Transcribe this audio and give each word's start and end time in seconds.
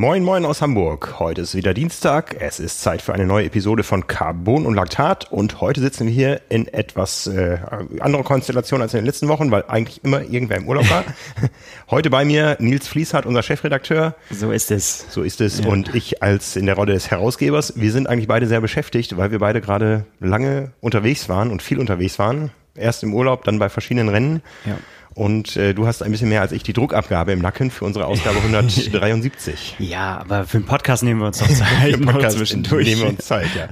Moin 0.00 0.24
Moin 0.24 0.46
aus 0.46 0.62
Hamburg. 0.62 1.16
Heute 1.18 1.42
ist 1.42 1.54
wieder 1.54 1.74
Dienstag. 1.74 2.34
Es 2.40 2.58
ist 2.58 2.80
Zeit 2.80 3.02
für 3.02 3.12
eine 3.12 3.26
neue 3.26 3.44
Episode 3.44 3.82
von 3.82 4.06
Carbon 4.06 4.64
und 4.64 4.72
Laktat. 4.72 5.30
Und 5.30 5.60
heute 5.60 5.82
sitzen 5.82 6.06
wir 6.06 6.12
hier 6.14 6.40
in 6.48 6.66
etwas 6.68 7.26
äh, 7.26 7.58
anderer 7.98 8.22
Konstellation 8.22 8.80
als 8.80 8.94
in 8.94 9.00
den 9.00 9.04
letzten 9.04 9.28
Wochen, 9.28 9.50
weil 9.50 9.64
eigentlich 9.68 10.02
immer 10.02 10.22
irgendwer 10.22 10.56
im 10.56 10.66
Urlaub 10.66 10.88
war. 10.88 11.04
heute 11.90 12.08
bei 12.08 12.24
mir 12.24 12.56
Nils 12.60 12.88
Fließhardt, 12.88 13.26
unser 13.26 13.42
Chefredakteur. 13.42 14.14
So 14.30 14.52
ist 14.52 14.70
es. 14.70 15.04
So 15.10 15.20
ist 15.20 15.42
es. 15.42 15.58
Ja. 15.58 15.66
Und 15.66 15.94
ich 15.94 16.22
als 16.22 16.56
in 16.56 16.64
der 16.64 16.76
Rolle 16.76 16.94
des 16.94 17.10
Herausgebers. 17.10 17.74
Wir 17.76 17.92
sind 17.92 18.08
eigentlich 18.08 18.26
beide 18.26 18.46
sehr 18.46 18.62
beschäftigt, 18.62 19.18
weil 19.18 19.32
wir 19.32 19.38
beide 19.38 19.60
gerade 19.60 20.06
lange 20.18 20.72
unterwegs 20.80 21.28
waren 21.28 21.50
und 21.50 21.60
viel 21.60 21.78
unterwegs 21.78 22.18
waren. 22.18 22.52
Erst 22.74 23.02
im 23.02 23.12
Urlaub, 23.12 23.44
dann 23.44 23.58
bei 23.58 23.68
verschiedenen 23.68 24.08
Rennen. 24.08 24.40
Ja. 24.64 24.78
Und 25.14 25.56
äh, 25.56 25.74
du 25.74 25.86
hast 25.86 26.02
ein 26.02 26.10
bisschen 26.12 26.28
mehr 26.28 26.40
als 26.40 26.52
ich 26.52 26.62
die 26.62 26.72
Druckabgabe 26.72 27.32
im 27.32 27.40
Nacken 27.40 27.70
für 27.70 27.84
unsere 27.84 28.06
Ausgabe 28.06 28.38
173. 28.44 29.76
ja, 29.78 30.18
aber 30.18 30.44
für 30.44 30.58
den 30.58 30.66
Podcast 30.66 31.02
nehmen 31.02 31.20
wir 31.20 31.26
uns 31.26 31.40
noch 31.40 31.48
Zeit. 31.52 31.66
für 31.92 31.98
den 31.98 32.06
Podcast 32.06 32.36
zwischendurch. 32.38 32.86
nehmen 32.86 33.02
wir 33.02 33.08
uns 33.08 33.26
Zeit, 33.26 33.48
ja. 33.56 33.68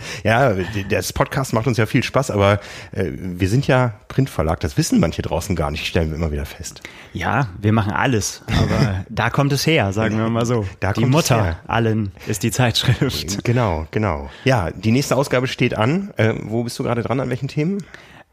Ja, 0.52 0.55
das 0.91 1.12
Podcast 1.12 1.52
macht 1.52 1.66
uns 1.66 1.77
ja 1.78 1.87
viel 1.87 2.02
Spaß, 2.02 2.30
aber 2.30 2.61
äh, 2.92 3.06
wir 3.12 3.48
sind 3.48 3.66
ja 3.66 3.95
Printverlag. 4.09 4.61
Das 4.61 4.77
wissen 4.77 4.98
manche 5.01 5.23
draußen 5.23 5.55
gar 5.55 5.70
nicht, 5.70 5.87
stellen 5.87 6.11
wir 6.11 6.16
immer 6.16 6.33
wieder 6.33 6.47
fest. 6.47 6.83
Ja, 7.12 7.48
wir 7.61 7.73
machen 7.73 7.92
alles, 7.92 8.42
aber 8.48 9.05
da 9.09 9.30
kommt 9.30 9.52
es 9.52 9.66
her, 9.66 9.92
sagen 9.92 10.19
wir 10.19 10.28
mal 10.28 10.45
so. 10.47 10.66
Da 10.80 10.92
die 10.92 11.06
Mutter 11.06 11.59
allen 11.66 12.11
ist 12.27 12.42
die 12.42 12.50
Zeitschrift. 12.50 13.45
Genau, 13.45 13.86
genau. 13.91 14.28
Ja, 14.45 14.70
die 14.73 14.91
nächste 14.91 15.16
Ausgabe 15.16 15.47
steht 15.47 15.75
an. 15.75 16.11
Äh, 16.16 16.34
wo 16.42 16.64
bist 16.64 16.78
du 16.78 16.83
gerade 16.83 17.02
dran? 17.02 17.20
An 17.20 17.28
welchen 17.30 17.48
Themen? 17.48 17.78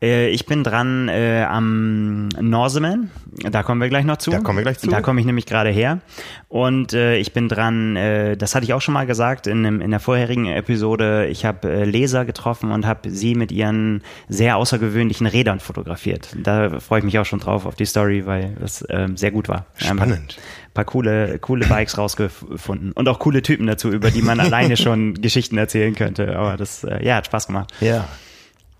Äh, 0.02 0.28
ich 0.30 0.46
bin 0.46 0.64
dran 0.64 1.08
äh, 1.10 1.44
am 1.44 2.28
Norseman. 2.30 3.10
Da 3.50 3.64
kommen 3.64 3.82
wir 3.82 3.90
gleich 3.90 4.06
noch 4.06 4.18
zu. 4.18 4.32
Da 4.32 4.40
kommen 4.40 4.58
wir 4.58 4.64
gleich 4.64 4.80
zu. 4.80 4.88
Da 4.88 5.02
komme 5.02 5.20
ich 5.20 5.26
nämlich 5.26 5.46
gerade 5.46 5.70
her. 5.70 6.00
Und 6.48 6.94
äh, 6.94 7.18
ich 7.18 7.34
bin 7.34 7.50
dran, 7.50 7.96
äh, 7.96 8.38
das 8.38 8.56
hatte 8.56 8.66
ich 8.66 8.74
auch 8.74 8.82
schon 8.82 8.94
mal 8.94 9.06
gesagt 9.06 9.48
in, 9.48 9.66
in 9.66 9.92
der 9.92 10.00
vorherigen 10.00 10.46
Episode, 10.46 11.28
ich 11.28 11.46
habe 11.46 11.70
äh, 11.70 11.86
Leser 11.86 12.26
getroffen 12.26 12.72
und 12.72 12.86
habe 12.86 13.10
sie 13.10 13.36
mit 13.36 13.52
ihren 13.52 14.04
sehr 14.30 14.58
außergewöhnlichen 14.58 15.28
Rädern 15.28 15.60
fotografiert. 15.60 16.36
Da 16.42 16.80
freue 16.80 17.00
ich 17.00 17.06
mich 17.06 17.20
auch 17.20 17.26
schon 17.26 17.40
drauf 17.40 17.66
auf 17.66 17.76
die 17.76 17.86
Story, 17.86 18.26
weil 18.26 18.56
das 18.59 18.82
äh, 18.84 19.08
sehr 19.16 19.32
gut 19.32 19.50
war. 19.50 19.66
Spannend. 19.76 20.38
Ein 20.38 20.74
paar 20.74 20.86
coole, 20.86 21.40
coole 21.40 21.66
Bikes 21.68 21.98
rausgefunden 21.98 22.92
und 22.92 23.08
auch 23.08 23.20
coole 23.20 23.42
Typen 23.42 23.68
dazu, 23.68 23.90
über 23.92 24.12
die 24.12 24.22
man 24.22 24.40
alleine 24.42 24.78
schon 24.78 25.16
Geschichten 25.16 25.58
erzählen 25.58 25.96
könnte. 25.96 26.38
Aber 26.38 26.58
das, 26.58 26.84
äh, 26.84 27.04
ja, 27.04 27.16
hat 27.16 27.26
Spaß 27.28 27.48
gemacht. 27.48 27.74
Ja. 27.80 28.08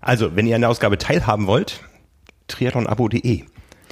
Also, 0.00 0.36
wenn 0.36 0.46
ihr 0.46 0.54
an 0.54 0.60
der 0.60 0.70
Ausgabe 0.70 0.98
teilhaben 0.98 1.46
wollt, 1.46 1.80
triathlonabo.de. 2.48 3.44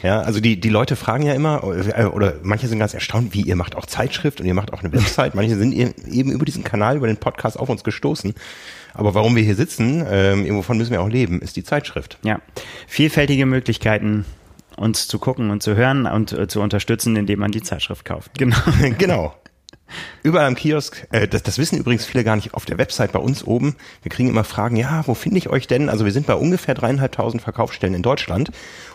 Ja, 0.02 0.20
also 0.20 0.40
die, 0.40 0.60
die 0.60 0.68
Leute 0.68 0.96
fragen 0.96 1.24
ja 1.24 1.32
immer, 1.32 1.62
äh, 1.64 2.04
oder 2.04 2.34
manche 2.42 2.68
sind 2.68 2.78
ganz 2.78 2.92
erstaunt, 2.92 3.32
wie 3.32 3.40
ihr 3.40 3.56
macht 3.56 3.74
auch 3.74 3.86
Zeitschrift 3.86 4.40
und 4.40 4.46
ihr 4.46 4.52
macht 4.52 4.72
auch 4.72 4.82
eine 4.82 4.92
Website. 4.92 5.34
Manche 5.34 5.56
sind 5.56 5.72
eben 5.72 6.30
über 6.30 6.44
diesen 6.44 6.62
Kanal, 6.62 6.96
über 6.96 7.06
den 7.06 7.16
Podcast 7.16 7.58
auf 7.58 7.70
uns 7.70 7.84
gestoßen. 7.84 8.34
Aber 8.92 9.14
warum 9.14 9.34
wir 9.34 9.42
hier 9.42 9.54
sitzen, 9.54 10.04
ähm, 10.06 10.40
irgendwovon 10.40 10.76
müssen 10.76 10.92
wir 10.92 11.00
auch 11.00 11.08
leben, 11.08 11.40
ist 11.40 11.56
die 11.56 11.64
Zeitschrift. 11.64 12.18
Ja, 12.22 12.40
vielfältige 12.86 13.46
Möglichkeiten, 13.46 14.26
uns 14.76 15.08
zu 15.08 15.18
gucken 15.18 15.50
und 15.50 15.62
zu 15.62 15.74
hören 15.74 16.06
und 16.06 16.32
äh, 16.32 16.48
zu 16.48 16.60
unterstützen, 16.60 17.16
indem 17.16 17.40
man 17.40 17.50
die 17.50 17.62
Zeitschrift 17.62 18.04
kauft. 18.04 18.32
Genau. 18.36 18.56
genau. 18.98 19.34
Überall 20.22 20.46
am 20.46 20.54
Kiosk, 20.54 21.06
äh, 21.10 21.28
das, 21.28 21.42
das 21.42 21.58
wissen 21.58 21.78
übrigens 21.78 22.04
viele 22.04 22.24
gar 22.24 22.36
nicht, 22.36 22.54
auf 22.54 22.64
der 22.64 22.78
Website 22.78 23.12
bei 23.12 23.18
uns 23.18 23.44
oben, 23.44 23.76
wir 24.02 24.10
kriegen 24.10 24.28
immer 24.28 24.44
Fragen, 24.44 24.76
ja, 24.76 25.06
wo 25.06 25.14
finde 25.14 25.38
ich 25.38 25.48
euch 25.48 25.66
denn? 25.66 25.88
Also 25.88 26.04
wir 26.04 26.12
sind 26.12 26.26
bei 26.26 26.34
ungefähr 26.34 26.74
dreieinhalbtausend 26.74 27.42
Verkaufsstellen 27.42 27.94
in 27.94 28.02
Deutschland 28.02 28.50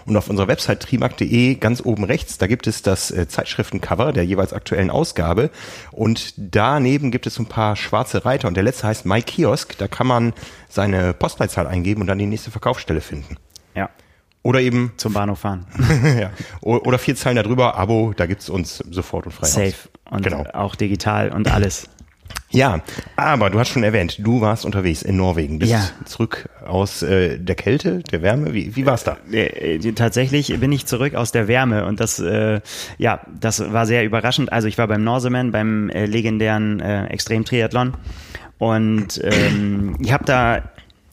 und 0.06 0.18
auf 0.18 0.30
unserer 0.30 0.48
Website 0.48 0.82
trimark.de 0.82 1.56
ganz 1.56 1.82
oben 1.84 2.04
rechts, 2.04 2.38
da 2.38 2.48
gibt 2.48 2.68
es 2.68 2.82
das 2.82 3.12
äh, 3.12 3.28
Zeitschriftencover 3.28 4.14
der 4.14 4.26
jeweils 4.26 4.54
aktuellen 4.54 4.90
Ausgabe 4.90 5.50
und 5.92 6.34
daneben 6.38 7.12
gibt 7.12 7.28
es 7.28 7.36
so 7.36 7.44
ein 7.44 7.48
paar 7.48 7.76
schwarze 7.76 8.26
Reiter 8.26 8.48
und 8.48 8.56
der 8.56 8.64
letzte 8.64 8.88
heißt 8.88 9.06
My 9.06 9.22
Kiosk, 9.22 9.78
da 9.78 9.88
kann 9.88 10.08
man 10.08 10.34
seine 10.70 11.14
Postleitzahl 11.14 11.68
eingeben 11.68 12.02
und 12.02 12.08
dann 12.08 12.18
die 12.18 12.26
nächste 12.26 12.52
Verkaufsstelle 12.52 13.02
finden. 13.02 13.38
Ja. 13.76 13.90
Oder 14.42 14.62
eben 14.62 14.94
zum 14.98 15.14
Bahnhof 15.14 15.40
fahren. 15.40 15.66
ja. 16.20 16.32
Oder 16.62 16.98
vier 16.98 17.16
Zeilen 17.16 17.36
darüber, 17.36 17.76
Abo, 17.76 18.14
da 18.16 18.26
gibt's 18.26 18.50
uns 18.50 18.78
sofort 18.78 19.26
und 19.26 19.34
frei. 19.34 19.48
Safe. 19.48 19.68
Aus. 19.68 19.90
Und 20.10 20.24
genau. 20.24 20.46
auch 20.54 20.76
digital 20.76 21.30
und 21.32 21.52
alles. 21.52 21.88
Ja, 22.52 22.82
aber 23.16 23.52
du 23.52 23.60
hast 23.60 23.70
schon 23.70 23.84
erwähnt, 23.84 24.18
du 24.20 24.42
warst 24.42 24.66
unterwegs 24.66 25.04
in 25.04 25.18
Norwegen, 25.18 25.60
bist 25.60 25.72
ja. 25.72 25.84
zurück 26.06 26.50
aus 26.66 27.04
äh, 27.04 27.38
der 27.38 27.56
Kälte, 27.56 28.00
der 28.00 28.24
Wärme. 28.24 28.54
Wie, 28.54 28.76
wie 28.76 28.88
war's 28.88 29.04
da? 29.04 29.18
Äh, 29.32 29.76
äh, 29.76 29.92
tatsächlich 29.94 30.60
bin 30.60 30.72
ich 30.72 30.88
zurück 30.88 31.14
aus 31.14 31.32
der 31.32 31.48
Wärme 31.48 31.86
und 31.86 32.00
das, 32.00 32.18
äh, 32.20 32.62
ja, 32.98 33.22
das 33.40 33.72
war 33.72 33.86
sehr 33.86 34.04
überraschend. 34.04 34.52
Also 34.52 34.68
ich 34.68 34.80
war 34.80 34.88
beim 34.88 35.04
Norseman, 35.04 35.52
beim 35.52 35.90
äh, 35.90 36.08
legendären 36.08 36.80
äh, 36.80 37.06
Extrem-Triathlon 37.08 37.94
und 38.58 39.22
ähm, 39.24 39.96
ich 40.00 40.12
habe 40.12 40.26
da 40.26 40.64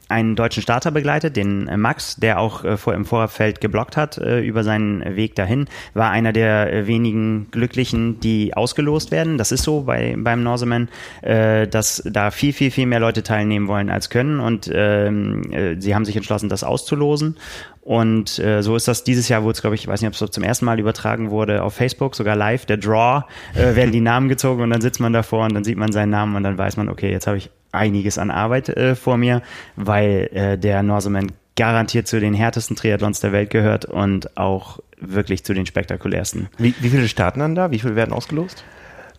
einen 0.08 0.36
deutschen 0.36 0.62
Starter 0.62 0.90
begleitet, 0.90 1.36
den 1.36 1.68
äh, 1.68 1.76
Max, 1.76 2.16
der 2.16 2.38
auch 2.38 2.64
äh, 2.64 2.76
vor, 2.76 2.94
im 2.94 3.04
Vorfeld 3.04 3.60
geblockt 3.60 3.96
hat 3.96 4.18
äh, 4.18 4.40
über 4.40 4.64
seinen 4.64 5.16
Weg 5.16 5.34
dahin, 5.34 5.66
war 5.94 6.10
einer 6.10 6.32
der 6.32 6.86
wenigen 6.86 7.48
Glücklichen, 7.50 8.20
die 8.20 8.54
ausgelost 8.54 9.10
werden. 9.10 9.38
Das 9.38 9.52
ist 9.52 9.62
so 9.62 9.82
bei, 9.82 10.14
beim 10.16 10.42
Norseman, 10.42 10.88
dass 11.22 12.02
da 12.04 12.30
viel, 12.30 12.52
viel, 12.52 12.70
viel 12.70 12.86
mehr 12.86 13.00
Leute 13.00 13.22
teilnehmen 13.22 13.68
wollen 13.68 13.90
als 13.90 14.10
können 14.10 14.40
und 14.40 14.70
ähm, 14.72 15.52
äh, 15.52 15.80
sie 15.80 15.94
haben 15.94 16.04
sich 16.04 16.16
entschlossen, 16.16 16.48
das 16.48 16.64
auszulosen. 16.64 17.36
Und 17.82 18.38
äh, 18.38 18.62
so 18.62 18.74
ist 18.74 18.88
das 18.88 19.04
dieses 19.04 19.28
Jahr, 19.28 19.44
wurde 19.44 19.52
es, 19.52 19.60
glaube 19.60 19.76
ich, 19.76 19.82
ich 19.82 19.88
weiß 19.88 20.00
nicht, 20.00 20.08
ob 20.08 20.20
es 20.20 20.32
zum 20.32 20.42
ersten 20.42 20.64
Mal 20.64 20.80
übertragen 20.80 21.30
wurde 21.30 21.62
auf 21.62 21.74
Facebook, 21.74 22.16
sogar 22.16 22.34
live, 22.34 22.66
der 22.66 22.78
Draw, 22.78 23.24
äh, 23.54 23.76
werden 23.76 23.92
die 23.92 24.00
Namen 24.00 24.28
gezogen 24.28 24.62
und 24.62 24.70
dann 24.70 24.80
sitzt 24.80 25.00
man 25.00 25.12
davor 25.12 25.44
und 25.44 25.54
dann 25.54 25.64
sieht 25.64 25.78
man 25.78 25.92
seinen 25.92 26.10
Namen 26.10 26.34
und 26.34 26.42
dann 26.42 26.58
weiß 26.58 26.76
man, 26.76 26.88
okay, 26.88 27.10
jetzt 27.10 27.26
habe 27.26 27.36
ich 27.36 27.50
einiges 27.72 28.18
an 28.18 28.30
Arbeit 28.30 28.68
äh, 28.68 28.94
vor 28.94 29.16
mir, 29.16 29.42
weil 29.76 30.30
äh, 30.32 30.58
der 30.58 30.82
Norseman 30.82 31.32
garantiert 31.56 32.06
zu 32.06 32.20
den 32.20 32.34
härtesten 32.34 32.76
Triathlons 32.76 33.20
der 33.20 33.32
Welt 33.32 33.50
gehört 33.50 33.86
und 33.86 34.36
auch 34.36 34.80
wirklich 34.98 35.44
zu 35.44 35.54
den 35.54 35.66
spektakulärsten. 35.66 36.48
Wie, 36.58 36.74
wie 36.80 36.88
viele 36.88 37.08
starten 37.08 37.40
dann 37.40 37.54
da? 37.54 37.70
Wie 37.70 37.78
viele 37.78 37.96
werden 37.96 38.12
ausgelost? 38.12 38.64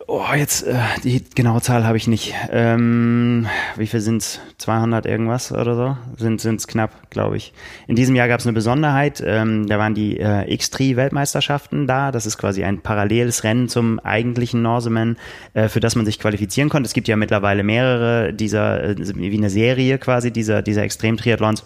Oh, 0.10 0.24
jetzt 0.34 0.66
äh, 0.66 0.80
die 1.04 1.22
genaue 1.36 1.62
Zahl 1.62 1.84
habe 1.86 1.98
ich 1.98 2.08
nicht. 2.08 2.34
Ähm, 2.50 3.46
wie 3.76 3.88
viel 3.88 4.00
sind's? 4.00 4.40
200 4.58 5.06
irgendwas 5.06 5.52
oder 5.52 5.76
so? 5.76 5.98
Sind 6.16 6.40
sind's 6.40 6.66
knapp, 6.66 7.10
glaube 7.10 7.36
ich. 7.36 7.52
In 7.88 7.98
diesem 7.98 8.16
Jahr 8.16 8.30
gab 8.30 8.40
es 8.40 8.46
eine 8.46 8.54
Besonderheit. 8.54 9.22
Ähm, 9.26 9.68
da 9.68 9.78
waren 9.78 9.96
die 9.96 10.18
äh, 10.18 10.50
X-Tri-Weltmeisterschaften 10.54 11.88
da. 11.88 12.14
Das 12.14 12.26
ist 12.26 12.38
quasi 12.38 12.64
ein 12.64 12.80
paralleles 12.80 13.44
Rennen 13.44 13.68
zum 13.68 14.00
eigentlichen 14.00 14.62
Norseman, 14.62 15.18
äh, 15.54 15.68
für 15.68 15.82
das 15.82 15.98
man 15.98 16.06
sich 16.06 16.20
qualifizieren 16.20 16.70
konnte. 16.70 16.88
Es 16.88 16.94
gibt 16.94 17.10
ja 17.10 17.18
mittlerweile 17.18 17.64
mehrere 17.64 18.34
dieser, 18.34 18.82
äh, 18.86 18.96
wie 18.98 19.38
eine 19.38 19.50
Serie 19.50 19.98
quasi 19.98 20.32
dieser 20.32 20.62
dieser 20.62 20.84
Extrem-Triathlons. 20.84 21.66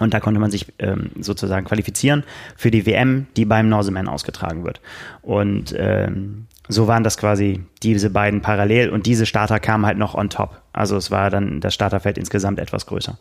Und 0.00 0.12
da 0.12 0.18
konnte 0.18 0.40
man 0.40 0.50
sich 0.50 0.72
ähm, 0.80 1.12
sozusagen 1.20 1.66
qualifizieren 1.66 2.24
für 2.56 2.72
die 2.72 2.84
WM, 2.84 3.28
die 3.36 3.44
beim 3.44 3.68
Norseman 3.68 4.08
ausgetragen 4.08 4.64
wird. 4.64 4.80
Und 5.22 5.72
ähm, 5.78 6.48
so 6.68 6.86
waren 6.86 7.04
das 7.04 7.18
quasi 7.18 7.62
diese 7.82 8.10
beiden 8.10 8.40
parallel 8.40 8.90
und 8.90 9.06
diese 9.06 9.26
Starter 9.26 9.60
kamen 9.60 9.84
halt 9.84 9.98
noch 9.98 10.14
on 10.14 10.30
top. 10.30 10.62
Also 10.72 10.96
es 10.96 11.10
war 11.10 11.30
dann 11.30 11.60
das 11.60 11.74
Starterfeld 11.74 12.18
insgesamt 12.18 12.58
etwas 12.58 12.86
größer. 12.86 13.18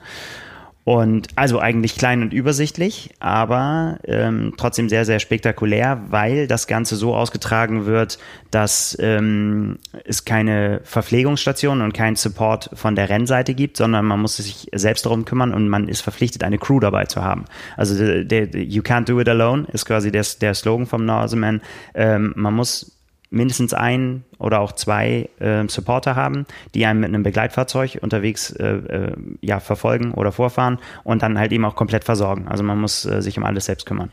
Und 0.85 1.29
also 1.35 1.59
eigentlich 1.59 1.95
klein 1.95 2.21
und 2.23 2.33
übersichtlich, 2.33 3.11
aber 3.19 3.99
ähm, 4.03 4.53
trotzdem 4.57 4.89
sehr, 4.89 5.05
sehr 5.05 5.19
spektakulär, 5.19 6.01
weil 6.09 6.45
das 6.45 6.67
Ganze 6.67 6.97
so 6.97 7.15
ausgetragen 7.15 7.85
wird, 7.85 8.19
dass 8.51 8.97
ähm, 8.99 9.79
es 10.03 10.25
keine 10.25 10.81
Verpflegungsstation 10.83 11.79
und 11.79 11.93
keinen 11.93 12.17
Support 12.17 12.69
von 12.73 12.97
der 12.97 13.07
Rennseite 13.07 13.53
gibt, 13.53 13.77
sondern 13.77 14.03
man 14.03 14.19
muss 14.19 14.35
sich 14.35 14.67
selbst 14.73 15.05
darum 15.05 15.23
kümmern 15.23 15.53
und 15.53 15.69
man 15.69 15.87
ist 15.87 16.01
verpflichtet, 16.01 16.43
eine 16.43 16.57
Crew 16.57 16.81
dabei 16.81 17.05
zu 17.05 17.23
haben. 17.23 17.45
Also 17.77 17.95
der, 17.97 18.25
der, 18.25 18.63
You 18.63 18.81
can't 18.81 19.05
do 19.05 19.21
it 19.21 19.29
alone 19.29 19.65
ist 19.71 19.85
quasi 19.85 20.11
der, 20.11 20.25
der 20.41 20.53
Slogan 20.53 20.85
vom 20.85 21.05
Norseman. 21.05 21.61
Ähm, 21.95 22.33
man 22.35 22.53
muss 22.53 22.92
mindestens 23.33 23.73
ein 23.73 24.23
oder 24.37 24.59
auch 24.61 24.71
zwei 24.73 25.29
äh, 25.39 25.67
Supporter 25.67 26.15
haben, 26.15 26.45
die 26.75 26.85
einen 26.85 26.99
mit 26.99 27.09
einem 27.09 27.23
Begleitfahrzeug 27.23 27.99
unterwegs 28.01 28.51
äh, 28.51 28.75
äh, 28.75 29.13
ja, 29.41 29.59
verfolgen 29.59 30.13
oder 30.13 30.31
vorfahren 30.31 30.79
und 31.03 31.23
dann 31.23 31.39
halt 31.39 31.51
eben 31.51 31.65
auch 31.65 31.75
komplett 31.75 32.03
versorgen. 32.03 32.47
Also 32.47 32.63
man 32.63 32.79
muss 32.79 33.05
äh, 33.05 33.21
sich 33.21 33.37
um 33.37 33.43
alles 33.43 33.65
selbst 33.65 33.85
kümmern. 33.85 34.09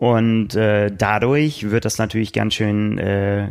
Und 0.00 0.54
äh, 0.54 0.90
dadurch 0.90 1.70
wird 1.70 1.84
das 1.84 1.98
natürlich 1.98 2.32
ganz 2.32 2.54
schön 2.54 2.96
äh, 2.96 3.48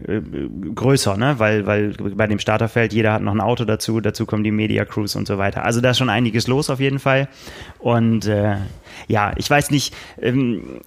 größer, 0.74 1.16
ne? 1.16 1.36
weil, 1.38 1.68
weil 1.68 1.94
bei 1.94 2.26
dem 2.26 2.40
Starterfeld 2.40 2.92
jeder 2.92 3.14
hat 3.14 3.22
noch 3.22 3.36
ein 3.36 3.40
Auto 3.40 3.66
dazu, 3.66 4.02
dazu 4.02 4.26
kommen 4.26 4.44
die 4.44 4.50
Media 4.50 4.84
Crews 4.84 5.16
und 5.16 5.28
so 5.28 5.38
weiter. 5.38 5.64
Also 5.64 5.80
da 5.80 5.92
ist 5.92 6.00
schon 6.00 6.10
einiges 6.10 6.48
los 6.48 6.72
auf 6.72 6.80
jeden 6.80 6.98
Fall. 6.98 7.28
Und 7.78 8.26
äh, 8.26 8.56
ja, 9.08 9.32
ich 9.36 9.48
weiß 9.48 9.70
nicht, 9.70 9.96
ähm, 10.20 10.82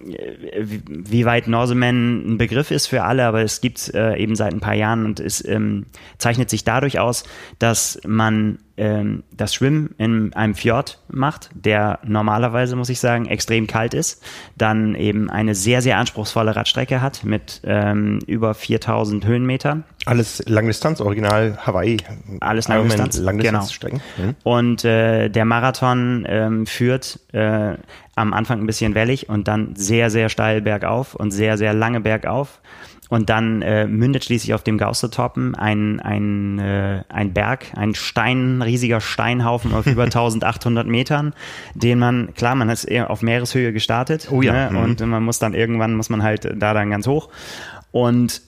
wie 0.85 1.23
weit 1.23 1.47
Norseman 1.47 2.33
ein 2.33 2.37
Begriff 2.37 2.69
ist 2.69 2.87
für 2.87 3.03
alle, 3.03 3.23
aber 3.25 3.41
es 3.41 3.61
gibt 3.61 3.93
äh, 3.93 4.17
eben 4.17 4.35
seit 4.35 4.51
ein 4.51 4.59
paar 4.59 4.75
Jahren 4.75 5.05
und 5.05 5.21
es 5.21 5.47
ähm, 5.47 5.85
zeichnet 6.17 6.49
sich 6.49 6.65
dadurch 6.65 6.99
aus, 6.99 7.23
dass 7.59 8.01
man 8.05 8.59
ähm, 8.75 9.23
das 9.31 9.53
Schwimmen 9.53 9.93
in 9.97 10.33
einem 10.33 10.55
Fjord 10.55 10.99
macht, 11.07 11.49
der 11.53 11.99
normalerweise, 12.03 12.75
muss 12.75 12.89
ich 12.89 12.99
sagen, 12.99 13.25
extrem 13.27 13.67
kalt 13.67 13.93
ist, 13.93 14.23
dann 14.57 14.95
eben 14.95 15.29
eine 15.29 15.53
sehr, 15.53 15.81
sehr 15.81 15.97
anspruchsvolle 15.97 16.55
Radstrecke 16.55 17.01
hat 17.01 17.23
mit 17.23 17.61
ähm, 17.65 18.19
über 18.25 18.53
4000 18.53 19.25
Höhenmetern. 19.25 19.83
Alles 20.05 20.43
Langdistanz, 20.47 21.01
Original 21.01 21.57
Hawaii. 21.61 21.97
Alles 22.39 22.67
Langdistanz, 22.67 23.17
Langdistanzstrecken. 23.17 24.01
Genau. 24.17 24.27
Mhm. 24.29 24.35
Und 24.43 24.85
äh, 24.85 25.29
der 25.29 25.45
Marathon 25.45 26.25
ähm, 26.27 26.65
führt 26.65 27.19
äh, 27.31 27.75
am 28.15 28.33
Anfang 28.33 28.59
ein 28.59 28.65
bisschen 28.65 28.95
wellig 28.95 29.29
und 29.29 29.47
dann 29.47 29.75
sehr, 29.75 30.09
sehr 30.09 30.29
steil 30.29 30.61
bergauf 30.61 31.15
und 31.15 31.31
sehr, 31.31 31.57
sehr 31.57 31.73
lange 31.73 32.01
bergauf. 32.01 32.59
Und 33.09 33.29
dann 33.29 33.61
äh, 33.61 33.85
mündet 33.85 34.23
schließlich 34.23 34.53
auf 34.53 34.63
dem 34.63 34.77
Gaustetoppen 34.77 35.55
ein, 35.55 35.99
ein, 35.99 36.57
äh, 36.57 37.03
ein 37.09 37.33
Berg, 37.33 37.67
ein 37.75 37.93
Stein, 37.95 38.57
ein 38.57 38.61
riesiger 38.61 39.01
Steinhaufen 39.01 39.73
auf 39.73 39.85
über 39.85 40.03
1800 40.05 40.87
Metern, 40.87 41.33
den 41.75 41.99
man, 41.99 42.33
klar, 42.33 42.55
man 42.55 42.69
ist 42.69 42.85
eher 42.85 43.09
auf 43.09 43.21
Meereshöhe 43.21 43.73
gestartet. 43.73 44.29
Oh 44.31 44.41
ja. 44.41 44.69
Ne? 44.69 44.71
Mhm. 44.71 44.83
Und 44.83 45.01
man 45.01 45.23
muss 45.23 45.39
dann 45.39 45.53
irgendwann, 45.53 45.95
muss 45.95 46.09
man 46.09 46.23
halt 46.23 46.49
da 46.55 46.73
dann 46.73 46.89
ganz 46.89 47.05
hoch. 47.05 47.29
Und 47.91 48.41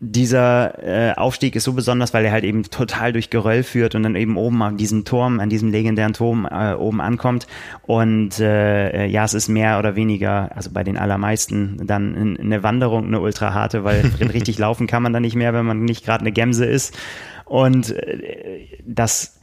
dieser 0.00 1.10
äh, 1.10 1.14
Aufstieg 1.14 1.56
ist 1.56 1.64
so 1.64 1.72
besonders, 1.72 2.14
weil 2.14 2.24
er 2.24 2.30
halt 2.30 2.44
eben 2.44 2.62
total 2.62 3.12
durch 3.12 3.30
Geröll 3.30 3.64
führt 3.64 3.96
und 3.96 4.04
dann 4.04 4.14
eben 4.14 4.36
oben 4.36 4.62
an 4.62 4.76
diesem 4.76 5.04
Turm, 5.04 5.40
an 5.40 5.50
diesem 5.50 5.72
legendären 5.72 6.12
Turm 6.12 6.46
äh, 6.48 6.74
oben 6.74 7.00
ankommt. 7.00 7.48
Und 7.82 8.38
äh, 8.38 9.06
ja, 9.06 9.24
es 9.24 9.34
ist 9.34 9.48
mehr 9.48 9.78
oder 9.80 9.96
weniger, 9.96 10.50
also 10.54 10.70
bei 10.72 10.84
den 10.84 10.96
allermeisten, 10.96 11.84
dann 11.84 12.36
eine 12.38 12.62
Wanderung, 12.62 13.06
eine 13.06 13.20
ultraharte, 13.20 13.82
weil 13.82 14.00
richtig 14.20 14.58
laufen 14.58 14.86
kann 14.86 15.02
man 15.02 15.12
da 15.12 15.18
nicht 15.18 15.34
mehr, 15.34 15.52
wenn 15.52 15.66
man 15.66 15.84
nicht 15.84 16.04
gerade 16.04 16.20
eine 16.20 16.32
Gemse 16.32 16.64
ist. 16.64 16.96
Und 17.44 17.90
äh, 17.90 18.66
das 18.86 19.40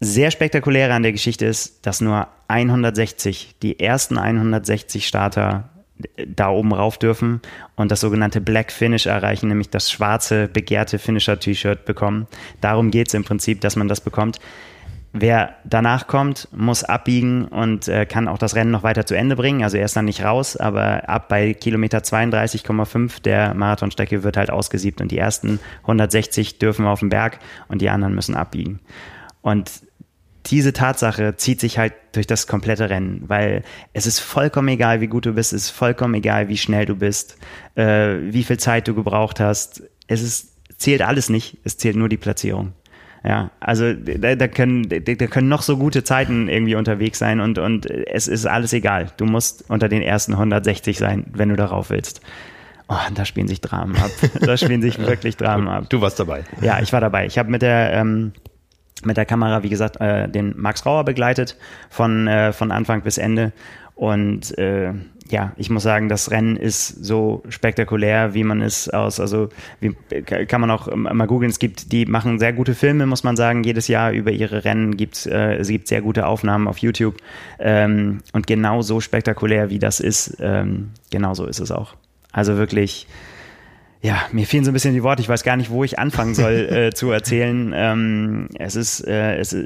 sehr 0.00 0.30
spektakuläre 0.30 0.94
an 0.94 1.02
der 1.02 1.12
Geschichte 1.12 1.44
ist, 1.44 1.84
dass 1.86 2.00
nur 2.00 2.28
160, 2.48 3.56
die 3.62 3.78
ersten 3.78 4.16
160 4.16 5.06
Starter 5.06 5.75
da 6.26 6.50
oben 6.50 6.72
rauf 6.72 6.98
dürfen 6.98 7.40
und 7.74 7.90
das 7.90 8.00
sogenannte 8.00 8.40
Black 8.40 8.70
Finish 8.70 9.06
erreichen, 9.06 9.48
nämlich 9.48 9.70
das 9.70 9.90
schwarze, 9.90 10.48
begehrte 10.48 10.98
Finisher-T-Shirt 10.98 11.84
bekommen. 11.84 12.26
Darum 12.60 12.90
geht 12.90 13.08
es 13.08 13.14
im 13.14 13.24
Prinzip, 13.24 13.60
dass 13.60 13.76
man 13.76 13.88
das 13.88 14.00
bekommt. 14.00 14.38
Wer 15.18 15.54
danach 15.64 16.08
kommt, 16.08 16.48
muss 16.54 16.84
abbiegen 16.84 17.46
und 17.46 17.88
äh, 17.88 18.04
kann 18.04 18.28
auch 18.28 18.36
das 18.36 18.54
Rennen 18.54 18.70
noch 18.70 18.82
weiter 18.82 19.06
zu 19.06 19.14
Ende 19.14 19.34
bringen. 19.34 19.62
Also 19.62 19.78
er 19.78 19.86
ist 19.86 19.96
dann 19.96 20.04
nicht 20.04 20.22
raus, 20.22 20.58
aber 20.58 21.08
ab 21.08 21.28
bei 21.30 21.54
Kilometer 21.54 21.98
32,5 21.98 23.22
der 23.22 23.54
Marathonstrecke 23.54 24.24
wird 24.24 24.36
halt 24.36 24.50
ausgesiebt 24.50 25.00
und 25.00 25.10
die 25.10 25.16
ersten 25.16 25.58
160 25.82 26.58
dürfen 26.58 26.84
auf 26.84 27.00
den 27.00 27.08
Berg 27.08 27.38
und 27.68 27.80
die 27.80 27.88
anderen 27.88 28.14
müssen 28.14 28.34
abbiegen. 28.34 28.80
Und 29.40 29.70
diese 30.46 30.72
Tatsache 30.72 31.36
zieht 31.36 31.60
sich 31.60 31.78
halt 31.78 31.92
durch 32.12 32.26
das 32.26 32.46
komplette 32.46 32.88
Rennen, 32.88 33.24
weil 33.26 33.62
es 33.92 34.06
ist 34.06 34.20
vollkommen 34.20 34.68
egal, 34.68 35.00
wie 35.00 35.06
gut 35.06 35.26
du 35.26 35.32
bist, 35.32 35.52
es 35.52 35.64
ist 35.64 35.70
vollkommen 35.70 36.14
egal, 36.14 36.48
wie 36.48 36.56
schnell 36.56 36.86
du 36.86 36.96
bist, 36.96 37.36
äh, 37.74 38.16
wie 38.20 38.44
viel 38.44 38.58
Zeit 38.58 38.88
du 38.88 38.94
gebraucht 38.94 39.40
hast. 39.40 39.82
Es 40.06 40.22
ist, 40.22 40.54
zählt 40.78 41.02
alles 41.02 41.28
nicht, 41.28 41.58
es 41.64 41.78
zählt 41.78 41.96
nur 41.96 42.08
die 42.08 42.16
Platzierung. 42.16 42.72
Ja, 43.24 43.50
also 43.58 43.92
da, 43.92 44.36
da, 44.36 44.46
können, 44.46 44.88
da, 44.88 45.26
können 45.26 45.48
noch 45.48 45.62
so 45.62 45.76
gute 45.78 46.04
Zeiten 46.04 46.48
irgendwie 46.48 46.76
unterwegs 46.76 47.18
sein 47.18 47.40
und, 47.40 47.58
und 47.58 47.90
es 47.90 48.28
ist 48.28 48.46
alles 48.46 48.72
egal. 48.72 49.10
Du 49.16 49.24
musst 49.24 49.68
unter 49.68 49.88
den 49.88 50.00
ersten 50.00 50.34
160 50.34 50.96
sein, 50.96 51.26
wenn 51.32 51.48
du 51.48 51.56
darauf 51.56 51.90
willst. 51.90 52.20
Oh, 52.88 52.94
da 53.12 53.24
spielen 53.24 53.48
sich 53.48 53.60
Dramen 53.60 53.96
ab. 53.96 54.12
Da 54.40 54.56
spielen 54.56 54.80
sich 54.80 55.00
wirklich 55.00 55.36
Dramen 55.36 55.66
ab. 55.66 55.86
Du 55.88 56.00
warst 56.00 56.20
dabei. 56.20 56.44
Ja, 56.60 56.80
ich 56.80 56.92
war 56.92 57.00
dabei. 57.00 57.26
Ich 57.26 57.36
habe 57.36 57.50
mit 57.50 57.62
der 57.62 57.94
ähm, 57.94 58.32
mit 59.04 59.16
der 59.16 59.26
Kamera, 59.26 59.62
wie 59.62 59.68
gesagt, 59.68 60.00
äh, 60.00 60.28
den 60.28 60.54
Max 60.56 60.86
Rauer 60.86 61.04
begleitet 61.04 61.56
von, 61.90 62.26
äh, 62.26 62.52
von 62.52 62.70
Anfang 62.70 63.02
bis 63.02 63.18
Ende. 63.18 63.52
Und 63.94 64.56
äh, 64.58 64.92
ja, 65.30 65.52
ich 65.56 65.70
muss 65.70 65.82
sagen, 65.82 66.08
das 66.08 66.30
Rennen 66.30 66.56
ist 66.56 67.04
so 67.04 67.42
spektakulär, 67.48 68.34
wie 68.34 68.44
man 68.44 68.62
es 68.62 68.88
aus, 68.88 69.18
also 69.20 69.48
wie, 69.80 69.94
kann 70.22 70.60
man 70.60 70.70
auch 70.70 70.94
mal 70.94 71.26
googeln, 71.26 71.50
es 71.50 71.58
gibt, 71.58 71.92
die 71.92 72.06
machen 72.06 72.38
sehr 72.38 72.52
gute 72.52 72.74
Filme, 72.74 73.06
muss 73.06 73.24
man 73.24 73.36
sagen, 73.36 73.64
jedes 73.64 73.88
Jahr 73.88 74.12
über 74.12 74.30
ihre 74.30 74.64
Rennen 74.64 74.96
gibt 74.96 75.26
äh, 75.26 75.56
es 75.56 75.68
gibt 75.68 75.88
sehr 75.88 76.02
gute 76.02 76.26
Aufnahmen 76.26 76.68
auf 76.68 76.78
YouTube 76.78 77.16
ähm, 77.58 78.20
und 78.32 78.46
genau 78.46 78.82
so 78.82 79.00
spektakulär, 79.00 79.70
wie 79.70 79.78
das 79.78 80.00
ist, 80.00 80.36
ähm, 80.40 80.90
genau 81.10 81.34
so 81.34 81.46
ist 81.46 81.60
es 81.60 81.70
auch. 81.70 81.94
Also 82.32 82.56
wirklich, 82.56 83.06
ja, 84.02 84.22
mir 84.32 84.46
fehlen 84.46 84.64
so 84.64 84.70
ein 84.70 84.74
bisschen 84.74 84.94
die 84.94 85.02
Worte. 85.02 85.22
Ich 85.22 85.28
weiß 85.28 85.42
gar 85.42 85.56
nicht, 85.56 85.70
wo 85.70 85.84
ich 85.84 85.98
anfangen 85.98 86.34
soll 86.34 86.52
äh, 86.70 86.94
zu 86.94 87.10
erzählen. 87.10 87.72
Ähm, 87.74 88.48
es 88.58 88.76
ist, 88.76 89.06
äh, 89.06 89.36
es, 89.36 89.56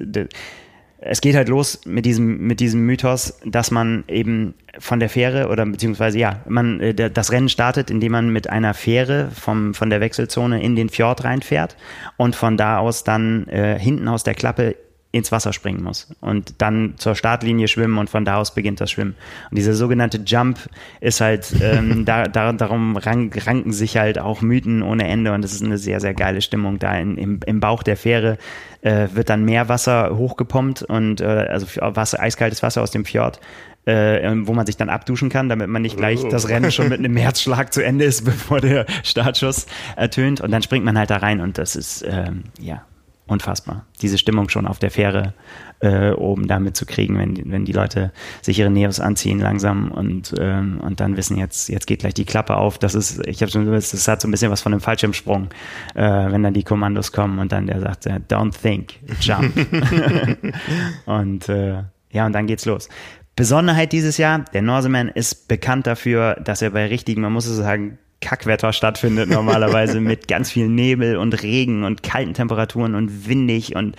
es 1.03 1.21
geht 1.21 1.35
halt 1.35 1.49
los 1.49 1.81
mit 1.87 2.05
diesem, 2.05 2.47
mit 2.47 2.61
diesem 2.61 2.85
Mythos, 2.85 3.39
dass 3.45 3.71
man 3.71 4.05
eben 4.07 4.55
von 4.79 5.01
der 5.01 5.09
Fähre 5.09 5.49
oder 5.49 5.65
beziehungsweise 5.67 6.19
ja, 6.19 6.41
man 6.47 6.81
äh, 6.81 7.11
das 7.11 7.33
Rennen 7.33 7.49
startet, 7.49 7.91
indem 7.91 8.13
man 8.13 8.31
mit 8.31 8.49
einer 8.51 8.75
Fähre 8.75 9.31
vom, 9.35 9.75
von 9.75 9.91
der 9.91 10.01
Wechselzone 10.01 10.63
in 10.63 10.77
den 10.77 10.89
Fjord 10.89 11.25
reinfährt 11.25 11.77
und 12.17 12.37
von 12.37 12.57
da 12.57 12.79
aus 12.79 13.05
dann 13.05 13.47
äh, 13.49 13.79
hinten 13.79 14.09
aus 14.09 14.25
der 14.25 14.35
Klappe 14.35 14.77
ins 15.13 15.33
Wasser 15.33 15.53
springen 15.53 15.83
muss 15.83 16.09
und 16.21 16.55
dann 16.59 16.95
zur 16.97 17.17
Startlinie 17.17 17.67
schwimmen 17.67 17.99
und 17.99 18.09
von 18.09 18.25
da 18.25 18.37
aus 18.37 18.55
beginnt 18.55 18.81
das 18.81 18.93
Schwimmen. 18.93 19.17
Und 19.51 19.59
dieser 19.59 19.75
sogenannte 19.75 20.19
Jump 20.25 20.59
ist 21.01 21.21
halt, 21.21 21.53
ähm, 21.61 22.05
da, 22.07 22.29
da, 22.29 22.53
darum 22.53 22.97
rank, 22.97 23.47
ranken 23.47 23.73
sich 23.73 23.97
halt 23.97 24.21
auch 24.21 24.41
Mythen 24.41 24.83
ohne 24.83 25.09
Ende 25.09 25.33
und 25.33 25.45
es 25.45 25.53
ist 25.53 25.65
eine 25.65 25.79
sehr, 25.79 25.99
sehr 25.99 26.15
geile 26.15 26.41
Stimmung 26.41 26.79
da 26.79 26.97
in, 26.97 27.17
im, 27.17 27.41
im 27.45 27.59
Bauch 27.59 27.83
der 27.83 27.97
Fähre 27.97 28.39
äh, 28.83 29.09
wird 29.13 29.31
dann 29.31 29.45
Meerwasser 29.45 30.17
hochgepumpt 30.17 30.83
und 30.83 31.21
äh, 31.21 31.25
also 31.25 31.67
Wasser, 31.81 32.21
eiskaltes 32.21 32.63
Wasser 32.63 32.81
aus 32.81 32.93
dem 32.93 33.05
Fjord 33.05 33.41
äh, 33.87 34.31
wo 34.47 34.53
man 34.53 34.67
sich 34.67 34.77
dann 34.77 34.91
abduschen 34.91 35.31
kann, 35.31 35.49
damit 35.49 35.69
man 35.69 35.83
nicht 35.83 35.97
gleich 35.97 36.23
das 36.29 36.49
Rennen 36.49 36.71
schon 36.71 36.89
mit 36.89 36.99
einem 36.99 37.17
Herzschlag 37.17 37.73
zu 37.73 37.83
Ende 37.83 38.05
ist, 38.05 38.25
bevor 38.25 38.61
der 38.61 38.87
Startschuss 39.03 39.67
ertönt. 39.97 40.41
Und 40.41 40.51
dann 40.51 40.63
springt 40.63 40.85
man 40.85 40.99
halt 40.99 41.11
da 41.11 41.17
rein 41.17 41.41
und 41.41 41.59
das 41.59 41.77
ist 41.77 42.05
ähm, 42.07 42.45
ja 42.61 42.85
unfassbar. 43.31 43.87
Diese 44.03 44.19
Stimmung 44.19 44.49
schon 44.49 44.67
auf 44.67 44.79
der 44.79 44.91
Fähre 44.91 45.35
äh, 45.81 46.11
oben 46.11 46.49
damit 46.49 46.77
zu 46.77 46.85
kriegen, 46.85 47.17
wenn, 47.19 47.51
wenn 47.51 47.65
die 47.65 47.73
Leute 47.73 48.13
sich 48.43 48.59
ihre 48.59 48.71
Neos 48.71 49.01
anziehen 49.01 49.39
langsam 49.39 49.91
und, 49.93 50.35
ähm, 50.39 50.81
und 50.81 51.01
dann 51.01 51.17
wissen, 51.17 51.39
jetzt, 51.39 51.69
jetzt 51.69 51.87
geht 51.87 52.01
gleich 52.01 52.15
die 52.15 52.25
Klappe 52.25 52.57
auf. 52.57 52.79
Das 52.79 52.95
ist, 52.95 53.27
ich 53.27 53.41
habe 53.41 53.51
schon, 53.51 53.71
das 53.71 54.09
hat 54.09 54.21
so 54.21 54.29
ein 54.29 54.31
bisschen 54.31 54.51
was 54.51 54.61
von 54.61 54.73
einem 54.73 54.81
Fallschirmsprung, 54.81 55.49
äh, 55.95 56.03
wenn 56.03 56.43
dann 56.43 56.55
die 56.55 56.65
Kommandos 56.65 57.13
kommen 57.13 57.39
und 57.39 57.53
dann 57.53 57.67
der 57.67 57.81
sagt, 57.81 58.07
äh, 58.07 58.21
don't 58.29 58.61
think, 58.61 58.95
jump. 59.21 59.55
und 61.07 61.49
äh, 61.49 61.85
ja, 62.13 62.27
und 62.27 62.33
dann 62.33 62.47
geht's 62.47 62.67
los. 62.67 62.89
Besonderheit 63.37 63.93
dieses 63.93 64.19
Jahr, 64.19 64.45
der 64.53 64.63
Norseman 64.63 65.09
ist 65.09 65.49
bekannt 65.49 65.87
dafür, 65.87 66.35
dass 66.35 66.63
er 66.63 66.71
bei 66.71 66.87
richtigen, 66.87 67.23
man 67.23 67.33
muss 67.33 67.47
es 67.47 67.57
sagen, 67.57 67.99
Kackwetter 68.21 68.73
stattfindet 68.73 69.31
normalerweise 69.31 70.01
mit 70.01 70.29
ganz 70.29 70.51
viel 70.51 70.69
Nebel 70.69 71.17
und 71.17 71.43
Regen 71.43 71.85
und 71.85 72.03
kalten 72.03 72.35
Temperaturen 72.35 72.95
und 72.95 73.29
windig 73.29 73.77
und 73.77 73.97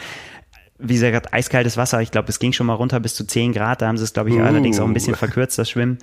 wie 0.84 0.96
gesagt, 0.96 1.32
eiskaltes 1.34 1.78
Wasser. 1.78 2.02
Ich 2.02 2.12
glaube, 2.12 2.30
es 2.30 2.40
ging 2.40 2.54
schon 2.54 2.66
mal 2.66 2.74
runter 2.74 3.00
bis 3.00 3.14
zu 3.14 3.26
10 3.26 3.54
Grad. 3.54 3.82
Da 3.82 3.88
haben 3.88 3.98
sie 3.98 4.04
es, 4.04 4.14
glaube 4.14 4.30
ich, 4.30 4.36
uh. 4.36 4.42
allerdings 4.42 4.80
auch 4.80 4.88
ein 4.88 4.94
bisschen 4.94 5.16
verkürzt, 5.16 5.60
das 5.60 5.70
Schwimmen. 5.70 6.00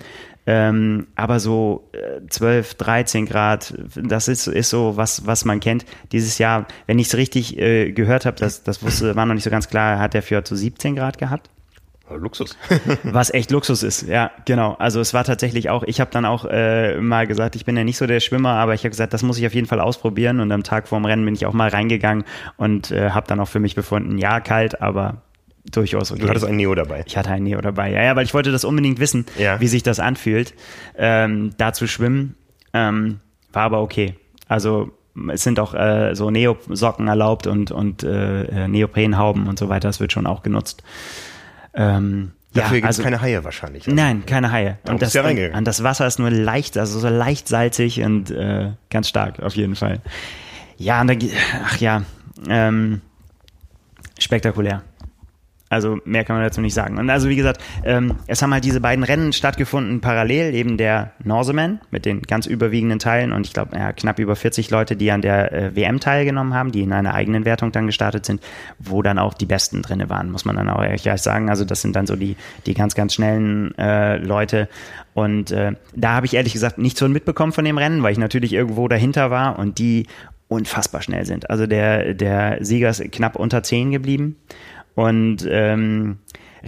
Ähm, 0.47 1.09
aber 1.17 1.41
so 1.41 1.91
äh, 1.93 2.25
12, 2.29 2.75
13 2.75 3.27
Grad, 3.27 3.75
das 3.97 4.29
ist, 4.29 4.47
ist 4.47 4.71
so 4.71 4.97
was, 4.97 5.27
was 5.27 5.45
man 5.45 5.61
kennt. 5.61 5.85
Dieses 6.13 6.39
Jahr, 6.39 6.67
wenn 6.87 6.99
ich 6.99 7.09
es 7.09 7.17
richtig 7.17 7.59
äh, 7.59 7.91
gehört 7.93 8.25
habe, 8.25 8.37
das, 8.39 8.63
das 8.63 8.83
wusste, 8.83 9.17
war 9.17 9.27
noch 9.27 9.35
nicht 9.35 9.45
so 9.45 9.51
ganz 9.51 9.69
klar, 9.69 9.99
hat 9.99 10.15
der 10.15 10.23
Fjord 10.23 10.47
zu 10.47 10.55
so 10.55 10.61
17 10.61 10.95
Grad 10.95 11.19
gehabt. 11.19 11.51
Luxus. 12.17 12.57
Was 13.03 13.33
echt 13.33 13.51
Luxus 13.51 13.83
ist, 13.83 14.03
ja, 14.03 14.31
genau. 14.45 14.75
Also 14.79 15.01
es 15.01 15.15
war 15.15 15.25
tatsächlich 15.25 15.71
auch, 15.71 15.83
ich 15.85 16.01
habe 16.01 16.11
dann 16.11 16.25
auch 16.25 16.45
äh, 16.45 17.01
mal 17.01 17.27
gesagt, 17.27 17.57
ich 17.57 17.65
bin 17.65 17.77
ja 17.77 17.85
nicht 17.85 17.97
so 17.97 18.07
der 18.07 18.21
Schwimmer, 18.21 18.51
aber 18.51 18.75
ich 18.75 18.81
habe 18.81 18.91
gesagt, 18.91 19.13
das 19.13 19.23
muss 19.23 19.39
ich 19.39 19.47
auf 19.47 19.55
jeden 19.55 19.67
Fall 19.67 19.81
ausprobieren. 19.81 20.41
Und 20.41 20.53
am 20.53 20.63
Tag 20.63 20.89
vorm 20.89 21.05
Rennen 21.05 21.25
bin 21.25 21.35
ich 21.35 21.47
auch 21.47 21.53
mal 21.53 21.69
reingegangen 21.69 22.25
und 22.57 22.91
äh, 22.91 23.11
habe 23.11 23.27
dann 23.27 23.41
auch 23.41 23.49
für 23.49 23.61
mich 23.61 23.75
befunden, 23.75 24.19
ja, 24.19 24.41
kalt, 24.41 24.81
aber 24.81 25.23
durchaus 25.71 26.11
okay. 26.11 26.23
Du 26.23 26.29
hattest 26.29 26.47
ein 26.47 26.57
Neo 26.57 26.75
dabei. 26.75 27.05
Ich 27.07 27.17
hatte 27.17 27.31
ein 27.31 27.43
Neo 27.43 27.61
dabei, 27.61 27.91
ja, 27.91 28.03
ja, 28.03 28.17
weil 28.17 28.25
ich 28.25 28.35
wollte 28.35 28.53
das 28.53 28.65
unbedingt 28.65 29.01
wissen, 29.01 29.27
ja. 29.39 29.61
wie 29.61 29.69
sich 29.69 29.83
das 29.83 30.01
anfühlt, 30.01 30.55
ähm, 30.97 31.53
da 31.59 31.73
zu 31.73 31.87
schwimmen. 31.87 32.35
Ähm, 32.73 33.21
war 33.53 33.63
aber 33.63 33.83
okay. 33.83 34.15
Also 34.47 34.91
es 35.33 35.43
sind 35.43 35.59
auch 35.61 35.75
äh, 35.75 36.15
so 36.15 36.31
Neosocken 36.31 37.09
erlaubt 37.09 37.47
und, 37.47 37.71
und 37.71 38.03
äh, 38.03 38.69
Neoprenhauben 38.69 39.49
und 39.49 39.59
so 39.59 39.69
weiter. 39.69 39.89
Das 39.89 40.01
wird 40.01 40.13
schon 40.13 40.27
auch 40.27 40.43
genutzt. 40.43 40.83
Ähm, 41.79 42.33
Dafür 42.55 42.79
ja, 42.79 42.81
gibt 42.81 42.91
es 42.91 42.99
also, 42.99 43.03
keine 43.05 43.21
Haie 43.21 43.45
wahrscheinlich. 43.45 43.87
Also. 43.87 43.95
Nein, 43.95 44.25
keine 44.27 44.51
Haie. 44.51 44.79
Und 44.89 45.01
das, 45.03 45.13
ja 45.13 45.23
und 45.23 45.65
das 45.65 45.83
Wasser 45.83 46.07
ist 46.07 46.19
nur 46.19 46.31
leicht, 46.31 46.77
also 46.77 46.99
so 46.99 47.09
leicht 47.09 47.47
salzig 47.47 48.03
und 48.03 48.31
äh, 48.31 48.73
ganz 48.91 49.09
stark 49.09 49.41
auf 49.41 49.55
jeden 49.55 49.77
Fall. 49.77 50.01
Ja, 50.77 51.01
und 51.01 51.09
da, 51.09 51.15
ach 51.65 51.77
ja, 51.79 52.03
ähm, 52.49 53.01
spektakulär. 54.19 54.83
Also 55.71 55.99
mehr 56.05 56.25
kann 56.25 56.37
man 56.37 56.45
dazu 56.45 56.61
nicht 56.61 56.75
sagen. 56.75 56.99
Und 56.99 57.11
also 57.11 57.29
wie 57.29 57.37
gesagt, 57.37 57.63
ähm, 57.85 58.15
es 58.27 58.41
haben 58.41 58.53
halt 58.53 58.65
diese 58.65 58.81
beiden 58.81 59.05
Rennen 59.05 59.33
stattgefunden 59.33 60.01
parallel, 60.01 60.55
eben 60.55 60.77
der 60.77 61.13
Norseman 61.23 61.81
mit 61.91 62.07
den 62.07 62.23
ganz 62.23 62.47
überwiegenden 62.47 62.99
Teilen 62.99 63.33
und 63.33 63.47
ich 63.47 63.53
glaube 63.53 63.77
ja, 63.77 63.93
knapp 63.93 64.19
über 64.19 64.35
40 64.35 64.71
Leute, 64.71 64.97
die 64.97 65.11
an 65.11 65.21
der 65.21 65.53
äh, 65.53 65.77
WM 65.77 66.01
teilgenommen 66.01 66.55
haben, 66.55 66.73
die 66.73 66.83
in 66.83 66.93
einer 66.93 67.15
eigenen 67.15 67.45
Wertung 67.45 67.71
dann 67.73 67.87
gestartet 67.87 68.25
sind, 68.25 68.43
wo 68.79 69.03
dann 69.03 69.19
auch 69.19 69.35
die 69.35 69.47
Besten 69.47 69.83
drinne 69.83 70.09
waren, 70.09 70.31
muss 70.31 70.45
man 70.45 70.57
dann 70.57 70.71
auch 70.71 70.83
ehrlich 70.83 71.09
sagen. 71.21 71.51
Also 71.51 71.65
das 71.65 71.83
sind 71.83 71.95
dann 71.97 72.07
so 72.07 72.17
die, 72.17 72.37
die 72.67 72.75
ganz, 72.75 72.95
ganz 72.95 73.15
schnellen 73.15 73.77
äh, 73.77 74.17
Leute. 74.17 74.69
Und 75.15 75.51
äh, 75.51 75.73
da 75.95 76.15
habe 76.15 76.27
ich 76.27 76.35
ehrlich 76.35 76.53
gesagt 76.53 76.79
nichts 76.79 77.01
von 77.01 77.13
mitbekommen 77.13 77.53
von 77.53 77.65
dem 77.65 77.77
Rennen, 77.77 78.03
weil 78.03 78.13
ich 78.13 78.19
natürlich 78.19 78.53
irgendwo 78.53 78.89
dahinter 78.89 79.31
war 79.31 79.59
und 79.59 79.79
die 79.79 80.07
unfassbar 80.49 81.03
schnell 81.03 81.27
sind. 81.27 81.51
Also 81.51 81.67
der, 81.67 82.15
der 82.15 82.65
Sieger 82.65 82.89
ist 82.89 83.03
knapp 83.13 83.37
unter 83.37 83.63
10 83.63 83.91
geblieben 83.91 84.37
und 84.99 85.47
ähm, 85.49 86.17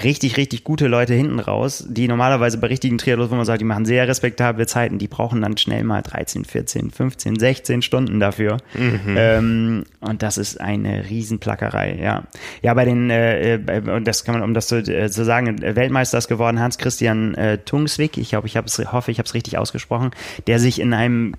richtig, 0.05 0.37
richtig 0.37 0.63
gute 0.63 0.87
Leute 0.87 1.15
hinten 1.15 1.41
raus, 1.41 1.85
die 1.89 2.07
normalerweise 2.07 2.59
bei 2.59 2.69
richtigen 2.69 2.97
Triathlons, 2.97 3.33
wo 3.33 3.35
man 3.35 3.45
sagt, 3.45 3.61
die 3.61 3.65
machen 3.65 3.85
sehr 3.85 4.07
respektable 4.07 4.69
Zeiten, 4.69 4.99
die 4.99 5.09
brauchen 5.09 5.43
dann 5.43 5.57
schnell 5.57 5.83
mal 5.83 6.01
13, 6.01 6.45
14, 6.45 6.93
15, 6.93 7.41
16 7.41 7.83
Stunden 7.83 8.21
dafür. 8.21 8.59
Mhm. 8.75 9.17
Ähm, 9.17 9.85
und 9.99 10.23
das 10.23 10.39
ist 10.39 10.61
eine 10.61 11.11
Riesenplackerei, 11.11 11.99
ja. 12.01 12.23
Ja, 12.63 12.73
bei 12.75 12.85
den, 12.85 13.11
äh, 13.11 13.55
äh 13.55 13.91
und 13.91 14.07
das 14.07 14.23
kann 14.23 14.37
man, 14.37 14.45
um 14.45 14.55
das 14.55 14.69
zu, 14.69 14.77
äh, 14.77 15.11
zu 15.11 15.25
sagen, 15.25 15.61
Weltmeister 15.61 16.19
ist 16.19 16.29
geworden 16.29 16.61
Hans-Christian 16.61 17.35
äh, 17.35 17.59
Tungsvik, 17.59 18.17
ich 18.17 18.29
glaube, 18.29 18.47
ich 18.47 18.57
habe 18.57 18.69
es, 18.69 18.79
hoffe, 18.93 19.11
ich 19.11 19.19
habe 19.19 19.27
es 19.27 19.35
richtig 19.35 19.59
ausgesprochen, 19.59 20.13
der 20.47 20.61
sich 20.61 20.81
in 20.81 20.95
einem 20.95 21.35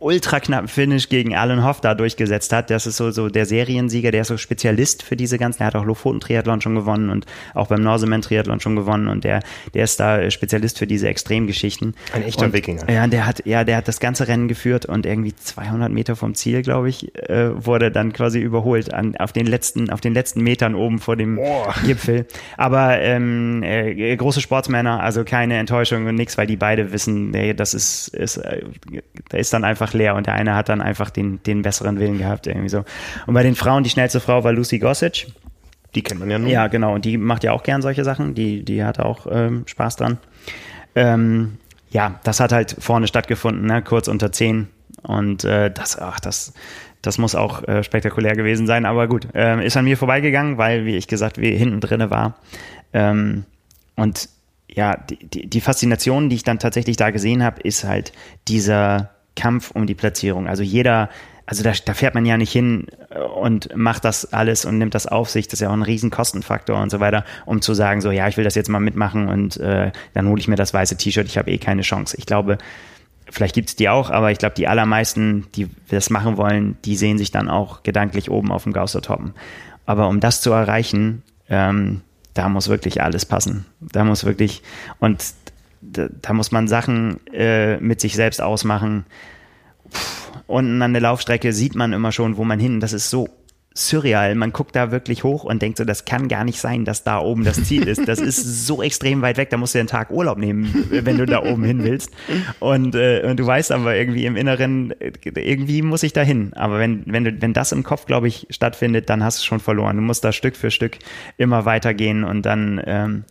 ultra 0.00 0.40
knappen 0.40 0.66
Finish 0.66 1.08
gegen 1.08 1.36
Alan 1.36 1.64
Hoff 1.64 1.80
da 1.80 1.94
durchgesetzt 1.94 2.52
hat. 2.52 2.70
Das 2.70 2.86
ist 2.86 2.96
so, 2.96 3.10
so 3.10 3.28
der 3.28 3.46
Seriensieger, 3.46 4.10
der 4.10 4.22
ist 4.22 4.28
so 4.28 4.38
Spezialist 4.38 5.02
für 5.02 5.14
diese 5.14 5.38
ganzen, 5.38 5.58
der 5.58 5.68
hat 5.68 5.76
auch 5.76 5.84
Lofoten-Triathlon 5.84 6.62
schon 6.62 6.74
gewonnen 6.74 7.10
und 7.10 7.26
auch 7.54 7.68
beim 7.68 7.82
Norseman-Triathlon 7.82 8.60
schon 8.60 8.76
gewonnen 8.76 9.08
und 9.08 9.24
der, 9.24 9.40
der 9.74 9.84
ist 9.84 10.00
da 10.00 10.30
Spezialist 10.30 10.78
für 10.78 10.86
diese 10.86 11.08
Extremgeschichten. 11.08 11.94
Ein 12.14 12.24
echter 12.24 12.46
und, 12.46 12.54
Wikinger. 12.54 12.90
Ja, 12.90 13.06
der 13.06 13.26
hat, 13.26 13.44
ja, 13.44 13.62
der 13.62 13.76
hat 13.76 13.88
das 13.88 14.00
ganze 14.00 14.26
Rennen 14.26 14.48
geführt 14.48 14.86
und 14.86 15.04
irgendwie 15.04 15.34
200 15.36 15.92
Meter 15.92 16.16
vom 16.16 16.34
Ziel, 16.34 16.62
glaube 16.62 16.88
ich, 16.88 17.14
äh, 17.28 17.64
wurde 17.64 17.90
dann 17.90 18.14
quasi 18.14 18.40
überholt 18.40 18.92
an, 18.94 19.16
auf 19.16 19.32
den 19.32 19.46
letzten, 19.46 19.90
auf 19.90 20.00
den 20.00 20.14
letzten 20.14 20.42
Metern 20.42 20.74
oben 20.74 20.98
vor 20.98 21.16
dem 21.16 21.38
oh. 21.38 21.66
Gipfel. 21.84 22.26
Aber 22.56 22.98
ähm, 23.00 23.62
äh, 23.62 24.16
große 24.16 24.40
Sportsmänner, 24.40 25.02
also 25.02 25.24
keine 25.24 25.58
Enttäuschung 25.58 26.06
und 26.06 26.14
nichts, 26.14 26.38
weil 26.38 26.46
die 26.46 26.56
beide 26.56 26.90
wissen, 26.92 27.30
nee, 27.30 27.52
das 27.52 27.74
ist, 27.74 28.08
ist, 28.08 28.38
äh, 28.38 28.62
da 29.28 29.36
ist 29.36 29.52
dann 29.52 29.64
einfach 29.64 29.89
einfach 29.90 29.98
leer 29.98 30.14
und 30.14 30.26
der 30.26 30.34
eine 30.34 30.54
hat 30.54 30.68
dann 30.68 30.80
einfach 30.80 31.10
den, 31.10 31.42
den 31.42 31.62
besseren 31.62 31.98
Willen 31.98 32.18
gehabt, 32.18 32.46
irgendwie 32.46 32.68
so. 32.68 32.84
Und 33.26 33.34
bei 33.34 33.42
den 33.42 33.54
Frauen, 33.54 33.82
die 33.82 33.90
schnellste 33.90 34.20
Frau 34.20 34.44
war 34.44 34.52
Lucy 34.52 34.78
Gossage. 34.78 35.26
Die 35.94 36.02
kennt 36.02 36.20
man 36.20 36.30
ja 36.30 36.38
nur. 36.38 36.50
Ja, 36.50 36.68
genau. 36.68 36.94
Und 36.94 37.04
die 37.04 37.18
macht 37.18 37.42
ja 37.42 37.52
auch 37.52 37.62
gern 37.62 37.82
solche 37.82 38.04
Sachen. 38.04 38.34
Die, 38.34 38.64
die 38.64 38.84
hat 38.84 39.00
auch 39.00 39.26
ähm, 39.30 39.64
Spaß 39.66 39.96
dran. 39.96 40.18
Ähm, 40.94 41.58
ja, 41.90 42.20
das 42.22 42.38
hat 42.38 42.52
halt 42.52 42.76
vorne 42.78 43.08
stattgefunden, 43.08 43.66
ne? 43.66 43.82
kurz 43.82 44.06
unter 44.06 44.30
10. 44.30 44.68
Und 45.02 45.44
äh, 45.44 45.70
das, 45.70 45.98
ach, 45.98 46.20
das, 46.20 46.52
das 47.02 47.18
muss 47.18 47.34
auch 47.34 47.66
äh, 47.66 47.82
spektakulär 47.82 48.36
gewesen 48.36 48.68
sein. 48.68 48.86
Aber 48.86 49.08
gut, 49.08 49.26
äh, 49.34 49.66
ist 49.66 49.76
an 49.76 49.84
mir 49.84 49.96
vorbeigegangen, 49.96 50.58
weil, 50.58 50.84
wie 50.84 50.96
ich 50.96 51.08
gesagt, 51.08 51.40
wie 51.40 51.56
hinten 51.56 51.80
drinne 51.80 52.10
war. 52.10 52.36
Ähm, 52.92 53.44
und 53.96 54.28
ja, 54.72 54.96
die, 54.96 55.16
die, 55.16 55.46
die 55.48 55.60
Faszination, 55.60 56.28
die 56.28 56.36
ich 56.36 56.44
dann 56.44 56.60
tatsächlich 56.60 56.96
da 56.96 57.10
gesehen 57.10 57.42
habe, 57.42 57.60
ist 57.62 57.82
halt 57.82 58.12
dieser 58.46 59.10
Kampf 59.36 59.70
um 59.70 59.86
die 59.86 59.94
Platzierung. 59.94 60.48
Also 60.48 60.62
jeder, 60.62 61.08
also 61.46 61.62
da, 61.62 61.72
da 61.84 61.94
fährt 61.94 62.14
man 62.14 62.26
ja 62.26 62.36
nicht 62.36 62.52
hin 62.52 62.86
äh, 63.10 63.18
und 63.18 63.74
macht 63.76 64.04
das 64.04 64.32
alles 64.32 64.64
und 64.64 64.78
nimmt 64.78 64.94
das 64.94 65.06
auf 65.06 65.30
sich. 65.30 65.48
Das 65.48 65.54
ist 65.54 65.60
ja 65.60 65.68
auch 65.68 65.74
ein 65.74 65.82
riesen 65.82 66.10
Kostenfaktor 66.10 66.80
und 66.80 66.90
so 66.90 67.00
weiter, 67.00 67.24
um 67.46 67.60
zu 67.60 67.74
sagen, 67.74 68.00
so 68.00 68.10
ja, 68.10 68.28
ich 68.28 68.36
will 68.36 68.44
das 68.44 68.54
jetzt 68.54 68.68
mal 68.68 68.80
mitmachen 68.80 69.28
und 69.28 69.56
äh, 69.58 69.92
dann 70.14 70.28
hole 70.28 70.40
ich 70.40 70.48
mir 70.48 70.56
das 70.56 70.74
weiße 70.74 70.96
T-Shirt, 70.96 71.26
ich 71.26 71.38
habe 71.38 71.50
eh 71.50 71.58
keine 71.58 71.82
Chance. 71.82 72.16
Ich 72.18 72.26
glaube, 72.26 72.58
vielleicht 73.30 73.54
gibt 73.54 73.68
es 73.68 73.76
die 73.76 73.88
auch, 73.88 74.10
aber 74.10 74.30
ich 74.30 74.38
glaube, 74.38 74.54
die 74.54 74.68
allermeisten, 74.68 75.46
die 75.54 75.68
das 75.88 76.10
machen 76.10 76.36
wollen, 76.36 76.76
die 76.84 76.96
sehen 76.96 77.18
sich 77.18 77.30
dann 77.30 77.48
auch 77.48 77.82
gedanklich 77.82 78.30
oben 78.30 78.52
auf 78.52 78.64
dem 78.64 78.72
Gauster 78.72 79.02
toppen. 79.02 79.34
Aber 79.86 80.08
um 80.08 80.20
das 80.20 80.40
zu 80.40 80.52
erreichen, 80.52 81.22
ähm, 81.48 82.02
da 82.34 82.48
muss 82.48 82.68
wirklich 82.68 83.02
alles 83.02 83.26
passen. 83.26 83.66
Da 83.80 84.04
muss 84.04 84.24
wirklich, 84.24 84.62
und 84.98 85.24
da, 85.80 86.08
da 86.10 86.32
muss 86.32 86.52
man 86.52 86.68
Sachen 86.68 87.26
äh, 87.32 87.78
mit 87.78 88.00
sich 88.00 88.14
selbst 88.14 88.40
ausmachen. 88.40 89.06
unten 90.46 90.82
an 90.82 90.92
der 90.92 91.02
Laufstrecke 91.02 91.52
sieht 91.52 91.74
man 91.74 91.92
immer 91.92 92.12
schon, 92.12 92.36
wo 92.36 92.44
man 92.44 92.58
hin. 92.58 92.80
Das 92.80 92.92
ist 92.92 93.10
so 93.10 93.28
surreal. 93.72 94.34
Man 94.34 94.52
guckt 94.52 94.74
da 94.74 94.90
wirklich 94.90 95.22
hoch 95.22 95.44
und 95.44 95.62
denkt 95.62 95.78
so, 95.78 95.84
das 95.84 96.04
kann 96.04 96.28
gar 96.28 96.44
nicht 96.44 96.60
sein, 96.60 96.84
dass 96.84 97.04
da 97.04 97.20
oben 97.20 97.44
das 97.44 97.62
Ziel 97.64 97.86
ist. 97.86 98.06
Das 98.08 98.18
ist 98.18 98.66
so 98.66 98.82
extrem 98.82 99.22
weit 99.22 99.36
weg, 99.36 99.50
da 99.50 99.56
musst 99.56 99.74
du 99.74 99.78
einen 99.78 99.88
Tag 99.88 100.10
Urlaub 100.10 100.38
nehmen, 100.38 100.86
wenn 100.90 101.18
du 101.18 101.26
da 101.26 101.42
oben 101.42 101.62
hin 101.64 101.84
willst. 101.84 102.10
Und, 102.58 102.94
äh, 102.94 103.22
und 103.24 103.38
du 103.38 103.46
weißt 103.46 103.70
aber 103.72 103.96
irgendwie 103.96 104.26
im 104.26 104.36
Inneren, 104.36 104.92
irgendwie 105.24 105.82
muss 105.82 106.02
ich 106.02 106.12
da 106.12 106.22
hin. 106.22 106.52
Aber 106.54 106.78
wenn, 106.78 107.04
wenn, 107.06 107.24
du, 107.24 107.40
wenn 107.40 107.52
das 107.52 107.72
im 107.72 107.84
Kopf, 107.84 108.06
glaube 108.06 108.28
ich, 108.28 108.48
stattfindet, 108.50 109.08
dann 109.08 109.22
hast 109.22 109.40
du 109.40 109.44
schon 109.44 109.60
verloren. 109.60 109.96
Du 109.96 110.02
musst 110.02 110.24
da 110.24 110.32
Stück 110.32 110.56
für 110.56 110.70
Stück 110.70 110.98
immer 111.36 111.64
weitergehen 111.64 112.24
und 112.24 112.44
dann, 112.44 112.82
ähm, 112.84 113.24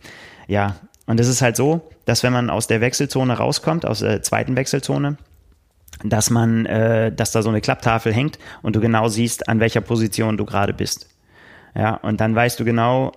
ja, 0.48 0.76
und 1.10 1.18
es 1.18 1.26
ist 1.26 1.42
halt 1.42 1.56
so, 1.56 1.80
dass 2.04 2.22
wenn 2.22 2.32
man 2.32 2.50
aus 2.50 2.68
der 2.68 2.80
Wechselzone 2.80 3.36
rauskommt, 3.36 3.84
aus 3.84 3.98
der 3.98 4.22
zweiten 4.22 4.54
Wechselzone, 4.54 5.16
dass 6.04 6.30
man, 6.30 6.66
äh, 6.66 7.10
dass 7.10 7.32
da 7.32 7.42
so 7.42 7.48
eine 7.48 7.60
Klapptafel 7.60 8.14
hängt 8.14 8.38
und 8.62 8.76
du 8.76 8.80
genau 8.80 9.08
siehst, 9.08 9.48
an 9.48 9.58
welcher 9.58 9.80
Position 9.80 10.36
du 10.36 10.44
gerade 10.44 10.72
bist. 10.72 11.08
Ja, 11.74 11.94
und 11.94 12.20
dann 12.20 12.36
weißt 12.36 12.60
du 12.60 12.64
genau, 12.64 13.10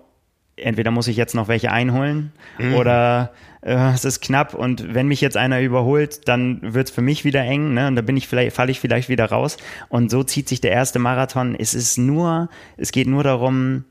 entweder 0.56 0.90
muss 0.90 1.08
ich 1.08 1.16
jetzt 1.18 1.36
noch 1.36 1.48
welche 1.48 1.72
einholen 1.72 2.32
mhm. 2.58 2.74
oder 2.74 3.32
äh, 3.62 3.94
es 3.94 4.06
ist 4.06 4.22
knapp 4.22 4.56
und 4.56 4.96
wenn 4.96 5.08
mich 5.08 5.22
jetzt 5.22 5.38
einer 5.38 5.62
überholt, 5.62 6.28
dann 6.28 6.62
wird's 6.64 6.90
für 6.90 7.04
mich 7.04 7.26
wieder 7.26 7.42
eng, 7.42 7.76
ne? 7.76 7.86
Und 7.86 7.96
da 7.96 8.02
bin 8.02 8.18
ich 8.18 8.28
vielleicht, 8.28 8.56
falle 8.56 8.72
ich 8.72 8.80
vielleicht 8.80 9.08
wieder 9.08 9.26
raus. 9.26 9.58
Und 9.90 10.10
so 10.10 10.24
zieht 10.24 10.50
sich 10.50 10.62
der 10.62 10.72
erste 10.72 10.98
Marathon. 10.98 11.54
Es 11.54 11.76
ist 11.76 12.00
nur, 12.00 12.50
es 12.76 12.92
geht 12.92 13.06
nur 13.06 13.22
darum, 13.22 13.86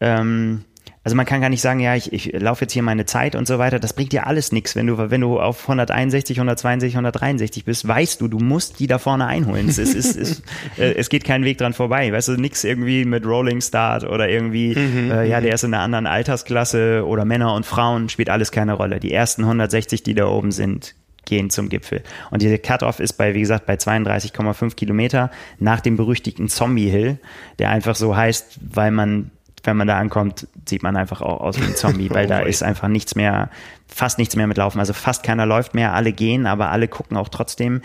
ähm, 0.00 0.64
also 1.04 1.16
man 1.16 1.26
kann 1.26 1.40
gar 1.40 1.48
nicht 1.48 1.62
sagen, 1.62 1.80
ja, 1.80 1.96
ich, 1.96 2.12
ich 2.12 2.32
laufe 2.40 2.64
jetzt 2.64 2.72
hier 2.72 2.82
meine 2.82 3.06
Zeit 3.06 3.34
und 3.34 3.48
so 3.48 3.58
weiter. 3.58 3.80
Das 3.80 3.92
bringt 3.92 4.12
dir 4.12 4.28
alles 4.28 4.52
nichts. 4.52 4.76
Wenn 4.76 4.86
du, 4.86 5.10
wenn 5.10 5.20
du 5.20 5.40
auf 5.40 5.62
161, 5.62 6.38
162, 6.38 6.94
163 6.94 7.64
bist, 7.64 7.88
weißt 7.88 8.20
du, 8.20 8.28
du 8.28 8.38
musst 8.38 8.78
die 8.78 8.86
da 8.86 8.98
vorne 8.98 9.26
einholen. 9.26 9.68
Es, 9.68 9.78
ist, 9.78 9.96
es, 9.96 10.14
ist, 10.14 10.44
äh, 10.78 10.94
es 10.94 11.08
geht 11.08 11.24
kein 11.24 11.44
Weg 11.44 11.58
dran 11.58 11.72
vorbei. 11.72 12.12
Weißt 12.12 12.28
du, 12.28 12.32
nix 12.34 12.62
irgendwie 12.62 13.04
mit 13.04 13.26
Rolling 13.26 13.60
Start 13.60 14.04
oder 14.04 14.28
irgendwie, 14.28 14.76
mhm, 14.76 15.10
äh, 15.10 15.24
ja, 15.24 15.40
mhm. 15.40 15.44
der 15.44 15.54
ist 15.54 15.64
in 15.64 15.74
einer 15.74 15.82
anderen 15.82 16.06
Altersklasse 16.06 17.04
oder 17.04 17.24
Männer 17.24 17.54
und 17.54 17.66
Frauen, 17.66 18.08
spielt 18.08 18.30
alles 18.30 18.52
keine 18.52 18.74
Rolle. 18.74 19.00
Die 19.00 19.12
ersten 19.12 19.42
160, 19.42 20.04
die 20.04 20.14
da 20.14 20.26
oben 20.26 20.52
sind, 20.52 20.94
gehen 21.24 21.50
zum 21.50 21.68
Gipfel. 21.68 22.02
Und 22.30 22.42
diese 22.42 22.58
Cut-Off 22.58 23.00
ist 23.00 23.14
bei, 23.14 23.34
wie 23.34 23.40
gesagt, 23.40 23.66
bei 23.66 23.74
32,5 23.74 24.76
Kilometer 24.76 25.30
nach 25.58 25.80
dem 25.80 25.96
berüchtigten 25.96 26.48
Zombie 26.48 26.88
Hill, 26.88 27.18
der 27.58 27.70
einfach 27.70 27.96
so 27.96 28.16
heißt, 28.16 28.58
weil 28.72 28.92
man 28.92 29.30
wenn 29.64 29.76
man 29.76 29.86
da 29.86 29.98
ankommt, 29.98 30.48
sieht 30.68 30.82
man 30.82 30.96
einfach 30.96 31.20
auch 31.22 31.40
aus 31.40 31.60
wie 31.60 31.64
ein 31.64 31.76
Zombie, 31.76 32.10
weil 32.10 32.26
da 32.26 32.40
ist 32.42 32.62
einfach 32.62 32.88
nichts 32.88 33.14
mehr, 33.14 33.50
fast 33.86 34.18
nichts 34.18 34.36
mehr 34.36 34.46
mit 34.46 34.56
Laufen. 34.56 34.80
Also 34.80 34.92
fast 34.92 35.22
keiner 35.22 35.46
läuft 35.46 35.74
mehr, 35.74 35.94
alle 35.94 36.12
gehen, 36.12 36.46
aber 36.46 36.70
alle 36.70 36.88
gucken 36.88 37.16
auch 37.16 37.28
trotzdem, 37.28 37.82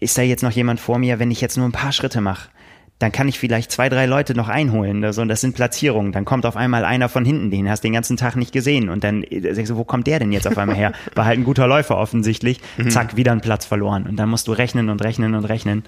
ist 0.00 0.16
da 0.16 0.22
jetzt 0.22 0.42
noch 0.42 0.52
jemand 0.52 0.80
vor 0.80 0.98
mir, 0.98 1.18
wenn 1.18 1.30
ich 1.30 1.40
jetzt 1.40 1.56
nur 1.56 1.66
ein 1.66 1.72
paar 1.72 1.92
Schritte 1.92 2.20
mache? 2.20 2.48
Dann 3.00 3.12
kann 3.12 3.28
ich 3.28 3.38
vielleicht 3.38 3.70
zwei, 3.70 3.88
drei 3.88 4.06
Leute 4.06 4.34
noch 4.34 4.48
einholen. 4.48 5.04
Also, 5.04 5.24
das 5.24 5.40
sind 5.40 5.54
Platzierungen. 5.54 6.10
Dann 6.10 6.24
kommt 6.24 6.44
auf 6.44 6.56
einmal 6.56 6.84
einer 6.84 7.08
von 7.08 7.24
hinten, 7.24 7.48
den 7.48 7.70
hast 7.70 7.84
du 7.84 7.86
den 7.86 7.92
ganzen 7.92 8.16
Tag 8.16 8.34
nicht 8.34 8.52
gesehen. 8.52 8.88
Und 8.88 9.04
dann 9.04 9.22
äh, 9.22 9.54
sagst 9.54 9.70
du, 9.70 9.76
wo 9.76 9.84
kommt 9.84 10.08
der 10.08 10.18
denn 10.18 10.32
jetzt 10.32 10.48
auf 10.48 10.58
einmal 10.58 10.74
her? 10.74 10.92
War 11.14 11.24
halt 11.24 11.38
ein 11.38 11.44
guter 11.44 11.68
Läufer 11.68 11.96
offensichtlich. 11.96 12.60
Mhm. 12.76 12.90
Zack, 12.90 13.16
wieder 13.16 13.30
ein 13.30 13.40
Platz 13.40 13.66
verloren. 13.66 14.04
Und 14.08 14.16
dann 14.16 14.28
musst 14.28 14.48
du 14.48 14.52
rechnen 14.52 14.88
und 14.88 15.00
rechnen 15.04 15.36
und 15.36 15.44
rechnen. 15.44 15.84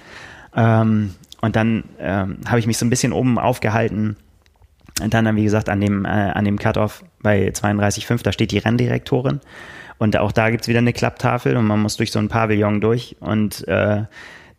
Ähm, 0.54 1.14
und 1.40 1.56
dann 1.56 1.82
ähm, 1.98 2.38
habe 2.46 2.60
ich 2.60 2.68
mich 2.68 2.78
so 2.78 2.86
ein 2.86 2.90
bisschen 2.90 3.12
oben 3.12 3.40
aufgehalten 3.40 4.16
und 5.02 5.14
dann, 5.14 5.34
wie 5.36 5.44
gesagt, 5.44 5.68
an 5.68 5.80
dem, 5.80 6.04
äh, 6.04 6.08
an 6.08 6.44
dem 6.44 6.58
Cut-Off 6.58 7.04
bei 7.22 7.48
32,5, 7.48 8.22
da 8.22 8.32
steht 8.32 8.50
die 8.52 8.58
Renndirektorin. 8.58 9.40
Und 9.98 10.16
auch 10.16 10.32
da 10.32 10.50
gibt's 10.50 10.68
wieder 10.68 10.78
eine 10.78 10.92
Klapptafel 10.92 11.56
und 11.56 11.66
man 11.66 11.80
muss 11.80 11.96
durch 11.96 12.10
so 12.10 12.18
ein 12.18 12.28
Pavillon 12.28 12.80
durch 12.80 13.16
und 13.20 13.68
äh, 13.68 14.04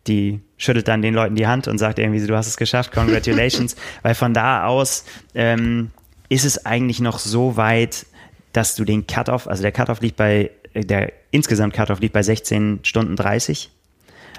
die 0.06 0.40
schüttelt 0.56 0.88
dann 0.88 1.02
den 1.02 1.14
Leuten 1.14 1.34
die 1.34 1.46
Hand 1.46 1.68
und 1.68 1.78
sagt 1.78 1.98
irgendwie, 1.98 2.24
du 2.24 2.36
hast 2.36 2.46
es 2.46 2.56
geschafft, 2.56 2.92
congratulations. 2.92 3.76
Weil 4.02 4.14
von 4.14 4.34
da 4.34 4.66
aus 4.66 5.04
ähm, 5.34 5.90
ist 6.28 6.44
es 6.44 6.64
eigentlich 6.64 7.00
noch 7.00 7.18
so 7.18 7.56
weit, 7.56 8.06
dass 8.52 8.76
du 8.76 8.84
den 8.84 9.06
Cut-Off, 9.06 9.48
also 9.48 9.62
der 9.62 9.72
Cut-Off 9.72 10.00
liegt 10.00 10.16
bei, 10.16 10.50
der 10.74 11.12
insgesamt 11.30 11.74
Cut-Off 11.74 12.00
liegt 12.00 12.12
bei 12.12 12.22
16 12.22 12.80
Stunden 12.82 13.16
30. 13.16 13.70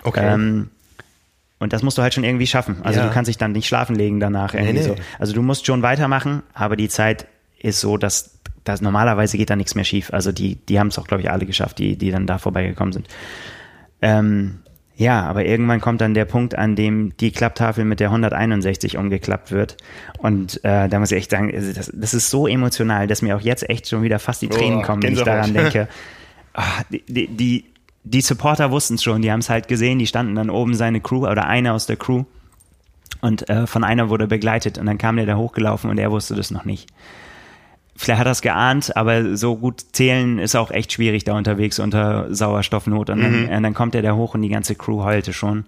Okay. 0.03 0.33
Ähm, 0.33 0.69
und 1.63 1.73
das 1.73 1.81
musst 1.81 1.97
du 1.97 2.01
halt 2.03 2.13
schon 2.13 2.23
irgendwie 2.23 2.45
schaffen. 2.47 2.77
Also 2.83 2.99
ja. 2.99 3.07
du 3.07 3.13
kannst 3.13 3.29
dich 3.29 3.37
dann 3.37 3.53
nicht 3.53 3.67
schlafen 3.67 3.95
legen 3.95 4.19
danach. 4.19 4.53
Irgendwie 4.53 4.73
nee, 4.73 4.79
nee. 4.79 4.85
So. 4.87 4.95
Also 5.17 5.33
du 5.33 5.41
musst 5.41 5.65
schon 5.65 5.81
weitermachen, 5.81 6.43
aber 6.53 6.75
die 6.75 6.89
Zeit 6.89 7.25
ist 7.59 7.79
so, 7.79 7.97
dass, 7.97 8.37
dass 8.63 8.81
normalerweise 8.81 9.37
geht 9.37 9.49
da 9.49 9.55
nichts 9.55 9.73
mehr 9.73 9.85
schief. 9.85 10.13
Also 10.13 10.31
die, 10.31 10.57
die 10.57 10.79
haben 10.79 10.87
es 10.87 10.99
auch, 10.99 11.07
glaube 11.07 11.23
ich, 11.23 11.31
alle 11.31 11.45
geschafft, 11.45 11.79
die, 11.79 11.97
die 11.97 12.11
dann 12.11 12.27
da 12.27 12.37
vorbeigekommen 12.37 12.91
sind. 12.93 13.07
Ähm, 14.01 14.59
Ja, 14.95 15.23
aber 15.23 15.45
irgendwann 15.45 15.81
kommt 15.81 16.01
dann 16.01 16.13
der 16.13 16.25
Punkt, 16.25 16.55
an 16.55 16.75
dem 16.75 17.17
die 17.17 17.31
Klapptafel 17.31 17.83
mit 17.83 17.99
der 17.99 18.09
161 18.09 18.97
umgeklappt 18.97 19.51
wird. 19.51 19.77
Und 20.19 20.63
äh, 20.63 20.87
da 20.87 20.99
muss 20.99 21.11
ich 21.11 21.17
echt 21.17 21.31
sagen, 21.31 21.51
also 21.53 21.73
das, 21.73 21.91
das 21.93 22.13
ist 22.13 22.29
so 22.29 22.45
emotional, 22.47 23.07
dass 23.07 23.23
mir 23.23 23.35
auch 23.35 23.41
jetzt 23.41 23.67
echt 23.69 23.87
schon 23.89 24.03
wieder 24.03 24.19
fast 24.19 24.43
die 24.43 24.49
Tränen 24.49 24.79
Oh, 24.79 24.81
kommen, 24.83 25.01
wenn 25.01 25.13
ich 25.13 25.23
daran 25.23 25.53
denke. 25.53 25.87
Die, 26.91 27.01
die, 27.07 27.27
die, 27.27 27.65
die 28.03 28.21
Supporter 28.21 28.71
wussten 28.71 28.95
es 28.95 29.03
schon, 29.03 29.21
die 29.21 29.31
haben 29.31 29.39
es 29.39 29.49
halt 29.49 29.67
gesehen, 29.67 29.99
die 29.99 30.07
standen 30.07 30.35
dann 30.35 30.49
oben 30.49 30.75
seine 30.75 31.01
Crew 31.01 31.27
oder 31.27 31.47
einer 31.47 31.73
aus 31.73 31.85
der 31.85 31.95
Crew. 31.95 32.23
Und 33.21 33.49
äh, 33.49 33.67
von 33.67 33.83
einer 33.85 34.09
wurde 34.09 34.27
begleitet 34.27 34.77
und 34.77 34.85
dann 34.85 34.97
kam 34.97 35.15
der 35.15 35.25
da 35.25 35.37
hochgelaufen 35.37 35.89
und 35.89 35.97
er 35.97 36.11
wusste 36.11 36.35
das 36.35 36.51
noch 36.51 36.65
nicht. 36.65 36.89
Vielleicht 37.95 38.19
hat 38.19 38.27
er 38.27 38.31
es 38.31 38.41
geahnt, 38.41 38.97
aber 38.97 39.37
so 39.37 39.55
gut 39.55 39.81
zählen 39.93 40.39
ist 40.39 40.55
auch 40.55 40.71
echt 40.71 40.91
schwierig 40.91 41.23
da 41.23 41.33
unterwegs 41.37 41.79
unter 41.79 42.33
Sauerstoffnot. 42.33 43.09
Und 43.11 43.21
dann, 43.21 43.47
äh, 43.47 43.61
dann 43.61 43.73
kommt 43.73 43.95
er 43.95 44.01
da 44.01 44.13
hoch 44.15 44.33
und 44.33 44.41
die 44.41 44.49
ganze 44.49 44.75
Crew 44.75 45.03
heulte 45.03 45.31
schon. 45.31 45.65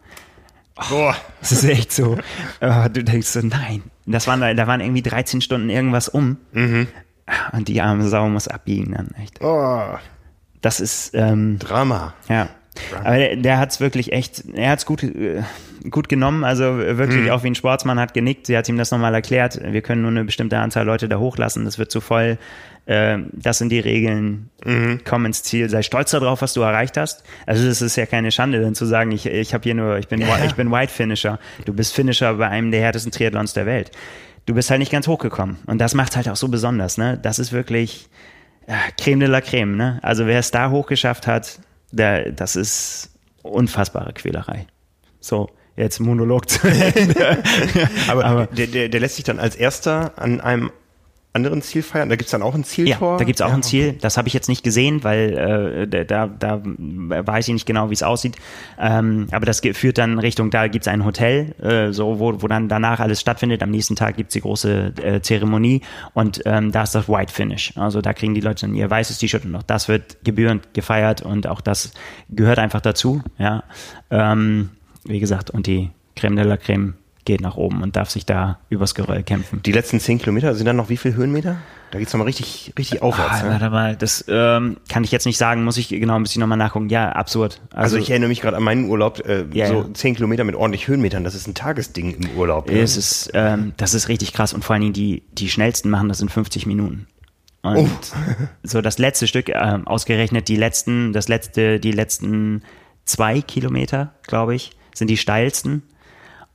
Boah. 0.89 1.15
Das 1.39 1.51
ist 1.51 1.63
echt 1.63 1.93
so. 1.93 2.17
äh, 2.59 2.89
du 2.89 3.03
denkst 3.03 3.27
so, 3.27 3.39
nein. 3.41 3.83
Das 4.05 4.27
waren, 4.27 4.41
da 4.41 4.67
waren 4.67 4.81
irgendwie 4.81 5.03
13 5.03 5.39
Stunden 5.39 5.69
irgendwas 5.69 6.09
um. 6.09 6.37
Und 7.53 7.67
die 7.67 7.81
arme 7.81 8.07
Sau 8.07 8.27
muss 8.27 8.47
abbiegen 8.47 8.93
dann, 8.93 9.11
echt. 9.21 9.41
Oh. 9.41 9.95
Das 10.65 10.79
ist, 10.79 11.11
ähm, 11.13 11.59
Drama. 11.59 12.13
ja. 12.27 12.49
Aber 13.05 13.17
der, 13.17 13.35
der 13.37 13.57
hat 13.57 13.71
es 13.71 13.79
wirklich 13.79 14.11
echt, 14.11 14.43
er 14.53 14.71
hat 14.71 14.79
es 14.79 14.85
gut, 14.85 15.01
äh, 15.03 15.43
gut 15.89 16.09
genommen, 16.09 16.43
also 16.43 16.63
wirklich 16.77 17.31
auch 17.31 17.43
wie 17.43 17.47
ein 17.47 17.55
Sportsmann 17.55 17.99
hat 17.99 18.13
genickt. 18.13 18.47
Sie 18.47 18.57
hat 18.57 18.67
ihm 18.67 18.77
das 18.77 18.91
nochmal 18.91 19.13
erklärt. 19.13 19.61
Wir 19.63 19.81
können 19.81 20.01
nur 20.01 20.11
eine 20.11 20.25
bestimmte 20.25 20.57
Anzahl 20.57 20.85
Leute 20.85 21.07
da 21.07 21.17
hochlassen, 21.17 21.63
das 21.63 21.77
wird 21.77 21.89
zu 21.91 22.01
voll. 22.01 22.37
Äh, 22.85 23.19
das 23.31 23.59
sind 23.59 23.69
die 23.69 23.79
Regeln. 23.79 24.49
Komm 25.07 25.25
ins 25.25 25.43
Ziel, 25.43 25.69
sei 25.69 25.83
stolz 25.83 26.11
darauf, 26.11 26.41
was 26.41 26.53
du 26.53 26.61
erreicht 26.61 26.97
hast. 26.97 27.23
Also 27.45 27.65
es 27.67 27.81
ist 27.81 27.95
ja 27.95 28.07
keine 28.07 28.31
Schande, 28.31 28.59
dann 28.59 28.75
zu 28.75 28.85
sagen, 28.85 29.11
ich, 29.11 29.25
ich 29.27 29.53
habe 29.53 29.63
hier 29.63 29.75
nur, 29.75 29.97
ich 29.99 30.07
bin, 30.07 30.19
Ja. 30.19 30.43
ich 30.45 30.55
bin 30.55 30.71
White 30.71 30.91
Finisher. 30.91 31.39
Du 31.65 31.73
bist 31.73 31.93
Finisher 31.93 32.33
bei 32.33 32.49
einem 32.49 32.71
der 32.71 32.81
härtesten 32.81 33.11
Triathlons 33.11 33.53
der 33.53 33.65
Welt. 33.67 33.91
Du 34.47 34.53
bist 34.53 34.69
halt 34.69 34.79
nicht 34.79 34.91
ganz 34.91 35.07
hochgekommen. 35.07 35.59
Und 35.67 35.77
das 35.79 35.93
macht 35.93 36.15
halt 36.17 36.27
auch 36.27 36.35
so 36.35 36.47
besonders, 36.49 36.97
ne? 36.97 37.17
Das 37.21 37.39
ist 37.39 37.51
wirklich 37.53 38.09
ja, 38.67 38.75
Creme 38.99 39.19
de 39.21 39.27
la 39.27 39.41
Creme, 39.41 39.75
ne? 39.75 39.99
Also 40.01 40.25
wer 40.27 40.39
es 40.39 40.51
da 40.51 40.69
hochgeschafft 40.69 41.27
hat, 41.27 41.59
der, 41.91 42.31
das 42.31 42.55
ist 42.55 43.09
unfassbare 43.43 44.13
Quälerei. 44.13 44.65
So, 45.19 45.49
jetzt 45.75 45.99
Monolog 45.99 46.49
zu 46.49 46.67
Ende. 46.67 47.43
Aber, 48.07 48.25
Aber- 48.25 48.47
der, 48.47 48.67
der, 48.67 48.89
der 48.89 48.99
lässt 48.99 49.15
sich 49.15 49.25
dann 49.25 49.39
als 49.39 49.55
erster 49.55 50.13
an 50.17 50.41
einem 50.41 50.71
anderen 51.35 51.61
Ziel 51.61 51.83
feiern. 51.83 52.09
Da 52.09 52.15
gibt's 52.15 52.31
dann 52.31 52.41
auch 52.41 52.55
ein 52.55 52.61
Ja, 52.61 52.65
Zieltor. 52.67 53.17
da 53.17 53.23
gibt's 53.25 53.41
auch 53.41 53.49
Ja. 53.49 53.55
ein 53.55 53.63
Ziel. 53.63 53.93
Das 54.01 54.17
habe 54.17 54.27
ich 54.27 54.33
jetzt 54.33 54.47
nicht 54.49 54.63
gesehen, 54.63 55.03
weil 55.03 55.87
äh, 55.93 56.05
da, 56.05 56.27
da, 56.27 56.61
weiß 56.63 57.47
ich 57.47 57.53
nicht 57.53 57.65
genau, 57.65 57.89
wie 57.89 57.93
es 57.93 58.03
aussieht. 58.03 58.37
Ähm, 58.79 59.27
aber 59.31 59.45
das 59.45 59.59
führt 59.73 59.97
dann 59.97 60.17
Richtung, 60.19 60.49
da 60.49 60.67
gibt's 60.67 60.87
ein 60.87 61.05
Hotel, 61.05 61.53
äh, 61.61 61.91
so 61.93 62.19
wo, 62.19 62.41
wo 62.41 62.47
dann 62.47 62.69
danach 62.69 62.99
alles 62.99 63.21
stattfindet. 63.21 63.61
Am 63.61 63.69
nächsten 63.71 63.95
Tag 63.95 64.17
gibt's 64.17 64.33
die 64.33 64.41
große 64.41 64.93
äh, 65.01 65.21
Zeremonie 65.21 65.81
und 66.13 66.41
ähm, 66.45 66.71
da 66.71 66.83
ist 66.83 66.95
das 66.95 67.07
White 67.09 67.31
Finish. 67.33 67.73
Also 67.75 68.01
da 68.01 68.13
kriegen 68.13 68.33
die 68.33 68.41
Leute 68.41 68.65
dann 68.65 68.75
ihr 68.75 68.89
weißes 68.89 69.17
T-Shirt 69.19 69.45
und 69.45 69.55
auch 69.55 69.63
das 69.63 69.87
wird 69.87 70.23
gebührend 70.23 70.73
gefeiert 70.73 71.21
und 71.21 71.47
auch 71.47 71.61
das 71.61 71.91
gehört 72.29 72.59
einfach 72.59 72.81
dazu. 72.81 73.21
Ja, 73.37 73.63
ähm, 74.09 74.69
wie 75.03 75.19
gesagt, 75.19 75.49
und 75.51 75.67
die 75.67 75.91
Creme 76.15 76.35
de 76.37 76.45
la 76.45 76.57
Creme 76.57 76.93
geht 77.25 77.41
nach 77.41 77.57
oben 77.57 77.81
und 77.81 77.95
darf 77.95 78.09
sich 78.09 78.25
da 78.25 78.59
übers 78.69 78.95
Geröll 78.95 79.23
kämpfen. 79.23 79.61
Die 79.63 79.71
letzten 79.71 79.99
zehn 79.99 80.19
Kilometer 80.19 80.53
sind 80.55 80.65
dann 80.65 80.75
noch 80.75 80.89
wie 80.89 80.97
viel 80.97 81.15
Höhenmeter? 81.15 81.57
Da 81.91 81.99
geht's 81.99 82.13
nochmal 82.13 82.25
richtig, 82.27 82.73
richtig 82.77 83.01
aufwärts. 83.01 83.41
Ah, 83.41 83.43
ne? 83.43 83.49
warte 83.51 83.69
mal, 83.69 83.95
das 83.95 84.25
ähm, 84.27 84.77
kann 84.89 85.03
ich 85.03 85.11
jetzt 85.11 85.25
nicht 85.25 85.37
sagen, 85.37 85.63
muss 85.63 85.77
ich 85.77 85.89
genau 85.89 86.15
ein 86.15 86.23
bisschen 86.23 86.39
nochmal 86.39 86.57
nachgucken. 86.57 86.89
Ja, 86.89 87.09
absurd. 87.11 87.61
Also 87.71 87.97
ich 87.97 88.09
erinnere 88.09 88.29
mich 88.29 88.41
gerade 88.41 88.57
an 88.57 88.63
meinen 88.63 88.89
Urlaub, 88.89 89.25
äh, 89.27 89.45
Ja, 89.53 89.67
so 89.67 89.81
ja. 89.81 89.93
zehn 89.93 90.15
Kilometer 90.15 90.43
mit 90.43 90.55
ordentlich 90.55 90.87
Höhenmetern. 90.87 91.23
Das 91.23 91.35
ist 91.35 91.47
ein 91.47 91.53
Tagesding 91.55 92.11
im 92.15 92.37
Urlaub. 92.37 92.69
ne? 92.69 92.79
es 92.79 92.97
ist, 92.97 93.31
ähm, 93.33 93.73
das 93.77 93.93
ist 93.93 94.07
richtig 94.07 94.33
krass 94.33 94.53
und 94.53 94.63
vor 94.63 94.73
allen 94.73 94.81
Dingen 94.81 94.93
die, 94.93 95.23
die 95.33 95.49
schnellsten 95.49 95.89
machen 95.89 96.09
das 96.09 96.21
in 96.21 96.29
50 96.29 96.65
Minuten. 96.65 97.07
Und 97.61 97.77
Oh. 97.77 97.87
so 98.63 98.81
das 98.81 98.99
letzte 98.99 99.25
Stück, 99.27 99.49
ähm, 99.49 99.87
ausgerechnet 99.87 100.47
die 100.49 100.55
letzten, 100.57 101.13
das 101.13 101.27
letzte, 101.27 101.79
die 101.79 101.91
letzten 101.91 102.61
zwei 103.05 103.41
Kilometer, 103.41 104.13
glaube 104.27 104.53
ich, 104.55 104.71
sind 104.93 105.09
die 105.09 105.17
steilsten. 105.17 105.81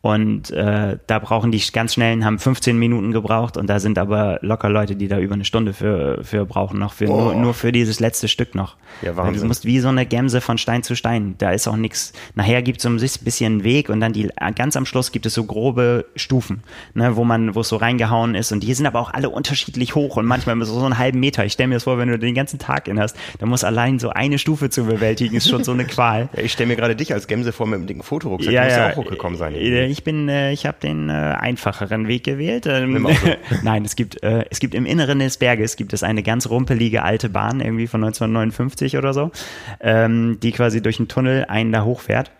Und 0.02 0.50
äh, 0.50 0.96
da 1.06 1.18
brauchen 1.18 1.52
die 1.52 1.60
ganz 1.72 1.92
schnellen, 1.92 2.24
haben 2.24 2.38
15 2.38 2.78
Minuten 2.78 3.12
gebraucht 3.12 3.58
und 3.58 3.68
da 3.68 3.80
sind 3.80 3.98
aber 3.98 4.38
locker 4.40 4.70
Leute, 4.70 4.96
die 4.96 5.08
da 5.08 5.18
über 5.18 5.34
eine 5.34 5.44
Stunde 5.44 5.74
für, 5.74 6.24
für 6.24 6.46
brauchen, 6.46 6.78
noch 6.78 6.94
für 6.94 7.04
nur, 7.04 7.34
Oh. 7.34 7.38
nur 7.38 7.52
für 7.52 7.70
dieses 7.70 8.00
letzte 8.00 8.26
Stück 8.26 8.54
noch. 8.54 8.76
Ja, 9.02 9.08
Weil 9.14 9.24
Du 9.26 9.32
Wahnsinn. 9.32 9.48
musst 9.48 9.66
wie 9.66 9.78
so 9.78 9.88
eine 9.88 10.06
Gemse 10.06 10.40
von 10.40 10.56
Stein 10.56 10.82
zu 10.82 10.96
Stein. 10.96 11.34
Da 11.36 11.50
ist 11.50 11.68
auch 11.68 11.76
nichts. 11.76 12.14
Nachher 12.34 12.62
gibt 12.62 12.78
es 12.78 12.84
so 12.84 12.88
ein 12.88 12.96
bisschen 12.96 13.62
Weg 13.62 13.90
und 13.90 14.00
dann 14.00 14.14
die 14.14 14.30
ganz 14.54 14.74
am 14.74 14.86
Schluss 14.86 15.12
gibt 15.12 15.26
es 15.26 15.34
so 15.34 15.44
grobe 15.44 16.06
Stufen, 16.16 16.62
ne, 16.94 17.16
wo 17.16 17.24
man, 17.24 17.54
wo 17.54 17.60
es 17.60 17.68
so 17.68 17.76
reingehauen 17.76 18.34
ist. 18.34 18.52
Und 18.52 18.60
die 18.62 18.72
sind 18.72 18.86
aber 18.86 19.00
auch 19.00 19.12
alle 19.12 19.28
unterschiedlich 19.28 19.94
hoch 19.96 20.16
und 20.16 20.24
manchmal 20.24 20.58
so, 20.64 20.78
so 20.80 20.84
einen 20.86 20.96
halben 20.96 21.20
Meter. 21.20 21.44
Ich 21.44 21.52
stelle 21.52 21.68
mir 21.68 21.74
das 21.74 21.84
vor, 21.84 21.98
wenn 21.98 22.08
du 22.08 22.18
den 22.18 22.34
ganzen 22.34 22.58
Tag 22.58 22.88
in 22.88 22.98
hast, 22.98 23.16
dann 23.38 23.50
muss 23.50 23.64
allein 23.64 23.98
so 23.98 24.08
eine 24.08 24.38
Stufe 24.38 24.70
zu 24.70 24.84
bewältigen, 24.86 25.36
ist 25.36 25.50
schon 25.50 25.62
so 25.62 25.72
eine 25.72 25.84
Qual. 25.84 26.30
Ja, 26.36 26.42
ich 26.42 26.52
stelle 26.52 26.68
mir 26.68 26.76
gerade 26.76 26.96
dich 26.96 27.12
als 27.12 27.26
Gemse 27.26 27.52
vor 27.52 27.66
mit 27.66 27.78
dem 27.80 27.86
dicken 27.86 28.02
Fotorucksack. 28.02 28.50
du 28.54 28.60
musst 28.60 28.76
ja 28.76 28.90
auch 28.92 28.96
hochgekommen 28.96 29.36
sein. 29.38 29.54
Äh, 29.54 29.89
Ich 29.90 30.04
bin, 30.04 30.28
äh, 30.28 30.52
ich 30.52 30.66
habe 30.66 30.78
den 30.80 31.08
äh, 31.08 31.12
einfacheren 31.12 32.06
Weg 32.06 32.22
gewählt. 32.24 32.66
Ähm. 32.66 33.08
Nein, 33.62 33.84
es 33.84 33.96
gibt, 33.96 34.22
äh, 34.22 34.44
es 34.48 34.60
gibt 34.60 34.74
im 34.74 34.86
Inneren 34.86 35.18
des 35.18 35.36
Berges 35.36 35.76
gibt 35.76 35.92
es 35.92 36.02
eine 36.02 36.22
ganz 36.22 36.48
rumpelige 36.48 37.02
alte 37.02 37.28
Bahn 37.28 37.60
irgendwie 37.60 37.88
von 37.88 38.04
1959 38.04 38.96
oder 38.96 39.12
so, 39.12 39.32
ähm, 39.80 40.38
die 40.40 40.52
quasi 40.52 40.80
durch 40.80 40.98
einen 41.00 41.08
Tunnel 41.08 41.44
einen 41.46 41.72
da 41.72 41.84
hochfährt. 41.84 42.30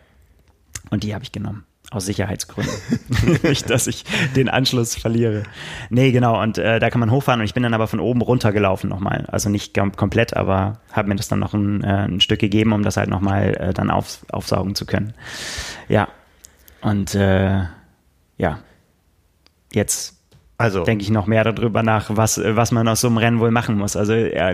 Und 0.91 1.03
die 1.03 1.13
habe 1.13 1.25
ich 1.25 1.33
genommen. 1.33 1.65
Aus 1.91 2.07
Sicherheitsgründen. 2.07 2.73
Nicht, 3.43 3.69
dass 3.69 3.89
ich 3.89 4.05
den 4.37 4.49
Anschluss 4.49 4.95
verliere. 4.95 5.43
Nee, 5.89 6.13
genau. 6.13 6.41
Und 6.41 6.57
äh, 6.57 6.79
da 6.79 6.89
kann 6.89 7.01
man 7.01 7.11
hochfahren. 7.11 7.41
Und 7.41 7.47
ich 7.47 7.55
bin 7.55 7.65
dann 7.65 7.75
aber 7.75 7.89
von 7.89 7.99
oben 7.99 8.23
runtergelaufen 8.23 8.89
nochmal. 8.89 9.25
Also 9.27 9.49
nicht 9.49 9.75
kom 9.75 9.91
komplett, 9.97 10.37
aber 10.37 10.79
habe 10.93 11.09
mir 11.09 11.17
das 11.17 11.27
dann 11.27 11.41
noch 11.41 11.53
ein, 11.53 11.83
äh, 11.83 12.07
ein 12.07 12.21
Stück 12.21 12.39
gegeben, 12.39 12.73
um 12.73 12.85
das 12.85 12.97
halt 12.97 13.11
nochmal 13.11 13.57
äh, 13.57 13.75
dann 13.75 13.91
auf, 13.91 14.25
aufsaugen 14.31 14.77
zu 14.77 14.87
können. 14.87 15.15
Ja. 15.89 16.07
Und 16.83 17.14
äh, 17.14 17.64
ja. 18.38 18.59
Jetzt 19.73 20.16
Also, 20.59 20.85
denke 20.85 21.03
ich 21.05 21.11
noch 21.11 21.27
mehr 21.27 21.45
darüber 21.45 21.83
nach, 21.83 22.11
was, 22.11 22.40
was 22.43 22.73
man 22.73 22.88
aus 22.88 23.01
so 23.01 23.09
einem 23.09 23.19
Rennen 23.19 23.40
wohl 23.40 23.51
machen 23.51 23.77
muss. 23.79 23.97
Also 23.97 24.14
ja, 24.14 24.53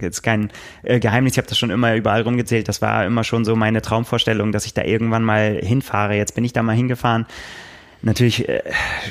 jetzt 0.00 0.22
kein 0.22 0.50
äh, 0.82 1.00
Geheimnis, 1.00 1.32
ich 1.32 1.38
habe 1.38 1.48
das 1.48 1.58
schon 1.58 1.70
immer 1.70 1.94
überall 1.96 2.22
rumgezählt. 2.22 2.68
Das 2.68 2.82
war 2.82 3.04
immer 3.06 3.24
schon 3.24 3.44
so 3.44 3.56
meine 3.56 3.82
Traumvorstellung, 3.82 4.52
dass 4.52 4.66
ich 4.66 4.74
da 4.74 4.82
irgendwann 4.82 5.24
mal 5.24 5.58
hinfahre. 5.62 6.14
Jetzt 6.16 6.34
bin 6.34 6.44
ich 6.44 6.52
da 6.52 6.62
mal 6.62 6.76
hingefahren. 6.76 7.26
Natürlich 8.04 8.46
äh, 8.46 8.62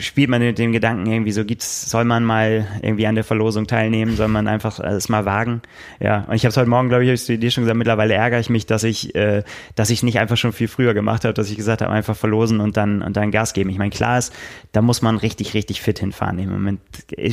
spielt 0.02 0.30
man 0.30 0.40
mit 0.40 0.60
dem 0.60 0.72
Gedanken 0.72 1.08
irgendwie 1.08 1.32
so, 1.32 1.44
gibt's, 1.44 1.90
soll 1.90 2.06
man 2.06 2.24
mal 2.24 2.68
irgendwie 2.84 3.08
an 3.08 3.16
der 3.16 3.24
Verlosung 3.24 3.66
teilnehmen, 3.66 4.16
soll 4.16 4.28
man 4.28 4.48
einfach 4.48 4.80
es 4.80 5.10
mal 5.10 5.26
wagen. 5.26 5.64
Ja, 6.00 6.26
und 6.28 6.36
ich 6.36 6.46
habe 6.46 6.52
es 6.52 6.58
heute 6.58 6.70
Morgen, 6.70 6.90
glaube 6.90 7.04
ich, 7.04 7.10
hab 7.10 7.16
ich 7.16 7.40
dir 7.40 7.50
schon 7.50 7.64
gesagt, 7.64 7.78
mittlerweile 7.78 8.14
ärgere 8.14 8.40
ich 8.40 8.52
mich, 8.52 8.68
dass 8.68 8.84
ich 8.84 9.16
äh, 9.16 9.44
dass 9.76 9.90
ich 9.90 10.04
nicht 10.04 10.20
einfach 10.20 10.38
schon 10.38 10.54
viel 10.54 10.68
früher 10.68 10.94
gemacht 10.94 11.26
habe, 11.26 11.34
dass 11.34 11.50
ich 11.50 11.58
gesagt 11.58 11.82
habe, 11.82 11.92
einfach 11.92 12.16
verlosen 12.16 12.60
und 12.60 12.78
dann 12.78 13.02
und 13.02 13.18
dann 13.18 13.32
Gas 13.32 13.54
geben. 13.54 13.72
Ich 13.72 13.80
meine, 13.80 13.90
klar 13.90 14.20
ist, 14.20 14.32
da 14.74 14.84
muss 14.84 15.02
man 15.02 15.18
richtig, 15.18 15.56
richtig 15.56 15.82
fit 15.82 15.98
hinfahren. 15.98 16.38
Im 16.38 16.52
Moment 16.52 16.80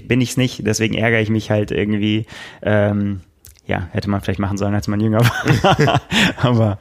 bin 0.09 0.23
ich 0.23 0.31
es 0.31 0.37
nicht, 0.39 0.67
deswegen 0.67 0.95
ärgere 0.95 1.21
ich 1.21 1.29
mich 1.29 1.51
halt 1.51 1.73
irgendwie. 1.73 2.25
Ähm, 2.63 3.21
ja, 3.67 3.89
hätte 3.93 4.11
man 4.11 4.21
vielleicht 4.21 4.41
machen 4.41 4.59
sollen, 4.59 4.75
als 4.75 4.89
man 4.89 4.99
jünger 4.99 5.21
war. 5.21 6.01
Aber 6.39 6.79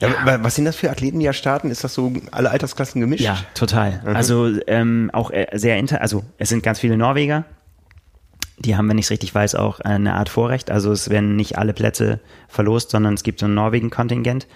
ja, 0.00 0.08
wa- 0.24 0.38
was 0.42 0.54
sind 0.54 0.64
das 0.64 0.76
für 0.76 0.90
Athleten, 0.90 1.18
die 1.20 1.26
da 1.26 1.32
starten? 1.32 1.70
Ist 1.70 1.84
das 1.84 1.94
so 1.94 2.12
alle 2.30 2.50
Altersklassen 2.50 3.00
gemischt? 3.00 3.22
Ja, 3.24 3.38
total. 3.54 4.00
Also 4.04 4.50
ähm, 4.66 5.10
auch 5.12 5.30
äh, 5.30 5.46
sehr 5.54 5.78
inter, 5.78 6.00
also 6.00 6.24
es 6.38 6.48
sind 6.48 6.62
ganz 6.62 6.78
viele 6.80 6.96
Norweger. 6.96 7.44
Die 8.58 8.74
haben, 8.76 8.88
wenn 8.88 8.96
ich 8.96 9.04
es 9.06 9.10
richtig 9.10 9.34
weiß, 9.34 9.54
auch 9.54 9.80
eine 9.80 10.14
Art 10.14 10.28
Vorrecht. 10.30 10.70
Also 10.70 10.90
es 10.90 11.10
werden 11.10 11.36
nicht 11.36 11.58
alle 11.58 11.74
Plätze 11.74 12.20
verlost, 12.48 12.90
sondern 12.90 13.12
es 13.14 13.22
gibt 13.22 13.40
so 13.40 13.46
ein 13.46 13.54
Norwegen-Kontingent. 13.54 14.46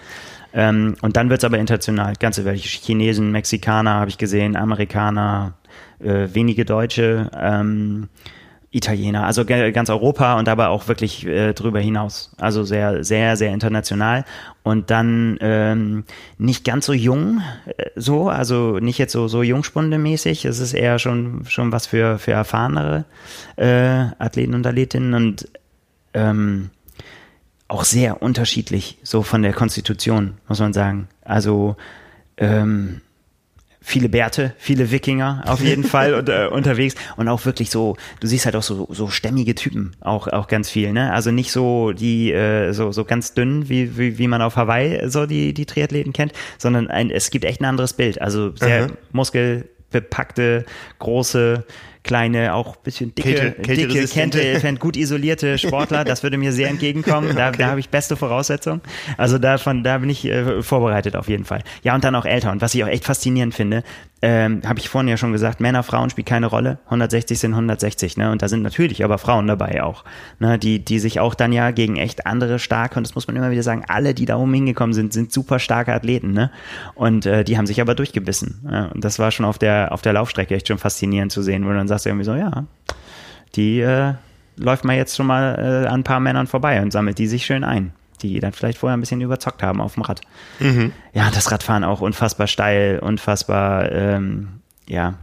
Ähm, 0.53 0.95
und 1.01 1.17
dann 1.17 1.29
wird 1.29 1.39
es 1.41 1.45
aber 1.45 1.59
international. 1.59 2.13
Ganze 2.19 2.43
welche 2.43 2.67
Chinesen, 2.67 3.31
Mexikaner 3.31 3.91
habe 3.93 4.09
ich 4.09 4.17
gesehen, 4.17 4.55
Amerikaner, 4.55 5.53
äh, 5.99 6.27
wenige 6.33 6.65
Deutsche, 6.65 7.29
ähm, 7.39 8.09
Italiener, 8.73 9.25
also 9.25 9.43
ganz 9.43 9.89
Europa 9.89 10.39
und 10.39 10.47
aber 10.47 10.69
auch 10.69 10.87
wirklich 10.87 11.27
äh, 11.27 11.53
drüber 11.53 11.81
hinaus. 11.81 12.31
Also 12.37 12.63
sehr, 12.63 13.03
sehr, 13.03 13.35
sehr 13.35 13.51
international. 13.51 14.23
Und 14.63 14.89
dann 14.89 15.37
ähm, 15.41 16.05
nicht 16.37 16.63
ganz 16.63 16.85
so 16.85 16.93
jung, 16.93 17.41
äh, 17.65 17.89
so, 17.97 18.29
also 18.29 18.79
nicht 18.79 18.97
jetzt 18.97 19.11
so, 19.11 19.27
so 19.27 19.41
Jungspunde-mäßig. 19.41 20.45
Es 20.45 20.59
ist 20.59 20.71
eher 20.71 20.99
schon, 20.99 21.43
schon 21.47 21.73
was 21.73 21.85
für, 21.85 22.17
für 22.17 22.31
erfahrenere 22.31 23.03
äh, 23.57 24.05
Athleten 24.19 24.53
und 24.53 24.65
Athletinnen 24.65 25.13
und 25.15 25.49
ähm, 26.13 26.69
auch 27.67 27.83
sehr 27.83 28.21
unterschiedlich, 28.21 28.99
so 29.03 29.21
von 29.21 29.41
der 29.41 29.53
Konstitution, 29.53 30.35
muss 30.47 30.61
man 30.61 30.71
sagen. 30.71 31.09
Also 31.25 31.75
ähm, 32.37 33.01
viele 33.83 34.09
Bärte, 34.09 34.53
viele 34.59 34.91
Wikinger 34.91 35.43
auf 35.47 35.61
jeden 35.61 35.83
Fall 35.93 36.13
und, 36.13 36.29
äh, 36.29 36.47
unterwegs 36.47 36.93
und 37.17 37.27
auch 37.27 37.45
wirklich 37.45 37.71
so, 37.71 37.97
du 38.19 38.27
siehst 38.27 38.45
halt 38.45 38.55
auch 38.55 38.61
so, 38.63 38.87
so 38.91 39.07
stämmige 39.09 39.55
Typen, 39.55 39.95
auch, 40.01 40.27
auch 40.27 40.47
ganz 40.47 40.69
viel, 40.69 40.93
ne? 40.93 41.11
Also 41.11 41.31
nicht 41.31 41.51
so 41.51 41.91
die, 41.91 42.31
äh, 42.31 42.73
so, 42.73 42.91
so 42.91 43.05
ganz 43.05 43.33
dünn, 43.33 43.69
wie, 43.69 43.97
wie, 43.97 44.17
wie 44.19 44.27
man 44.27 44.41
auf 44.43 44.55
Hawaii 44.55 45.09
so 45.09 45.25
die, 45.25 45.53
die 45.53 45.65
Triathleten 45.65 46.13
kennt, 46.13 46.33
sondern 46.59 46.89
ein, 46.89 47.09
es 47.09 47.31
gibt 47.31 47.43
echt 47.43 47.59
ein 47.59 47.65
anderes 47.65 47.93
Bild. 47.93 48.21
Also 48.21 48.55
sehr 48.55 48.87
Mhm. 48.87 48.97
muskelbepackte, 49.13 50.65
große, 50.99 51.65
kleine, 52.03 52.53
auch 52.53 52.75
bisschen 52.77 53.13
dicke, 53.15 53.51
Kälte- 53.61 53.61
dicke. 53.87 54.07
Kälte, 54.07 54.75
gut 54.79 54.97
isolierte 54.97 55.57
Sportler. 55.57 56.03
Das 56.03 56.23
würde 56.23 56.37
mir 56.37 56.51
sehr 56.51 56.69
entgegenkommen. 56.69 57.35
Da, 57.41 57.51
da 57.51 57.67
habe 57.67 57.79
ich 57.79 57.89
beste 57.89 58.15
Voraussetzungen. 58.15 58.81
Also 59.17 59.37
davon, 59.37 59.83
da 59.83 59.97
bin 59.99 60.09
ich 60.09 60.25
äh, 60.25 60.61
vorbereitet 60.61 61.15
auf 61.15 61.27
jeden 61.29 61.45
Fall. 61.45 61.63
Ja, 61.83 61.95
und 61.95 62.03
dann 62.03 62.15
auch 62.15 62.25
älter. 62.25 62.51
Und 62.51 62.61
was 62.61 62.73
ich 62.75 62.83
auch 62.83 62.87
echt 62.87 63.05
faszinierend 63.05 63.53
finde, 63.55 63.83
ähm, 64.23 64.61
habe 64.67 64.79
ich 64.79 64.87
vorhin 64.89 65.07
ja 65.07 65.17
schon 65.17 65.31
gesagt, 65.31 65.59
Männer, 65.61 65.81
Frauen 65.81 66.09
spielt 66.11 66.27
keine 66.27 66.45
Rolle. 66.45 66.77
160 66.85 67.39
sind 67.39 67.53
160, 67.53 68.17
ne? 68.17 68.31
Und 68.31 68.41
da 68.43 68.47
sind 68.47 68.61
natürlich 68.61 69.03
aber 69.03 69.17
Frauen 69.17 69.47
dabei 69.47 69.81
auch, 69.81 70.03
ne? 70.39 70.59
Die, 70.59 70.83
die 70.85 70.99
sich 70.99 71.19
auch 71.19 71.33
dann 71.33 71.51
ja 71.51 71.71
gegen 71.71 71.95
echt 71.97 72.27
andere 72.27 72.59
starke, 72.59 72.97
und 72.99 73.07
das 73.07 73.15
muss 73.15 73.25
man 73.25 73.35
immer 73.35 73.49
wieder 73.49 73.63
sagen, 73.63 73.83
alle, 73.87 74.13
die 74.13 74.25
da 74.25 74.35
oben 74.37 74.53
hingekommen 74.53 74.93
sind, 74.93 75.11
sind 75.13 75.31
super 75.33 75.57
starke 75.57 75.91
Athleten, 75.93 76.33
ne? 76.33 76.51
Und 76.93 77.25
äh, 77.25 77.43
die 77.43 77.57
haben 77.57 77.65
sich 77.65 77.81
aber 77.81 77.95
durchgebissen. 77.95 78.61
Ja? 78.69 78.85
Und 78.93 79.03
das 79.03 79.17
war 79.17 79.31
schon 79.31 79.45
auf 79.45 79.57
der, 79.57 79.91
auf 79.91 80.03
der 80.03 80.13
Laufstrecke 80.13 80.53
echt 80.55 80.67
schon 80.67 80.77
faszinierend 80.77 81.31
zu 81.31 81.41
sehen, 81.41 81.65
wo 81.65 81.69
dann 81.73 81.87
sagst 81.91 82.05
du 82.05 82.09
irgendwie 82.09 82.25
so, 82.25 82.33
ja, 82.33 82.65
die 83.55 83.79
äh, 83.81 84.13
läuft 84.57 84.83
mal 84.85 84.95
jetzt 84.95 85.15
schon 85.15 85.27
mal 85.27 85.55
äh, 85.57 85.87
an 85.87 86.01
ein 86.01 86.03
paar 86.03 86.19
Männern 86.19 86.47
vorbei 86.47 86.81
und 86.81 86.91
sammelt 86.91 87.17
die 87.17 87.27
sich 87.27 87.45
schön 87.45 87.63
ein, 87.63 87.93
die 88.21 88.39
dann 88.39 88.51
vielleicht 88.53 88.77
vorher 88.77 88.97
ein 88.97 88.99
bisschen 89.01 89.21
überzockt 89.21 89.61
haben 89.63 89.81
auf 89.81 89.93
dem 89.95 90.03
Rad. 90.03 90.21
Ja, 91.13 91.29
das 91.31 91.51
Radfahren 91.51 91.83
auch 91.83 92.01
unfassbar 92.01 92.47
steil, 92.47 92.99
unfassbar, 92.99 93.91
ähm, 93.91 94.61
ja. 94.87 95.15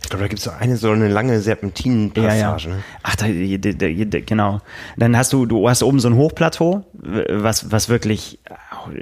Ich 0.00 0.08
glaube, 0.10 0.22
da 0.22 0.28
gibt 0.28 0.38
es 0.38 0.44
so 0.44 0.52
eine 0.52 0.76
so 0.76 0.90
eine 0.92 1.08
lange 1.08 1.34
Ja, 1.34 1.40
Serpentinenpassage. 1.40 2.68
ja. 2.68 2.74
Ne? 2.76 2.82
Ach, 3.02 3.16
da, 3.16 3.26
da, 3.26 4.04
da, 4.04 4.20
genau. 4.20 4.60
Dann 4.96 5.16
hast 5.16 5.32
du, 5.32 5.44
du 5.44 5.68
hast 5.68 5.82
oben 5.82 5.98
so 5.98 6.08
ein 6.08 6.14
Hochplateau, 6.14 6.84
was, 6.94 7.72
was 7.72 7.88
wirklich 7.88 8.38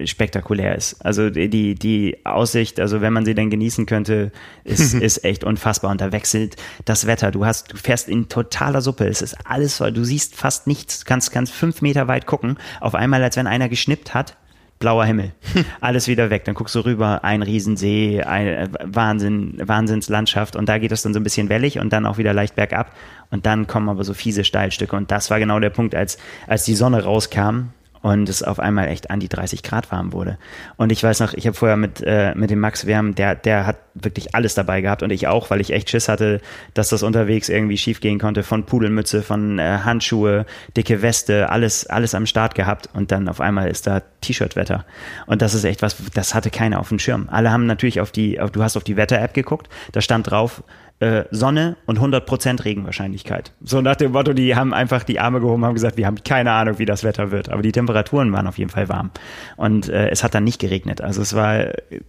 spektakulär 0.05 0.75
ist. 0.75 1.05
Also 1.05 1.31
die, 1.31 1.75
die 1.75 2.19
Aussicht, 2.25 2.81
also 2.81 3.01
wenn 3.01 3.13
man 3.13 3.25
sie 3.25 3.35
denn 3.35 3.51
genießen 3.51 3.87
könnte, 3.87 4.33
ist, 4.65 4.95
ist 5.01 5.25
echt 5.25 5.45
unfassbar. 5.45 5.91
Und 5.91 6.01
da 6.01 6.13
wechselt 6.13 6.57
das 6.85 7.07
Wetter. 7.07 7.31
Du 7.31 7.45
hast, 7.45 7.73
du 7.73 7.77
fährst 7.77 8.09
in 8.09 8.29
totaler 8.29 8.81
Suppe. 8.81 9.07
Es 9.07 9.23
ist 9.23 9.37
alles 9.45 9.77
voll. 9.77 9.93
Du 9.93 10.05
siehst 10.05 10.35
fast 10.35 10.67
nichts. 10.67 11.01
Du 11.01 11.05
kannst, 11.07 11.33
kannst 11.33 11.53
fünf 11.53 11.83
Meter 11.83 12.09
weit 12.09 12.27
gucken. 12.27 12.59
Auf 12.81 12.95
einmal, 12.95 13.23
als 13.23 13.37
wenn 13.37 13.47
einer 13.47 13.69
geschnippt 13.69 14.15
hat. 14.15 14.37
Blauer 14.79 15.07
Himmel. 15.07 15.33
Alles 15.81 16.07
wieder 16.07 16.29
weg. 16.29 16.45
Dann 16.45 16.55
guckst 16.55 16.75
du 16.75 16.81
rüber, 16.81 17.25
ein 17.25 17.43
Riesensee, 17.43 18.23
ein 18.23 18.69
Wahnsinn, 18.85 19.59
Wahnsinnslandschaft. 19.63 20.55
Und 20.55 20.69
da 20.69 20.79
geht 20.79 20.93
es 20.93 21.03
dann 21.03 21.15
so 21.15 21.21
ein 21.21 21.23
bisschen 21.23 21.49
wellig 21.49 21.79
und 21.79 21.93
dann 21.93 22.05
auch 22.05 22.19
wieder 22.19 22.35
leicht 22.35 22.57
bergab. 22.57 22.95
Und 23.31 23.47
dann 23.47 23.67
kommen 23.67 23.89
aber 23.89 24.05
so 24.05 24.13
fiese 24.13 24.45
Steilstücke. 24.45 24.95
Und 24.95 25.11
das 25.11 25.31
war 25.31 25.39
genau 25.39 25.61
der 25.61 25.71
Punkt, 25.71 25.95
als, 25.95 26.19
als 26.47 26.65
die 26.65 26.75
Sonne 26.75 27.05
rauskam 27.05 27.71
und 28.07 28.29
es 28.29 28.45
auf 28.45 28.61
einmal 28.61 28.87
echt 28.87 29.11
an 29.11 29.19
die 29.19 29.29
30 29.29 29.65
Grad 29.65 29.91
warm 29.91 30.13
wurde. 30.13 30.39
Und 30.77 30.93
ich 30.93 31.03
weiß 31.03 31.19
noch, 31.19 31.35
ich 31.35 31.45
habe 31.49 31.57
vorher 31.57 31.77
mit, 31.77 32.01
äh, 32.07 32.37
mit 32.37 32.51
dem 32.51 32.61
Max, 32.61 32.87
haben, 32.87 33.17
der, 33.17 33.35
der 33.35 33.67
hat 33.67 33.79
wirklich 33.95 34.33
alles 34.33 34.55
dabei 34.55 34.81
gehabt 34.81 35.03
und 35.03 35.11
ich 35.11 35.27
auch, 35.27 35.51
weil 35.51 35.61
ich 35.61 35.73
echt 35.73 35.91
Schiss 35.91 36.09
hatte, 36.09 36.41
dass 36.73 36.91
das 36.91 37.03
unterwegs 37.03 37.49
irgendwie 37.49 37.77
schief 37.77 37.99
gehen 37.99 38.21
konnte, 38.21 38.45
von 38.45 38.65
Pudelmütze, 38.65 39.23
von 39.23 39.59
äh, 39.59 39.79
Handschuhe, 39.83 40.47
dicke 40.77 41.03
Weste, 41.03 41.51
alles, 41.51 41.89
alles 41.89 42.15
am 42.15 42.27
Start 42.27 42.55
gehabt 42.55 42.89
und 42.93 43.11
dann 43.11 43.29
auf 43.29 43.41
einmal 43.41 43.69
ist 43.69 43.89
da 43.89 44.03
T-Shirt-Wetter. 44.21 44.85
Und 45.27 45.43
das 45.43 45.55
ist 45.55 45.65
echt 45.65 45.83
was, 45.83 45.97
das 46.15 46.33
hatte 46.33 46.51
keiner 46.51 46.79
auf 46.79 46.91
dem 46.91 47.01
Schirm. 47.01 47.29
Alle 47.29 47.51
haben 47.51 47.67
natürlich 47.67 48.01
auf 48.01 48.13
die, 48.13 48.39
auf, 48.39 48.53
du 48.53 48.63
hast 48.63 48.77
auf 48.77 48.85
die 48.85 48.97
Wetter-App 48.97 49.35
geguckt, 49.35 49.69
da 49.91 50.01
stand 50.01 50.31
drauf, 50.31 50.63
äh, 50.99 51.25
Sonne 51.31 51.77
und 51.87 51.99
100% 51.99 52.65
Regenwahrscheinlichkeit. 52.65 53.53
So 53.63 53.81
nach 53.81 53.97
dem 53.97 54.13
Motto, 54.13 54.33
die 54.33 54.57
haben 54.57 54.73
einfach 54.73 55.05
die 55.05 55.21
Arme 55.21 55.41
gehoben, 55.41 55.65
haben 55.65 55.75
gesagt, 55.75 55.97
wir 55.99 56.07
haben 56.07 56.23
keine 56.25 56.53
Ahnung, 56.53 56.79
wie 56.79 56.87
das 56.87 57.05
Wetter 57.05 57.31
wird. 57.31 57.51
Aber 57.51 57.63
die 57.63 57.73
Temperaturen 57.73 58.33
waren 58.33 58.47
auf 58.47 58.57
jeden 58.57 58.71
Fall 58.71 58.89
warm. 58.89 59.11
Und 59.57 59.89
äh, 59.89 60.09
es 60.09 60.25
hat 60.25 60.35
dann 60.35 60.45
nicht 60.45 60.59
geregnet. 60.59 61.03
Also 61.03 61.21
es 61.21 61.35
war 61.35 61.59
äh, 61.59 62.01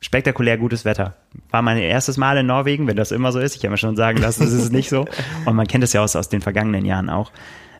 spektakulär 0.00 0.56
gutes 0.56 0.84
Wetter. 0.84 1.16
War 1.50 1.62
mein 1.62 1.76
erstes 1.76 2.16
Mal 2.16 2.38
in 2.38 2.46
Norwegen, 2.46 2.86
wenn 2.86 2.96
das 2.96 3.12
immer 3.12 3.30
so 3.30 3.40
ist. 3.40 3.56
Ich 3.56 3.62
habe 3.62 3.72
mir 3.72 3.78
schon 3.78 3.96
sagen 3.96 4.18
lassen, 4.18 4.44
es 4.44 4.52
ist 4.52 4.72
nicht 4.72 4.88
so. 4.88 5.06
Und 5.44 5.56
man 5.56 5.66
kennt 5.66 5.84
es 5.84 5.92
ja 5.92 6.02
aus, 6.02 6.16
aus 6.16 6.28
den 6.30 6.40
vergangenen 6.40 6.86
Jahren 6.86 7.10
auch. 7.10 7.30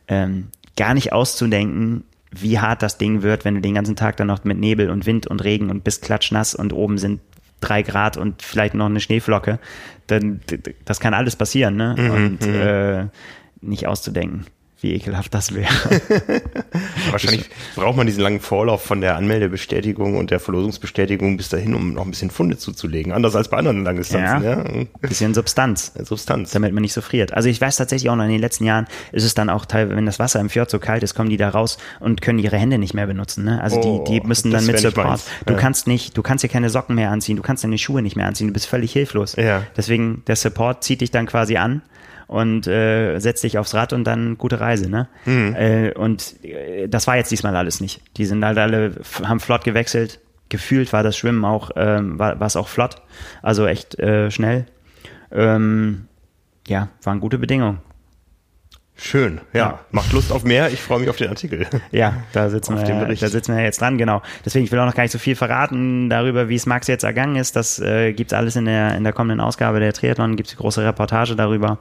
Ähm, 0.08 0.48
gar 0.76 0.92
nicht 0.92 1.12
auszudenken, 1.12 2.04
wie 2.30 2.58
hart 2.58 2.82
das 2.82 2.98
Ding 2.98 3.22
wird, 3.22 3.44
wenn 3.44 3.54
du 3.54 3.60
den 3.60 3.74
ganzen 3.74 3.96
Tag 3.96 4.16
dann 4.18 4.26
noch 4.26 4.44
mit 4.44 4.58
Nebel 4.58 4.90
und 4.90 5.06
Wind 5.06 5.26
und 5.26 5.42
Regen 5.42 5.70
und 5.70 5.84
bist 5.84 6.02
klatschnass 6.02 6.54
und 6.54 6.72
oben 6.72 6.98
sind 6.98 7.20
drei 7.64 7.82
Grad 7.82 8.16
und 8.16 8.42
vielleicht 8.42 8.74
noch 8.74 8.86
eine 8.86 9.00
Schneeflocke, 9.00 9.58
dann 10.06 10.40
das 10.84 11.00
kann 11.00 11.14
alles 11.14 11.36
passieren, 11.36 11.76
ne? 11.76 11.94
und 12.10 12.46
äh, 12.46 13.06
nicht 13.60 13.86
auszudenken, 13.86 14.46
wie 14.84 14.92
ekelhaft 14.94 15.32
das 15.34 15.54
wäre. 15.54 15.72
Wahrscheinlich 17.10 17.48
braucht 17.74 17.96
man 17.96 18.06
diesen 18.06 18.22
langen 18.22 18.40
Vorlauf 18.40 18.82
von 18.84 19.00
der 19.00 19.16
Anmeldebestätigung 19.16 20.16
und 20.16 20.30
der 20.30 20.40
Verlosungsbestätigung 20.40 21.36
bis 21.36 21.48
dahin, 21.48 21.74
um 21.74 21.94
noch 21.94 22.04
ein 22.04 22.10
bisschen 22.10 22.30
Funde 22.30 22.58
zuzulegen. 22.58 23.12
Anders 23.12 23.34
als 23.34 23.48
bei 23.48 23.56
anderen 23.56 23.82
Langdistanzen. 23.84 24.42
Ja. 24.44 24.64
Ja. 24.64 24.84
Bisschen 25.00 25.34
Substanz. 25.34 25.92
Substanz. 26.02 26.50
damit 26.50 26.72
man 26.72 26.82
nicht 26.82 26.92
so 26.92 27.00
friert. 27.00 27.32
Also 27.32 27.48
ich 27.48 27.60
weiß 27.60 27.76
tatsächlich 27.76 28.10
auch 28.10 28.16
noch 28.16 28.24
in 28.24 28.30
den 28.30 28.40
letzten 28.40 28.64
Jahren 28.64 28.86
ist 29.12 29.24
es 29.24 29.34
dann 29.34 29.50
auch 29.50 29.64
teilweise, 29.64 29.96
wenn 29.96 30.06
das 30.06 30.18
Wasser 30.18 30.40
im 30.40 30.50
Fjord 30.50 30.70
so 30.70 30.78
kalt 30.78 31.02
ist, 31.02 31.14
kommen 31.14 31.30
die 31.30 31.36
da 31.36 31.48
raus 31.48 31.78
und 32.00 32.20
können 32.20 32.38
ihre 32.38 32.56
Hände 32.58 32.78
nicht 32.78 32.94
mehr 32.94 33.06
benutzen. 33.06 33.44
Ne? 33.44 33.60
Also 33.62 33.80
Oh, 33.80 34.04
die, 34.06 34.20
die 34.20 34.26
müssen 34.26 34.50
das 34.50 34.64
dann 34.66 34.72
mit 34.74 34.80
Support. 34.82 35.06
meins. 35.08 35.24
Du 35.46 35.54
Ja. 35.54 35.58
kannst 35.58 35.86
nicht, 35.86 36.16
du 36.16 36.22
kannst 36.22 36.44
dir 36.44 36.48
keine 36.48 36.70
Socken 36.70 36.94
mehr 36.94 37.10
anziehen, 37.10 37.36
du 37.36 37.42
kannst 37.42 37.64
deine 37.64 37.78
Schuhe 37.78 38.02
nicht 38.02 38.16
mehr 38.16 38.26
anziehen, 38.26 38.48
du 38.48 38.52
bist 38.52 38.66
völlig 38.66 38.92
hilflos. 38.92 39.34
Ja. 39.36 39.62
Deswegen 39.76 40.22
der 40.26 40.36
Support 40.36 40.84
zieht 40.84 41.00
dich 41.00 41.10
dann 41.10 41.26
quasi 41.26 41.56
an 41.56 41.82
und 42.34 42.66
äh, 42.66 43.20
setzt 43.20 43.44
dich 43.44 43.58
aufs 43.58 43.74
Rad 43.74 43.92
und 43.92 44.02
dann 44.02 44.36
gute 44.38 44.58
Reise, 44.58 44.90
ne? 44.90 45.06
Mhm. 45.24 45.54
Äh, 45.54 45.92
und 45.92 46.34
äh, 46.44 46.88
das 46.88 47.06
war 47.06 47.16
jetzt 47.16 47.30
diesmal 47.30 47.54
alles 47.54 47.80
nicht. 47.80 48.02
Die 48.16 48.26
sind 48.26 48.44
halt 48.44 48.58
alle, 48.58 48.96
haben 49.22 49.38
flott 49.38 49.62
gewechselt. 49.62 50.18
Gefühlt 50.48 50.92
war 50.92 51.04
das 51.04 51.16
Schwimmen 51.16 51.44
auch, 51.44 51.70
ähm, 51.76 52.18
war 52.18 52.42
es 52.42 52.56
auch 52.56 52.66
flott, 52.66 52.96
also 53.40 53.68
echt 53.68 54.00
äh, 54.00 54.32
schnell. 54.32 54.66
Ähm, 55.30 56.08
ja, 56.66 56.88
waren 57.04 57.20
gute 57.20 57.38
Bedingungen. 57.38 57.78
Schön, 58.96 59.40
ja. 59.52 59.58
Ja. 59.58 59.80
Macht 59.90 60.12
Lust 60.12 60.30
auf 60.30 60.44
mehr. 60.44 60.70
Ich 60.72 60.80
freue 60.80 61.00
mich 61.00 61.08
auf 61.08 61.16
den 61.16 61.28
Artikel. 61.28 61.66
Ja, 61.90 62.14
da 62.32 62.48
sitzen, 62.48 62.74
Auf 62.74 62.86
wir, 62.86 63.14
da 63.14 63.28
sitzen 63.28 63.56
wir 63.56 63.62
jetzt 63.62 63.80
dran, 63.80 63.98
genau. 63.98 64.22
Deswegen, 64.44 64.64
ich 64.64 64.72
will 64.72 64.78
auch 64.78 64.86
noch 64.86 64.94
gar 64.94 65.02
nicht 65.02 65.12
so 65.12 65.18
viel 65.18 65.36
verraten 65.36 66.08
darüber, 66.10 66.48
wie 66.48 66.54
es 66.54 66.66
Max 66.66 66.86
jetzt 66.86 67.04
ergangen 67.04 67.36
ist. 67.36 67.56
Das 67.56 67.80
äh, 67.80 68.12
gibt's 68.12 68.32
alles 68.32 68.56
in 68.56 68.64
der, 68.66 68.96
in 68.96 69.04
der 69.04 69.12
kommenden 69.12 69.40
Ausgabe 69.40 69.80
der 69.80 69.92
Triathlon, 69.92 70.36
gibt's 70.36 70.52
eine 70.52 70.60
große 70.60 70.84
Reportage 70.84 71.34
darüber. 71.36 71.78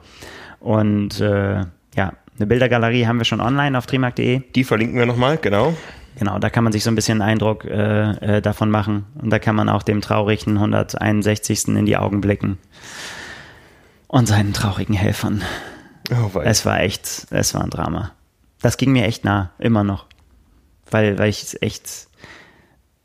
Und 0.64 1.20
äh, 1.20 1.56
ja, 1.94 2.12
eine 2.38 2.46
Bildergalerie 2.46 3.06
haben 3.06 3.18
wir 3.18 3.26
schon 3.26 3.42
online 3.42 3.76
auf 3.76 3.84
trimark.de. 3.84 4.40
Die 4.54 4.64
verlinken 4.64 4.98
wir 4.98 5.04
nochmal, 5.04 5.36
genau. 5.36 5.74
Genau, 6.18 6.38
da 6.38 6.48
kann 6.48 6.64
man 6.64 6.72
sich 6.72 6.82
so 6.82 6.90
ein 6.90 6.94
bisschen 6.94 7.20
einen 7.20 7.32
Eindruck 7.32 7.66
äh, 7.66 8.36
äh, 8.36 8.40
davon 8.40 8.70
machen. 8.70 9.04
Und 9.20 9.28
da 9.28 9.38
kann 9.38 9.54
man 9.56 9.68
auch 9.68 9.82
dem 9.82 10.00
traurigen 10.00 10.56
161. 10.56 11.68
in 11.68 11.84
die 11.84 11.98
Augen 11.98 12.22
blicken. 12.22 12.56
Und 14.06 14.26
seinen 14.26 14.54
traurigen 14.54 14.94
Helfern. 14.94 15.42
Oh, 16.10 16.30
weil 16.32 16.46
Es 16.46 16.64
war 16.64 16.80
echt, 16.80 17.26
es 17.28 17.52
war 17.52 17.62
ein 17.62 17.68
Drama. 17.70 18.12
Das 18.62 18.78
ging 18.78 18.92
mir 18.92 19.04
echt 19.04 19.22
nah, 19.22 19.50
immer 19.58 19.84
noch. 19.84 20.06
Weil, 20.90 21.18
weil 21.18 21.28
ich 21.28 21.42
es 21.42 21.60
echt, 21.60 22.08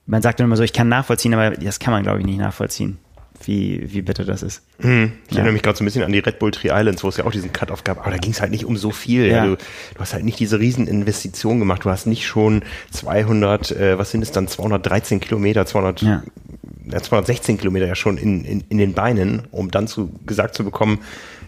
man 0.05 0.21
sagt 0.21 0.39
immer 0.39 0.55
so, 0.55 0.63
ich 0.63 0.71
kann 0.71 0.87
nachvollziehen, 0.87 1.33
aber 1.33 1.51
das 1.51 1.79
kann 1.79 1.91
man, 1.91 2.03
glaube 2.03 2.19
ich, 2.19 2.25
nicht 2.25 2.39
nachvollziehen, 2.39 2.99
wie, 3.45 3.93
wie 3.93 4.01
bitter 4.01 4.25
das 4.25 4.43
ist. 4.43 4.63
Ich 4.79 4.85
erinnere 4.85 5.53
mich 5.53 5.61
gerade 5.63 5.77
so 5.77 5.83
ein 5.83 5.85
bisschen 5.85 6.03
an 6.03 6.11
die 6.11 6.19
Red 6.19 6.39
Bull 6.39 6.51
Tree 6.51 6.69
Islands, 6.71 7.03
wo 7.03 7.07
es 7.09 7.17
ja 7.17 7.25
auch 7.25 7.31
diesen 7.31 7.53
Cut-Off 7.53 7.83
gab, 7.83 7.99
aber 7.99 8.11
da 8.11 8.17
ging 8.17 8.31
es 8.31 8.41
halt 8.41 8.51
nicht 8.51 8.65
um 8.65 8.77
so 8.77 8.91
viel. 8.91 9.25
Ja. 9.27 9.37
Ja. 9.37 9.45
Du, 9.45 9.55
du 9.55 9.99
hast 9.99 10.13
halt 10.13 10.25
nicht 10.25 10.39
diese 10.39 10.59
Rieseninvestition 10.59 11.59
gemacht. 11.59 11.85
Du 11.85 11.89
hast 11.89 12.05
nicht 12.07 12.25
schon 12.27 12.63
200, 12.91 13.71
äh, 13.71 13.97
was 13.97 14.11
sind 14.11 14.21
es 14.21 14.31
dann, 14.31 14.47
213 14.47 15.19
Kilometer, 15.19 15.65
200, 15.65 16.01
Ja. 16.01 16.23
ja. 16.91 17.01
216 17.01 17.57
Kilometer 17.57 17.87
ja 17.87 17.95
schon 17.95 18.17
in, 18.17 18.43
in, 18.45 18.63
in 18.69 18.77
den 18.77 18.93
Beinen, 18.93 19.43
um 19.51 19.71
dann 19.71 19.87
zu, 19.87 20.11
gesagt 20.25 20.55
zu 20.55 20.63
bekommen, 20.63 20.99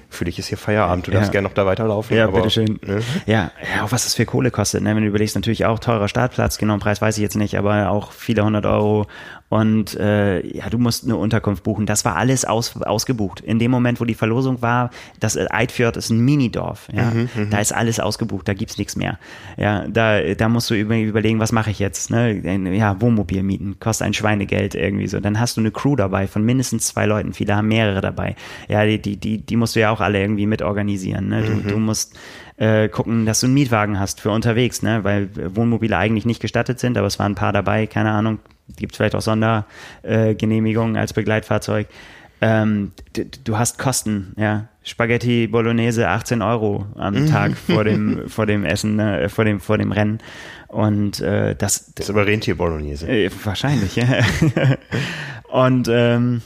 für 0.10 0.26
dich 0.26 0.38
ist 0.40 0.48
hier 0.48 0.58
Feierabend, 0.58 1.08
du 1.08 1.12
Ja. 1.12 1.20
darfst 1.20 1.32
gerne 1.32 1.48
noch 1.48 1.54
da 1.56 1.66
weiterlaufen. 1.66 2.18
Ja, 2.18 2.26
aber, 2.26 2.40
bitteschön. 2.40 2.80
Ne? 2.86 3.02
Ja, 3.28 3.52
ja, 3.76 3.84
auch 3.84 3.92
was 3.94 4.04
das 4.04 4.14
für 4.16 4.26
Kohle 4.26 4.52
kostet, 4.52 4.84
ne? 4.84 4.94
wenn 4.94 5.04
du 5.04 5.08
überlegst, 5.08 5.36
natürlich 5.36 5.66
auch 5.66 5.80
teurer 5.80 6.10
Startplatz, 6.10 6.58
genau, 6.58 6.78
Preis 6.80 7.02
weiß 7.02 7.18
ich 7.18 7.22
jetzt 7.22 7.38
nicht, 7.38 7.58
aber 7.58 7.90
auch 7.90 8.12
viele 8.12 8.44
hundert 8.44 8.66
Euro 8.66 9.08
und 9.52 10.00
äh, 10.00 10.48
ja, 10.48 10.70
du 10.70 10.78
musst 10.78 11.04
eine 11.04 11.18
Unterkunft 11.18 11.64
buchen. 11.64 11.86
Das 11.86 12.06
war 12.06 12.16
alles 12.16 12.46
aus, 12.46 12.82
ausgebucht. 12.82 13.42
In 13.42 13.60
dem 13.60 13.70
Moment, 13.70 14.00
wo 14.00 14.06
die 14.06 14.14
Verlosung 14.14 14.62
war, 14.62 14.92
das 15.20 15.36
äh, 15.36 15.46
Eidfjord 15.50 15.98
ist 15.98 16.10
ein 16.10 16.22
Minidorf, 16.22 16.88
ja, 16.94 17.12
da 17.50 17.60
ist 17.60 17.74
alles 17.74 18.00
ausgebucht, 18.00 18.48
da 18.48 18.54
gibt's 18.54 18.78
nichts 18.78 18.96
mehr. 18.96 19.20
Ja, 19.58 19.86
da, 19.90 20.36
da 20.36 20.48
musst 20.48 20.70
du 20.70 20.76
über, 20.76 20.98
überlegen, 20.98 21.40
was 21.40 21.52
mache 21.52 21.70
ich 21.70 21.80
jetzt? 21.80 22.12
Ne? 22.12 22.78
Ja, 22.78 23.02
Wohnmobil 23.02 23.44
mieten, 23.44 23.76
kostet 23.78 24.08
ein 24.08 24.14
Schweinegeld 24.14 24.74
irgendwie 24.74 25.10
so. 25.10 25.20
Dann 25.20 25.38
hast 25.38 25.58
du 25.58 25.62
eine 25.62 25.72
Crew 25.72 25.98
dabei 25.98 26.28
von 26.28 26.46
mindestens 26.46 26.88
zwei 26.88 27.06
Leuten, 27.06 27.34
viele 27.34 27.54
haben 27.54 27.68
mehrere 27.68 28.00
dabei. 28.00 28.38
Ja, 28.70 28.86
die, 28.86 29.02
die, 29.02 29.18
die, 29.18 29.40
die 29.40 29.56
musst 29.58 29.76
du 29.76 29.82
ja 29.82 29.92
auch 29.92 30.00
alle 30.00 30.22
irgendwie 30.22 30.46
mitorganisieren. 30.46 31.28
Ne? 31.28 31.44
Du, 31.44 31.70
du 31.72 31.78
musst 31.78 32.18
äh, 32.56 32.88
gucken, 32.88 33.26
dass 33.26 33.42
du 33.42 33.48
einen 33.48 33.56
Mietwagen 33.56 34.00
hast 34.00 34.22
für 34.22 34.32
unterwegs, 34.32 34.82
ne? 34.82 35.04
weil 35.04 35.30
Wohnmobile 35.56 35.98
eigentlich 35.98 36.26
nicht 36.26 36.42
gestattet 36.42 36.80
sind, 36.80 36.98
aber 36.98 37.08
es 37.08 37.20
waren 37.20 37.34
ein 37.34 37.36
paar 37.36 37.52
dabei, 37.52 37.86
keine 37.86 38.12
Ahnung, 38.12 38.40
gibt 38.76 38.96
vielleicht 38.96 39.16
auch 39.16 39.22
Sondergenehmigungen 39.22 40.96
äh, 40.96 41.00
als 41.00 41.14
Begleitfahrzeug. 41.14 41.88
Ähm, 42.44 42.92
du, 43.44 43.58
hast 43.58 43.78
Kosten, 43.78 44.34
ja. 44.36 44.68
Spaghetti 44.84 45.46
Bolognese 45.46 46.08
18 46.08 46.42
Euro 46.42 46.88
am 46.96 47.14
mhm. 47.14 47.28
Tag 47.30 47.56
vor 47.56 47.84
dem 47.84 48.24
vor 48.28 48.48
dem 48.48 48.66
Essen, 48.66 48.98
äh, 49.00 49.30
vor 49.30 49.46
dem 49.46 49.60
vor 49.60 49.78
dem 49.78 49.92
Rennen 49.92 50.20
und 50.68 51.20
äh, 51.20 51.56
das. 51.56 51.94
Das 51.94 52.06
ist 52.06 52.10
aber 52.10 52.26
Rentier 52.26 52.58
Bolognese. 52.58 53.08
Äh, 53.08 53.30
wahrscheinlich, 53.44 53.96
ja. 53.96 54.08
und 55.50 55.88
ähm, 55.88 56.42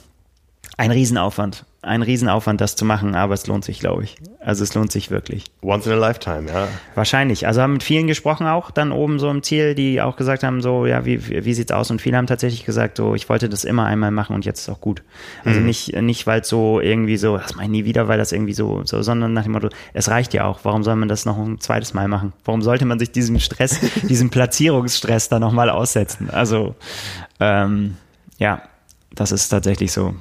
ein 0.76 0.92
Riesenaufwand 0.92 1.66
ein 1.86 2.02
Riesenaufwand, 2.02 2.60
das 2.62 2.76
zu 2.76 2.84
machen, 2.84 3.16
aber 3.16 3.34
es 3.34 3.46
lohnt 3.48 3.64
sich, 3.64 3.80
glaube 3.80 4.04
ich. 4.04 4.18
Also 4.40 4.64
es 4.64 4.74
lohnt 4.74 4.92
sich 4.92 5.12
wirklich. 5.12 5.46
Once 5.62 5.86
in 5.86 5.94
a 5.94 5.96
lifetime, 5.96 6.50
ja. 6.52 6.68
Wahrscheinlich. 6.96 7.48
Also 7.48 7.62
haben 7.62 7.74
mit 7.74 7.84
vielen 7.84 8.08
gesprochen 8.08 8.48
auch, 8.48 8.72
dann 8.72 8.92
oben 8.92 9.20
so 9.20 9.30
im 9.30 9.44
Ziel, 9.44 9.76
die 9.76 10.02
auch 10.02 10.16
gesagt 10.16 10.44
haben, 10.44 10.62
so, 10.62 10.86
ja, 10.86 11.06
wie, 11.06 11.46
wie 11.46 11.54
sieht's 11.54 11.72
aus? 11.72 11.92
Und 11.92 12.02
viele 12.02 12.18
haben 12.18 12.28
tatsächlich 12.28 12.66
gesagt, 12.66 12.98
so, 12.98 13.14
ich 13.14 13.30
wollte 13.30 13.50
das 13.50 13.64
immer 13.64 13.86
einmal 13.86 14.12
machen 14.12 14.36
und 14.36 14.46
jetzt 14.46 14.62
ist 14.62 14.70
auch 14.70 14.82
gut. 14.82 15.04
Also 15.44 15.60
mhm. 15.60 15.68
nicht, 15.68 15.96
nicht, 16.02 16.26
weil 16.28 16.42
es 16.42 16.50
so 16.50 16.80
irgendwie 16.80 17.18
so, 17.18 17.38
das 17.38 17.56
mache 17.56 17.66
ich 17.66 17.72
nie 17.72 17.86
wieder, 17.86 18.08
weil 18.08 18.18
das 18.18 18.32
irgendwie 18.32 18.54
so, 18.54 18.82
so, 18.86 19.02
sondern 19.04 19.34
nach 19.34 19.44
dem 19.44 19.52
Motto, 19.52 19.70
es 19.94 20.10
reicht 20.10 20.34
ja 20.34 20.46
auch. 20.46 20.60
Warum 20.64 20.84
soll 20.84 20.96
man 20.96 21.08
das 21.08 21.26
noch 21.26 21.38
ein 21.38 21.60
zweites 21.60 21.94
Mal 21.94 22.08
machen? 22.08 22.34
Warum 22.44 22.62
sollte 22.62 22.86
man 22.86 22.98
sich 22.98 23.12
diesem 23.12 23.40
Stress, 23.40 23.80
diesem 24.04 24.32
Platzierungsstress 24.32 25.30
da 25.30 25.40
nochmal 25.40 25.70
aussetzen? 25.70 26.30
Also, 26.32 26.76
ähm, 27.40 27.98
ja, 28.40 28.64
das 29.14 29.32
ist 29.32 29.50
tatsächlich 29.50 29.92
so. 29.92 30.16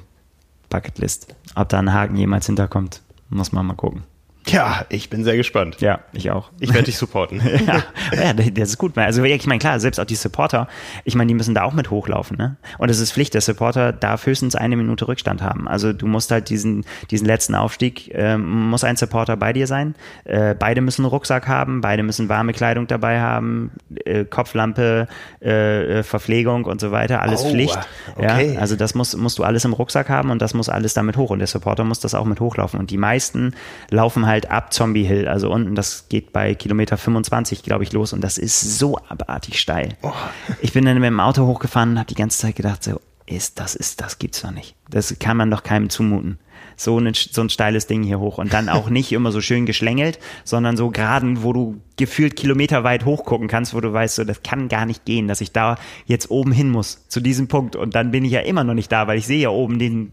Bucketlist. 0.75 1.33
Ob 1.55 1.69
da 1.69 1.79
ein 1.79 1.93
Haken 1.93 2.17
jemals 2.17 2.47
hinterkommt, 2.47 3.01
muss 3.29 3.53
man 3.53 3.65
mal 3.65 3.75
gucken. 3.75 4.03
Ja, 4.47 4.85
ich 4.89 5.09
bin 5.09 5.23
sehr 5.23 5.37
gespannt. 5.37 5.81
Ja, 5.81 6.01
ich 6.13 6.29
auch. 6.29 6.51
Ich 6.59 6.69
werde 6.69 6.85
dich 6.85 6.97
supporten. 6.97 7.41
ja, 7.67 7.83
ja, 8.13 8.33
das 8.33 8.69
ist 8.69 8.77
gut. 8.77 8.97
Also 8.97 9.23
ich 9.23 9.47
meine, 9.47 9.59
klar, 9.59 9.79
selbst 9.79 9.99
auch 9.99 10.05
die 10.05 10.15
Supporter, 10.15 10.67
ich 11.03 11.15
meine, 11.15 11.29
die 11.29 11.33
müssen 11.33 11.55
da 11.55 11.63
auch 11.63 11.73
mit 11.73 11.89
hochlaufen. 11.89 12.37
Ne? 12.37 12.57
Und 12.77 12.89
es 12.89 12.99
ist 12.99 13.11
Pflicht, 13.11 13.33
der 13.33 13.41
Supporter 13.41 13.91
darf 13.91 14.25
höchstens 14.25 14.55
eine 14.55 14.75
Minute 14.75 15.07
Rückstand 15.07 15.41
haben. 15.41 15.67
Also 15.67 15.93
du 15.93 16.05
musst 16.05 16.29
halt 16.29 16.49
diesen, 16.49 16.85
diesen 17.09 17.25
letzten 17.25 17.55
Aufstieg, 17.55 18.13
äh, 18.13 18.37
muss 18.37 18.83
ein 18.83 18.97
Supporter 18.97 19.35
bei 19.35 19.51
dir 19.51 19.65
sein. 19.65 19.95
Äh, 20.25 20.53
beide 20.53 20.81
müssen 20.81 21.01
einen 21.03 21.09
Rucksack 21.09 21.47
haben, 21.47 21.81
beide 21.81 22.03
müssen 22.03 22.29
warme 22.29 22.53
Kleidung 22.53 22.85
dabei 22.85 23.21
haben, 23.21 23.71
äh, 24.05 24.25
Kopflampe, 24.25 25.07
äh, 25.39 26.03
Verpflegung 26.03 26.65
und 26.65 26.79
so 26.79 26.91
weiter, 26.91 27.21
alles 27.21 27.43
oh, 27.43 27.49
Pflicht. 27.49 27.79
Okay. 28.15 28.53
Ja? 28.53 28.59
Also 28.59 28.75
das 28.75 28.93
muss, 28.93 29.15
musst 29.15 29.39
du 29.39 29.43
alles 29.43 29.65
im 29.65 29.73
Rucksack 29.73 30.09
haben 30.09 30.29
und 30.29 30.41
das 30.41 30.53
muss 30.53 30.69
alles 30.69 30.93
damit 30.93 31.17
hoch. 31.17 31.31
Und 31.31 31.39
der 31.39 31.47
Supporter 31.47 31.83
muss 31.83 31.99
das 31.99 32.13
auch 32.13 32.25
mit 32.25 32.39
hochlaufen. 32.39 32.79
Und 32.79 32.91
die 32.91 32.97
meisten 32.97 33.55
laufen 33.89 34.27
halt 34.27 34.34
halt 34.35 34.51
ab 34.51 34.73
Zombie 34.73 35.03
Hill, 35.03 35.27
also 35.27 35.49
unten, 35.49 35.75
das 35.75 36.09
geht 36.09 36.33
bei 36.33 36.55
Kilometer 36.55 36.97
25, 36.97 37.63
glaube 37.63 37.83
ich, 37.83 37.93
los 37.93 38.13
und 38.13 38.21
das 38.21 38.37
ist 38.37 38.77
so 38.77 38.97
abartig 39.07 39.59
steil. 39.59 39.97
Oh. 40.01 40.11
Ich 40.61 40.73
bin 40.73 40.85
dann 40.85 40.95
mit 40.95 41.05
dem 41.05 41.19
Auto 41.19 41.45
hochgefahren 41.45 41.91
und 41.91 41.99
habe 41.99 42.07
die 42.07 42.15
ganze 42.15 42.37
Zeit 42.39 42.55
gedacht, 42.55 42.83
so, 42.83 42.99
ist, 43.25 43.59
das 43.59 43.75
ist, 43.75 44.01
das 44.01 44.19
gibt's 44.19 44.41
doch 44.41 44.51
nicht. 44.51 44.75
Das 44.89 45.17
kann 45.19 45.37
man 45.37 45.49
doch 45.49 45.63
keinem 45.63 45.89
zumuten. 45.89 46.37
So, 46.77 46.99
ein, 46.99 47.13
so 47.13 47.41
ein 47.41 47.49
steiles 47.49 47.87
Ding 47.87 48.03
hier 48.03 48.19
hoch 48.19 48.37
und 48.37 48.51
dann 48.51 48.67
auch 48.67 48.89
nicht 48.89 49.13
immer 49.13 49.31
so 49.31 49.39
schön 49.39 49.65
geschlängelt, 49.65 50.19
sondern 50.43 50.75
so 50.75 50.91
geraden, 50.91 51.41
wo 51.41 51.53
du 51.53 51.79
gefühlt 51.95 52.35
kilometerweit 52.35 53.05
hochgucken 53.05 53.47
kannst, 53.47 53.73
wo 53.73 53.79
du 53.79 53.93
weißt, 53.93 54.15
so, 54.15 54.25
das 54.25 54.43
kann 54.43 54.67
gar 54.67 54.85
nicht 54.85 55.05
gehen, 55.05 55.29
dass 55.29 55.39
ich 55.39 55.53
da 55.53 55.77
jetzt 56.05 56.29
oben 56.29 56.51
hin 56.51 56.69
muss, 56.69 57.07
zu 57.07 57.21
diesem 57.21 57.47
Punkt 57.47 57.77
und 57.77 57.95
dann 57.95 58.11
bin 58.11 58.25
ich 58.25 58.33
ja 58.33 58.41
immer 58.41 58.65
noch 58.65 58.73
nicht 58.73 58.91
da, 58.91 59.07
weil 59.07 59.17
ich 59.17 59.25
sehe 59.25 59.39
ja 59.39 59.49
oben 59.49 59.79
den 59.79 60.11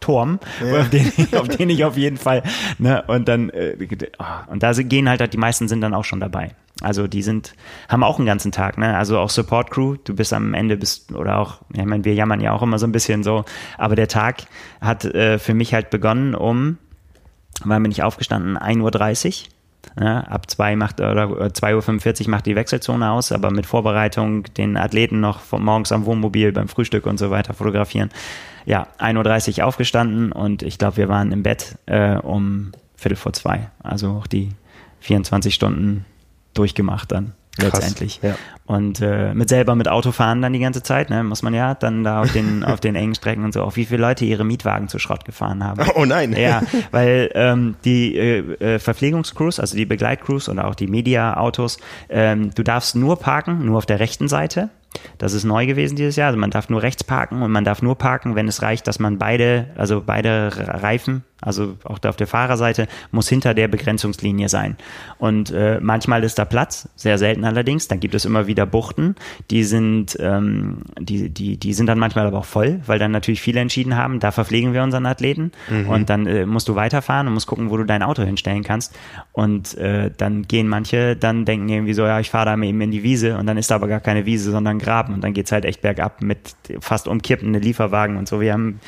Turm, 0.00 0.40
ja. 0.64 0.80
auf, 0.80 0.90
den, 0.90 1.12
auf, 1.36 1.48
den, 1.48 1.70
ich 1.70 1.84
auf 1.84 1.96
jeden 1.96 2.16
Fall, 2.16 2.42
ne, 2.78 3.02
und 3.06 3.28
dann, 3.28 3.50
äh, 3.50 3.76
oh, 4.18 4.24
und 4.52 4.62
da 4.62 4.72
gehen 4.72 5.08
halt, 5.08 5.32
die 5.32 5.38
meisten 5.38 5.68
sind 5.68 5.80
dann 5.80 5.94
auch 5.94 6.04
schon 6.04 6.20
dabei. 6.20 6.54
Also 6.82 7.06
die 7.06 7.22
sind, 7.22 7.52
haben 7.88 8.02
auch 8.02 8.18
einen 8.18 8.26
ganzen 8.26 8.52
Tag, 8.52 8.78
ne? 8.78 8.96
Also 8.96 9.18
auch 9.18 9.28
Support 9.28 9.70
Crew, 9.70 9.96
du 10.02 10.14
bist 10.14 10.32
am 10.32 10.54
Ende 10.54 10.76
bist, 10.78 11.12
oder 11.12 11.38
auch, 11.38 11.60
ich 11.74 11.84
meine, 11.84 12.04
wir 12.04 12.14
jammern 12.14 12.40
ja 12.40 12.52
auch 12.52 12.62
immer 12.62 12.78
so 12.78 12.86
ein 12.86 12.92
bisschen 12.92 13.22
so, 13.22 13.44
aber 13.76 13.96
der 13.96 14.08
Tag 14.08 14.44
hat 14.80 15.04
äh, 15.04 15.38
für 15.38 15.52
mich 15.52 15.74
halt 15.74 15.90
begonnen 15.90 16.34
um, 16.34 16.78
wann 17.64 17.82
bin 17.82 17.92
ich 17.92 18.02
aufgestanden? 18.02 18.56
1.30 18.56 19.44
Uhr. 19.44 19.48
Ja, 19.98 20.20
ab 20.20 20.48
2 20.50 20.76
macht 20.76 21.00
oder 21.00 21.24
2.45 21.24 22.24
Uhr 22.24 22.30
macht 22.30 22.46
die 22.46 22.54
Wechselzone 22.54 23.10
aus, 23.10 23.32
aber 23.32 23.50
mit 23.50 23.66
Vorbereitung 23.66 24.44
den 24.54 24.76
Athleten 24.76 25.20
noch 25.20 25.40
von 25.40 25.64
morgens 25.64 25.90
am 25.90 26.04
Wohnmobil 26.04 26.52
beim 26.52 26.68
Frühstück 26.68 27.06
und 27.06 27.18
so 27.18 27.30
weiter 27.30 27.54
fotografieren 27.54 28.10
ja, 28.66 28.86
1.30 28.98 29.58
Uhr 29.58 29.66
aufgestanden 29.66 30.32
und 30.32 30.62
ich 30.62 30.78
glaube, 30.78 30.98
wir 30.98 31.08
waren 31.08 31.32
im 31.32 31.42
Bett 31.42 31.76
äh, 31.86 32.16
um 32.16 32.72
Viertel 32.94 33.16
vor 33.16 33.32
zwei. 33.32 33.70
Also 33.82 34.10
auch 34.10 34.26
die 34.26 34.50
24 35.00 35.54
Stunden 35.54 36.04
durchgemacht 36.54 37.10
dann 37.10 37.32
Krass, 37.58 37.72
letztendlich. 37.72 38.20
Ja. 38.22 38.36
Und 38.64 39.00
äh, 39.00 39.34
mit 39.34 39.48
selber 39.48 39.74
mit 39.74 39.88
Auto 39.88 40.12
fahren 40.12 40.40
dann 40.40 40.52
die 40.52 40.60
ganze 40.60 40.82
Zeit, 40.82 41.10
ne, 41.10 41.24
muss 41.24 41.42
man 41.42 41.52
ja 41.52 41.74
dann 41.74 42.04
da 42.04 42.20
auf 42.22 42.32
den 42.32 42.64
auf 42.64 42.80
den 42.80 42.94
engen 42.94 43.14
Strecken 43.14 43.44
und 43.44 43.52
so, 43.52 43.62
auch 43.62 43.76
wie 43.76 43.84
viele 43.84 44.00
Leute 44.00 44.24
ihre 44.24 44.44
Mietwagen 44.44 44.88
zu 44.88 44.98
Schrott 44.98 45.24
gefahren 45.24 45.64
haben. 45.64 45.84
Oh 45.94 46.04
nein. 46.04 46.32
Ja, 46.32 46.62
weil 46.90 47.30
ähm, 47.34 47.76
die 47.84 48.16
äh, 48.16 48.38
äh 48.74 48.78
Verpflegungscrews, 48.78 49.58
also 49.58 49.76
die 49.76 49.86
Begleitcrews 49.86 50.48
oder 50.48 50.68
auch 50.68 50.74
die 50.74 50.86
Media-Autos, 50.86 51.78
ähm, 52.08 52.52
du 52.54 52.62
darfst 52.62 52.94
nur 52.94 53.18
parken, 53.18 53.64
nur 53.66 53.78
auf 53.78 53.86
der 53.86 53.98
rechten 53.98 54.28
Seite 54.28 54.70
das 55.18 55.34
ist 55.34 55.44
neu 55.44 55.66
gewesen 55.66 55.96
dieses 55.96 56.16
Jahr. 56.16 56.28
Also 56.28 56.38
man 56.38 56.50
darf 56.50 56.68
nur 56.68 56.82
rechts 56.82 57.04
parken 57.04 57.42
und 57.42 57.50
man 57.52 57.64
darf 57.64 57.82
nur 57.82 57.96
parken, 57.96 58.34
wenn 58.34 58.48
es 58.48 58.62
reicht, 58.62 58.86
dass 58.86 58.98
man 58.98 59.18
beide, 59.18 59.66
also 59.76 60.02
beide 60.04 60.50
Reifen 60.56 61.24
also 61.40 61.76
auch 61.84 61.98
da 61.98 62.10
auf 62.10 62.16
der 62.16 62.26
Fahrerseite, 62.26 62.86
muss 63.10 63.28
hinter 63.28 63.54
der 63.54 63.68
Begrenzungslinie 63.68 64.48
sein. 64.48 64.76
Und 65.18 65.50
äh, 65.50 65.78
manchmal 65.80 66.24
ist 66.24 66.38
da 66.38 66.44
Platz, 66.44 66.88
sehr 66.96 67.18
selten 67.18 67.44
allerdings. 67.44 67.88
Dann 67.88 68.00
gibt 68.00 68.14
es 68.14 68.24
immer 68.24 68.46
wieder 68.46 68.66
Buchten, 68.66 69.16
die 69.50 69.64
sind, 69.64 70.16
ähm, 70.20 70.82
die, 70.98 71.30
die, 71.30 71.56
die 71.56 71.74
sind 71.74 71.86
dann 71.86 71.98
manchmal 71.98 72.26
aber 72.26 72.38
auch 72.38 72.44
voll, 72.44 72.80
weil 72.86 72.98
dann 72.98 73.12
natürlich 73.12 73.40
viele 73.40 73.60
entschieden 73.60 73.96
haben, 73.96 74.20
da 74.20 74.30
verpflegen 74.30 74.72
wir 74.72 74.82
unseren 74.82 75.06
Athleten 75.06 75.52
mhm. 75.68 75.88
und 75.88 76.10
dann 76.10 76.26
äh, 76.26 76.46
musst 76.46 76.68
du 76.68 76.74
weiterfahren 76.74 77.26
und 77.26 77.34
musst 77.34 77.46
gucken, 77.46 77.70
wo 77.70 77.76
du 77.76 77.84
dein 77.84 78.02
Auto 78.02 78.22
hinstellen 78.22 78.62
kannst. 78.62 78.96
Und 79.32 79.76
äh, 79.78 80.10
dann 80.16 80.42
gehen 80.42 80.68
manche, 80.68 81.16
dann 81.16 81.44
denken 81.44 81.68
irgendwie 81.68 81.94
so, 81.94 82.02
ja, 82.02 82.20
ich 82.20 82.30
fahre 82.30 82.46
da 82.46 82.62
eben 82.62 82.80
in 82.80 82.90
die 82.90 83.02
Wiese 83.02 83.38
und 83.38 83.46
dann 83.46 83.56
ist 83.56 83.70
da 83.70 83.76
aber 83.76 83.88
gar 83.88 84.00
keine 84.00 84.26
Wiese, 84.26 84.50
sondern 84.50 84.78
Graben 84.78 85.14
und 85.14 85.24
dann 85.24 85.32
geht's 85.32 85.52
halt 85.52 85.64
echt 85.64 85.80
bergab 85.80 86.22
mit 86.22 86.54
fast 86.80 87.08
umkippende 87.08 87.58
Lieferwagen 87.58 88.16
und 88.16 88.28
so. 88.28 88.40
Wir 88.40 88.52
haben 88.52 88.80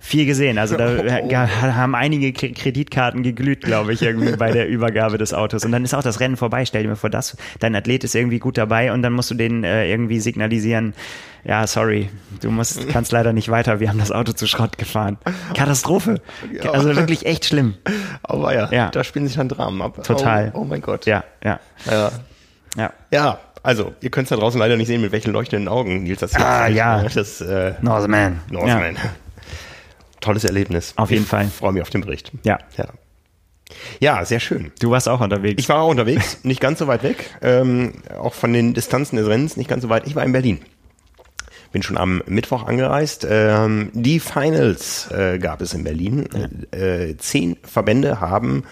viel 0.00 0.26
gesehen. 0.26 0.58
Also 0.58 0.76
da 0.76 0.88
oh. 1.22 1.32
haben 1.32 1.94
einige 1.94 2.32
Kreditkarten 2.32 3.22
geglüht, 3.22 3.62
glaube 3.62 3.92
ich, 3.92 4.02
irgendwie 4.02 4.36
bei 4.36 4.50
der 4.50 4.68
Übergabe 4.68 5.18
des 5.18 5.34
Autos. 5.34 5.64
Und 5.64 5.72
dann 5.72 5.84
ist 5.84 5.94
auch 5.94 6.02
das 6.02 6.20
Rennen 6.20 6.36
vorbei. 6.36 6.64
Stell 6.64 6.82
dir 6.82 6.88
mal 6.88 6.96
vor, 6.96 7.10
das, 7.10 7.36
dein 7.60 7.74
Athlet 7.74 8.04
ist 8.04 8.14
irgendwie 8.14 8.38
gut 8.38 8.58
dabei 8.58 8.92
und 8.92 9.02
dann 9.02 9.12
musst 9.12 9.30
du 9.30 9.34
den 9.34 9.64
äh, 9.64 9.88
irgendwie 9.90 10.20
signalisieren, 10.20 10.94
ja, 11.44 11.66
sorry, 11.66 12.10
du 12.40 12.50
musst, 12.50 12.88
kannst 12.92 13.12
leider 13.12 13.32
nicht 13.32 13.48
weiter, 13.48 13.80
wir 13.80 13.88
haben 13.88 13.98
das 13.98 14.12
Auto 14.12 14.32
zu 14.32 14.46
Schrott 14.46 14.78
gefahren. 14.78 15.18
Katastrophe. 15.54 16.20
Also 16.72 16.96
wirklich 16.96 17.26
echt 17.26 17.44
schlimm. 17.44 17.74
Aber 18.22 18.54
ja, 18.54 18.70
ja. 18.70 18.90
da 18.90 19.04
spielen 19.04 19.26
sich 19.26 19.36
dann 19.36 19.48
Dramen 19.48 19.80
ab. 19.82 20.02
Total. 20.04 20.50
Oh, 20.54 20.60
oh 20.60 20.64
mein 20.64 20.80
Gott. 20.80 21.06
Ja, 21.06 21.24
ja. 21.44 21.60
Ja. 21.86 22.10
Ja. 22.76 22.92
ja. 23.10 23.38
Also, 23.62 23.92
ihr 24.00 24.10
könnt 24.10 24.26
es 24.26 24.30
da 24.30 24.36
draußen 24.36 24.58
leider 24.58 24.76
nicht 24.76 24.86
sehen, 24.86 25.00
mit 25.00 25.10
welchen 25.10 25.32
leuchtenden 25.32 25.68
Augen 25.68 26.04
Nils 26.04 26.20
das 26.20 26.36
hier 26.36 26.46
Ah, 26.46 26.68
ja. 26.68 27.02
Das, 27.02 27.40
äh, 27.40 27.74
Northman. 27.82 28.40
Northman. 28.50 28.94
Ja 28.94 29.00
tolles 30.28 30.44
Erlebnis. 30.44 30.92
Auf 30.96 31.10
jeden 31.10 31.22
ich 31.22 31.28
Fall. 31.28 31.46
freue 31.46 31.72
mich 31.72 31.80
auf 31.80 31.88
den 31.88 32.02
Bericht. 32.02 32.32
Ja. 32.44 32.58
Ja. 32.76 32.88
Ja, 33.98 34.24
sehr 34.24 34.40
schön. 34.40 34.72
Du 34.78 34.90
warst 34.90 35.08
auch 35.08 35.20
unterwegs. 35.20 35.56
Ich 35.58 35.68
war 35.70 35.80
auch 35.80 35.90
unterwegs, 35.90 36.40
nicht 36.42 36.60
ganz 36.60 36.78
so 36.78 36.86
weit 36.86 37.02
weg. 37.02 37.30
Ähm, 37.40 37.94
auch 38.18 38.34
von 38.34 38.52
den 38.52 38.74
Distanzen 38.74 39.16
des 39.16 39.26
Rennens 39.26 39.56
nicht 39.56 39.68
ganz 39.68 39.82
so 39.82 39.88
weit. 39.88 40.06
Ich 40.06 40.14
war 40.14 40.24
in 40.24 40.32
Berlin. 40.32 40.60
Bin 41.72 41.82
schon 41.82 41.98
am 41.98 42.22
Mittwoch 42.26 42.66
angereist. 42.66 43.26
Ähm, 43.28 43.90
die 43.94 44.20
Finals 44.20 45.10
äh, 45.10 45.38
gab 45.38 45.62
es 45.62 45.72
in 45.72 45.84
Berlin. 45.84 46.28
Ja. 46.72 46.78
Äh, 46.78 47.16
zehn 47.16 47.56
Verbände 47.62 48.20
haben 48.20 48.64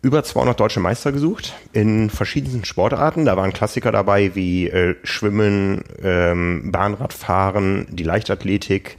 über 0.00 0.22
200 0.22 0.58
deutsche 0.60 0.80
Meister 0.80 1.12
gesucht 1.12 1.54
in 1.72 2.08
verschiedensten 2.10 2.64
Sportarten. 2.64 3.24
Da 3.24 3.36
waren 3.36 3.52
Klassiker 3.52 3.92
dabei 3.92 4.34
wie 4.34 4.68
äh, 4.68 4.96
Schwimmen, 5.02 5.82
ähm, 6.02 6.70
Bahnradfahren, 6.72 7.86
die 7.90 8.02
Leichtathletik, 8.02 8.96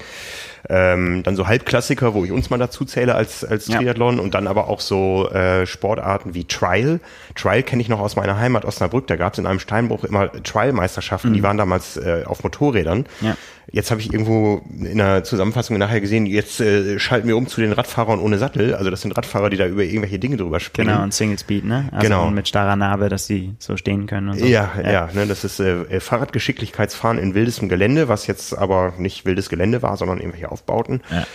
ähm, 0.69 1.23
dann 1.23 1.36
so 1.36 1.47
Halbklassiker, 1.47 2.13
wo 2.13 2.25
ich 2.25 2.32
uns 2.32 2.49
mal 2.49 2.58
dazu 2.58 2.86
zähle 2.86 3.15
als, 3.15 3.43
als 3.43 3.67
ja. 3.67 3.78
Triathlon 3.78 4.19
und 4.19 4.34
dann 4.34 4.47
aber 4.47 4.67
auch 4.67 4.80
so 4.80 5.30
äh, 5.30 5.65
Sportarten 5.65 6.34
wie 6.34 6.45
Trial. 6.45 6.99
Trial 7.36 7.63
kenne 7.63 7.82
ich 7.82 7.89
noch 7.89 7.99
aus 7.99 8.15
meiner 8.15 8.38
Heimat 8.38 8.65
Osnabrück. 8.65 9.08
Da 9.08 9.15
gab 9.15 9.34
es 9.34 9.39
in 9.39 9.45
einem 9.45 9.60
Steinbruch 9.60 10.04
immer 10.04 10.32
Trial-Meisterschaften, 10.32 11.32
mhm. 11.32 11.34
die 11.36 11.43
waren 11.43 11.58
damals 11.58 11.97
äh, 11.97 12.23
auf 12.25 12.43
Motorrädern. 12.43 13.06
Ja. 13.21 13.38
Jetzt 13.71 13.91
habe 13.91 13.99
ich 13.99 14.13
irgendwo 14.13 14.62
in 14.80 14.97
der 14.97 15.23
Zusammenfassung 15.23 15.78
nachher 15.78 16.01
gesehen, 16.01 16.25
jetzt 16.25 16.62
äh, 16.62 16.99
schalten 16.99 17.28
wir 17.28 17.36
um 17.36 17.47
zu 17.47 17.62
den 17.62 17.71
Radfahrern 17.71 18.19
ohne 18.19 18.38
Sattel. 18.38 18.75
Also 18.75 18.89
das 18.89 19.01
sind 19.01 19.12
Radfahrer, 19.17 19.49
die 19.49 19.58
da 19.58 19.65
über 19.65 19.84
irgendwelche 19.84 20.19
Dinge 20.19 20.38
drüber 20.38 20.60
springen. 20.60 20.89
Genau, 20.89 21.04
und 21.04 21.13
Single 21.13 21.39
Speed, 21.39 21.65
ne? 21.65 21.89
Also 21.91 22.04
genau. 22.04 22.30
mit 22.30 22.47
starrer 22.47 22.75
Narbe, 22.75 23.10
dass 23.10 23.28
die 23.28 23.56
so 23.60 23.75
stehen 23.75 24.06
können 24.08 24.30
und 24.30 24.39
so. 24.39 24.45
Ja, 24.45 24.71
ja, 24.82 24.91
ja 24.91 25.10
ne, 25.13 25.25
das 25.25 25.43
ist 25.43 25.60
äh, 25.60 25.99
Fahrradgeschicklichkeitsfahren 25.99 27.17
in 27.17 27.34
wildestem 27.34 27.69
Gelände, 27.69 28.08
was 28.08 28.28
jetzt 28.28 28.58
aber 28.58 28.93
nicht 28.97 29.25
wildes 29.25 29.49
Gelände 29.49 29.82
war, 29.82 29.97
sondern 29.97 30.19
irgendwelche 30.19 30.51
Aufbauten. 30.51 31.01
Ja. 31.12 31.25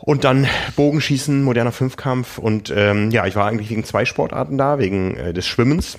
Und 0.00 0.22
dann 0.22 0.46
Bogenschießen, 0.76 1.42
moderner 1.42 1.72
Fünfkampf 1.72 2.38
und 2.38 2.72
ähm, 2.74 3.10
ja, 3.10 3.26
ich 3.26 3.34
war 3.34 3.46
eigentlich 3.46 3.68
wegen 3.70 3.82
zwei 3.82 4.04
Sportarten 4.04 4.56
da, 4.56 4.78
wegen 4.78 5.16
äh, 5.16 5.32
des 5.32 5.44
Schwimmens 5.44 5.96
äh, 5.96 5.98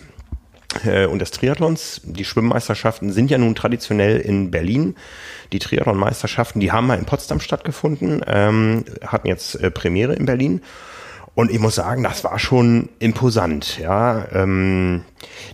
und 1.11 1.19
des 1.19 1.31
Triathlons. 1.31 2.01
Die 2.03 2.25
Schwimmmeisterschaften 2.25 3.11
sind 3.11 3.31
ja 3.31 3.37
nun 3.37 3.55
traditionell 3.55 4.19
in 4.19 4.51
Berlin. 4.51 4.95
Die 5.51 5.59
Triathlon-Meisterschaften, 5.59 6.59
die 6.59 6.71
haben 6.71 6.87
mal 6.87 6.99
in 6.99 7.05
Potsdam 7.05 7.39
stattgefunden, 7.39 8.21
ähm, 8.27 8.85
hatten 9.05 9.27
jetzt 9.27 9.55
äh, 9.55 9.71
Premiere 9.71 10.13
in 10.13 10.25
Berlin. 10.25 10.61
Und 11.35 11.51
ich 11.51 11.59
muss 11.59 11.75
sagen, 11.75 12.03
das 12.03 12.23
war 12.23 12.37
schon 12.37 12.89
imposant. 12.99 13.79
Ja, 13.79 14.27
ähm, 14.33 15.03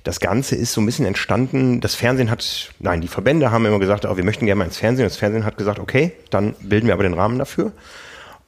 das 0.03 0.19
Ganze 0.19 0.55
ist 0.55 0.73
so 0.73 0.81
ein 0.81 0.85
bisschen 0.85 1.05
entstanden. 1.05 1.79
Das 1.79 1.95
Fernsehen 1.95 2.31
hat, 2.31 2.73
nein, 2.79 3.01
die 3.01 3.07
Verbände 3.07 3.51
haben 3.51 3.65
immer 3.65 3.79
gesagt, 3.79 4.05
oh, 4.05 4.17
wir 4.17 4.23
möchten 4.23 4.45
gerne 4.45 4.59
mal 4.59 4.65
ins 4.65 4.77
Fernsehen. 4.77 5.05
Das 5.05 5.17
Fernsehen 5.17 5.45
hat 5.45 5.57
gesagt, 5.57 5.79
okay, 5.79 6.13
dann 6.29 6.55
bilden 6.61 6.87
wir 6.87 6.93
aber 6.93 7.03
den 7.03 7.13
Rahmen 7.13 7.37
dafür. 7.37 7.71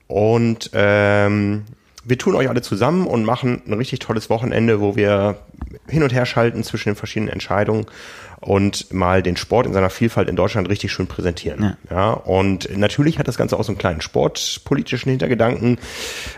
Und 0.07 0.71
ähm, 0.73 1.65
wir 2.07 2.17
tun 2.17 2.35
euch 2.35 2.49
alle 2.49 2.61
zusammen 2.61 3.05
und 3.05 3.25
machen 3.25 3.61
ein 3.67 3.73
richtig 3.73 3.99
tolles 3.99 4.29
Wochenende, 4.29 4.79
wo 4.79 4.95
wir 4.95 5.37
hin 5.87 6.03
und 6.03 6.13
her 6.13 6.25
schalten 6.25 6.63
zwischen 6.63 6.89
den 6.89 6.95
verschiedenen 6.95 7.31
Entscheidungen 7.31 7.85
und 8.39 8.93
mal 8.93 9.23
den 9.23 9.35
Sport 9.35 9.65
in 9.65 9.73
seiner 9.73 9.89
Vielfalt 9.89 10.29
in 10.29 10.35
Deutschland 10.35 10.69
richtig 10.69 10.91
schön 10.91 11.07
präsentieren. 11.07 11.75
Ja. 11.89 11.95
ja 11.95 12.09
und 12.11 12.75
natürlich 12.77 13.19
hat 13.19 13.27
das 13.27 13.37
Ganze 13.37 13.57
auch 13.57 13.63
so 13.63 13.71
einen 13.71 13.79
kleinen 13.79 14.01
sportpolitischen 14.01 15.09
Hintergedanken. 15.09 15.79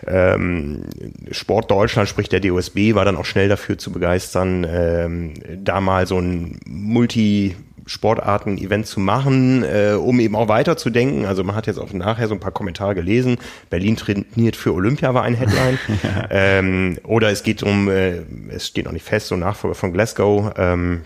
Ähm, 0.07 0.85
Sport 1.31 1.69
Deutschland, 1.69 2.07
sprich 2.07 2.29
der 2.29 2.39
DOSB, 2.39 2.95
war 2.95 3.05
dann 3.05 3.17
auch 3.17 3.25
schnell 3.25 3.49
dafür 3.49 3.77
zu 3.77 3.91
begeistern, 3.91 4.65
ähm, 4.69 5.33
da 5.63 5.81
mal 5.81 6.07
so 6.07 6.19
ein 6.19 6.59
Multi 6.65 7.55
Sportarten-Event 7.89 8.85
zu 8.85 8.99
machen, 8.99 9.63
äh, 9.63 9.93
um 9.93 10.19
eben 10.19 10.35
auch 10.35 10.47
weiterzudenken. 10.47 11.25
Also 11.25 11.43
man 11.43 11.55
hat 11.55 11.65
jetzt 11.65 11.79
auch 11.79 11.91
nachher 11.91 12.27
so 12.27 12.35
ein 12.35 12.39
paar 12.39 12.51
Kommentare 12.51 12.93
gelesen. 12.93 13.37
Berlin 13.71 13.95
trainiert 13.95 14.55
für 14.55 14.73
Olympia 14.73 15.13
war 15.15 15.23
ein 15.23 15.33
Headline. 15.33 15.79
ähm, 16.29 16.99
oder 17.03 17.31
es 17.31 17.41
geht 17.41 17.63
um, 17.63 17.89
äh, 17.89 18.21
es 18.49 18.67
steht 18.67 18.85
noch 18.85 18.91
nicht 18.91 19.05
fest, 19.05 19.27
so 19.27 19.35
Nachfolger 19.35 19.75
von 19.75 19.91
Glasgow. 19.91 20.53
Ähm, 20.57 21.01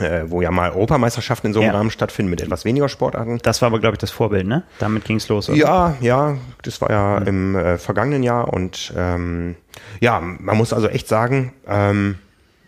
äh, 0.00 0.24
wo 0.26 0.42
ja 0.42 0.50
mal 0.50 0.70
Europameisterschaften 0.70 1.48
in 1.48 1.54
so 1.54 1.60
einem 1.60 1.70
ja. 1.70 1.76
Rahmen 1.76 1.90
stattfinden 1.90 2.30
mit 2.30 2.40
etwas 2.40 2.64
weniger 2.64 2.88
Sportarten. 2.88 3.38
Das 3.42 3.62
war 3.62 3.66
aber, 3.66 3.80
glaube 3.80 3.94
ich, 3.94 3.98
das 3.98 4.10
Vorbild, 4.10 4.46
ne? 4.46 4.62
Damit 4.78 5.04
ging 5.04 5.16
es 5.16 5.28
los. 5.28 5.48
Oder? 5.48 5.58
Ja, 5.58 5.96
ja, 6.00 6.36
das 6.62 6.80
war 6.80 6.90
ja 6.90 7.20
mhm. 7.20 7.26
im 7.26 7.56
äh, 7.56 7.78
vergangenen 7.78 8.22
Jahr 8.22 8.52
und 8.52 8.92
ähm, 8.96 9.56
ja, 10.00 10.20
man 10.20 10.56
muss 10.56 10.72
also 10.72 10.88
echt 10.88 11.08
sagen, 11.08 11.52
ähm, 11.66 12.16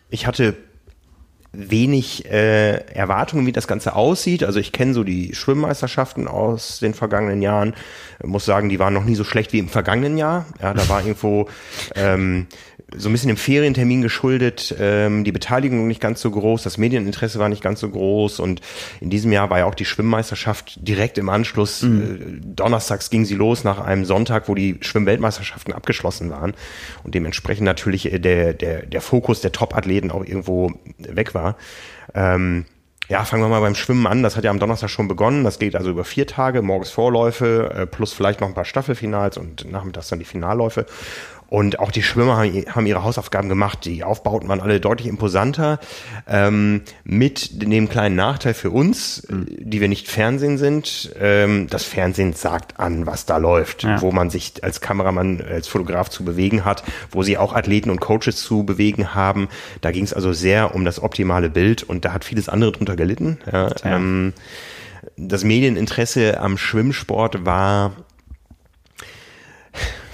ich 0.08 0.26
hatte 0.26 0.56
wenig 1.52 2.30
äh, 2.30 2.76
Erwartungen, 2.94 3.46
wie 3.46 3.52
das 3.52 3.66
Ganze 3.66 3.96
aussieht. 3.96 4.44
Also 4.44 4.60
ich 4.60 4.72
kenne 4.72 4.94
so 4.94 5.02
die 5.02 5.34
Schwimmmeisterschaften 5.34 6.28
aus 6.28 6.78
den 6.78 6.94
vergangenen 6.94 7.42
Jahren. 7.42 7.74
Muss 8.22 8.44
sagen, 8.44 8.68
die 8.68 8.78
waren 8.78 8.94
noch 8.94 9.04
nie 9.04 9.16
so 9.16 9.24
schlecht 9.24 9.52
wie 9.52 9.58
im 9.58 9.68
vergangenen 9.68 10.16
Jahr. 10.16 10.46
Ja, 10.62 10.74
da 10.74 10.88
war 10.88 11.00
irgendwo 11.00 11.48
ähm, 11.96 12.46
so 12.96 13.08
ein 13.08 13.12
bisschen 13.12 13.28
dem 13.28 13.36
Ferientermin 13.36 14.02
geschuldet, 14.02 14.74
ähm, 14.78 15.24
die 15.24 15.32
Beteiligung 15.32 15.86
nicht 15.86 16.00
ganz 16.00 16.20
so 16.20 16.30
groß, 16.30 16.62
das 16.62 16.78
Medieninteresse 16.78 17.38
war 17.38 17.48
nicht 17.48 17.62
ganz 17.62 17.80
so 17.80 17.88
groß 17.88 18.40
und 18.40 18.60
in 19.00 19.10
diesem 19.10 19.32
Jahr 19.32 19.50
war 19.50 19.58
ja 19.58 19.64
auch 19.66 19.74
die 19.74 19.84
Schwimmmeisterschaft 19.84 20.86
direkt 20.86 21.18
im 21.18 21.28
Anschluss. 21.28 21.82
Mhm. 21.82 22.02
Äh, 22.02 22.46
donnerstags 22.56 23.10
ging 23.10 23.24
sie 23.24 23.34
los 23.34 23.64
nach 23.64 23.78
einem 23.78 24.04
Sonntag, 24.04 24.48
wo 24.48 24.54
die 24.54 24.76
Schwimmweltmeisterschaften 24.80 25.72
abgeschlossen 25.72 26.30
waren 26.30 26.54
und 27.04 27.14
dementsprechend 27.14 27.64
natürlich 27.64 28.12
äh, 28.12 28.18
der, 28.18 28.54
der, 28.54 28.86
der 28.86 29.00
Fokus 29.00 29.40
der 29.40 29.52
Top-Athleten 29.52 30.10
auch 30.10 30.24
irgendwo 30.24 30.72
weg 30.98 31.34
war. 31.34 31.39
Ähm, 32.14 32.64
ja, 33.10 33.24
fangen 33.24 33.42
wir 33.42 33.48
mal 33.48 33.60
beim 33.60 33.74
Schwimmen 33.74 34.06
an. 34.06 34.22
Das 34.22 34.36
hat 34.36 34.44
ja 34.44 34.52
am 34.52 34.60
Donnerstag 34.60 34.88
schon 34.88 35.08
begonnen. 35.08 35.42
Das 35.42 35.58
geht 35.58 35.74
also 35.74 35.90
über 35.90 36.04
vier 36.04 36.28
Tage, 36.28 36.62
morgens 36.62 36.90
Vorläufe, 36.90 37.72
äh, 37.74 37.86
plus 37.86 38.12
vielleicht 38.12 38.40
noch 38.40 38.46
ein 38.46 38.54
paar 38.54 38.64
Staffelfinals 38.64 39.36
und 39.36 39.70
nachmittags 39.70 40.08
dann 40.08 40.20
die 40.20 40.24
Finalläufe. 40.24 40.86
Und 41.50 41.80
auch 41.80 41.90
die 41.90 42.04
Schwimmer 42.04 42.36
haben 42.36 42.86
ihre 42.86 43.02
Hausaufgaben 43.02 43.48
gemacht. 43.48 43.84
Die 43.84 44.04
Aufbauten 44.04 44.48
waren 44.48 44.60
alle 44.60 44.80
deutlich 44.80 45.08
imposanter. 45.08 45.80
Ähm, 46.28 46.82
mit 47.02 47.60
dem 47.60 47.88
kleinen 47.88 48.14
Nachteil 48.14 48.54
für 48.54 48.70
uns, 48.70 49.26
mhm. 49.28 49.46
die 49.58 49.80
wir 49.80 49.88
nicht 49.88 50.08
Fernsehen 50.08 50.58
sind. 50.58 51.12
Ähm, 51.20 51.66
das 51.68 51.84
Fernsehen 51.84 52.34
sagt 52.34 52.78
an, 52.78 53.04
was 53.04 53.26
da 53.26 53.36
läuft, 53.36 53.82
ja. 53.82 54.00
wo 54.00 54.12
man 54.12 54.30
sich 54.30 54.62
als 54.62 54.80
Kameramann, 54.80 55.42
als 55.42 55.66
Fotograf 55.66 56.08
zu 56.08 56.24
bewegen 56.24 56.64
hat, 56.64 56.84
wo 57.10 57.24
sie 57.24 57.36
auch 57.36 57.52
Athleten 57.52 57.90
und 57.90 58.00
Coaches 58.00 58.36
zu 58.36 58.62
bewegen 58.62 59.12
haben. 59.16 59.48
Da 59.80 59.90
ging 59.90 60.04
es 60.04 60.14
also 60.14 60.32
sehr 60.32 60.72
um 60.76 60.84
das 60.84 61.02
optimale 61.02 61.50
Bild 61.50 61.82
und 61.82 62.04
da 62.04 62.12
hat 62.12 62.24
vieles 62.24 62.48
andere 62.48 62.70
drunter 62.70 62.94
gelitten. 62.94 63.38
Ja, 63.50 63.70
ähm, 63.84 64.34
das 65.16 65.44
Medieninteresse 65.44 66.40
am 66.40 66.56
Schwimmsport 66.56 67.44
war 67.44 67.92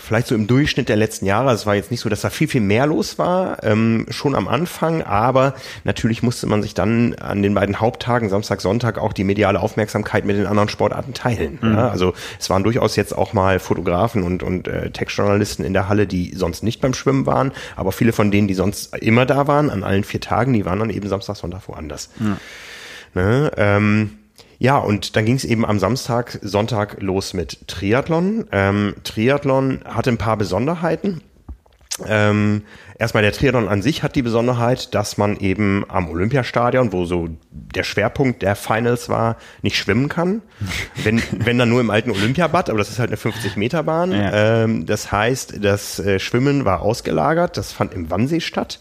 vielleicht 0.07 0.29
so 0.29 0.35
im 0.35 0.47
Durchschnitt 0.47 0.89
der 0.89 0.97
letzten 0.97 1.27
Jahre. 1.27 1.53
Es 1.53 1.67
war 1.67 1.75
jetzt 1.75 1.91
nicht 1.91 2.01
so, 2.01 2.09
dass 2.09 2.21
da 2.21 2.31
viel, 2.31 2.49
viel 2.49 2.61
mehr 2.61 2.87
los 2.87 3.19
war, 3.19 3.63
ähm, 3.65 4.07
schon 4.09 4.35
am 4.35 4.47
Anfang, 4.49 5.03
aber 5.03 5.55
natürlich 5.85 6.23
musste 6.23 6.47
man 6.47 6.63
sich 6.63 6.75
dann 6.75 7.15
an 7.15 7.43
den 7.43 7.55
beiden 7.55 7.81
Haupttagen, 7.81 8.29
Samstag, 8.29 8.61
Sonntag, 8.61 8.99
auch 8.99 9.13
die 9.13 9.25
mediale 9.25 9.61
Aufmerksamkeit 9.61 10.25
mit 10.25 10.37
den 10.37 10.47
anderen 10.47 10.69
Sportarten 10.69 11.13
teilen. 11.13 11.59
Mhm. 11.61 11.75
Ja, 11.75 11.89
also 11.89 12.15
es 12.39 12.49
waren 12.49 12.63
durchaus 12.63 12.97
jetzt 12.97 13.17
auch 13.17 13.33
mal 13.33 13.59
Fotografen 13.59 14.23
und, 14.23 14.43
und 14.43 14.69
äh, 14.69 14.91
Textjournalisten 14.91 15.65
in 15.65 15.73
der 15.73 15.89
Halle, 15.89 16.07
die 16.07 16.33
sonst 16.35 16.63
nicht 16.63 16.81
beim 16.81 16.95
Schwimmen 16.95 17.27
waren, 17.27 17.53
aber 17.75 17.91
viele 17.91 18.13
von 18.13 18.31
denen, 18.31 18.47
die 18.47 18.55
sonst 18.55 18.97
immer 18.97 19.27
da 19.27 19.49
waren, 19.49 19.71
an 19.71 19.83
allen 19.83 20.05
vier 20.05 20.21
Tagen, 20.21 20.53
die 20.53 20.65
waren 20.65 20.79
dann 20.79 20.91
eben 20.91 21.09
Samstag, 21.09 21.37
Sonntag 21.37 21.67
woanders. 21.67 22.11
Mhm. 22.19 22.37
Ne, 23.15 23.51
ähm, 23.57 24.11
ja, 24.59 24.79
und 24.79 25.17
dann 25.17 25.25
ging 25.25 25.37
es 25.37 25.45
eben 25.45 25.65
am 25.65 25.79
Samstag, 25.79 26.39
Sonntag 26.43 27.01
los 27.01 27.35
mit 27.35 27.69
Triathlon. 27.69 28.47
Ähm, 28.53 28.95
Triathlon 29.05 29.81
hatte 29.85 30.11
ein 30.11 30.19
paar 30.19 30.37
Besonderheiten. 30.37 31.21
Ähm, 32.07 32.63
erstmal 32.99 33.23
der 33.23 33.33
Triathlon 33.33 33.69
an 33.69 33.81
sich 33.81 34.03
hat 34.03 34.17
die 34.17 34.23
Besonderheit, 34.23 34.95
dass 34.95 35.17
man 35.17 35.39
eben 35.39 35.85
am 35.89 36.11
Olympiastadion, 36.11 36.93
wo 36.93 37.07
so 37.07 37.29
der 37.51 37.85
Schwerpunkt 37.85 38.43
der 38.43 38.55
Finals 38.55 39.09
war, 39.09 39.37
nicht 39.63 39.79
schwimmen 39.79 40.09
kann. 40.09 40.43
wenn, 41.05 41.23
wenn 41.33 41.59
dann 41.59 41.69
nur 41.69 41.81
im 41.81 41.91
alten 41.91 42.11
Olympiabad, 42.11 42.69
aber 42.69 42.79
das 42.79 42.91
ist 42.91 42.99
halt 42.99 43.11
eine 43.11 43.19
50-Meter-Bahn. 43.19 44.13
Ja. 44.13 44.65
Ähm, 44.65 44.87
das 44.87 45.11
heißt, 45.11 45.65
das 45.65 45.99
äh, 45.99 46.19
Schwimmen 46.19 46.65
war 46.65 46.83
ausgelagert, 46.83 47.57
das 47.57 47.73
fand 47.73 47.95
im 47.95 48.11
Wannsee 48.11 48.41
statt 48.41 48.79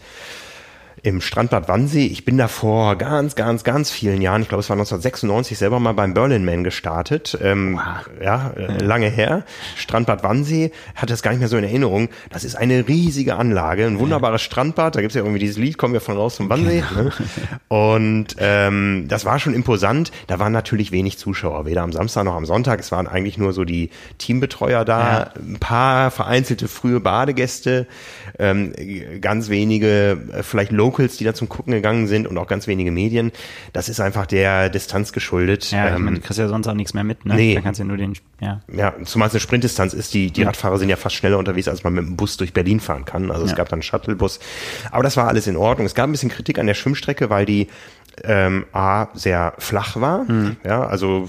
im 1.02 1.20
Strandbad 1.20 1.68
Wannsee. 1.68 2.06
Ich 2.06 2.24
bin 2.24 2.38
da 2.38 2.48
vor 2.48 2.96
ganz, 2.96 3.34
ganz, 3.34 3.64
ganz 3.64 3.90
vielen 3.90 4.22
Jahren, 4.22 4.42
ich 4.42 4.48
glaube 4.48 4.60
es 4.60 4.68
war 4.68 4.74
1996, 4.74 5.58
selber 5.58 5.78
mal 5.78 5.92
beim 5.92 6.14
Berlin 6.14 6.44
Man 6.44 6.64
gestartet. 6.64 7.38
Ähm, 7.42 7.76
wow. 7.76 8.22
Ja, 8.22 8.50
äh, 8.56 8.82
lange 8.82 9.08
her. 9.08 9.44
Strandbad 9.76 10.22
Wannsee, 10.22 10.72
hatte 10.94 11.12
das 11.12 11.22
gar 11.22 11.30
nicht 11.30 11.40
mehr 11.40 11.48
so 11.48 11.56
in 11.56 11.64
Erinnerung. 11.64 12.08
Das 12.30 12.44
ist 12.44 12.56
eine 12.56 12.88
riesige 12.88 13.36
Anlage, 13.36 13.86
ein 13.86 13.98
wunderbares 13.98 14.42
Strandbad. 14.42 14.96
Da 14.96 15.00
gibt's 15.00 15.14
ja 15.14 15.22
irgendwie 15.22 15.38
dieses 15.38 15.58
Lied, 15.58 15.78
kommen 15.78 15.92
wir 15.92 16.00
von 16.00 16.16
raus 16.16 16.36
zum 16.36 16.48
Wannsee. 16.48 16.82
Genau. 16.88 17.02
Ne? 17.02 17.12
Und 17.68 18.36
ähm, 18.38 19.06
das 19.08 19.24
war 19.24 19.38
schon 19.38 19.54
imposant. 19.54 20.10
Da 20.26 20.38
waren 20.38 20.52
natürlich 20.52 20.92
wenig 20.92 21.18
Zuschauer, 21.18 21.66
weder 21.66 21.82
am 21.82 21.92
Samstag 21.92 22.24
noch 22.24 22.34
am 22.34 22.46
Sonntag. 22.46 22.80
Es 22.80 22.90
waren 22.90 23.06
eigentlich 23.06 23.38
nur 23.38 23.52
so 23.52 23.64
die 23.64 23.90
Teambetreuer 24.18 24.84
da, 24.84 25.18
ja. 25.18 25.30
ein 25.38 25.58
paar 25.60 26.10
vereinzelte 26.10 26.68
frühe 26.68 27.00
Badegäste, 27.00 27.86
ähm, 28.38 28.72
ganz 29.20 29.48
wenige, 29.48 30.18
äh, 30.32 30.42
vielleicht 30.42 30.72
Local 30.72 30.85
Locals, 30.86 31.16
die 31.16 31.24
da 31.24 31.34
zum 31.34 31.48
Gucken 31.48 31.72
gegangen 31.72 32.06
sind 32.06 32.26
und 32.26 32.38
auch 32.38 32.46
ganz 32.46 32.66
wenige 32.66 32.90
Medien. 32.90 33.32
Das 33.72 33.88
ist 33.88 34.00
einfach 34.00 34.26
der 34.26 34.70
Distanz 34.70 35.12
geschuldet. 35.12 35.70
Ja, 35.70 35.88
ich 35.88 35.94
ähm, 35.96 36.04
meine, 36.04 36.16
du 36.18 36.22
kriegst 36.22 36.38
ja 36.38 36.48
sonst 36.48 36.68
auch 36.68 36.74
nichts 36.74 36.94
mehr 36.94 37.04
mit, 37.04 37.26
ne? 37.26 37.34
Nee. 37.34 37.54
Da 37.54 37.60
kannst 37.60 37.80
du 37.80 37.84
ja 37.84 37.88
nur 37.88 37.96
den, 37.96 38.14
ja. 38.40 38.60
Ja, 38.72 38.94
zumal 39.04 39.28
es 39.28 39.34
eine 39.34 39.40
Sprintdistanz 39.40 39.92
ist, 39.92 40.14
die, 40.14 40.30
die 40.30 40.42
Radfahrer 40.44 40.78
sind 40.78 40.88
ja 40.88 40.96
fast 40.96 41.16
schneller 41.16 41.38
unterwegs, 41.38 41.68
als 41.68 41.82
man 41.82 41.94
mit 41.94 42.04
dem 42.04 42.16
Bus 42.16 42.36
durch 42.36 42.52
Berlin 42.52 42.80
fahren 42.80 43.04
kann. 43.04 43.30
Also 43.30 43.44
es 43.44 43.54
gab 43.54 43.68
dann 43.68 43.78
einen 43.78 43.82
Shuttlebus. 43.82 44.38
Aber 44.90 45.02
das 45.02 45.16
war 45.16 45.28
alles 45.28 45.46
in 45.46 45.56
Ordnung. 45.56 45.86
Es 45.86 45.94
gab 45.94 46.08
ein 46.08 46.12
bisschen 46.12 46.30
Kritik 46.30 46.58
an 46.58 46.66
der 46.66 46.74
Schwimmstrecke, 46.74 47.30
weil 47.30 47.46
die 47.46 47.68
ähm, 48.24 48.64
A, 48.72 49.08
sehr 49.14 49.54
flach 49.58 50.00
war. 50.00 50.24
Mhm. 50.24 50.56
Ja, 50.64 50.86
also 50.86 51.28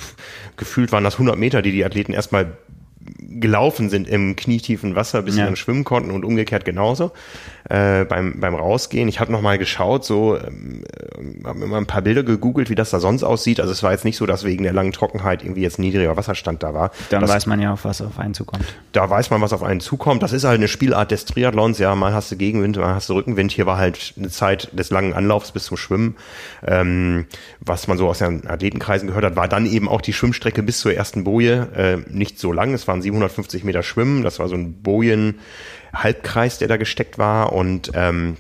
gefühlt 0.55 0.91
waren 0.91 1.03
das 1.03 1.15
100 1.15 1.37
Meter, 1.37 1.61
die 1.61 1.71
die 1.71 1.83
Athleten 1.83 2.13
erstmal 2.13 2.57
gelaufen 3.19 3.89
sind 3.89 4.07
im 4.07 4.35
knietiefen 4.35 4.95
Wasser, 4.95 5.21
bis 5.21 5.35
ja. 5.35 5.43
sie 5.43 5.45
dann 5.45 5.55
schwimmen 5.55 5.83
konnten 5.83 6.11
und 6.11 6.25
umgekehrt 6.25 6.65
genauso 6.65 7.11
äh, 7.69 8.05
beim, 8.05 8.39
beim 8.39 8.55
Rausgehen. 8.55 9.09
Ich 9.09 9.19
habe 9.19 9.31
noch 9.31 9.41
mal 9.41 9.57
geschaut, 9.57 10.05
so 10.05 10.37
ähm, 10.37 10.83
habe 11.43 11.59
mir 11.59 11.67
mal 11.67 11.77
ein 11.77 11.85
paar 11.85 12.01
Bilder 12.01 12.23
gegoogelt, 12.23 12.69
wie 12.69 12.75
das 12.75 12.89
da 12.91 12.99
sonst 12.99 13.23
aussieht. 13.23 13.59
Also 13.59 13.71
es 13.71 13.83
war 13.83 13.91
jetzt 13.91 14.05
nicht 14.05 14.17
so, 14.17 14.25
dass 14.25 14.43
wegen 14.43 14.63
der 14.63 14.73
langen 14.73 14.93
Trockenheit 14.93 15.43
irgendwie 15.43 15.61
jetzt 15.61 15.79
niedriger 15.79 16.15
Wasserstand 16.15 16.63
da 16.63 16.73
war. 16.73 16.91
Dann 17.09 17.21
das, 17.21 17.29
weiß 17.29 17.45
man 17.45 17.59
ja 17.59 17.73
auch, 17.73 17.79
was 17.83 18.01
auf 18.01 18.19
einen 18.19 18.33
zukommt. 18.33 18.63
Da 18.93 19.09
weiß 19.09 19.29
man, 19.31 19.41
was 19.41 19.53
auf 19.53 19.63
einen 19.63 19.81
zukommt. 19.81 20.23
Das 20.23 20.31
ist 20.31 20.45
halt 20.45 20.57
eine 20.57 20.67
Spielart 20.67 21.11
des 21.11 21.25
Triathlons. 21.25 21.79
Ja, 21.79 21.93
mal 21.95 22.13
hast 22.13 22.31
du 22.31 22.37
Gegenwind, 22.37 22.77
mal 22.77 22.95
hast 22.95 23.09
du 23.09 23.13
Rückenwind. 23.13 23.51
Hier 23.51 23.65
war 23.65 23.77
halt 23.77 24.13
eine 24.17 24.29
Zeit 24.29 24.69
des 24.71 24.89
langen 24.89 25.13
Anlaufs 25.13 25.51
bis 25.51 25.65
zum 25.65 25.77
Schwimmen. 25.77 26.15
Ähm, 26.65 27.25
was 27.59 27.87
man 27.87 27.97
so 27.97 28.07
aus 28.07 28.19
den 28.19 28.47
Athletenkreisen 28.47 29.07
gehört 29.07 29.25
hat, 29.25 29.35
war 29.35 29.47
dann 29.47 29.65
eben 29.65 29.89
auch 29.89 30.01
die 30.01 30.13
Schwimmstrecke 30.13 30.63
bis 30.63 30.79
zur 30.79 30.93
ersten 30.93 31.23
Boje 31.23 31.67
äh, 31.75 31.97
nicht 32.09 32.39
so 32.39 32.53
lang. 32.53 32.73
Es 32.73 32.87
waren 32.87 32.96
750 33.01 33.63
Meter 33.63 33.83
Schwimmen. 33.83 34.23
Das 34.23 34.39
war 34.39 34.47
so 34.47 34.55
ein 34.55 34.81
Bojen 34.81 35.39
Halbkreis, 35.93 36.57
der 36.57 36.67
da 36.67 36.77
gesteckt 36.77 37.17
war 37.17 37.53
und 37.53 37.91
ähm, 37.93 38.37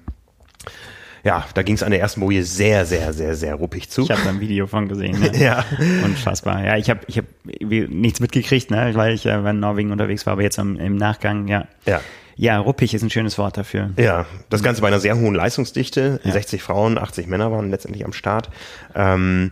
ja, 1.23 1.45
da 1.55 1.61
ging 1.61 1.75
es 1.75 1.83
an 1.83 1.91
der 1.91 1.99
ersten 1.99 2.21
Boje 2.21 2.43
sehr, 2.43 2.85
sehr, 2.85 3.11
sehr, 3.11 3.35
sehr 3.35 3.55
ruppig 3.55 3.89
zu. 3.89 4.03
Ich 4.03 4.11
habe 4.11 4.21
da 4.23 4.29
ein 4.29 4.39
Video 4.39 4.65
von 4.65 4.87
gesehen. 4.87 5.19
Ne? 5.19 5.31
ja. 5.39 5.65
Unfassbar. 6.05 6.63
Ja, 6.63 6.77
ich 6.77 6.89
habe 6.89 7.01
ich 7.07 7.17
hab 7.17 7.25
nichts 7.43 8.21
mitgekriegt, 8.21 8.71
ne, 8.71 8.91
weil 8.93 9.13
ich 9.13 9.25
äh, 9.25 9.37
in 9.37 9.59
Norwegen 9.59 9.91
unterwegs 9.91 10.25
war, 10.25 10.33
aber 10.33 10.43
jetzt 10.43 10.57
im, 10.57 10.77
im 10.77 10.95
Nachgang, 10.95 11.49
ja. 11.49 11.67
Ja. 11.85 11.99
Ja, 12.39 12.59
ruppig 12.59 12.93
ist 12.93 13.01
ein 13.01 13.09
schönes 13.09 13.37
Wort 13.39 13.57
dafür. 13.57 13.89
Ja, 13.97 14.27
das 14.49 14.61
Ganze 14.61 14.81
bei 14.81 14.87
einer 14.87 14.99
sehr 14.99 15.17
hohen 15.17 15.33
Leistungsdichte. 15.33 16.21
Ja. 16.23 16.31
60 16.31 16.61
Frauen, 16.61 16.99
80 16.99 17.25
Männer 17.27 17.51
waren 17.51 17.71
letztendlich 17.71 18.05
am 18.05 18.13
Start. 18.13 18.51
Ähm, 18.95 19.51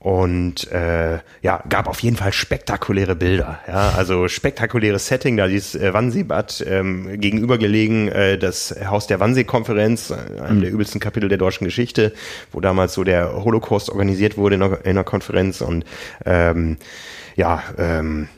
und 0.00 0.66
äh, 0.72 1.18
ja, 1.42 1.62
gab 1.68 1.86
auf 1.86 2.00
jeden 2.00 2.16
Fall 2.16 2.32
spektakuläre 2.32 3.14
Bilder. 3.14 3.60
Ja, 3.68 3.90
also 3.90 4.28
spektakuläres 4.28 5.06
Setting, 5.06 5.36
da 5.36 5.46
dieses 5.46 5.74
äh, 5.74 5.92
Wannseebad 5.92 6.64
ähm, 6.66 7.20
gegenüber 7.20 7.58
gelegen, 7.58 8.08
äh, 8.08 8.38
das 8.38 8.74
Haus 8.86 9.06
der 9.06 9.20
Wannsee-Konferenz, 9.20 10.10
äh, 10.10 10.40
einem 10.40 10.56
mhm. 10.56 10.62
der 10.62 10.70
übelsten 10.70 11.00
Kapitel 11.00 11.28
der 11.28 11.36
deutschen 11.36 11.66
Geschichte, 11.66 12.14
wo 12.50 12.60
damals 12.60 12.94
so 12.94 13.04
der 13.04 13.44
Holocaust 13.44 13.90
organisiert 13.90 14.38
wurde 14.38 14.54
in 14.54 14.62
einer, 14.62 14.78
in 14.86 14.92
einer 14.92 15.04
Konferenz 15.04 15.60
und 15.60 15.84
ähm, 16.24 16.78
ja, 17.36 17.62
ähm, 17.76 18.28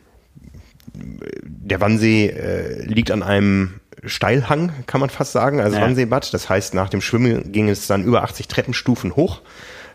der 0.95 1.81
Wannsee 1.81 2.27
äh, 2.27 2.85
liegt 2.85 3.13
an 3.13 3.23
einem 3.23 3.81
Steilhang, 4.05 4.73
kann 4.89 5.01
man 5.01 5.11
fast 5.11 5.31
sagen, 5.31 5.61
also 5.61 5.77
ja. 5.77 5.83
Wannseebad. 5.83 6.35
Das 6.35 6.49
heißt, 6.49 6.75
nach 6.75 6.89
dem 6.89 7.01
Schwimmen 7.01 7.53
ging 7.53 7.69
es 7.69 7.87
dann 7.87 8.03
über 8.03 8.25
80 8.25 8.49
Treppenstufen 8.49 9.15
hoch. 9.15 9.43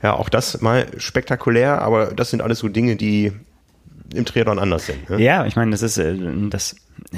Ja, 0.08 0.14
auch 0.14 0.30
das 0.30 0.62
mal 0.62 0.88
spektakulär, 1.00 1.82
aber 1.82 2.14
das 2.16 2.30
sind 2.30 2.42
alles 2.42 2.60
so 2.60 2.70
Dinge, 2.70 2.96
die 2.96 3.34
im 4.14 4.24
Triathlon 4.24 4.58
anders 4.58 4.86
sind. 4.86 5.10
Ne? 5.10 5.22
Ja, 5.22 5.46
ich 5.46 5.58
meine, 5.58 5.72
das 5.72 5.82
ist 5.82 5.98
äh, 5.98 6.16
das, 6.50 6.78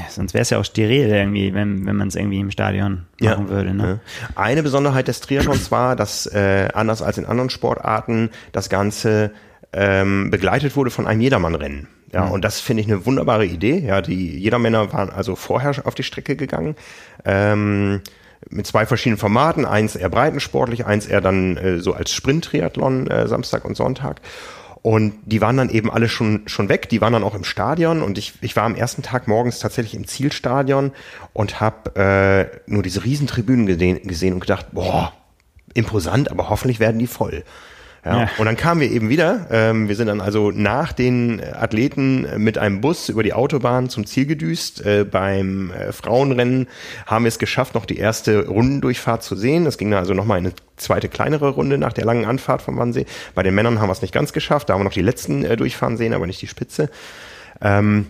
sonst 0.10 0.34
wäre 0.34 0.42
es 0.42 0.50
ja 0.50 0.58
auch 0.58 0.66
steril 0.66 1.08
irgendwie, 1.08 1.54
wenn, 1.54 1.86
wenn 1.86 1.96
man 1.98 2.08
es 2.08 2.16
irgendwie 2.16 2.40
im 2.40 2.50
Stadion 2.50 3.06
machen 3.20 3.46
ja, 3.46 3.50
würde. 3.50 3.76
Ne? 3.76 4.00
Ja. 4.22 4.30
Eine 4.34 4.64
Besonderheit 4.64 5.08
des 5.08 5.20
Triathlons 5.22 5.70
war, 5.70 5.96
dass 5.96 6.26
äh, 6.26 6.70
anders 6.74 7.04
als 7.04 7.20
in 7.20 7.26
anderen 7.26 7.52
Sportarten 7.52 8.32
das 8.54 8.70
Ganze 8.70 9.34
ähm, 9.72 10.32
begleitet 10.32 10.76
wurde 10.76 10.90
von 10.90 11.06
einem 11.06 11.22
Jedermannrennen. 11.22 11.90
Ja, 12.12 12.26
mhm. 12.26 12.32
und 12.32 12.44
das 12.44 12.60
finde 12.60 12.82
ich 12.82 12.88
eine 12.88 13.06
wunderbare 13.06 13.46
Idee. 13.46 13.78
Ja, 13.86 14.02
die 14.02 14.36
Jedermänner 14.36 14.92
waren 14.94 15.12
also 15.12 15.36
vorher 15.36 15.76
auf 15.86 15.94
die 15.94 16.02
Strecke 16.02 16.36
gegangen. 16.36 16.76
Ähm, 17.24 18.02
mit 18.50 18.66
zwei 18.68 18.86
verschiedenen 18.86 19.18
Formaten, 19.18 19.66
eins 19.66 19.96
eher 19.96 20.10
breitensportlich, 20.10 20.86
eins 20.86 21.06
eher 21.06 21.22
dann 21.22 21.58
äh, 21.58 21.80
so 21.80 21.94
als 21.94 22.14
Sprint-Triathlon 22.14 23.08
äh, 23.08 23.28
Samstag 23.28 23.66
und 23.66 23.76
Sonntag. 23.76 24.22
Und 24.82 25.16
die 25.26 25.42
waren 25.42 25.58
dann 25.58 25.70
eben 25.70 25.92
alle 25.92 26.08
schon, 26.08 26.44
schon 26.48 26.70
weg. 26.70 26.88
Die 26.90 27.02
waren 27.02 27.12
dann 27.12 27.24
auch 27.24 27.36
im 27.36 27.44
Stadion. 27.44 28.02
Und 28.02 28.18
ich, 28.18 28.34
ich 28.42 28.56
war 28.56 28.64
am 28.64 28.76
ersten 28.76 29.02
Tag 29.02 29.28
morgens 29.28 29.60
tatsächlich 29.60 29.94
im 29.94 30.08
Zielstadion 30.08 30.94
und 31.34 31.60
habe 31.60 31.96
äh, 31.96 32.72
nur 32.72 32.82
diese 32.82 33.04
Riesentribünen 33.04 33.66
gesehen, 33.66 34.08
gesehen 34.08 34.34
und 34.36 34.40
gedacht, 34.40 34.68
boah, 34.72 35.12
imposant, 35.74 36.32
aber 36.32 36.50
hoffentlich 36.50 36.80
werden 36.80 36.98
die 36.98 37.08
voll. 37.08 37.44
Ja. 38.06 38.22
ja. 38.22 38.30
Und 38.38 38.46
dann 38.46 38.56
kamen 38.56 38.82
wir 38.82 38.90
eben 38.90 39.10
wieder. 39.10 39.48
Ähm, 39.52 39.88
wir 39.88 39.96
sind 39.96 40.08
dann 40.08 40.22
also 40.22 40.52
nach 40.52 40.94
den 40.94 41.42
Athleten 41.42 42.28
mit 42.38 42.58
einem 42.58 42.82
Bus 42.82 43.10
über 43.10 43.24
die 43.24 43.34
Autobahn 43.34 43.90
zum 43.90 44.06
Ziel 44.06 44.26
gedüst. 44.26 44.86
Äh, 44.86 45.06
beim 45.10 45.72
äh, 45.72 45.92
Frauenrennen 45.92 46.68
haben 47.06 47.26
wir 47.26 47.30
es 47.30 47.40
geschafft, 47.40 47.76
noch 47.76 47.86
die 47.86 47.98
erste 47.98 48.48
Rundendurchfahrt 48.48 49.24
zu 49.24 49.36
sehen. 49.36 49.66
Das 49.66 49.78
ging 49.78 49.92
dann 49.92 50.00
also 50.00 50.14
nochmal 50.14 50.38
eine 50.38 50.54
zweite 50.78 51.10
kleinere 51.10 51.50
Runde 51.50 51.78
nach 51.78 51.94
der 51.94 52.06
langen 52.06 52.26
Anfahrt 52.26 52.62
vom 52.62 52.78
Wannsee. 52.78 53.06
Bei 53.36 53.44
den 53.44 53.54
Männern 53.54 53.80
haben 53.80 53.90
wir 53.90 53.94
es 53.94 54.02
nicht 54.02 54.14
ganz 54.14 54.34
geschafft. 54.34 54.70
Da 54.70 54.74
haben 54.74 54.82
wir 54.82 54.86
noch 54.86 54.94
die 54.94 55.02
letzten 55.02 55.44
äh, 55.44 55.58
durchfahren 55.58 55.98
sehen, 55.98 56.14
aber 56.14 56.28
nicht 56.28 56.42
die 56.42 56.48
Spitze. 56.48 56.90
Ähm, 57.62 58.08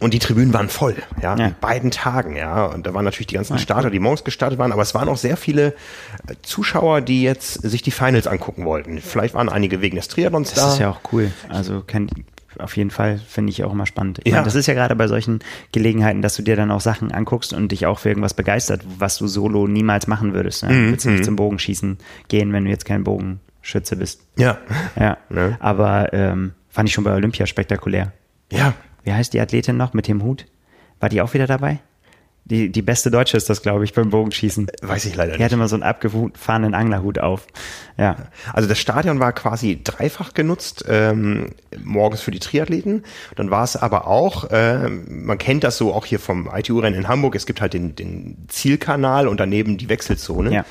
und 0.00 0.14
die 0.14 0.18
Tribünen 0.18 0.52
waren 0.54 0.68
voll, 0.68 0.96
ja, 1.22 1.36
ja. 1.36 1.52
beiden 1.60 1.90
Tagen, 1.90 2.36
ja. 2.36 2.66
Und 2.66 2.86
da 2.86 2.94
waren 2.94 3.04
natürlich 3.04 3.26
die 3.28 3.34
ganzen 3.34 3.58
Starter, 3.58 3.90
die 3.90 3.98
morgens 3.98 4.24
gestartet 4.24 4.58
waren, 4.58 4.72
aber 4.72 4.82
es 4.82 4.94
waren 4.94 5.08
auch 5.08 5.16
sehr 5.16 5.36
viele 5.36 5.74
äh, 6.28 6.34
Zuschauer, 6.42 7.00
die 7.00 7.22
jetzt 7.22 7.62
sich 7.62 7.82
die 7.82 7.90
Finals 7.90 8.26
angucken 8.26 8.64
wollten. 8.64 9.00
Vielleicht 9.00 9.34
waren 9.34 9.48
einige 9.48 9.80
wegen 9.80 9.96
des 9.96 10.08
Triathlons 10.08 10.50
das 10.50 10.58
da. 10.58 10.64
Das 10.64 10.74
ist 10.74 10.80
ja 10.80 10.90
auch 10.90 11.00
cool. 11.12 11.32
Also 11.48 11.82
kann, 11.86 12.08
auf 12.58 12.76
jeden 12.76 12.90
Fall 12.90 13.18
finde 13.18 13.50
ich 13.50 13.64
auch 13.64 13.72
immer 13.72 13.86
spannend. 13.86 14.20
Ich 14.24 14.30
ja. 14.30 14.36
meine, 14.36 14.44
das 14.44 14.54
ist 14.54 14.66
ja 14.66 14.74
gerade 14.74 14.96
bei 14.96 15.08
solchen 15.08 15.40
Gelegenheiten, 15.72 16.22
dass 16.22 16.36
du 16.36 16.42
dir 16.42 16.56
dann 16.56 16.70
auch 16.70 16.80
Sachen 16.80 17.12
anguckst 17.12 17.52
und 17.52 17.72
dich 17.72 17.86
auch 17.86 17.98
für 17.98 18.08
irgendwas 18.08 18.34
begeistert, 18.34 18.82
was 18.98 19.18
du 19.18 19.26
solo 19.26 19.66
niemals 19.66 20.06
machen 20.06 20.34
würdest. 20.34 20.62
Ne? 20.62 20.70
Mhm. 20.70 20.74
Du 20.74 20.88
würdest 20.90 21.06
nicht 21.06 21.18
mhm. 21.20 21.24
zum 21.24 21.36
Bogenschießen 21.36 21.98
gehen, 22.28 22.52
wenn 22.52 22.64
du 22.64 22.70
jetzt 22.70 22.84
kein 22.84 23.04
Bogenschütze 23.04 23.96
bist. 23.96 24.22
Ja. 24.36 24.58
Ja. 24.98 25.18
Ne? 25.28 25.56
Aber 25.60 26.12
ähm, 26.12 26.52
fand 26.68 26.88
ich 26.88 26.94
schon 26.94 27.04
bei 27.04 27.14
Olympia 27.14 27.46
spektakulär. 27.46 28.12
Ja, 28.50 28.74
wie 29.08 29.14
heißt 29.14 29.32
die 29.32 29.40
Athletin 29.40 29.78
noch 29.78 29.94
mit 29.94 30.06
dem 30.06 30.22
Hut? 30.22 30.44
War 31.00 31.08
die 31.08 31.22
auch 31.22 31.32
wieder 31.32 31.46
dabei? 31.46 31.78
Die, 32.44 32.70
die 32.70 32.82
beste 32.82 33.10
Deutsche 33.10 33.38
ist 33.38 33.48
das, 33.48 33.62
glaube 33.62 33.84
ich, 33.84 33.94
beim 33.94 34.10
Bogenschießen. 34.10 34.70
Weiß 34.82 35.06
ich 35.06 35.16
leider 35.16 35.30
nicht. 35.30 35.40
Die 35.40 35.44
hatte 35.44 35.56
mal 35.56 35.66
so 35.66 35.76
einen 35.76 35.82
abgefahrenen 35.82 36.74
Anglerhut 36.74 37.18
auf. 37.18 37.46
Ja. 37.96 38.16
Also 38.52 38.68
das 38.68 38.78
Stadion 38.78 39.18
war 39.18 39.32
quasi 39.32 39.80
dreifach 39.82 40.34
genutzt, 40.34 40.84
ähm, 40.88 41.52
morgens 41.82 42.20
für 42.20 42.30
die 42.30 42.38
Triathleten. 42.38 43.04
Dann 43.36 43.50
war 43.50 43.64
es 43.64 43.76
aber 43.76 44.06
auch, 44.06 44.50
äh, 44.50 44.88
man 44.88 45.38
kennt 45.38 45.64
das 45.64 45.78
so 45.78 45.94
auch 45.94 46.04
hier 46.04 46.20
vom 46.20 46.50
ITU-Rennen 46.54 46.96
in 46.96 47.08
Hamburg, 47.08 47.34
es 47.34 47.46
gibt 47.46 47.62
halt 47.62 47.72
den, 47.72 47.96
den 47.96 48.44
Zielkanal 48.48 49.26
und 49.26 49.40
daneben 49.40 49.78
die 49.78 49.88
Wechselzone. 49.88 50.52
Ja. 50.52 50.64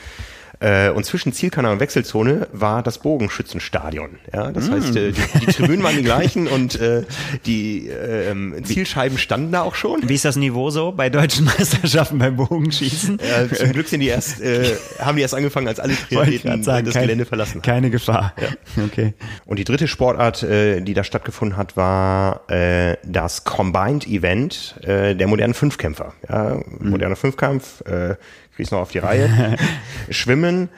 Äh, 0.60 0.90
und 0.90 1.06
zwischen 1.06 1.34
Zielkanal 1.34 1.74
und 1.74 1.80
Wechselzone 1.80 2.48
war 2.52 2.82
das 2.82 2.98
Bogenschützenstadion. 3.00 4.18
Ja, 4.34 4.52
das 4.52 4.70
mm. 4.70 4.74
heißt, 4.74 4.96
äh, 4.96 5.12
die, 5.12 5.40
die, 5.40 5.46
Tribünen 5.46 5.84
waren 5.84 5.96
die 5.96 6.04
gleichen 6.08 6.48
und 6.48 6.80
äh, 6.80 7.04
die 7.46 7.88
äh, 7.88 8.64
Zielscheiben 8.64 9.20
standen 9.20 9.52
da 9.52 9.62
auch 9.62 9.76
schon. 9.76 10.10
Wie 10.10 10.16
ist 10.16 10.26
das 10.26 10.36
Niveau 10.36 10.72
so 10.72 10.92
bei 10.92 11.10
deutschen 11.10 11.46
Meisterschaften 11.58 12.18
beim 12.18 12.38
Bogenschießen? 12.38 13.20
Äh, 13.20 13.54
zum 13.54 13.72
Glück 13.72 13.88
sind 13.88 14.00
die 14.00 14.08
erst, 14.08 14.42
äh, 14.42 14.76
haben 15.00 15.18
die 15.18 15.22
erst 15.22 15.36
angefangen, 15.36 15.68
als 15.68 15.80
alle 15.80 15.94
Triathleten 15.96 16.64
sagen, 16.64 16.86
das 16.86 16.96
Gelände 16.96 17.26
verlassen 17.26 17.56
haben. 17.56 17.62
Keine 17.62 17.90
Gefahr. 17.92 18.34
Ja. 18.42 18.84
Okay. 18.84 19.14
Und 19.46 19.60
die 19.60 19.64
dritte 19.64 19.88
Sportart, 19.88 20.42
äh, 20.42 20.82
die 20.82 20.96
da 20.96 21.04
stattgefunden 21.04 21.56
hat, 21.58 21.78
war 21.78 22.50
äh, 22.50 22.98
das 23.04 23.44
Combined 23.44 24.08
Event 24.08 24.76
äh, 24.82 25.16
der 25.16 25.28
modernen 25.28 25.54
Fünfkämpfer. 25.54 26.14
Ja, 26.28 26.56
mhm. 26.56 26.90
moderner 26.90 27.16
Fünfkampf, 27.16 27.82
äh, 27.82 28.16
krieg's 28.58 28.72
noch 28.72 28.80
auf 28.80 28.92
die 28.92 28.98
Reihe. 28.98 29.56
Schwimmen, 30.10 30.70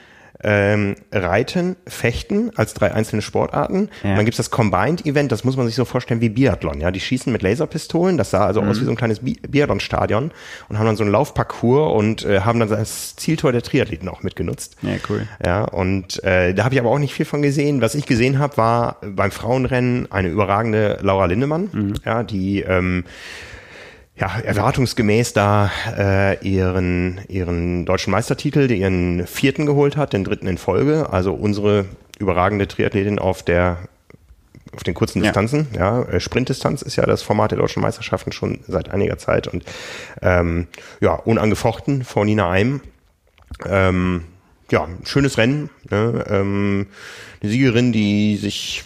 ähm, 0.41 0.95
Reiten, 1.11 1.75
Fechten 1.87 2.51
als 2.55 2.73
drei 2.73 2.93
einzelne 2.93 3.21
Sportarten. 3.21 3.89
Ja. 4.03 4.11
Und 4.11 4.17
dann 4.17 4.25
gibt's 4.25 4.37
das 4.37 4.51
Combined-Event, 4.51 5.31
das 5.31 5.43
muss 5.43 5.57
man 5.57 5.65
sich 5.65 5.75
so 5.75 5.85
vorstellen 5.85 6.21
wie 6.21 6.29
Biathlon. 6.29 6.79
Ja, 6.79 6.91
die 6.91 6.99
schießen 6.99 7.31
mit 7.31 7.41
Laserpistolen, 7.41 8.17
das 8.17 8.31
sah 8.31 8.45
also 8.45 8.61
mhm. 8.61 8.69
aus 8.69 8.79
wie 8.79 8.85
so 8.85 8.91
ein 8.91 8.97
kleines 8.97 9.19
Bi 9.19 9.37
Biathlon-Stadion 9.47 10.31
und 10.69 10.79
haben 10.79 10.85
dann 10.85 10.95
so 10.95 11.03
einen 11.03 11.11
Laufparcours 11.11 11.93
und 11.93 12.25
äh, 12.25 12.41
haben 12.41 12.59
dann 12.59 12.69
das 12.69 13.15
Zieltor 13.15 13.51
der 13.51 13.61
Triathleten 13.61 14.07
auch 14.07 14.23
mitgenutzt. 14.23 14.75
Ja, 14.81 14.95
cool. 15.09 15.27
Ja, 15.45 15.63
und 15.63 16.23
äh, 16.23 16.53
da 16.53 16.65
habe 16.65 16.75
ich 16.75 16.79
aber 16.79 16.89
auch 16.89 16.99
nicht 16.99 17.13
viel 17.13 17.25
von 17.25 17.41
gesehen. 17.41 17.81
Was 17.81 17.95
ich 17.95 18.05
gesehen 18.05 18.39
habe, 18.39 18.57
war 18.57 18.97
beim 19.01 19.31
Frauenrennen 19.31 20.11
eine 20.11 20.29
überragende 20.29 20.99
Laura 21.01 21.25
Lindemann, 21.25 21.69
mhm. 21.71 21.93
ja, 22.05 22.23
die 22.23 22.61
ähm, 22.61 23.03
ja, 24.19 24.39
erwartungsgemäß 24.39 25.33
da 25.33 25.71
äh, 25.97 26.47
ihren, 26.47 27.21
ihren 27.27 27.85
deutschen 27.85 28.11
Meistertitel, 28.11 28.69
ihren 28.69 29.25
vierten 29.25 29.65
geholt 29.65 29.95
hat, 29.95 30.13
den 30.13 30.23
dritten 30.23 30.47
in 30.47 30.57
Folge. 30.57 31.09
Also 31.11 31.33
unsere 31.33 31.85
überragende 32.19 32.67
Triathletin 32.67 33.17
auf 33.17 33.43
der 33.43 33.77
auf 34.75 34.83
den 34.83 34.93
kurzen 34.93 35.23
Distanzen, 35.23 35.67
ja, 35.73 36.01
ja 36.01 36.09
äh, 36.09 36.19
Sprintdistanz 36.19 36.83
ist 36.83 36.95
ja 36.95 37.05
das 37.05 37.23
Format 37.23 37.49
der 37.49 37.57
deutschen 37.57 37.81
Meisterschaften 37.81 38.31
schon 38.31 38.59
seit 38.67 38.89
einiger 38.89 39.17
Zeit 39.17 39.47
und 39.47 39.63
ähm, 40.21 40.67
ja, 41.01 41.13
unangefochten 41.13 42.03
vor 42.03 42.23
Nina 42.23 42.51
Eim. 42.51 42.81
Ähm, 43.65 44.25
ja, 44.69 44.87
schönes 45.03 45.39
Rennen. 45.39 45.71
Ne? 45.89 46.23
Ähm, 46.29 46.87
eine 47.41 47.51
Siegerin, 47.51 47.91
die 47.91 48.37
sich 48.37 48.83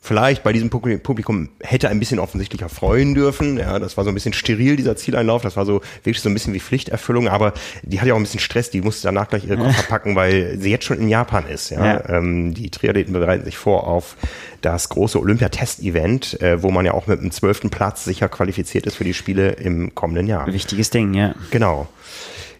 vielleicht 0.00 0.42
bei 0.42 0.52
diesem 0.52 0.70
Publikum 0.70 1.50
hätte 1.60 1.90
ein 1.90 1.98
bisschen 1.98 2.18
offensichtlicher 2.18 2.68
freuen 2.68 3.14
dürfen. 3.14 3.58
Ja, 3.58 3.78
das 3.78 3.96
war 3.96 4.04
so 4.04 4.10
ein 4.10 4.14
bisschen 4.14 4.32
steril, 4.32 4.76
dieser 4.76 4.96
Zieleinlauf. 4.96 5.42
Das 5.42 5.56
war 5.56 5.66
so 5.66 5.82
wirklich 6.02 6.22
so 6.22 6.30
ein 6.30 6.34
bisschen 6.34 6.54
wie 6.54 6.60
Pflichterfüllung, 6.60 7.28
aber 7.28 7.52
die 7.82 8.00
hat 8.00 8.08
ja 8.08 8.14
auch 8.14 8.18
ein 8.18 8.22
bisschen 8.22 8.40
Stress. 8.40 8.70
Die 8.70 8.80
musste 8.80 9.06
danach 9.06 9.28
gleich 9.28 9.44
ihre 9.44 9.58
Koffer 9.58 9.82
packen, 9.82 10.16
weil 10.16 10.58
sie 10.58 10.70
jetzt 10.70 10.86
schon 10.86 10.98
in 10.98 11.08
Japan 11.08 11.46
ist. 11.46 11.70
Ja, 11.70 11.84
ja. 11.84 12.08
Ähm, 12.08 12.54
die 12.54 12.70
Triathleten 12.70 13.12
bereiten 13.12 13.44
sich 13.44 13.58
vor 13.58 13.86
auf 13.86 14.16
das 14.62 14.88
große 14.88 15.18
Olympiatest-Event, 15.20 16.40
äh, 16.40 16.62
wo 16.62 16.70
man 16.70 16.86
ja 16.86 16.92
auch 16.92 17.06
mit 17.06 17.20
dem 17.20 17.30
zwölften 17.30 17.68
Platz 17.70 18.04
sicher 18.04 18.28
qualifiziert 18.28 18.86
ist 18.86 18.96
für 18.96 19.04
die 19.04 19.14
Spiele 19.14 19.50
im 19.52 19.94
kommenden 19.94 20.26
Jahr. 20.26 20.46
Wichtiges 20.46 20.90
Ding, 20.90 21.12
ja. 21.12 21.34
Genau. 21.50 21.88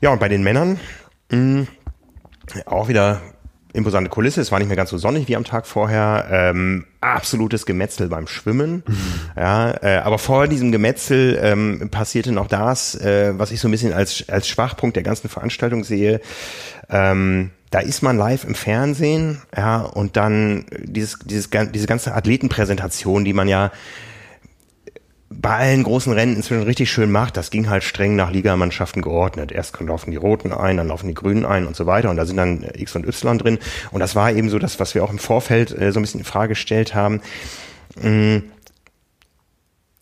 Ja, 0.03 0.11
und 0.11 0.19
bei 0.19 0.29
den 0.29 0.43
Männern 0.43 0.79
mh, 1.31 1.67
auch 2.67 2.89
wieder 2.89 3.21
imposante 3.73 4.11
Kulisse. 4.11 4.41
Es 4.41 4.53
war 4.53 4.59
nicht 4.59 4.69
mehr 4.69 4.77
ganz 4.77 4.91
so 4.91 4.99
sonnig 4.99 5.29
wie 5.29 5.37
am 5.37 5.45
Tag 5.45 5.67
vorher. 5.67 6.27
Ähm, 6.31 6.87
absolutes 7.01 7.67
Gemetzel 7.67 8.09
beim 8.09 8.27
Schwimmen. 8.27 8.83
Mhm. 8.87 8.97
Ja, 9.37 9.75
äh, 9.83 9.99
aber 9.99 10.19
vor 10.19 10.49
diesem 10.49 10.73
Gemetzel 10.73 11.39
ähm, 11.43 11.89
passierte 11.91 12.33
noch 12.33 12.47
das, 12.47 12.95
äh, 12.97 13.33
was 13.39 13.53
ich 13.53 13.61
so 13.61 13.69
ein 13.69 13.71
bisschen 13.71 13.93
als 13.93 14.25
als 14.29 14.49
Schwachpunkt 14.49 14.97
der 14.97 15.03
ganzen 15.03 15.29
Veranstaltung 15.29 15.85
sehe. 15.85 16.21
Ähm, 16.89 17.51
da 17.71 17.79
ist 17.79 18.03
man 18.03 18.19
live 18.19 18.45
im 18.45 18.57
Fernsehen, 18.57 19.41
ja, 19.57 19.83
und 19.83 20.17
dann 20.17 20.67
dieses, 20.77 21.21
dieses, 21.25 21.49
diese 21.73 21.87
ganze 21.87 22.15
Athletenpräsentation, 22.15 23.25
die 23.25 23.33
man 23.33 23.47
ja 23.47 23.71
bei 25.33 25.57
allen 25.57 25.85
großen 25.85 26.13
Rennen 26.13 26.35
inzwischen 26.35 26.65
richtig 26.65 26.91
schön 26.91 27.11
macht. 27.11 27.37
Das 27.37 27.51
ging 27.51 27.71
halt 27.71 27.85
streng 27.85 28.17
nach 28.17 28.33
Ligamannschaften 28.33 29.01
geordnet. 29.01 29.53
Erst 29.53 29.81
laufen 29.81 30.11
die 30.11 30.17
Roten 30.17 30.53
ein, 30.53 30.77
dann 30.77 30.89
laufen 30.89 31.07
die 31.07 31.15
Grünen 31.15 31.47
ein 31.47 31.67
und 31.67 31.77
so 31.77 31.87
weiter. 31.87 32.11
Und 32.11 32.17
da 32.17 32.27
sind 32.27 32.37
dann 32.37 32.67
X 32.75 32.97
und 32.97 33.07
Y 33.07 33.39
drin. 33.39 33.59
Und 33.93 34.01
das 34.01 34.17
war 34.17 34.33
eben 34.33 34.51
so 34.51 34.59
das, 34.59 34.81
was 34.81 34.95
wir 34.95 35.05
auch 35.05 35.11
im 35.11 35.21
Vorfeld 35.21 35.71
äh, 35.71 35.93
so 35.93 36.01
ein 36.01 36.03
bisschen 36.03 36.21
in 36.21 36.27
Frage 36.27 36.51
gestellt 36.51 36.97
haben. 36.97 37.23
Ähm, 38.03 38.51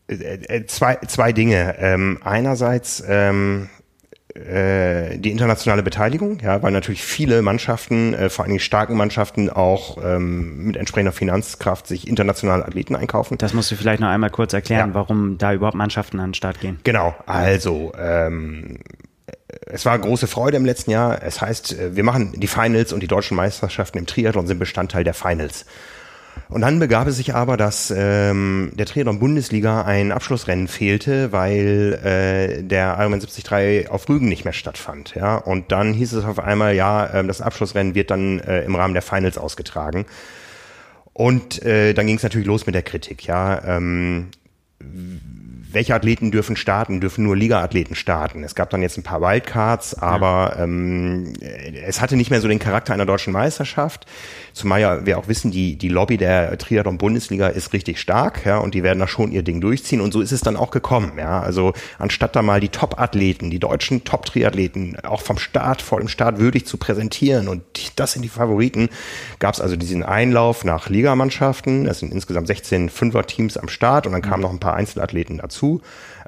äh, 0.08 0.64
zwei, 0.64 0.96
zwei 1.06 1.32
Dinge. 1.32 1.76
Ähm, 1.78 2.20
einerseits 2.24 3.04
ähm, 3.06 3.68
äh, 4.38 5.18
die 5.18 5.30
internationale 5.30 5.82
Beteiligung, 5.82 6.38
ja, 6.40 6.62
weil 6.62 6.72
natürlich 6.72 7.02
viele 7.02 7.42
Mannschaften, 7.42 8.14
äh, 8.14 8.30
vor 8.30 8.44
allem 8.44 8.54
die 8.54 8.60
starken 8.60 8.96
Mannschaften, 8.96 9.50
auch 9.50 9.98
ähm, 10.02 10.64
mit 10.64 10.76
entsprechender 10.76 11.12
Finanzkraft 11.12 11.86
sich 11.86 12.06
internationale 12.06 12.64
Athleten 12.64 12.94
einkaufen. 12.96 13.38
Das 13.38 13.54
musst 13.54 13.70
du 13.70 13.76
vielleicht 13.76 14.00
noch 14.00 14.08
einmal 14.08 14.30
kurz 14.30 14.52
erklären, 14.52 14.90
ja. 14.90 14.94
warum 14.94 15.38
da 15.38 15.52
überhaupt 15.52 15.76
Mannschaften 15.76 16.20
an 16.20 16.30
den 16.30 16.34
Start 16.34 16.60
gehen. 16.60 16.78
Genau, 16.84 17.14
also 17.26 17.92
ähm, 17.98 18.78
es 19.66 19.84
war 19.86 19.98
große 19.98 20.26
Freude 20.26 20.56
im 20.56 20.64
letzten 20.64 20.90
Jahr. 20.90 21.22
Es 21.22 21.40
heißt, 21.40 21.78
äh, 21.78 21.96
wir 21.96 22.04
machen 22.04 22.32
die 22.36 22.46
Finals 22.46 22.92
und 22.92 23.00
die 23.00 23.08
deutschen 23.08 23.36
Meisterschaften 23.36 23.98
im 23.98 24.06
Triathlon 24.06 24.46
sind 24.46 24.58
Bestandteil 24.58 25.04
der 25.04 25.14
Finals. 25.14 25.66
Und 26.48 26.60
dann 26.62 26.78
begab 26.78 27.06
es 27.08 27.16
sich 27.16 27.34
aber, 27.34 27.56
dass 27.56 27.92
ähm, 27.96 28.72
der 28.74 28.86
Triathlon-Bundesliga 28.86 29.82
ein 29.82 30.12
Abschlussrennen 30.12 30.68
fehlte, 30.68 31.32
weil 31.32 31.98
äh, 32.04 32.62
der 32.62 32.96
Ironman 32.98 33.20
73 33.20 33.90
auf 33.90 34.08
Rügen 34.08 34.28
nicht 34.28 34.44
mehr 34.44 34.52
stattfand. 34.52 35.14
Ja, 35.14 35.36
und 35.36 35.72
dann 35.72 35.92
hieß 35.92 36.12
es 36.12 36.24
auf 36.24 36.38
einmal, 36.38 36.74
ja, 36.74 37.06
äh, 37.06 37.26
das 37.26 37.40
Abschlussrennen 37.40 37.94
wird 37.94 38.10
dann 38.10 38.40
äh, 38.40 38.62
im 38.62 38.74
Rahmen 38.74 38.94
der 38.94 39.02
Finals 39.02 39.38
ausgetragen. 39.38 40.06
Und 41.12 41.62
äh, 41.64 41.94
dann 41.94 42.06
ging 42.06 42.16
es 42.16 42.22
natürlich 42.22 42.46
los 42.46 42.66
mit 42.66 42.76
der 42.76 42.82
Kritik. 42.82 43.26
Ja, 43.26 43.60
ähm, 43.64 44.28
welche 45.70 45.94
Athleten 45.94 46.30
dürfen 46.30 46.56
starten, 46.56 47.00
dürfen 47.00 47.24
nur 47.24 47.36
Liga-Athleten 47.36 47.94
starten. 47.94 48.42
Es 48.42 48.54
gab 48.54 48.70
dann 48.70 48.80
jetzt 48.80 48.96
ein 48.96 49.02
paar 49.02 49.20
Wildcards, 49.20 49.94
aber 49.94 50.54
ja. 50.56 50.64
ähm, 50.64 51.34
es 51.84 52.00
hatte 52.00 52.16
nicht 52.16 52.30
mehr 52.30 52.40
so 52.40 52.48
den 52.48 52.58
Charakter 52.58 52.94
einer 52.94 53.04
deutschen 53.04 53.32
Meisterschaft. 53.32 54.06
Zumal 54.54 54.80
ja 54.80 55.04
wir 55.04 55.18
auch 55.18 55.28
wissen, 55.28 55.50
die, 55.50 55.76
die 55.76 55.90
Lobby 55.90 56.16
der 56.16 56.56
Triathlon-Bundesliga 56.56 57.48
ist 57.48 57.72
richtig 57.74 58.00
stark, 58.00 58.46
ja, 58.46 58.58
und 58.58 58.74
die 58.74 58.82
werden 58.82 58.98
da 58.98 59.06
schon 59.06 59.30
ihr 59.30 59.42
Ding 59.42 59.60
durchziehen. 59.60 60.00
Und 60.00 60.12
so 60.12 60.22
ist 60.22 60.32
es 60.32 60.40
dann 60.40 60.56
auch 60.56 60.70
gekommen, 60.70 61.12
ja. 61.18 61.40
Also 61.40 61.74
anstatt 61.98 62.34
da 62.34 62.42
mal 62.42 62.60
die 62.60 62.70
Top-Athleten, 62.70 63.50
die 63.50 63.58
deutschen 63.58 64.04
Top-Triathleten 64.04 64.98
auch 65.04 65.20
vom 65.20 65.38
Start, 65.38 65.82
vor 65.82 66.00
dem 66.00 66.08
Start 66.08 66.38
würdig 66.38 66.66
zu 66.66 66.78
präsentieren 66.78 67.48
und 67.48 67.62
das 67.96 68.12
sind 68.12 68.22
die 68.22 68.28
Favoriten, 68.28 68.88
gab 69.38 69.54
es 69.54 69.60
also 69.60 69.76
diesen 69.76 70.02
Einlauf 70.02 70.64
nach 70.64 70.88
Ligamannschaften. 70.88 71.86
Es 71.86 71.98
sind 71.98 72.12
insgesamt 72.12 72.46
16 72.46 72.88
Fünfer-Teams 72.88 73.58
am 73.58 73.68
Start 73.68 74.06
und 74.06 74.12
dann 74.12 74.22
kamen 74.22 74.38
mhm. 74.38 74.42
noch 74.42 74.52
ein 74.52 74.60
paar 74.60 74.74
Einzelathleten 74.74 75.38
dazu 75.38 75.57
dazu. 75.58 75.80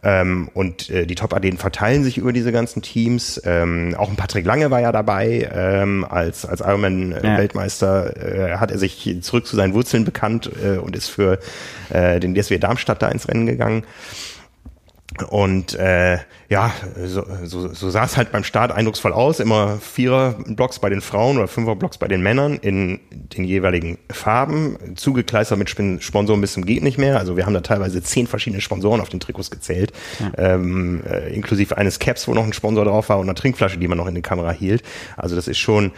Ähm, 0.03 0.49
und 0.55 0.89
äh, 0.89 1.07
die 1.07 1.15
Top-Athleten 1.15 1.59
verteilen 1.59 2.05
sich 2.05 2.17
über 2.17 2.33
diese 2.33 2.53
ganzen 2.53 2.81
Teams. 2.81 3.41
Ähm, 3.45 3.95
auch 3.99 4.09
ein 4.09 4.17
Patrick 4.17 4.47
Lange 4.47 4.71
war 4.71 4.81
ja 4.81 4.93
dabei. 4.93 5.51
Ähm, 5.53 6.07
als 6.09 6.47
als 6.47 6.61
Ironman-Weltmeister 6.61 8.53
äh, 8.53 8.57
hat 8.57 8.71
er 8.71 8.79
sich 8.79 9.19
zurück 9.21 9.47
zu 9.47 9.57
seinen 9.57 9.75
Wurzeln 9.75 10.07
bekannt 10.07 10.51
äh, 10.65 10.79
und 10.79 10.97
ist 10.97 11.09
für 11.09 11.39
äh, 11.91 12.19
den 12.19 12.35
DSW 12.35 12.59
Darmstadt 12.59 13.03
da 13.03 13.09
ins 13.09 13.29
Rennen 13.29 13.47
gegangen. 13.47 13.85
Und 15.29 15.75
äh, 15.75 16.19
ja, 16.49 16.73
so, 17.05 17.25
so, 17.45 17.73
so 17.73 17.91
sah 17.91 18.05
es 18.05 18.17
halt 18.17 18.33
beim 18.33 18.45
Start 18.45 18.73
eindrucksvoll 18.73 19.13
aus. 19.13 19.41
Immer 19.41 19.79
Vierer-Blocks 19.79 20.79
bei 20.79 20.91
den 20.91 21.01
Frauen 21.01 21.39
oder 21.39 21.49
Fünfer-Blocks 21.49 21.99
bei 21.99 22.09
den 22.09 22.23
Männern 22.23 22.57
in 22.57 23.01
den 23.11 23.45
jeweiligen 23.45 23.99
Farben. 24.11 24.77
Zugekleistert 24.97 25.59
mit 25.59 25.71
Sponsoren 26.03 26.41
bis 26.41 26.55
zum 26.55 26.65
geht 26.65 26.83
nicht 26.83 26.99
mehr. 26.99 27.19
Also 27.19 27.37
wir 27.37 27.47
haben 27.47 27.55
da 27.55 27.61
teilweise 27.61 28.03
zehn 28.03 28.27
verschiedene 28.27 28.61
Sponsoren 28.61 29.01
auf 29.01 29.09
den 29.09 29.21
Trikots 29.21 29.51
gezählt. 29.51 29.93
Ja. 30.19 30.55
Ähm, 30.55 31.03
äh, 31.09 31.33
inklusive 31.35 31.77
eines 31.77 31.99
Caps, 31.99 32.27
wo 32.27 32.35
noch 32.35 32.45
ein 32.45 32.53
Sponsor 32.53 32.85
drauf 32.85 33.09
war 33.09 33.19
und 33.19 33.27
einer 33.27 33.35
Trinkflasche, 33.35 33.79
die 33.79 33.89
man 33.89 33.99
noch 33.99 34.07
in 34.07 34.15
die 34.15 34.23
Kamera 34.23 34.51
hielt. 34.51 34.83
Also 35.17 35.37
das 35.37 35.49
ist 35.49 35.59
schon, 35.59 35.93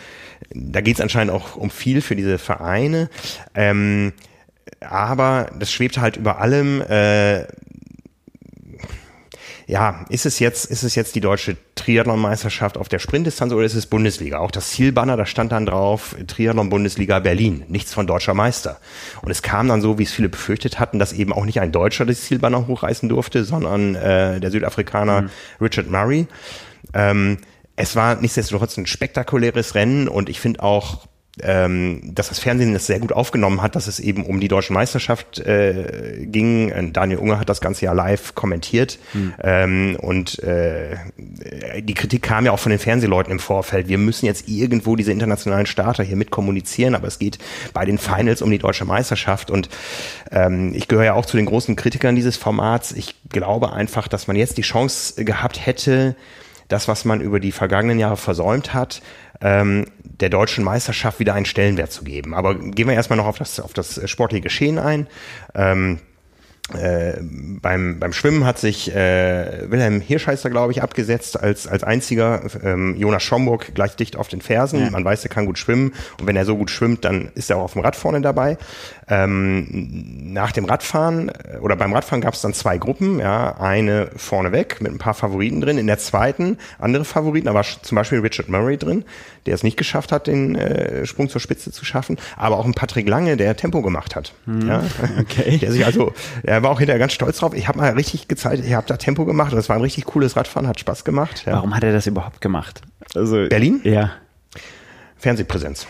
da 0.55 0.81
geht 0.81 0.97
es 0.97 1.01
anscheinend 1.01 1.33
auch 1.33 1.57
um 1.57 1.71
viel 1.71 2.01
für 2.03 2.17
diese 2.17 2.39
Vereine. 2.39 3.09
Ähm, 3.55 4.13
aber 4.81 5.51
das 5.59 5.73
schwebt 5.73 5.99
halt 5.99 6.17
über 6.17 6.39
allem. 6.39 6.83
Äh, 6.83 7.47
ja, 9.73 10.05
ist 10.11 10.27
es 10.27 10.39
jetzt, 10.39 10.67
ist 10.67 10.83
es 10.83 10.97
jetzt 10.97 11.15
die 11.15 11.23
deutsche 11.23 11.57
Triathlon-Meisterschaft 11.77 12.77
auf 12.77 12.91
der 12.91 12.99
Sprintdistanz 12.99 13.55
oder 13.55 13.65
ist 13.65 13.75
es 13.75 13.87
Bundesliga? 13.87 14.37
Auch 14.37 14.51
das 14.51 14.69
Zielbanner, 14.69 15.17
da 15.17 15.25
stand 15.25 15.51
dann 15.51 15.65
drauf 15.65 16.15
Triathlon-Bundesliga 16.27 17.21
Berlin, 17.21 17.65
nichts 17.69 17.95
von 17.95 18.07
deutscher 18.07 18.35
Meister. 18.35 18.77
Und 19.23 19.31
es 19.31 19.41
kam 19.41 19.69
dann 19.69 19.81
so, 19.81 19.99
wie 19.99 20.03
es 20.03 20.13
viele 20.13 20.29
befürchtet 20.29 20.79
hatten, 20.79 20.99
dass 20.99 21.15
eben 21.15 21.33
auch 21.33 21.47
nicht 21.47 21.63
ein 21.63 21.73
Deutscher 21.73 22.05
das 22.05 22.21
Zielbanner 22.21 22.67
hochreißen 22.67 23.09
durfte, 23.09 23.45
sondern 23.45 23.95
äh, 23.95 24.41
der 24.41 24.51
Südafrikaner 24.51 25.23
mhm. 25.23 25.31
Richard 25.59 25.89
Murray. 25.89 26.27
Ähm, 26.93 27.39
es 27.75 27.97
war 27.97 28.17
nichtsdestotrotz 28.17 28.77
ein 28.77 28.85
spektakuläres 28.85 29.75
Rennen 29.75 30.07
und 30.07 30.29
ich 30.29 30.39
finde 30.39 30.63
auch 30.63 31.07
ähm, 31.41 32.15
dass 32.15 32.29
das 32.29 32.39
Fernsehen 32.39 32.75
das 32.75 32.87
sehr 32.87 33.01
gut 33.01 33.13
aufgenommen 33.13 33.63
hat, 33.63 33.75
dass 33.75 33.87
es 33.87 34.01
eben 34.01 34.27
um 34.27 34.39
die 34.39 34.49
deutsche 34.49 34.75
Meisterschaft 34.75 35.39
äh, 35.39 36.27
ging. 36.27 36.69
Äh, 36.69 36.91
Daniel 36.93 37.21
Unger 37.21 37.41
hat 37.41 37.49
das 37.49 37.63
ganze 37.63 37.87
ja 37.87 37.93
live 37.93 38.35
kommentiert 38.35 38.99
hm. 39.13 39.35
ähm, 39.43 39.97
und 39.99 40.39
äh, 40.41 40.97
die 41.81 41.95
Kritik 41.95 42.23
kam 42.23 42.45
ja 42.45 42.53
auch 42.53 42.59
von 42.59 42.71
den 42.71 42.79
Fernsehleuten 42.79 43.33
im 43.33 43.39
Vorfeld. 43.39 43.89
Wir 43.89 43.97
müssen 43.97 44.27
jetzt 44.27 44.47
irgendwo 44.47 44.95
diese 44.95 45.11
internationalen 45.11 45.65
Starter 45.65 46.05
hier 46.05 46.17
mit 46.17 46.31
kommunizieren, 46.31 46.95
aber 46.95 47.09
es 47.09 47.19
geht 47.19 47.39
bei 47.73 47.87
den 47.87 47.97
Finals 47.97 48.43
um 48.43 48.51
die 48.51 48.59
deutsche 48.59 48.85
Meisterschaft 48.85 49.51
und 49.51 49.71
ähm, 50.31 50.75
ich 50.75 50.87
gehöre 50.87 51.05
ja 51.05 51.15
auch 51.15 51.25
zu 51.25 51.39
den 51.39 51.47
großen 51.47 51.77
Kritikern 51.77 52.15
dieses 52.15 52.37
Formats. 52.37 52.93
Ich 52.93 53.15
glaube 53.31 53.73
einfach, 53.73 54.07
dass 54.07 54.27
man 54.27 54.37
jetzt 54.37 54.59
die 54.59 54.63
Chance 54.63 55.25
gehabt 55.25 55.65
hätte, 55.65 56.15
das, 56.73 56.89
was 56.89 57.05
man 57.05 57.21
über 57.21 57.41
die 57.41 57.53
vergangenen 57.53 57.99
Jahre 57.99 58.17
versäumt 58.17 58.75
hat, 58.75 59.03
ähm, 59.41 59.87
der 60.03 60.29
deutschen 60.29 60.65
Meisterschaft 60.65 61.21
wieder 61.21 61.35
einen 61.35 61.47
Stellenwert 61.47 61.93
zu 61.93 62.05
geben. 62.05 62.35
Aber 62.35 62.55
gehen 62.55 62.89
wir 62.89 62.95
erstmal 62.95 63.17
noch 63.17 63.27
auf 63.27 63.39
das, 63.39 63.61
auf 63.61 63.73
das 63.73 64.01
sportliche 64.09 64.43
Geschehen 64.43 64.79
ein. 64.79 65.07
Ähm, 65.55 65.99
äh, 66.71 67.15
beim, 67.21 67.99
beim 67.99 68.13
Schwimmen 68.13 68.47
hat 68.47 68.59
sich 68.59 68.95
äh, 68.95 69.71
Wilhelm 69.71 70.01
Hirschheißer, 70.01 70.49
glaube 70.49 70.73
ich, 70.73 70.81
abgesetzt 70.81 71.39
als, 71.39 71.67
als 71.67 71.83
einziger. 71.83 72.43
Ähm, 72.63 72.97
Jonas 72.97 73.25
Schomburg 73.25 73.75
gleich 73.75 73.97
dicht 73.97 74.17
auf 74.17 74.29
den 74.29 74.41
Fersen. 74.41 74.81
Ja. 74.81 74.91
Man 74.91 75.05
weiß, 75.05 75.25
er 75.25 75.29
kann 75.29 75.47
gut 75.47 75.59
schwimmen. 75.59 75.93
Und 76.21 76.27
wenn 76.27 76.37
er 76.37 76.45
so 76.45 76.57
gut 76.57 76.71
schwimmt, 76.71 77.05
dann 77.05 77.31
ist 77.35 77.51
er 77.51 77.57
auch 77.57 77.65
auf 77.65 77.73
dem 77.73 77.83
Rad 77.83 77.97
vorne 77.97 78.21
dabei. 78.21 78.59
Ähm, 79.09 80.33
nach 80.33 80.53
dem 80.53 80.65
Radfahren 80.65 81.31
äh, 81.31 81.59
oder 81.61 81.77
beim 81.77 81.93
Radfahren 81.93 82.21
gab 82.21 82.35
es 82.35 82.41
dann 82.41 82.55
zwei 82.55 82.79
Gruppen. 82.79 83.19
Ja, 83.19 83.57
eine 83.59 84.11
vorneweg 84.17 84.81
mit 84.81 84.93
ein 84.93 84.99
paar 84.99 85.15
Favoriten 85.15 85.61
drin. 85.61 85.79
In 85.79 85.89
der 85.89 85.99
zweiten 85.99 86.59
andere 86.79 87.05
Favoriten, 87.05 87.47
da 87.47 87.55
war 87.55 87.65
zum 87.65 87.97
Beispiel 87.97 88.21
Richard 88.21 88.49
Murray 88.49 88.79
drin, 88.79 89.05
der 89.47 89.55
es 89.55 89.65
nicht 89.65 89.77
geschafft 89.77 90.13
hat, 90.13 90.29
den 90.29 90.55
äh, 90.55 91.05
Sprung 91.07 91.29
zur 91.29 91.41
Spitze 91.41 91.73
zu 91.73 91.85
schaffen. 91.85 92.17
Aber 92.37 92.57
auch 92.57 92.65
ein 92.65 92.75
Patrick 92.75 93.09
Lange, 93.09 93.37
der 93.37 93.57
Tempo 93.57 93.83
gemacht 93.83 94.15
hat. 94.15 94.33
Hm, 94.47 94.69
ja, 94.69 94.85
okay. 95.21 95.59
Der 95.59 95.73
sich 95.73 95.85
also, 95.85 96.13
er 96.53 96.63
war 96.63 96.71
auch 96.71 96.79
hinterher 96.79 96.99
ganz 96.99 97.13
stolz 97.13 97.39
drauf. 97.39 97.55
Ich 97.55 97.69
habe 97.69 97.79
mal 97.79 97.93
richtig 97.93 98.29
gezeigt, 98.29 98.65
ich 98.65 98.75
habe 98.75 98.87
da 98.87 98.97
Tempo 98.97 99.25
gemacht 99.25 99.53
und 99.53 99.59
es 99.59 99.69
war 99.69 99.77
ein 99.77 99.83
richtig 99.83 100.05
cooles 100.07 100.37
Radfahren, 100.37 100.69
hat 100.69 100.81
Spaß 100.81 101.05
gemacht. 101.05 101.45
Ja. 101.47 101.55
Warum 101.55 101.75
hat 101.75 101.85
er 101.85 101.93
das 101.93 102.07
überhaupt 102.07 102.41
gemacht? 102.41 102.83
Also 103.15 103.49
Berlin? 103.49 103.81
Ja. 103.85 104.13
Fernsehpräsenz. 105.17 105.87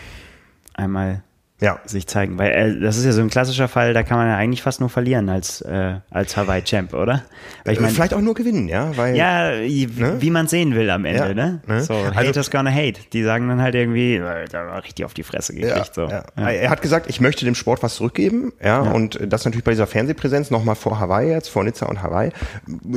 Einmal 0.73 1.23
ja. 1.63 1.79
sich 1.85 2.07
zeigen. 2.07 2.37
Weil 2.37 2.51
äh, 2.51 2.79
das 2.79 2.97
ist 2.97 3.05
ja 3.05 3.11
so 3.13 3.21
ein 3.21 3.29
klassischer 3.29 3.67
Fall, 3.67 3.93
da 3.93 4.03
kann 4.03 4.17
man 4.17 4.27
ja 4.27 4.37
eigentlich 4.37 4.61
fast 4.61 4.79
nur 4.79 4.89
verlieren 4.89 5.29
als, 5.29 5.61
äh, 5.61 5.95
als 6.11 6.35
Hawaii-Champ, 6.35 6.93
oder? 6.93 7.23
Weil 7.63 7.73
ich 7.73 7.79
mein, 7.79 7.91
Vielleicht 7.91 8.13
auch 8.13 8.21
nur 8.21 8.33
gewinnen, 8.33 8.67
ja? 8.67 8.95
Weil, 8.97 9.15
ja, 9.15 9.51
ne? 9.51 10.17
wie 10.19 10.29
man 10.29 10.47
sehen 10.47 10.75
will 10.75 10.89
am 10.89 11.05
Ende, 11.05 11.29
ja, 11.29 11.33
ne? 11.33 11.61
ne? 11.65 11.83
So, 11.83 11.93
also, 11.93 12.13
haters 12.15 12.51
gonna 12.51 12.71
hate. 12.71 12.99
Die 13.13 13.23
sagen 13.23 13.47
dann 13.47 13.61
halt 13.61 13.75
irgendwie, 13.75 14.15
äh, 14.15 14.45
da 14.51 14.67
war 14.67 14.83
richtig 14.83 15.05
auf 15.05 15.13
die 15.13 15.23
Fresse 15.23 15.53
gekriegt. 15.53 15.95
Ja, 15.97 16.07
so. 16.07 16.07
Ja. 16.07 16.49
Er 16.49 16.69
hat 16.69 16.81
gesagt, 16.81 17.09
ich 17.09 17.21
möchte 17.21 17.45
dem 17.45 17.55
Sport 17.55 17.81
was 17.81 17.95
zurückgeben, 17.95 18.51
ja, 18.63 18.81
und 18.81 19.19
das 19.27 19.45
natürlich 19.45 19.63
bei 19.63 19.71
dieser 19.71 19.87
Fernsehpräsenz 19.87 20.51
nochmal 20.51 20.75
vor 20.75 20.99
Hawaii 20.99 21.29
jetzt, 21.29 21.49
vor 21.49 21.63
Nizza 21.63 21.85
und 21.85 22.03
Hawaii. 22.03 22.31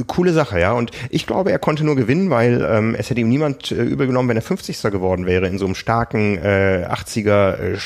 Coole 0.07 0.33
Sache, 0.33 0.59
ja. 0.61 0.73
Und 0.73 0.91
ich 1.11 1.27
glaube, 1.27 1.53
er 1.53 1.59
konnte 1.59 1.85
nur 1.85 1.97
gewinnen, 1.97 2.31
weil 2.31 2.67
ähm, 2.69 2.97
es 2.99 3.11
hätte 3.11 3.21
ihm 3.21 3.29
niemand 3.29 3.71
äh, 3.71 3.83
übergenommen, 3.83 4.29
wenn 4.29 4.37
er 4.37 4.43
50. 4.43 4.83
geworden 4.83 5.27
wäre 5.27 5.47
in 5.47 5.59
so 5.59 5.67
einem 5.67 5.75
starken 5.75 6.39
äh, 6.39 6.87
80er 6.91 7.59
äh, 7.59 7.77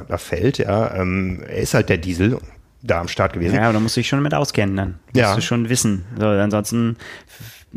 Sprintdistanzer-Feld, 0.00 0.58
ja 0.58 0.94
ähm, 0.94 1.40
er 1.46 1.58
ist 1.58 1.74
halt 1.74 1.88
der 1.88 1.98
Diesel 1.98 2.38
da 2.82 3.00
am 3.00 3.08
Start 3.08 3.34
gewesen. 3.34 3.56
Ja, 3.56 3.64
aber 3.64 3.74
da 3.74 3.80
musst 3.80 3.96
du 3.96 4.00
dich 4.00 4.08
schon 4.08 4.22
mit 4.22 4.34
auskennen 4.34 4.76
dann. 4.76 4.98
Ja. 5.14 5.26
Musst 5.26 5.38
du 5.38 5.42
schon 5.42 5.68
wissen. 5.68 6.06
So, 6.18 6.26
ansonsten 6.26 6.96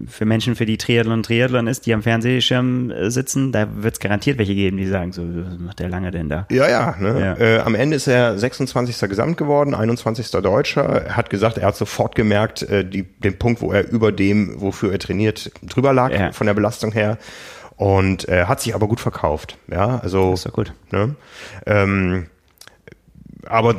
für 0.07 0.25
Menschen, 0.25 0.55
für 0.55 0.65
die 0.65 0.77
Triathlon 0.77 1.21
Triathlon 1.21 1.67
ist, 1.67 1.85
die 1.85 1.93
am 1.93 2.01
Fernsehschirm 2.01 2.89
äh, 2.89 3.11
sitzen, 3.11 3.51
da 3.51 3.67
wird 3.75 3.93
es 3.93 3.99
garantiert 3.99 4.39
welche 4.39 4.55
geben, 4.55 4.77
die 4.77 4.87
sagen, 4.87 5.11
so, 5.11 5.21
was 5.23 5.59
macht 5.59 5.79
der 5.79 5.89
lange 5.89 6.09
denn 6.09 6.29
da? 6.29 6.47
Ja, 6.49 6.67
ja. 6.67 6.95
Ne? 6.99 7.19
ja. 7.19 7.37
Äh, 7.37 7.59
am 7.59 7.75
Ende 7.75 7.97
ist 7.97 8.07
er 8.07 8.37
26. 8.37 9.09
Gesamt 9.09 9.37
geworden, 9.37 9.75
21. 9.75 10.31
Deutscher. 10.31 10.83
Er 10.83 11.15
hat 11.15 11.29
gesagt, 11.29 11.57
er 11.57 11.67
hat 11.67 11.75
sofort 11.75 12.15
gemerkt, 12.15 12.63
äh, 12.63 12.83
die, 12.83 13.03
den 13.03 13.37
Punkt, 13.37 13.61
wo 13.61 13.71
er 13.71 13.87
über 13.89 14.11
dem, 14.11 14.59
wofür 14.61 14.91
er 14.91 14.99
trainiert, 14.99 15.51
drüber 15.61 15.93
lag, 15.93 16.11
ja. 16.11 16.31
von 16.31 16.47
der 16.47 16.55
Belastung 16.55 16.91
her. 16.91 17.17
Und 17.75 18.29
äh, 18.29 18.45
hat 18.45 18.61
sich 18.61 18.75
aber 18.75 18.87
gut 18.87 18.99
verkauft. 18.99 19.57
Ja, 19.69 19.99
also. 19.99 20.31
Das 20.31 20.41
ist 20.41 20.45
doch 20.45 20.53
gut. 20.53 20.73
Ne? 20.91 21.15
Ähm, 21.65 22.27
aber 23.45 23.75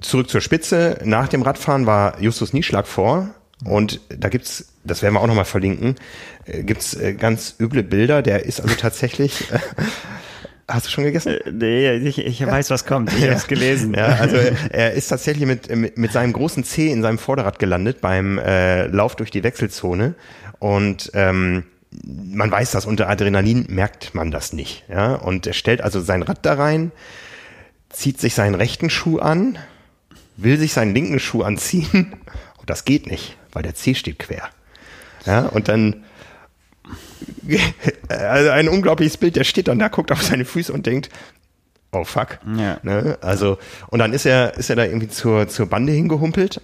zurück 0.00 0.28
zur 0.28 0.40
Spitze. 0.40 0.98
Nach 1.04 1.28
dem 1.28 1.42
Radfahren 1.42 1.86
war 1.86 2.20
Justus 2.20 2.52
Nieschlag 2.52 2.86
vor. 2.86 3.30
Und 3.64 4.00
da 4.08 4.28
gibt's, 4.28 4.72
das 4.84 5.02
werden 5.02 5.14
wir 5.14 5.20
auch 5.20 5.26
nochmal 5.26 5.44
verlinken, 5.44 5.96
äh, 6.46 6.62
gibt's 6.62 6.94
äh, 6.94 7.14
ganz 7.14 7.56
üble 7.58 7.82
Bilder. 7.82 8.22
Der 8.22 8.44
ist 8.44 8.60
also 8.60 8.74
tatsächlich. 8.76 9.50
Äh, 9.50 9.58
hast 10.68 10.86
du 10.86 10.90
schon 10.90 11.04
gegessen? 11.04 11.38
Nee, 11.50 11.92
ich, 11.96 12.18
ich 12.18 12.46
weiß, 12.46 12.70
was 12.70 12.86
kommt. 12.86 13.12
Ich 13.12 13.20
ja. 13.20 13.28
habe 13.28 13.36
es 13.36 13.48
gelesen. 13.48 13.94
Ja, 13.94 14.06
also 14.06 14.36
er 14.36 14.92
ist 14.92 15.08
tatsächlich 15.08 15.46
mit, 15.46 15.74
mit, 15.74 15.98
mit 15.98 16.12
seinem 16.12 16.32
großen 16.32 16.62
C 16.62 16.90
in 16.90 17.02
seinem 17.02 17.18
Vorderrad 17.18 17.58
gelandet 17.58 18.00
beim 18.00 18.38
äh, 18.38 18.86
Lauf 18.86 19.16
durch 19.16 19.30
die 19.30 19.42
Wechselzone. 19.42 20.14
Und 20.60 21.10
ähm, 21.14 21.64
man 22.04 22.50
weiß 22.50 22.70
das, 22.70 22.86
unter 22.86 23.08
Adrenalin 23.08 23.66
merkt 23.68 24.14
man 24.14 24.30
das 24.30 24.52
nicht. 24.52 24.84
Ja? 24.88 25.14
Und 25.14 25.46
er 25.46 25.52
stellt 25.52 25.80
also 25.80 26.00
sein 26.00 26.22
Rad 26.22 26.44
da 26.44 26.54
rein, 26.54 26.92
zieht 27.90 28.20
sich 28.20 28.34
seinen 28.34 28.54
rechten 28.54 28.90
Schuh 28.90 29.18
an, 29.18 29.58
will 30.36 30.58
sich 30.58 30.72
seinen 30.72 30.94
linken 30.94 31.18
Schuh 31.18 31.42
anziehen 31.42 32.14
und 32.58 32.70
das 32.70 32.84
geht 32.84 33.06
nicht, 33.06 33.36
weil 33.52 33.62
der 33.62 33.74
C 33.74 33.94
steht 33.94 34.18
quer. 34.18 34.48
Ja, 35.26 35.46
und 35.46 35.68
dann 35.68 36.04
also 38.08 38.50
ein 38.50 38.68
unglaubliches 38.68 39.16
Bild, 39.16 39.36
der 39.36 39.44
steht 39.44 39.68
dann 39.68 39.78
da, 39.78 39.88
guckt 39.88 40.12
auf 40.12 40.22
seine 40.22 40.44
Füße 40.44 40.72
und 40.72 40.86
denkt, 40.86 41.10
oh 41.92 42.04
fuck. 42.04 42.38
Ja. 42.56 42.78
Ne? 42.82 43.18
Also, 43.20 43.58
und 43.88 43.98
dann 43.98 44.12
ist 44.12 44.26
er, 44.26 44.56
ist 44.56 44.70
er 44.70 44.76
da 44.76 44.84
irgendwie 44.84 45.08
zur, 45.08 45.48
zur 45.48 45.66
Bande 45.66 45.92
hingehumpelt, 45.92 46.60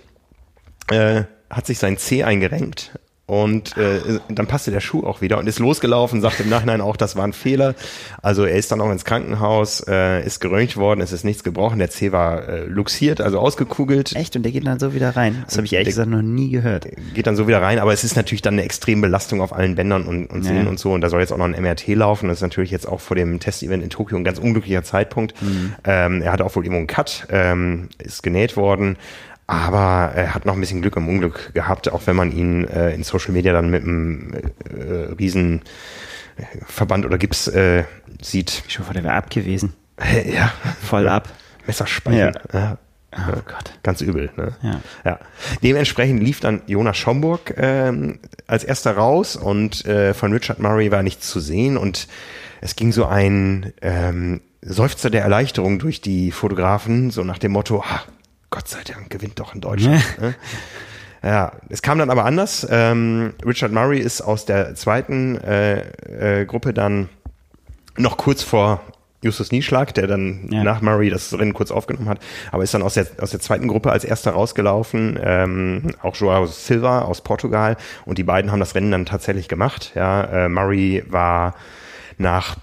äh, 0.90 1.24
hat 1.50 1.66
sich 1.66 1.78
sein 1.78 1.98
C 1.98 2.24
eingerenkt 2.24 2.92
und 3.26 3.76
äh, 3.78 4.20
dann 4.28 4.46
passte 4.46 4.70
der 4.70 4.80
Schuh 4.80 5.02
auch 5.04 5.22
wieder 5.22 5.38
und 5.38 5.46
ist 5.46 5.58
losgelaufen, 5.58 6.20
sagt 6.20 6.40
im 6.40 6.50
Nachhinein 6.50 6.82
auch, 6.82 6.96
das 6.96 7.16
war 7.16 7.24
ein 7.24 7.32
Fehler. 7.32 7.74
Also 8.20 8.44
er 8.44 8.56
ist 8.56 8.70
dann 8.70 8.82
auch 8.82 8.90
ins 8.90 9.06
Krankenhaus, 9.06 9.82
äh, 9.88 10.24
ist 10.26 10.40
geröntgt 10.40 10.76
worden, 10.76 11.00
es 11.00 11.10
ist 11.12 11.24
nichts 11.24 11.42
gebrochen, 11.42 11.78
der 11.78 11.88
C 11.88 12.12
war 12.12 12.46
äh, 12.46 12.64
luxiert, 12.66 13.22
also 13.22 13.38
ausgekugelt. 13.38 14.14
Echt? 14.14 14.36
Und 14.36 14.42
der 14.42 14.52
geht 14.52 14.66
dann 14.66 14.78
so 14.78 14.94
wieder 14.94 15.16
rein? 15.16 15.42
Das 15.46 15.56
habe 15.56 15.64
ich 15.64 15.72
ehrlich 15.72 15.94
der 15.94 16.04
gesagt 16.04 16.10
noch 16.10 16.20
nie 16.20 16.50
gehört. 16.50 16.86
Geht 17.14 17.26
dann 17.26 17.36
so 17.36 17.48
wieder 17.48 17.62
rein, 17.62 17.78
aber 17.78 17.94
es 17.94 18.04
ist 18.04 18.14
natürlich 18.14 18.42
dann 18.42 18.54
eine 18.54 18.64
extreme 18.64 19.02
Belastung 19.02 19.40
auf 19.40 19.54
allen 19.54 19.74
Bändern 19.74 20.06
und, 20.06 20.26
und 20.26 20.42
Sehnen 20.42 20.64
ja. 20.64 20.68
und 20.68 20.78
so. 20.78 20.92
Und 20.92 21.00
da 21.00 21.08
soll 21.08 21.20
jetzt 21.20 21.32
auch 21.32 21.38
noch 21.38 21.46
ein 21.46 21.52
MRT 21.60 21.88
laufen. 21.88 22.28
Das 22.28 22.38
ist 22.38 22.42
natürlich 22.42 22.70
jetzt 22.70 22.86
auch 22.86 23.00
vor 23.00 23.16
dem 23.16 23.40
Testevent 23.40 23.82
in 23.82 23.88
Tokio 23.88 24.18
ein 24.18 24.24
ganz 24.24 24.38
unglücklicher 24.38 24.82
Zeitpunkt. 24.82 25.40
Mhm. 25.40 25.74
Ähm, 25.84 26.20
er 26.20 26.32
hatte 26.32 26.44
auch 26.44 26.54
wohl 26.54 26.64
irgendwo 26.64 26.78
einen 26.78 26.86
Cut, 26.88 27.26
ähm, 27.30 27.88
ist 27.96 28.22
genäht 28.22 28.58
worden. 28.58 28.98
Aber 29.46 30.12
er 30.14 30.34
hat 30.34 30.46
noch 30.46 30.54
ein 30.54 30.60
bisschen 30.60 30.80
Glück 30.80 30.96
im 30.96 31.08
Unglück 31.08 31.52
gehabt, 31.52 31.90
auch 31.92 32.06
wenn 32.06 32.16
man 32.16 32.32
ihn 32.32 32.66
äh, 32.66 32.94
in 32.94 33.02
Social 33.02 33.32
Media 33.32 33.52
dann 33.52 33.70
mit 33.70 33.82
einem 33.82 34.32
äh, 34.32 35.12
riesen 35.18 35.62
Verband 36.66 37.04
oder 37.04 37.18
Gips 37.18 37.48
äh, 37.48 37.84
sieht. 38.20 38.64
Ich 38.68 38.78
hoffe, 38.78 38.94
der 38.94 39.04
wäre 39.04 39.14
ab 39.14 39.30
gewesen. 39.30 39.74
ja. 40.26 40.52
Voll 40.82 41.08
ab. 41.08 41.28
Messerspeichen. 41.66 42.32
Ja. 42.52 42.60
ja. 42.60 42.78
Oh 43.16 43.42
Gott. 43.46 43.78
Ganz 43.82 44.00
übel. 44.00 44.30
Ne? 44.36 44.54
Ja. 44.62 44.80
ja. 45.04 45.18
Dementsprechend 45.62 46.22
lief 46.22 46.40
dann 46.40 46.62
Jonas 46.66 46.96
Schomburg 46.96 47.54
ähm, 47.56 48.18
als 48.46 48.64
erster 48.64 48.96
raus 48.96 49.36
und 49.36 49.84
äh, 49.84 50.14
von 50.14 50.32
Richard 50.32 50.58
Murray 50.58 50.90
war 50.90 51.02
nichts 51.02 51.28
zu 51.28 51.38
sehen 51.38 51.76
und 51.76 52.08
es 52.60 52.76
ging 52.76 52.92
so 52.92 53.06
ein 53.06 53.72
ähm, 53.82 54.40
Seufzer 54.62 55.10
der 55.10 55.22
Erleichterung 55.22 55.78
durch 55.78 56.00
die 56.00 56.32
Fotografen, 56.32 57.10
so 57.10 57.22
nach 57.22 57.38
dem 57.38 57.52
Motto, 57.52 57.84
ah, 57.86 58.02
Gott 58.54 58.68
sei 58.68 58.84
Dank 58.84 59.10
gewinnt 59.10 59.40
doch 59.40 59.52
in 59.52 59.60
Deutschland. 59.60 60.00
ne? 60.20 60.36
Ja, 61.24 61.50
es 61.70 61.82
kam 61.82 61.98
dann 61.98 62.08
aber 62.08 62.24
anders. 62.24 62.64
Ähm, 62.70 63.34
Richard 63.44 63.72
Murray 63.72 63.98
ist 63.98 64.20
aus 64.20 64.46
der 64.46 64.76
zweiten 64.76 65.40
äh, 65.40 66.42
äh, 66.42 66.44
Gruppe 66.44 66.72
dann 66.72 67.08
noch 67.96 68.16
kurz 68.16 68.44
vor 68.44 68.80
Justus 69.22 69.50
Nieschlag, 69.50 69.92
der 69.94 70.06
dann 70.06 70.48
ja. 70.52 70.62
nach 70.62 70.82
Murray 70.82 71.10
das 71.10 71.36
Rennen 71.36 71.52
kurz 71.52 71.72
aufgenommen 71.72 72.08
hat, 72.08 72.20
aber 72.52 72.62
ist 72.62 72.72
dann 72.74 72.82
aus 72.82 72.94
der, 72.94 73.08
aus 73.20 73.32
der 73.32 73.40
zweiten 73.40 73.66
Gruppe 73.66 73.90
als 73.90 74.04
erster 74.04 74.30
rausgelaufen. 74.30 75.18
Ähm, 75.20 75.90
auch 76.00 76.14
Joao 76.14 76.46
Silva 76.46 77.00
aus 77.00 77.22
Portugal 77.22 77.76
und 78.04 78.18
die 78.18 78.24
beiden 78.24 78.52
haben 78.52 78.60
das 78.60 78.76
Rennen 78.76 78.92
dann 78.92 79.04
tatsächlich 79.04 79.48
gemacht. 79.48 79.90
Ja, 79.96 80.44
äh, 80.44 80.48
Murray 80.48 81.02
war 81.08 81.56
nach 82.18 82.58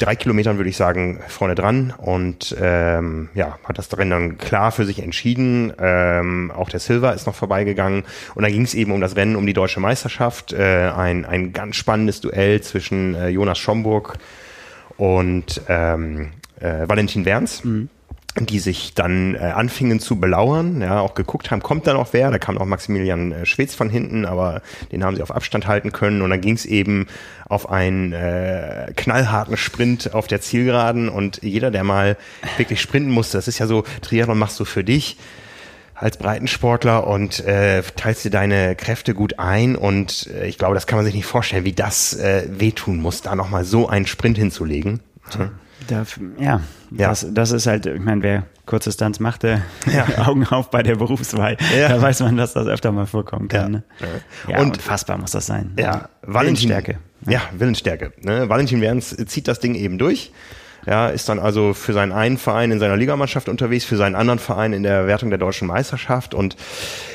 drei 0.00 0.16
Kilometern, 0.16 0.56
würde 0.56 0.70
ich 0.70 0.76
sagen, 0.76 1.20
vorne 1.28 1.54
dran 1.54 1.94
und 1.96 2.56
ähm, 2.60 3.28
ja, 3.34 3.58
hat 3.64 3.78
das 3.78 3.96
Rennen 3.96 4.10
dann 4.10 4.38
klar 4.38 4.72
für 4.72 4.84
sich 4.84 5.02
entschieden. 5.02 5.72
Ähm, 5.78 6.50
auch 6.50 6.68
der 6.68 6.80
Silver 6.80 7.14
ist 7.14 7.26
noch 7.26 7.34
vorbeigegangen 7.34 8.04
und 8.34 8.42
dann 8.42 8.50
ging 8.50 8.62
es 8.62 8.74
eben 8.74 8.92
um 8.92 9.00
das 9.00 9.16
Rennen 9.16 9.36
um 9.36 9.46
die 9.46 9.52
deutsche 9.52 9.80
Meisterschaft. 9.80 10.52
Äh, 10.52 10.90
ein, 10.90 11.24
ein 11.24 11.52
ganz 11.52 11.76
spannendes 11.76 12.20
Duell 12.20 12.60
zwischen 12.62 13.14
äh, 13.14 13.28
Jonas 13.28 13.58
Schomburg 13.58 14.18
und 14.96 15.60
ähm, 15.68 16.32
äh, 16.58 16.88
Valentin 16.88 17.24
Werns. 17.24 17.64
Mhm 17.64 17.90
die 18.38 18.60
sich 18.60 18.94
dann 18.94 19.34
äh, 19.34 19.38
anfingen 19.38 20.00
zu 20.00 20.20
belauern, 20.20 20.80
ja, 20.80 21.00
auch 21.00 21.14
geguckt 21.14 21.50
haben, 21.50 21.62
kommt 21.62 21.86
da 21.86 21.94
noch 21.94 22.12
wer? 22.12 22.30
Da 22.30 22.38
kam 22.38 22.58
auch 22.58 22.64
Maximilian 22.64 23.32
äh, 23.32 23.46
Schwetz 23.46 23.74
von 23.74 23.90
hinten, 23.90 24.24
aber 24.24 24.62
den 24.92 25.04
haben 25.04 25.16
sie 25.16 25.22
auf 25.22 25.30
Abstand 25.30 25.66
halten 25.66 25.92
können 25.92 26.22
und 26.22 26.30
dann 26.30 26.40
ging 26.40 26.54
es 26.54 26.64
eben 26.64 27.06
auf 27.48 27.68
einen 27.68 28.12
äh, 28.12 28.92
knallharten 28.96 29.56
Sprint 29.56 30.14
auf 30.14 30.26
der 30.28 30.40
Zielgeraden 30.40 31.08
und 31.08 31.42
jeder, 31.42 31.70
der 31.70 31.84
mal 31.84 32.16
wirklich 32.56 32.80
sprinten 32.80 33.10
musste, 33.10 33.38
das 33.38 33.48
ist 33.48 33.58
ja 33.58 33.66
so, 33.66 33.84
Triathlon 34.00 34.38
machst 34.38 34.60
du 34.60 34.64
für 34.64 34.84
dich 34.84 35.16
als 35.94 36.16
Breitensportler 36.16 37.06
und 37.06 37.40
äh, 37.40 37.82
teilst 37.96 38.24
dir 38.24 38.30
deine 38.30 38.74
Kräfte 38.74 39.12
gut 39.12 39.38
ein 39.38 39.76
und 39.76 40.28
äh, 40.28 40.46
ich 40.46 40.56
glaube, 40.56 40.74
das 40.74 40.86
kann 40.86 40.96
man 40.96 41.04
sich 41.04 41.14
nicht 41.14 41.26
vorstellen, 41.26 41.64
wie 41.64 41.72
das 41.72 42.14
äh, 42.14 42.46
wehtun 42.48 43.00
muss, 43.02 43.20
da 43.20 43.34
nochmal 43.34 43.64
so 43.64 43.88
einen 43.88 44.06
Sprint 44.06 44.38
hinzulegen. 44.38 45.00
Mhm. 45.36 45.50
Da, 45.90 46.04
ja, 46.38 46.60
ja. 46.92 47.08
Das, 47.08 47.26
das 47.32 47.50
ist 47.50 47.66
halt, 47.66 47.86
ich 47.86 48.00
meine, 48.00 48.22
wer 48.22 48.44
Kurzdistanz 48.64 49.18
macht, 49.18 49.42
der 49.42 49.62
ja. 49.92 50.06
Augen 50.26 50.46
auf 50.46 50.70
bei 50.70 50.84
der 50.84 50.94
Berufswahl. 50.94 51.56
Ja. 51.76 51.88
Da 51.88 52.00
weiß 52.00 52.20
man, 52.20 52.36
dass 52.36 52.52
das 52.52 52.68
öfter 52.68 52.92
mal 52.92 53.06
vorkommen 53.06 53.48
kann. 53.48 53.72
Ne? 53.72 53.82
Ja, 54.46 54.60
und 54.60 54.76
unfassbar 54.76 55.18
muss 55.18 55.32
das 55.32 55.46
sein. 55.46 55.72
Ja, 55.76 56.08
Willensstärke. 56.22 56.98
Ja, 57.26 57.40
Willensstärke. 57.58 58.12
Ne? 58.20 58.48
Valentin 58.48 58.80
Werns 58.80 59.16
zieht 59.26 59.48
das 59.48 59.58
Ding 59.58 59.74
eben 59.74 59.98
durch. 59.98 60.32
Ja, 60.86 61.08
ist 61.08 61.28
dann 61.28 61.38
also 61.38 61.74
für 61.74 61.92
seinen 61.92 62.12
einen 62.12 62.38
Verein 62.38 62.70
in 62.70 62.78
seiner 62.78 62.96
Ligamannschaft 62.96 63.48
unterwegs, 63.48 63.84
für 63.84 63.96
seinen 63.96 64.14
anderen 64.14 64.38
Verein 64.38 64.72
in 64.72 64.82
der 64.82 65.06
Wertung 65.06 65.30
der 65.30 65.38
deutschen 65.38 65.68
Meisterschaft. 65.68 66.34
Und 66.34 66.56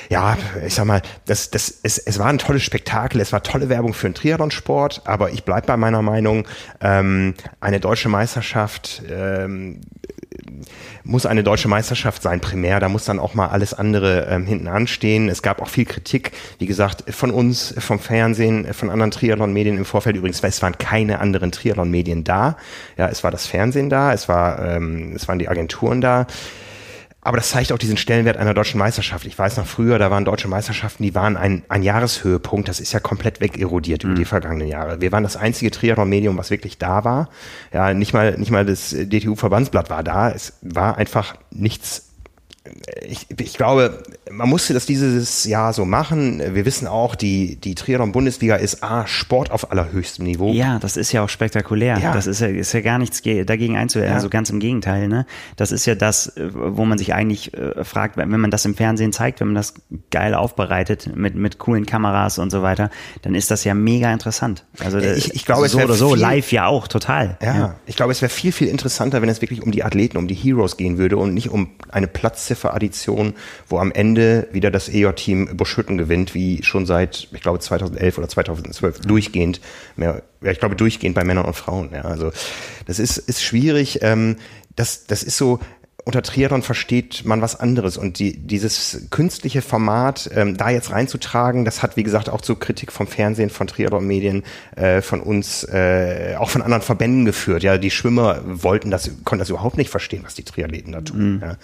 ja, 0.09 0.37
ich 0.65 0.75
sag 0.75 0.85
mal, 0.85 1.01
das, 1.25 1.49
das, 1.49 1.79
es, 1.83 1.97
es 1.97 2.19
war 2.19 2.27
ein 2.27 2.37
tolles 2.37 2.63
Spektakel, 2.63 3.21
es 3.21 3.33
war 3.33 3.41
tolle 3.41 3.69
Werbung 3.69 3.93
für 3.93 4.07
den 4.07 4.13
Triathlonsport, 4.13 5.01
aber 5.05 5.31
ich 5.31 5.43
bleib 5.43 5.65
bei 5.65 5.77
meiner 5.77 6.01
Meinung, 6.01 6.47
ähm, 6.81 7.33
eine 7.59 7.79
deutsche 7.79 8.09
Meisterschaft 8.09 9.01
ähm, 9.09 9.81
muss 11.03 11.25
eine 11.25 11.43
deutsche 11.43 11.67
Meisterschaft 11.67 12.21
sein, 12.21 12.39
primär. 12.39 12.79
Da 12.79 12.89
muss 12.89 13.05
dann 13.05 13.19
auch 13.19 13.33
mal 13.33 13.47
alles 13.47 13.73
andere 13.73 14.27
ähm, 14.29 14.45
hinten 14.45 14.67
anstehen. 14.67 15.29
Es 15.29 15.41
gab 15.41 15.61
auch 15.61 15.69
viel 15.69 15.85
Kritik, 15.85 16.31
wie 16.59 16.65
gesagt, 16.65 17.03
von 17.13 17.31
uns, 17.31 17.73
vom 17.77 17.99
Fernsehen, 17.99 18.73
von 18.73 18.89
anderen 18.89 19.11
Triathlon-Medien 19.11 19.77
im 19.77 19.85
Vorfeld. 19.85 20.15
Übrigens, 20.15 20.43
es 20.43 20.61
waren 20.61 20.77
keine 20.77 21.19
anderen 21.19 21.51
Triathlon-Medien 21.51 22.23
da. 22.23 22.57
Ja, 22.97 23.07
es 23.07 23.23
war 23.23 23.31
das 23.31 23.47
Fernsehen 23.47 23.89
da, 23.89 24.13
es 24.13 24.27
war, 24.27 24.63
ähm, 24.63 25.13
es 25.15 25.27
waren 25.27 25.39
die 25.39 25.49
Agenturen 25.49 26.01
da. 26.01 26.27
Aber 27.25 27.37
das 27.37 27.49
zeigt 27.49 27.71
auch 27.71 27.79
diesen 27.79 27.97
Stellenwert 27.97 28.37
einer 28.37 28.53
deutschen 28.53 28.77
Meisterschaft. 28.77 29.25
Ich 29.25 29.35
weiß 29.35 29.57
noch 29.57 29.65
früher, 29.65 29.97
da 29.97 30.11
waren 30.11 30.25
deutsche 30.25 30.47
Meisterschaften, 30.47 31.01
die 31.01 31.15
waren 31.15 31.37
ein, 31.37 31.63
ein 31.69 31.81
Jahreshöhepunkt. 31.81 32.69
Das 32.69 32.79
ist 32.79 32.93
ja 32.93 32.99
komplett 32.99 33.41
wegerodiert 33.41 34.03
mhm. 34.03 34.11
über 34.11 34.19
die 34.19 34.25
vergangenen 34.25 34.67
Jahre. 34.67 35.01
Wir 35.01 35.11
waren 35.11 35.23
das 35.23 35.35
einzige 35.35 35.71
Triathlon-Medium, 35.71 36.37
was 36.37 36.51
wirklich 36.51 36.77
da 36.77 37.03
war. 37.03 37.29
Ja, 37.73 37.95
nicht 37.95 38.13
mal, 38.13 38.37
nicht 38.37 38.51
mal 38.51 38.63
das 38.63 38.91
DTU-Verbandsblatt 38.91 39.89
war 39.89 40.03
da. 40.03 40.29
Es 40.29 40.59
war 40.61 40.97
einfach 40.97 41.35
nichts 41.49 42.11
ich, 43.05 43.27
ich 43.39 43.53
glaube, 43.53 44.03
man 44.31 44.49
musste 44.49 44.73
das 44.73 44.85
dieses 44.85 45.45
Jahr 45.45 45.73
so 45.73 45.85
machen. 45.85 46.41
Wir 46.53 46.65
wissen 46.65 46.87
auch, 46.87 47.15
die, 47.15 47.57
die 47.57 47.75
Triathlon-Bundesliga 47.75 48.55
ist 48.55 48.83
A, 48.83 49.05
Sport 49.05 49.51
auf 49.51 49.71
allerhöchstem 49.71 50.25
Niveau. 50.25 50.51
Ja, 50.51 50.79
das 50.79 50.97
ist 50.97 51.11
ja 51.11 51.23
auch 51.23 51.29
spektakulär. 51.29 51.99
Ja. 51.99 52.13
Das 52.13 52.25
ist 52.25 52.41
ja, 52.41 52.47
ist 52.47 52.73
ja 52.73 52.81
gar 52.81 52.97
nichts 52.97 53.21
dagegen 53.21 53.77
einzuwenden. 53.77 54.11
Ja. 54.11 54.15
Also 54.15 54.29
ganz 54.29 54.49
im 54.49 54.59
Gegenteil. 54.59 55.07
Ne? 55.07 55.25
Das 55.57 55.71
ist 55.71 55.85
ja 55.85 55.95
das, 55.95 56.33
wo 56.37 56.85
man 56.85 56.97
sich 56.97 57.13
eigentlich 57.13 57.53
äh, 57.53 57.83
fragt, 57.83 58.17
wenn 58.17 58.29
man 58.29 58.51
das 58.51 58.65
im 58.65 58.75
Fernsehen 58.75 59.13
zeigt, 59.13 59.39
wenn 59.39 59.47
man 59.47 59.55
das 59.55 59.75
geil 60.09 60.33
aufbereitet 60.33 61.15
mit, 61.15 61.35
mit 61.35 61.59
coolen 61.59 61.85
Kameras 61.85 62.39
und 62.39 62.49
so 62.49 62.63
weiter, 62.63 62.89
dann 63.21 63.35
ist 63.35 63.51
das 63.51 63.63
ja 63.63 63.73
mega 63.73 64.11
interessant. 64.11 64.65
Also 64.79 64.97
ich, 64.97 65.33
ich 65.35 65.45
glaube, 65.45 65.69
so 65.69 65.79
es 65.79 65.85
oder 65.85 65.93
so, 65.93 66.09
viel, 66.09 66.19
live 66.19 66.51
ja 66.51 66.65
auch, 66.65 66.87
total. 66.87 67.37
Ja, 67.41 67.55
ja. 67.57 67.75
ich 67.85 67.95
glaube, 67.95 68.11
es 68.11 68.21
wäre 68.21 68.29
viel, 68.29 68.51
viel 68.51 68.67
interessanter, 68.67 69.21
wenn 69.21 69.29
es 69.29 69.41
wirklich 69.41 69.61
um 69.61 69.71
die 69.71 69.83
Athleten, 69.83 70.17
um 70.17 70.27
die 70.27 70.35
Heroes 70.35 70.77
gehen 70.77 70.97
würde 70.97 71.17
und 71.17 71.33
nicht 71.33 71.49
um 71.49 71.69
eine 71.89 72.07
Platzziffer-Addition, 72.55 73.33
wo 73.67 73.79
am 73.79 73.91
Ende 73.91 74.47
wieder 74.51 74.71
das 74.71 74.89
EJ-Team 74.89 75.57
Buschhütten 75.57 75.97
gewinnt, 75.97 76.33
wie 76.33 76.63
schon 76.63 76.85
seit, 76.85 77.27
ich 77.31 77.41
glaube, 77.41 77.59
2011 77.59 78.17
oder 78.17 78.27
2012 78.27 79.01
durchgehend, 79.01 79.61
mehr, 79.95 80.23
ja, 80.41 80.51
ich 80.51 80.59
glaube, 80.59 80.75
durchgehend 80.75 81.15
bei 81.15 81.23
Männern 81.23 81.45
und 81.45 81.55
Frauen. 81.55 81.89
Ja, 81.93 82.01
also 82.01 82.31
das 82.85 82.99
ist, 82.99 83.17
ist 83.17 83.43
schwierig. 83.43 83.99
Ähm, 84.01 84.37
das, 84.75 85.05
das 85.05 85.23
ist 85.23 85.37
so, 85.37 85.59
unter 86.05 86.21
Triathlon 86.21 86.61
versteht 86.61 87.25
man 87.25 87.41
was 87.41 87.59
anderes 87.59 87.97
und 87.97 88.19
die, 88.19 88.37
dieses 88.37 89.07
künstliche 89.09 89.63
Format 89.63 90.29
ähm, 90.35 90.55
da 90.55 90.69
jetzt 90.69 90.91
reinzutragen, 90.91 91.65
das 91.65 91.81
hat 91.81 91.97
wie 91.97 92.03
gesagt 92.03 92.29
auch 92.29 92.41
zu 92.41 92.55
Kritik 92.55 92.91
vom 92.91 93.07
Fernsehen, 93.07 93.49
von 93.49 93.65
Triathlon-Medien, 93.65 94.43
äh, 94.75 95.01
von 95.01 95.19
uns, 95.19 95.63
äh, 95.63 96.35
auch 96.37 96.51
von 96.51 96.61
anderen 96.61 96.83
Verbänden 96.83 97.25
geführt. 97.25 97.63
Ja, 97.63 97.79
die 97.79 97.89
Schwimmer 97.89 98.39
wollten 98.45 98.91
das, 98.91 99.09
konnten 99.23 99.39
das 99.39 99.49
überhaupt 99.49 99.77
nicht 99.77 99.89
verstehen, 99.89 100.21
was 100.23 100.35
die 100.35 100.43
Triathleten 100.43 100.91
da 100.91 101.01
tun. 101.01 101.35
Mhm. 101.37 101.41
Ja. 101.41 101.57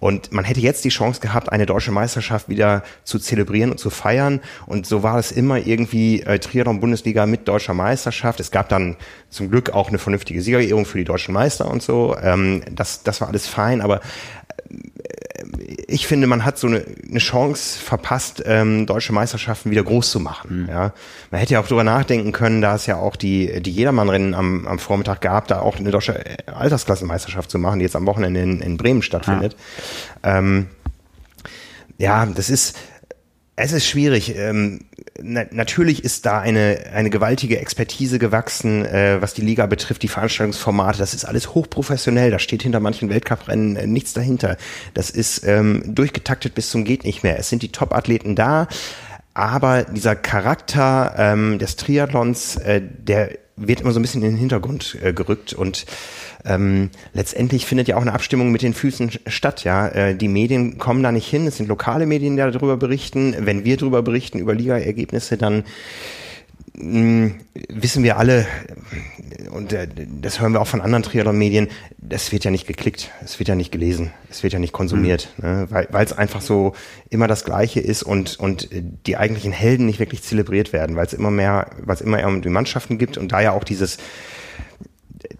Und 0.00 0.32
man 0.32 0.44
hätte 0.44 0.60
jetzt 0.60 0.84
die 0.84 0.90
Chance 0.90 1.20
gehabt, 1.20 1.50
eine 1.50 1.66
deutsche 1.66 1.92
Meisterschaft 1.92 2.48
wieder 2.48 2.82
zu 3.04 3.18
zelebrieren 3.18 3.70
und 3.70 3.78
zu 3.78 3.90
feiern. 3.90 4.40
Und 4.66 4.86
so 4.86 5.02
war 5.02 5.18
es 5.18 5.32
immer 5.32 5.58
irgendwie 5.58 6.22
äh, 6.22 6.38
Triathlon-Bundesliga 6.38 7.26
mit 7.26 7.48
deutscher 7.48 7.74
Meisterschaft. 7.74 8.40
Es 8.40 8.50
gab 8.50 8.68
dann 8.68 8.96
zum 9.30 9.50
Glück 9.50 9.70
auch 9.70 9.88
eine 9.88 9.98
vernünftige 9.98 10.42
Siegerehrung 10.42 10.84
für 10.84 10.98
die 10.98 11.04
deutschen 11.04 11.34
Meister 11.34 11.70
und 11.70 11.82
so. 11.82 12.16
Ähm, 12.20 12.62
das, 12.70 13.02
das 13.02 13.20
war 13.20 13.28
alles 13.28 13.46
fein, 13.46 13.80
aber 13.80 14.00
ich 15.86 16.06
finde, 16.06 16.26
man 16.26 16.44
hat 16.44 16.58
so 16.58 16.66
eine, 16.66 16.84
eine 17.08 17.18
Chance 17.18 17.78
verpasst, 17.78 18.42
ähm, 18.46 18.86
deutsche 18.86 19.12
Meisterschaften 19.12 19.70
wieder 19.70 19.82
groß 19.82 20.10
zu 20.10 20.20
machen. 20.20 20.62
Mhm. 20.62 20.68
Ja, 20.68 20.92
man 21.30 21.40
hätte 21.40 21.54
ja 21.54 21.60
auch 21.60 21.68
drüber 21.68 21.84
nachdenken 21.84 22.32
können, 22.32 22.60
da 22.60 22.74
es 22.74 22.86
ja 22.86 22.96
auch 22.96 23.16
die 23.16 23.60
die 23.60 23.70
Jedermannrennen 23.70 24.34
am, 24.34 24.66
am 24.66 24.78
Vormittag 24.78 25.20
gab, 25.20 25.48
da 25.48 25.60
auch 25.60 25.76
eine 25.76 25.90
deutsche 25.90 26.22
Altersklassenmeisterschaft 26.46 27.50
zu 27.50 27.58
machen, 27.58 27.78
die 27.78 27.84
jetzt 27.84 27.96
am 27.96 28.06
Wochenende 28.06 28.40
in, 28.40 28.60
in 28.60 28.76
Bremen 28.76 29.02
stattfindet. 29.02 29.56
Ja. 30.24 30.38
Ähm, 30.38 30.66
ja, 31.98 32.26
das 32.26 32.50
ist 32.50 32.76
es 33.56 33.72
ist 33.72 33.86
schwierig. 33.86 34.36
Ähm, 34.36 34.80
na, 35.22 35.44
natürlich 35.50 36.02
ist 36.02 36.26
da 36.26 36.40
eine, 36.40 36.86
eine 36.92 37.08
gewaltige 37.08 37.60
Expertise 37.60 38.18
gewachsen, 38.18 38.84
äh, 38.84 39.22
was 39.22 39.34
die 39.34 39.42
Liga 39.42 39.66
betrifft, 39.66 40.02
die 40.02 40.08
Veranstaltungsformate. 40.08 40.98
Das 40.98 41.14
ist 41.14 41.24
alles 41.24 41.54
hochprofessionell. 41.54 42.32
Da 42.32 42.38
steht 42.40 42.62
hinter 42.62 42.80
manchen 42.80 43.10
Weltcuprennen 43.10 43.76
äh, 43.76 43.86
nichts 43.86 44.12
dahinter. 44.12 44.56
Das 44.92 45.10
ist 45.10 45.46
ähm, 45.46 45.94
durchgetaktet 45.94 46.54
bis 46.54 46.70
zum 46.70 46.84
geht 46.84 47.04
nicht 47.04 47.22
mehr. 47.22 47.38
Es 47.38 47.48
sind 47.48 47.62
die 47.62 47.70
Top-Athleten 47.70 48.34
da. 48.34 48.66
Aber 49.34 49.84
dieser 49.84 50.16
Charakter 50.16 51.14
ähm, 51.16 51.58
des 51.58 51.76
Triathlons, 51.76 52.56
äh, 52.56 52.80
der 52.82 53.43
wird 53.56 53.80
immer 53.80 53.92
so 53.92 54.00
ein 54.00 54.02
bisschen 54.02 54.22
in 54.22 54.30
den 54.30 54.36
Hintergrund 54.36 54.98
äh, 55.02 55.12
gerückt 55.12 55.52
und 55.52 55.86
ähm, 56.44 56.90
letztendlich 57.12 57.66
findet 57.66 57.88
ja 57.88 57.96
auch 57.96 58.02
eine 58.02 58.12
Abstimmung 58.12 58.50
mit 58.50 58.62
den 58.62 58.74
Füßen 58.74 59.12
statt. 59.26 59.64
Ja, 59.64 59.88
äh, 59.88 60.16
die 60.16 60.28
Medien 60.28 60.78
kommen 60.78 61.02
da 61.02 61.12
nicht 61.12 61.28
hin. 61.28 61.46
Es 61.46 61.56
sind 61.56 61.68
lokale 61.68 62.06
Medien, 62.06 62.36
die 62.36 62.42
darüber 62.42 62.76
berichten. 62.76 63.34
Wenn 63.38 63.64
wir 63.64 63.76
darüber 63.76 64.02
berichten 64.02 64.38
über 64.38 64.54
Liga-Ergebnisse, 64.54 65.36
dann 65.36 65.64
wissen 66.76 68.02
wir 68.02 68.18
alle, 68.18 68.46
und 69.52 69.72
äh, 69.72 69.86
das 70.20 70.40
hören 70.40 70.52
wir 70.52 70.60
auch 70.60 70.66
von 70.66 70.80
anderen 70.80 71.04
Triathlon-Medien, 71.04 71.68
das 71.98 72.32
wird 72.32 72.44
ja 72.44 72.50
nicht 72.50 72.66
geklickt, 72.66 73.10
es 73.24 73.38
wird 73.38 73.48
ja 73.48 73.54
nicht 73.54 73.70
gelesen, 73.70 74.10
es 74.28 74.42
wird 74.42 74.52
ja 74.52 74.58
nicht 74.58 74.72
konsumiert, 74.72 75.28
mhm. 75.36 75.48
ne? 75.48 75.68
weil 75.70 76.04
es 76.04 76.12
einfach 76.12 76.40
so 76.40 76.74
immer 77.10 77.28
das 77.28 77.44
Gleiche 77.44 77.80
ist 77.80 78.02
und, 78.02 78.38
und 78.40 78.68
die 78.72 79.16
eigentlichen 79.16 79.52
Helden 79.52 79.86
nicht 79.86 80.00
wirklich 80.00 80.22
zelebriert 80.22 80.72
werden, 80.72 80.96
weil 80.96 81.06
es 81.06 81.12
immer 81.12 81.30
mehr, 81.30 81.70
weil 81.78 81.94
es 81.94 82.00
immer 82.00 82.18
eher 82.18 82.28
um 82.28 82.42
die 82.42 82.48
Mannschaften 82.48 82.98
gibt 82.98 83.18
und 83.18 83.30
da 83.30 83.40
ja 83.40 83.52
auch 83.52 83.64
dieses 83.64 83.98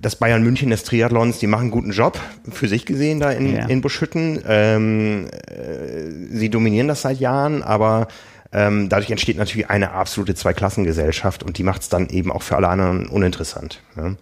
das 0.00 0.16
Bayern 0.16 0.42
München 0.42 0.70
des 0.70 0.84
Triathlons, 0.84 1.38
die 1.38 1.46
machen 1.46 1.62
einen 1.62 1.70
guten 1.70 1.90
Job 1.90 2.18
für 2.50 2.68
sich 2.68 2.86
gesehen 2.86 3.20
da 3.20 3.30
in, 3.32 3.54
ja. 3.54 3.66
in 3.66 3.80
Buschütten. 3.82 4.42
Ähm, 4.46 5.26
äh, 5.46 6.10
sie 6.30 6.48
dominieren 6.48 6.88
das 6.88 7.02
seit 7.02 7.20
Jahren, 7.20 7.62
aber 7.62 8.08
ähm, 8.54 8.88
dadurch 8.88 9.10
entsteht 9.10 9.36
natürlich 9.36 9.68
eine 9.68 9.90
absolute 9.90 10.34
Zweiklassengesellschaft 10.34 11.42
und 11.42 11.58
die 11.58 11.64
macht 11.64 11.82
es 11.82 11.88
dann 11.88 12.08
eben 12.08 12.32
auch 12.32 12.42
für 12.42 12.56
alle 12.56 12.68
anderen 12.68 13.08
uninteressant. 13.08 13.82
Ne? 13.96 14.16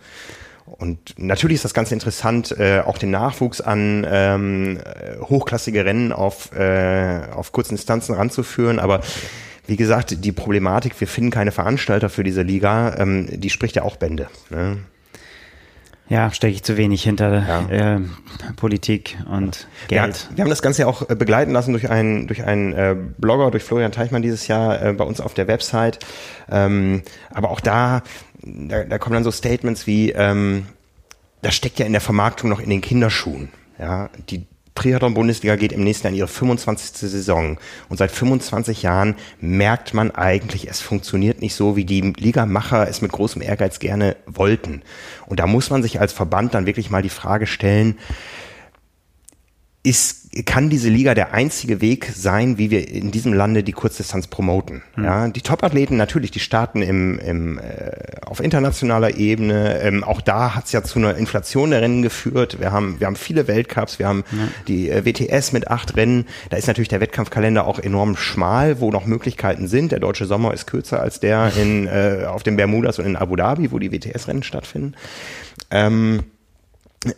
Und 0.65 1.15
natürlich 1.19 1.57
ist 1.57 1.65
das 1.65 1.75
ganz 1.75 1.93
interessant, 1.93 2.57
äh, 2.59 2.81
auch 2.81 2.97
den 2.97 3.11
Nachwuchs 3.11 3.61
an 3.61 4.07
ähm, 4.09 4.79
hochklassige 5.21 5.85
Rennen 5.85 6.13
auf, 6.13 6.53
äh, 6.53 7.21
auf 7.35 7.53
kurzen 7.53 7.77
Distanzen 7.77 8.15
ranzuführen, 8.15 8.79
aber 8.79 9.03
wie 9.67 9.77
gesagt, 9.77 10.25
die 10.25 10.33
Problematik, 10.33 10.99
wir 10.99 11.07
finden 11.07 11.31
keine 11.31 11.53
Veranstalter 11.53 12.09
für 12.09 12.25
diese 12.25 12.43
Liga, 12.43 12.97
ähm, 12.99 13.29
die 13.31 13.51
spricht 13.51 13.77
ja 13.77 13.83
auch 13.83 13.97
Bände. 13.97 14.29
Ne? 14.51 14.79
Ja, 16.13 16.31
stecke 16.31 16.53
ich 16.53 16.63
zu 16.63 16.77
wenig 16.77 17.03
hinter 17.03 17.43
ja. 17.71 17.95
äh, 17.95 18.01
Politik 18.57 19.17
und 19.31 19.67
Geld. 19.89 20.29
Ja, 20.29 20.37
wir 20.37 20.45
haben 20.45 20.51
das 20.51 20.61
Ganze 20.61 20.83
ja 20.83 20.87
auch 20.87 21.09
äh, 21.09 21.15
begleiten 21.15 21.53
lassen 21.53 21.73
durch 21.73 21.89
einen, 21.89 22.27
durch 22.27 22.45
einen 22.45 22.75
äh, 22.75 22.95
Blogger, 23.17 23.51
durch 23.51 23.63
Florian 23.63 23.93
Teichmann 23.93 24.21
dieses 24.21 24.47
Jahr 24.47 24.83
äh, 24.83 24.93
bei 24.93 25.05
uns 25.05 25.23
auf 25.23 25.33
der 25.33 25.49
Website. 25.49 26.01
Ähm, 26.51 27.01
aber 27.31 27.51
auch 27.51 27.61
da, 27.61 28.03
da, 28.43 28.85
da 28.85 28.99
kommen 28.99 29.15
dann 29.15 29.25
so 29.25 29.31
Statements 29.31 29.87
wie, 29.87 30.11
ähm, 30.11 30.67
das 31.41 31.55
steckt 31.55 31.79
ja 31.79 31.87
in 31.87 31.93
der 31.93 32.03
Vermarktung 32.03 32.51
noch 32.51 32.61
in 32.61 32.69
den 32.69 32.83
Kinderschuhen. 32.83 33.49
Ja, 33.79 34.11
die 34.29 34.45
Triathlon-Bundesliga 34.75 35.57
geht 35.57 35.73
im 35.73 35.85
nächsten 35.85 36.07
Jahr 36.07 36.13
in 36.13 36.19
ihre 36.19 36.29
25. 36.29 37.11
Saison. 37.11 37.59
Und 37.89 37.99
seit 37.99 38.11
25 38.11 38.83
Jahren 38.83 39.17
merkt 39.41 39.93
man 39.95 40.11
eigentlich, 40.11 40.69
es 40.69 40.81
funktioniert 40.81 41.41
nicht 41.41 41.55
so, 41.55 41.77
wie 41.77 41.85
die 41.85 42.01
Ligamacher 42.01 42.89
es 42.89 43.03
mit 43.03 43.13
großem 43.13 43.43
Ehrgeiz 43.43 43.79
gerne 43.79 44.17
wollten. 44.27 44.83
Und 45.27 45.41
da 45.41 45.47
muss 45.47 45.71
man 45.71 45.83
sich 45.83 46.01
als 46.01 46.13
Verband 46.13 46.55
dann 46.55 46.67
wirklich 46.67 46.91
mal 46.91 47.03
die 47.03 47.09
Frage 47.09 47.47
stellen, 47.47 47.99
ist, 49.83 50.22
kann 50.47 50.71
diese 50.71 50.89
Liga 50.89 51.15
der 51.15 51.35
einzige 51.35 51.83
Weg 51.83 52.11
sein, 52.15 52.57
wie 52.57 52.71
wir 52.71 52.89
in 52.89 53.11
diesem 53.11 53.35
Lande 53.35 53.63
die 53.63 53.73
Kurzdistanz 53.73 54.29
promoten. 54.29 54.83
Mhm. 54.97 55.05
Ja, 55.05 55.29
die 55.29 55.43
Top-Athleten 55.43 55.99
natürlich, 55.99 56.31
die 56.31 56.41
starten 56.41 56.81
im, 56.81 57.19
im, 57.19 57.59
äh, 57.59 58.17
auf 58.25 58.41
internationaler 58.41 59.19
Ebene. 59.19 59.81
Ähm, 59.83 60.03
auch 60.03 60.23
da 60.23 60.55
hat 60.55 60.65
es 60.65 60.73
ja 60.73 60.83
zu 60.83 60.99
einer 60.99 61.17
Inflation 61.17 61.71
der 61.71 61.83
Rennen 61.83 62.01
geführt. 62.01 62.61
Wir 62.61 62.73
haben, 62.73 62.99
wir 62.99 63.09
haben 63.09 63.17
viele 63.17 63.47
Weltcups, 63.47 63.99
wir 63.99 64.09
haben 64.09 64.25
mhm. 64.31 64.49
die 64.69 64.89
äh, 64.89 65.05
WTS 65.05 65.53
mit 65.53 65.69
acht 65.69 65.97
Rennen. 65.97 66.25
Da 66.49 66.57
ist 66.57 66.67
natürlich 66.67 66.89
der 66.89 67.01
Wettkampfkalender 67.01 67.67
auch 67.67 67.79
enorm 67.79 68.17
schmal, 68.17 68.81
wo 68.81 68.91
noch 68.91 69.05
Möglichkeiten 69.05 69.69
sind. 69.69 69.93
Der 69.93 70.01
deutsche 70.01 70.25
Sommer 70.25 70.55
ist 70.55 70.67
kürzer 70.67 71.01
als 71.01 71.21
der 71.21 71.53
in, 71.61 71.87
äh, 71.87 72.25
auf 72.27 72.43
den 72.43 72.57
Bermudas 72.57 72.99
und 72.99 73.05
in 73.05 73.17
Abu 73.17 73.37
Dhabi, 73.37 73.71
wo 73.71 73.79
die 73.79 73.93
WTS-Rennen 73.93 74.45
stattfinden. 74.45 74.95
Ähm, 75.71 76.23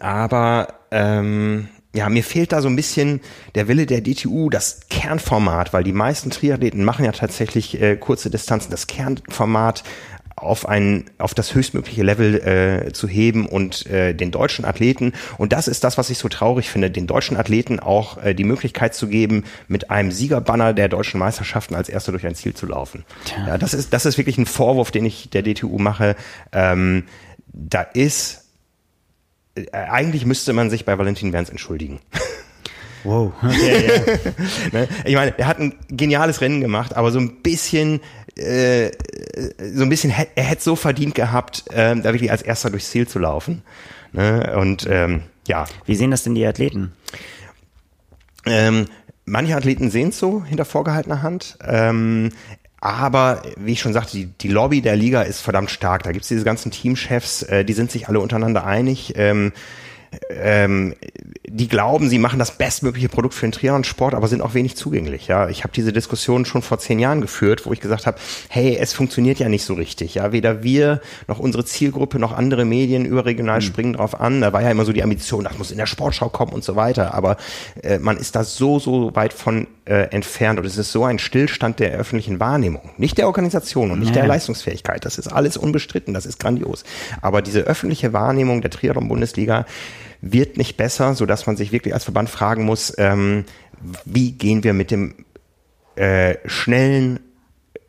aber 0.01 0.69
ähm, 0.91 1.69
ja, 1.95 2.09
mir 2.09 2.25
fehlt 2.25 2.53
da 2.53 2.61
so 2.61 2.69
ein 2.69 2.77
bisschen 2.77 3.21
der 3.55 3.69
Wille 3.69 3.87
der 3.87 4.01
DTU, 4.01 4.51
das 4.51 4.81
Kernformat, 4.91 5.73
weil 5.73 5.85
die 5.85 5.93
meisten 5.93 6.31
Triathleten 6.31 6.85
machen 6.85 7.05
ja 7.05 7.13
tatsächlich 7.13 7.81
äh, 7.81 7.97
kurze 7.97 8.31
Distanzen, 8.31 8.71
das 8.71 8.89
Kernformat 8.89 9.85
auf 10.37 10.69
ein 10.69 11.05
auf 11.19 11.33
das 11.33 11.55
höchstmögliche 11.55 12.03
Level 12.03 12.35
äh, 12.35 12.93
zu 12.93 13.07
heben 13.07 13.47
und 13.47 13.87
äh, 13.87 14.15
den 14.15 14.33
deutschen 14.33 14.65
Athleten. 14.65 15.13
Und 15.39 15.53
das 15.53 15.69
ist 15.69 15.85
das 15.85 15.97
was 15.97 16.11
ich 16.11 16.19
so 16.19 16.29
traurig 16.29 16.69
finde 16.69 16.91
den 16.91 17.07
deutschen 17.07 17.37
Athleten 17.37 17.79
auch 17.79 18.23
äh, 18.23 18.35
die 18.35 18.43
Möglichkeit 18.43 18.97
zu 18.97 19.07
geben 19.07 19.45
mit 19.69 19.91
einem 19.91 20.11
Siegerbanner 20.11 20.75
der 20.75 20.89
deutschen 20.89 21.21
Meisterschaften 21.21 21.77
als 21.77 21.89
erster 21.89 22.11
durch 22.11 22.27
ein 22.27 22.35
Ziel 22.35 22.55
zu 22.55 22.67
laufen. 22.67 23.05
Tja. 23.25 23.47
ja 23.47 23.59
das 23.59 23.73
ist 23.73 23.93
das 23.93 24.05
ist 24.05 24.19
wirklich 24.19 24.37
ein 24.37 24.47
Vorwurf 24.47 24.91
den 24.91 25.05
ich 25.05 25.31
der 25.31 25.43
DTU 25.43 25.79
mache. 25.79 26.17
Ähm, 26.53 27.05
da 27.47 27.83
ist 27.83 28.44
eigentlich 29.73 30.27
müsste 30.27 30.53
man 30.53 30.71
sich 30.71 30.85
bei 30.85 30.99
Valentin 30.99 31.33
Werns 31.33 31.51
entschuldigen. 31.51 32.01
Wow. 33.05 33.35
Okay, 33.43 33.87
ja. 33.87 34.79
ne? 34.81 34.89
Ich 35.05 35.15
meine, 35.15 35.39
er 35.39 35.47
hat 35.47 35.59
ein 35.59 35.75
geniales 35.91 36.41
Rennen 36.41 36.63
gemacht, 36.63 36.97
aber 36.97 37.13
so 37.13 37.19
ein 37.19 37.43
bisschen, 37.43 38.01
äh, 38.35 38.91
so 39.75 39.83
ein 39.83 39.91
bisschen, 39.91 40.11
er 40.35 40.43
hätte 40.43 40.63
so 40.63 40.75
verdient 40.75 41.15
gehabt, 41.15 41.65
äh, 41.71 41.95
da 41.95 42.05
wirklich 42.05 42.31
als 42.31 42.41
erster 42.41 42.71
durchs 42.71 42.91
Ziel 42.91 43.07
zu 43.07 43.19
laufen. 43.19 43.61
Ne? 44.13 44.57
Und 44.57 44.87
ähm, 44.89 45.25
ja. 45.47 45.67
Wie 45.85 45.97
sehen 45.97 46.11
das 46.11 46.23
denn 46.23 46.35
die 46.35 46.47
Athleten? 46.47 46.93
Ähm, 48.47 48.87
manche 49.27 49.55
Athleten 49.55 49.91
sehen 49.91 50.09
es 50.09 50.19
so 50.19 50.43
hinter 50.43 50.65
vorgehaltener 50.65 51.23
Hand. 51.23 51.59
Ähm, 51.63 52.31
aber 52.85 53.41
wie 53.57 53.73
ich 53.73 53.81
schon 53.81 53.95
sagte, 53.95 54.13
die, 54.13 54.27
die 54.27 54.49
Lobby 54.49 54.83
der 54.83 54.95
Liga 54.95 55.23
ist 55.23 55.41
verdammt 55.41 55.71
stark. 55.71 56.03
Da 56.03 56.13
gibt's 56.13 56.29
diese 56.29 56.45
ganzen 56.45 56.71
Teamchefs, 56.71 57.43
äh, 57.45 57.65
die 57.65 57.73
sind 57.73 57.91
sich 57.91 58.09
alle 58.09 58.21
untereinander 58.21 58.67
einig. 58.67 59.15
Ähm, 59.17 59.53
ähm, 60.29 60.95
die 61.47 61.69
glauben, 61.69 62.09
sie 62.09 62.19
machen 62.19 62.39
das 62.39 62.59
bestmögliche 62.59 63.09
Produkt 63.09 63.35
für 63.35 63.47
den 63.47 63.53
Triathlon-Sport, 63.53 64.15
aber 64.15 64.29
sind 64.29 64.43
auch 64.43 64.55
wenig 64.55 64.77
zugänglich. 64.77 65.29
Ja, 65.29 65.49
ich 65.49 65.63
habe 65.63 65.73
diese 65.73 65.93
Diskussion 65.93 66.45
schon 66.45 66.63
vor 66.63 66.79
zehn 66.79 66.99
Jahren 66.99 67.21
geführt, 67.21 67.65
wo 67.65 67.73
ich 67.73 67.81
gesagt 67.81 68.07
habe, 68.07 68.19
hey, 68.49 68.77
es 68.77 68.93
funktioniert 68.93 69.39
ja 69.39 69.49
nicht 69.49 69.65
so 69.65 69.75
richtig. 69.75 70.15
Ja, 70.15 70.33
weder 70.33 70.63
wir 70.63 71.01
noch 71.29 71.39
unsere 71.39 71.65
Zielgruppe 71.65 72.19
noch 72.19 72.33
andere 72.33 72.65
Medien 72.65 73.05
überregional 73.05 73.61
mhm. 73.61 73.63
springen 73.63 73.93
drauf 73.95 74.21
an. 74.21 74.41
Da 74.41 74.53
war 74.53 74.63
ja 74.63 74.71
immer 74.71 74.85
so 74.85 74.93
die 74.93 75.03
Ambition, 75.03 75.45
das 75.45 75.59
muss 75.59 75.71
in 75.71 75.79
der 75.79 75.87
Sportschau 75.87 76.29
kommen 76.29 76.53
und 76.53 76.65
so 76.65 76.77
weiter. 76.77 77.15
Aber 77.15 77.37
äh, 77.83 77.99
man 77.99 78.17
ist 78.17 78.37
da 78.37 78.45
so 78.45 78.79
so 78.79 79.15
weit 79.15 79.33
von 79.33 79.67
äh, 79.87 80.09
entfernt 80.11 80.59
und 80.59 80.65
es 80.65 80.79
ist 80.79 80.93
so 80.93 81.05
ein 81.05 81.19
Stillstand 81.19 81.79
der 81.79 81.93
öffentlichen 81.93 82.41
Wahrnehmung, 82.41 82.91
nicht 82.97 83.19
der 83.19 83.27
Organisation 83.27 83.91
und 83.91 83.99
nicht 83.99 84.15
ja. 84.15 84.23
der 84.23 84.27
Leistungsfähigkeit. 84.27 85.05
Das 85.05 85.19
ist 85.19 85.29
alles 85.29 85.57
unbestritten, 85.57 86.15
das 86.15 86.27
ist 86.27 86.39
grandios. 86.39 86.85
Aber 87.21 87.43
diese 87.43 87.61
öffentliche 87.61 88.13
Wahrnehmung 88.13 88.63
der 88.63 88.71
Triathlon-Bundesliga 88.71 89.67
wird 90.23 90.57
nicht 90.57 90.77
besser, 90.77 91.15
so 91.15 91.27
dass 91.27 91.47
man 91.47 91.57
sich 91.57 91.71
wirklich 91.71 91.93
als 91.93 92.05
Verband 92.05 92.31
fragen 92.31 92.65
muss, 92.65 92.95
ähm, 92.97 93.45
wie 94.07 94.33
gehen 94.33 94.65
wir 94.65 94.73
mit 94.73 94.91
dem 94.91 95.15
äh, 95.97 96.37
schnellen, 96.47 97.21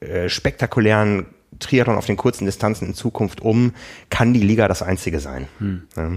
äh, 0.02 0.28
spektakulären 0.28 1.28
Triathlon 1.60 1.96
auf 1.96 2.06
den 2.06 2.18
kurzen 2.18 2.46
Distanzen 2.46 2.90
in 2.90 2.94
Zukunft 2.94 3.40
um? 3.40 3.74
Kann 4.10 4.34
die 4.34 4.42
Liga 4.42 4.68
das 4.68 4.82
einzige 4.82 5.22
sein? 5.22 5.48
Hm. 5.60 5.84
Ja. 5.96 6.12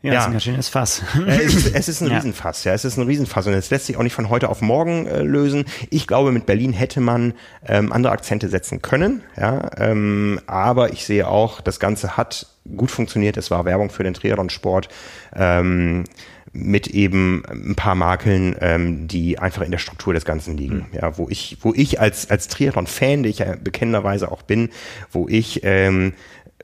Ja, 0.00 0.12
ja. 0.12 0.20
ist 0.20 0.26
ein 0.26 0.32
ganz 0.32 0.44
schönes 0.44 0.68
Fass. 0.68 1.02
Es 1.26 1.54
ist, 1.54 1.74
es 1.74 1.88
ist 1.88 2.02
ein 2.02 2.08
ja. 2.10 2.16
Riesenfass, 2.16 2.62
ja, 2.62 2.72
es 2.72 2.84
ist 2.84 2.96
ein 2.98 3.06
Riesenfass 3.06 3.46
und 3.48 3.54
es 3.54 3.70
lässt 3.70 3.86
sich 3.86 3.96
auch 3.96 4.04
nicht 4.04 4.14
von 4.14 4.28
heute 4.28 4.48
auf 4.48 4.60
morgen 4.60 5.06
äh, 5.06 5.22
lösen. 5.22 5.64
Ich 5.90 6.06
glaube, 6.06 6.30
mit 6.30 6.46
Berlin 6.46 6.72
hätte 6.72 7.00
man 7.00 7.34
ähm, 7.66 7.92
andere 7.92 8.12
Akzente 8.12 8.48
setzen 8.48 8.80
können, 8.80 9.22
ja, 9.36 9.70
ähm, 9.76 10.40
aber 10.46 10.92
ich 10.92 11.04
sehe 11.04 11.26
auch, 11.26 11.60
das 11.60 11.80
Ganze 11.80 12.16
hat 12.16 12.46
gut 12.76 12.90
funktioniert. 12.92 13.36
Es 13.36 13.50
war 13.50 13.64
Werbung 13.64 13.90
für 13.90 14.04
den 14.04 14.14
Triathlon-Sport. 14.14 14.88
Ähm, 15.34 16.04
mit 16.52 16.88
eben 16.88 17.42
ein 17.48 17.74
paar 17.74 17.94
Makeln, 17.94 18.56
ähm, 18.60 19.06
die 19.06 19.38
einfach 19.38 19.62
in 19.62 19.70
der 19.70 19.78
Struktur 19.78 20.14
des 20.14 20.24
Ganzen 20.24 20.56
liegen. 20.56 20.86
Mhm. 20.90 20.98
Ja, 20.98 21.18
wo 21.18 21.28
ich, 21.28 21.58
wo 21.60 21.72
ich 21.74 22.00
als 22.00 22.30
als 22.30 22.48
Triathlon-Fan, 22.48 23.22
der 23.22 23.30
ich 23.30 23.38
ja 23.38 23.54
bekennenderweise 23.62 24.30
auch 24.30 24.42
bin, 24.42 24.70
wo 25.12 25.28
ich 25.28 25.60
ähm, 25.64 26.14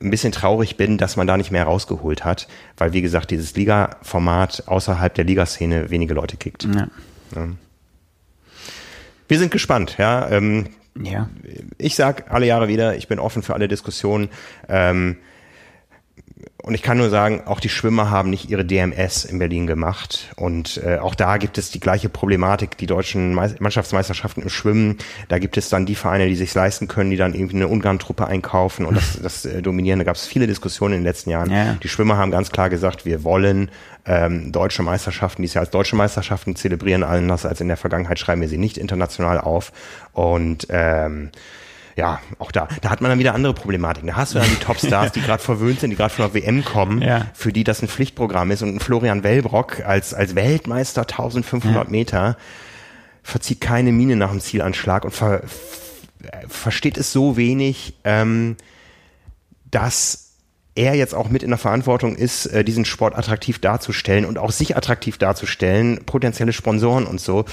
ein 0.01 0.09
bisschen 0.09 0.31
traurig 0.31 0.77
bin, 0.77 0.97
dass 0.97 1.15
man 1.15 1.27
da 1.27 1.37
nicht 1.37 1.51
mehr 1.51 1.63
rausgeholt 1.63 2.25
hat, 2.25 2.47
weil 2.77 2.93
wie 2.93 3.01
gesagt, 3.01 3.31
dieses 3.31 3.55
Liga-Format 3.55 4.63
außerhalb 4.67 5.13
der 5.13 5.23
Ligaszene 5.23 5.89
wenige 5.89 6.13
Leute 6.13 6.37
kickt. 6.37 6.65
Ja. 6.65 6.87
Ja. 7.35 7.47
Wir 9.27 9.39
sind 9.39 9.51
gespannt, 9.51 9.95
ja. 9.97 10.29
Ähm, 10.29 10.67
ja. 11.01 11.29
Ich 11.77 11.95
sag 11.95 12.31
alle 12.31 12.45
Jahre 12.45 12.67
wieder, 12.67 12.95
ich 12.95 13.07
bin 13.07 13.19
offen 13.19 13.41
für 13.41 13.53
alle 13.53 13.67
Diskussionen. 13.67 14.29
Ähm, 14.69 15.17
und 16.65 16.73
ich 16.73 16.81
kann 16.81 16.97
nur 16.97 17.11
sagen, 17.11 17.43
auch 17.45 17.59
die 17.59 17.69
Schwimmer 17.69 18.09
haben 18.09 18.31
nicht 18.31 18.49
ihre 18.49 18.65
DMS 18.65 19.23
in 19.23 19.37
Berlin 19.37 19.67
gemacht. 19.67 20.33
Und 20.35 20.81
äh, 20.83 20.97
auch 20.97 21.13
da 21.13 21.37
gibt 21.37 21.59
es 21.59 21.69
die 21.69 21.79
gleiche 21.79 22.09
Problematik, 22.09 22.75
die 22.77 22.87
deutschen 22.87 23.35
Mannschaftsmeisterschaften 23.35 24.41
im 24.41 24.49
Schwimmen. 24.49 24.97
Da 25.27 25.37
gibt 25.37 25.57
es 25.57 25.69
dann 25.69 25.85
die 25.85 25.93
Vereine, 25.93 26.27
die 26.27 26.35
sich 26.35 26.51
leisten 26.55 26.87
können, 26.87 27.11
die 27.11 27.17
dann 27.17 27.35
irgendwie 27.35 27.57
eine 27.57 27.67
Ungarn-Truppe 27.67 28.25
einkaufen 28.25 28.87
und 28.87 28.97
das, 28.97 29.19
das 29.21 29.45
äh, 29.45 29.61
dominieren. 29.61 29.99
Da 29.99 30.05
gab 30.05 30.15
es 30.15 30.25
viele 30.25 30.47
Diskussionen 30.47 30.95
in 30.95 30.99
den 31.01 31.05
letzten 31.05 31.29
Jahren. 31.29 31.51
Ja. 31.51 31.77
Die 31.83 31.87
Schwimmer 31.87 32.17
haben 32.17 32.31
ganz 32.31 32.49
klar 32.49 32.71
gesagt, 32.71 33.05
wir 33.05 33.23
wollen 33.23 33.69
ähm, 34.07 34.51
deutsche 34.51 34.81
Meisterschaften, 34.81 35.43
die 35.43 35.47
es 35.47 35.53
ja 35.53 35.61
als 35.61 35.69
deutsche 35.69 35.95
Meisterschaften 35.95 36.55
zelebrieren, 36.55 37.03
anders 37.03 37.45
als 37.45 37.61
in 37.61 37.67
der 37.67 37.77
Vergangenheit 37.77 38.17
schreiben 38.17 38.41
wir 38.41 38.49
sie 38.49 38.57
nicht 38.57 38.79
international 38.79 39.39
auf. 39.39 39.71
Und 40.13 40.65
ähm, 40.69 41.29
ja, 41.95 42.19
auch 42.39 42.51
da, 42.51 42.67
da 42.81 42.89
hat 42.89 43.01
man 43.01 43.09
dann 43.09 43.19
wieder 43.19 43.33
andere 43.33 43.53
Problematiken. 43.53 44.07
Da 44.07 44.15
hast 44.17 44.35
du 44.35 44.39
dann 44.39 44.49
die 44.49 44.57
Topstars, 44.57 45.13
die 45.13 45.21
gerade 45.25 45.41
verwöhnt 45.41 45.79
sind, 45.79 45.91
die 45.91 45.95
gerade 45.95 46.13
von 46.13 46.25
der 46.25 46.33
WM 46.33 46.65
kommen, 46.65 47.01
ja. 47.01 47.27
für 47.33 47.53
die 47.53 47.63
das 47.63 47.81
ein 47.81 47.87
Pflichtprogramm 47.87 48.51
ist 48.51 48.61
und 48.61 48.81
Florian 48.81 49.23
Wellbrock 49.23 49.85
als, 49.85 50.13
als 50.13 50.35
Weltmeister 50.35 51.01
1500 51.01 51.85
ja. 51.85 51.89
Meter 51.89 52.37
verzieht 53.23 53.61
keine 53.61 53.91
Miene 53.91 54.15
nach 54.15 54.31
dem 54.31 54.41
Zielanschlag 54.41 55.05
und 55.05 55.11
ver, 55.11 55.41
versteht 56.47 56.97
es 56.97 57.11
so 57.11 57.37
wenig, 57.37 57.95
ähm, 58.03 58.57
dass 59.71 60.25
er 60.75 60.93
jetzt 60.93 61.15
auch 61.15 61.29
mit 61.29 61.41
in 61.41 61.49
der 61.49 61.57
Verantwortung 61.57 62.15
ist, 62.15 62.47
äh, 62.47 62.65
diesen 62.65 62.83
Sport 62.83 63.15
attraktiv 63.15 63.59
darzustellen 63.59 64.25
und 64.25 64.37
auch 64.37 64.51
sich 64.51 64.75
attraktiv 64.75 65.17
darzustellen, 65.17 66.03
potenzielle 66.05 66.51
Sponsoren 66.51 67.05
und 67.05 67.21
so. 67.21 67.45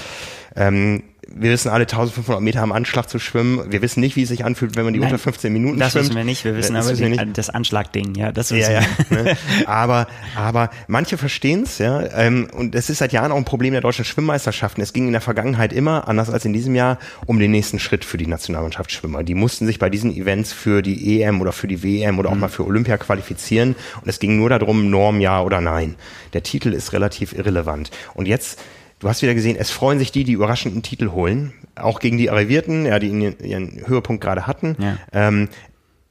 Ähm, 0.55 1.03
wir 1.35 1.51
wissen 1.51 1.69
alle 1.69 1.83
1500 1.83 2.41
Meter 2.41 2.61
am 2.61 2.71
Anschlag 2.71 3.09
zu 3.09 3.17
schwimmen. 3.17 3.71
Wir 3.71 3.81
wissen 3.81 4.01
nicht, 4.01 4.15
wie 4.15 4.23
es 4.23 4.29
sich 4.29 4.45
anfühlt, 4.45 4.75
wenn 4.75 4.83
man 4.83 4.93
die 4.93 4.99
Nein, 4.99 5.11
unter 5.11 5.17
15 5.17 5.51
Minuten 5.51 5.79
das 5.79 5.91
schwimmt. 5.91 6.05
Das 6.05 6.09
wissen 6.09 6.17
wir 6.17 6.23
nicht. 6.23 6.45
Wir 6.45 6.55
wissen 6.55 6.73
das 6.73 6.87
aber 6.87 6.97
wissen 6.97 7.27
die, 7.27 7.33
das 7.33 7.49
Anschlagding, 7.49 8.15
ja, 8.15 8.31
das 8.31 8.51
wissen 8.51 8.71
ja, 8.71 8.81
ja, 8.81 9.23
ne? 9.23 9.37
Aber, 9.65 10.07
aber 10.35 10.69
manche 10.87 11.17
verstehen 11.17 11.63
es, 11.63 11.77
ja. 11.77 12.03
Ähm, 12.15 12.47
und 12.53 12.75
es 12.75 12.89
ist 12.89 12.99
seit 12.99 13.13
Jahren 13.13 13.31
auch 13.31 13.37
ein 13.37 13.45
Problem 13.45 13.71
der 13.71 13.81
deutschen 13.81 14.05
Schwimmmeisterschaften. 14.05 14.81
Es 14.81 14.93
ging 14.93 15.07
in 15.07 15.13
der 15.13 15.21
Vergangenheit 15.21 15.73
immer, 15.73 16.07
anders 16.07 16.29
als 16.29 16.45
in 16.45 16.53
diesem 16.53 16.75
Jahr, 16.75 16.99
um 17.25 17.39
den 17.39 17.51
nächsten 17.51 17.79
Schritt 17.79 18.05
für 18.05 18.17
die 18.17 18.27
Nationalmannschaftsschwimmer. 18.27 19.23
Die 19.23 19.35
mussten 19.35 19.65
sich 19.65 19.79
bei 19.79 19.89
diesen 19.89 20.15
Events 20.15 20.53
für 20.53 20.81
die 20.81 21.21
EM 21.21 21.41
oder 21.41 21.51
für 21.51 21.67
die 21.67 21.83
WM 21.83 22.19
oder 22.19 22.29
auch 22.29 22.35
mhm. 22.35 22.41
mal 22.41 22.49
für 22.49 22.65
Olympia 22.65 22.97
qualifizieren. 22.97 23.75
Und 24.01 24.09
es 24.09 24.19
ging 24.19 24.37
nur 24.37 24.49
darum, 24.49 24.89
Norm 24.89 25.19
ja 25.19 25.41
oder 25.41 25.61
nein. 25.61 25.95
Der 26.33 26.43
Titel 26.43 26.73
ist 26.73 26.93
relativ 26.93 27.33
irrelevant. 27.33 27.91
Und 28.13 28.27
jetzt 28.27 28.59
Du 29.03 29.09
hast 29.09 29.21
wieder 29.21 29.33
gesehen, 29.33 29.57
es 29.59 29.69
freuen 29.69 29.99
sich 29.99 30.13
die, 30.13 30.23
die 30.23 30.31
überraschenden 30.31 30.81
Titel 30.81 31.11
holen, 31.11 31.51
auch 31.75 31.99
gegen 31.99 32.17
die 32.17 32.29
Arrivierten, 32.29 32.85
ja, 32.85 32.99
die 32.99 33.09
ihren 33.09 33.85
Höhepunkt 33.85 34.23
gerade 34.23 34.47
hatten. 34.47 34.77
Ja. 34.79 34.97
Ähm, 35.11 35.49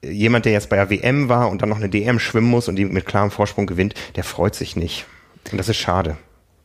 jemand, 0.03 0.45
der 0.45 0.53
jetzt 0.53 0.69
bei 0.69 0.77
der 0.77 0.91
WM 0.91 1.31
war 1.31 1.49
und 1.49 1.63
dann 1.63 1.71
noch 1.71 1.79
eine 1.79 1.89
DM 1.89 2.19
schwimmen 2.19 2.51
muss 2.51 2.69
und 2.69 2.77
die 2.77 2.85
mit 2.85 3.07
klarem 3.07 3.31
Vorsprung 3.31 3.65
gewinnt, 3.65 3.95
der 4.15 4.25
freut 4.25 4.55
sich 4.55 4.77
nicht. 4.77 5.07
Und 5.51 5.57
das 5.57 5.71
ist 5.71 5.79
schade. 5.79 6.19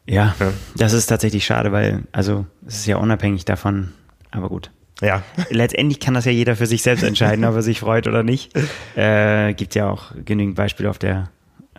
Ja, 0.06 0.36
ja, 0.38 0.52
das 0.76 0.92
ist 0.92 1.06
tatsächlich 1.06 1.46
schade, 1.46 1.72
weil, 1.72 2.04
also, 2.12 2.46
es 2.68 2.80
ist 2.80 2.88
ja 2.88 2.98
unabhängig 2.98 3.46
davon, 3.46 3.94
aber 4.30 4.50
gut. 4.50 4.70
Ja. 5.00 5.24
Letztendlich 5.50 6.02
kann 6.02 6.14
das 6.14 6.26
ja 6.26 6.34
jeder 6.34 6.58
für 6.58 6.66
sich 6.66 6.84
selbst 6.84 7.04
entscheiden, 7.04 7.46
ob 7.46 7.56
er 7.56 7.62
sich 7.62 7.80
freut 7.80 8.06
oder 8.06 8.24
nicht. 8.24 8.52
Äh, 8.98 9.54
gibt 9.54 9.76
ja 9.76 9.90
auch 9.90 10.12
genügend 10.26 10.56
Beispiele 10.56 10.90
auf 10.90 10.98
der, 10.98 11.30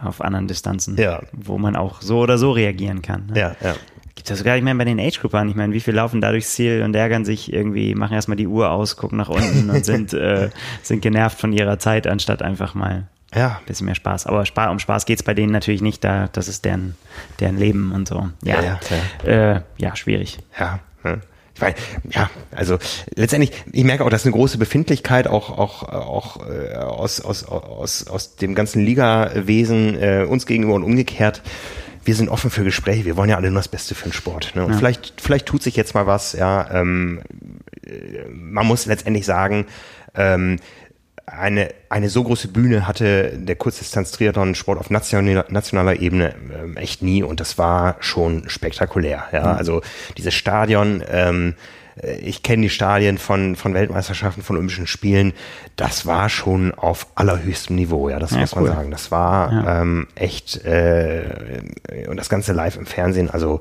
auf 0.01 0.23
anderen 0.23 0.47
Distanzen, 0.47 0.97
ja. 0.97 1.21
wo 1.33 1.59
man 1.59 1.75
auch 1.75 2.01
so 2.01 2.21
oder 2.21 2.39
so 2.39 2.53
reagieren 2.53 3.03
kann. 3.03 3.27
Ne? 3.27 3.41
Ja, 3.41 3.57
ja 3.61 3.75
gibt 4.19 4.31
das 4.31 4.39
sogar, 4.39 4.57
ich 4.57 4.65
meine, 4.65 4.77
bei 4.77 4.85
den 4.85 4.99
Age-Groupern, 4.99 5.49
ich 5.49 5.55
meine, 5.55 5.73
wie 5.73 5.79
viele 5.81 5.99
laufen 5.99 6.21
da 6.21 6.33
durchs 6.33 6.53
Ziel 6.53 6.83
und 6.83 6.93
ärgern 6.97 7.25
sich 7.25 7.53
irgendwie, 7.53 7.95
machen 7.95 8.15
erstmal 8.15 8.37
die 8.37 8.49
Uhr 8.49 8.73
aus, 8.73 8.97
gucken 8.97 9.17
nach 9.17 9.29
unten 9.29 9.71
und 9.71 9.85
sind, 9.85 10.13
äh, 10.13 10.51
sind 10.83 11.03
genervt 11.03 11.39
von 11.39 11.53
ihrer 11.53 11.79
Zeit, 11.79 12.09
anstatt 12.09 12.43
einfach 12.43 12.75
mal 12.75 13.07
ja. 13.33 13.59
ein 13.61 13.67
bisschen 13.67 13.85
mehr 13.85 13.95
Spaß. 13.95 14.27
Aber 14.27 14.45
Spaß, 14.45 14.73
um 14.73 14.81
Spaß 14.81 15.07
geht 15.07 15.21
es 15.21 15.23
bei 15.23 15.35
denen 15.35 15.53
natürlich 15.53 15.83
nicht, 15.83 16.03
da, 16.03 16.29
das 16.33 16.49
ist 16.49 16.65
deren, 16.65 16.97
deren 17.39 17.59
Leben 17.59 17.93
und 17.93 18.09
so. 18.09 18.29
Ja, 18.43 18.61
ja, 18.61 18.81
ja. 19.25 19.55
Äh, 19.55 19.61
ja 19.77 19.95
schwierig. 19.95 20.39
Ja. 20.59 20.81
Ich 21.55 21.61
meine, 21.61 21.77
ja, 22.11 22.29
also 22.51 22.79
letztendlich, 23.15 23.53
ich 23.71 23.85
merke 23.85 24.05
auch, 24.05 24.11
dass 24.11 24.25
eine 24.25 24.33
große 24.33 24.59
Befindlichkeit 24.59 25.29
auch 25.29 25.57
auch 25.57 25.85
auch 25.85 26.49
äh, 26.49 26.75
aus 26.75 27.21
aus 27.21 27.45
aus 27.45 28.07
aus 28.09 28.35
dem 28.37 28.57
ganzen 28.57 28.85
Liga-Wesen 28.85 30.01
äh, 30.01 30.27
uns 30.29 30.45
gegenüber 30.45 30.75
und 30.75 30.83
umgekehrt 30.83 31.43
wir 32.09 32.15
sind 32.15 32.31
offen 32.31 32.51
für 32.51 32.65
Gespräche, 32.65 33.05
wir 33.05 33.19
wollen 33.19 33.29
ja 33.29 33.37
alle 33.37 33.51
nur 33.51 33.59
das 33.59 33.69
Beste 33.69 33.95
für 33.95 34.09
den 34.09 34.15
Sport. 34.15 34.53
Ne? 34.55 34.65
Und 34.65 34.73
ja. 34.73 34.79
vielleicht, 34.79 35.21
vielleicht 35.21 35.45
tut 35.45 35.63
sich 35.63 35.77
jetzt 35.77 35.95
mal 35.95 36.07
was, 36.07 36.33
ja. 36.33 36.67
Ähm, 36.71 37.21
man 38.33 38.67
muss 38.67 38.87
letztendlich 38.87 39.27
sagen, 39.27 39.67
ähm, 40.15 40.57
eine, 41.27 41.69
eine 41.91 42.09
so 42.09 42.25
große 42.25 42.49
Bühne 42.49 42.89
hatte 42.89 43.37
der 43.37 43.57
Kurzdistanz-Triathlon-Sport 43.57 44.79
auf 44.79 44.89
nationaler, 44.89 45.45
nationaler 45.51 46.01
Ebene 46.01 46.35
ähm, 46.51 46.79
echt 46.79 47.03
nie 47.03 47.23
und 47.23 47.41
das 47.41 47.59
war 47.59 47.97
schon 48.01 48.49
spektakulär. 48.49 49.25
Ja? 49.33 49.41
Mhm. 49.41 49.59
Also 49.59 49.83
dieses 50.17 50.33
Stadion, 50.33 51.05
ähm, 51.11 51.51
äh, 51.51 51.78
ich 52.23 52.43
kenne 52.43 52.63
die 52.63 52.71
Stadien 52.71 53.19
von, 53.19 53.57
von 53.57 53.75
Weltmeisterschaften, 53.75 54.43
von 54.43 54.57
Olympischen 54.57 54.87
Spielen. 54.87 55.33
Das 55.77 56.07
war 56.07 56.29
schon 56.29 56.73
auf 56.75 57.07
allerhöchstem 57.15 57.77
Niveau, 57.77 58.09
ja, 58.09 58.19
das 58.19 58.33
ja, 58.33 58.39
muss 58.39 58.55
man 58.55 58.67
sagen. 58.67 58.91
Das 58.91 59.11
war 59.11 59.53
ja. 59.53 59.83
ähm, 59.83 60.07
echt 60.15 60.65
äh, 60.65 61.63
und 62.09 62.17
das 62.17 62.29
Ganze 62.29 62.53
live 62.53 62.77
im 62.77 62.87
Fernsehen. 62.87 63.31
Also 63.31 63.61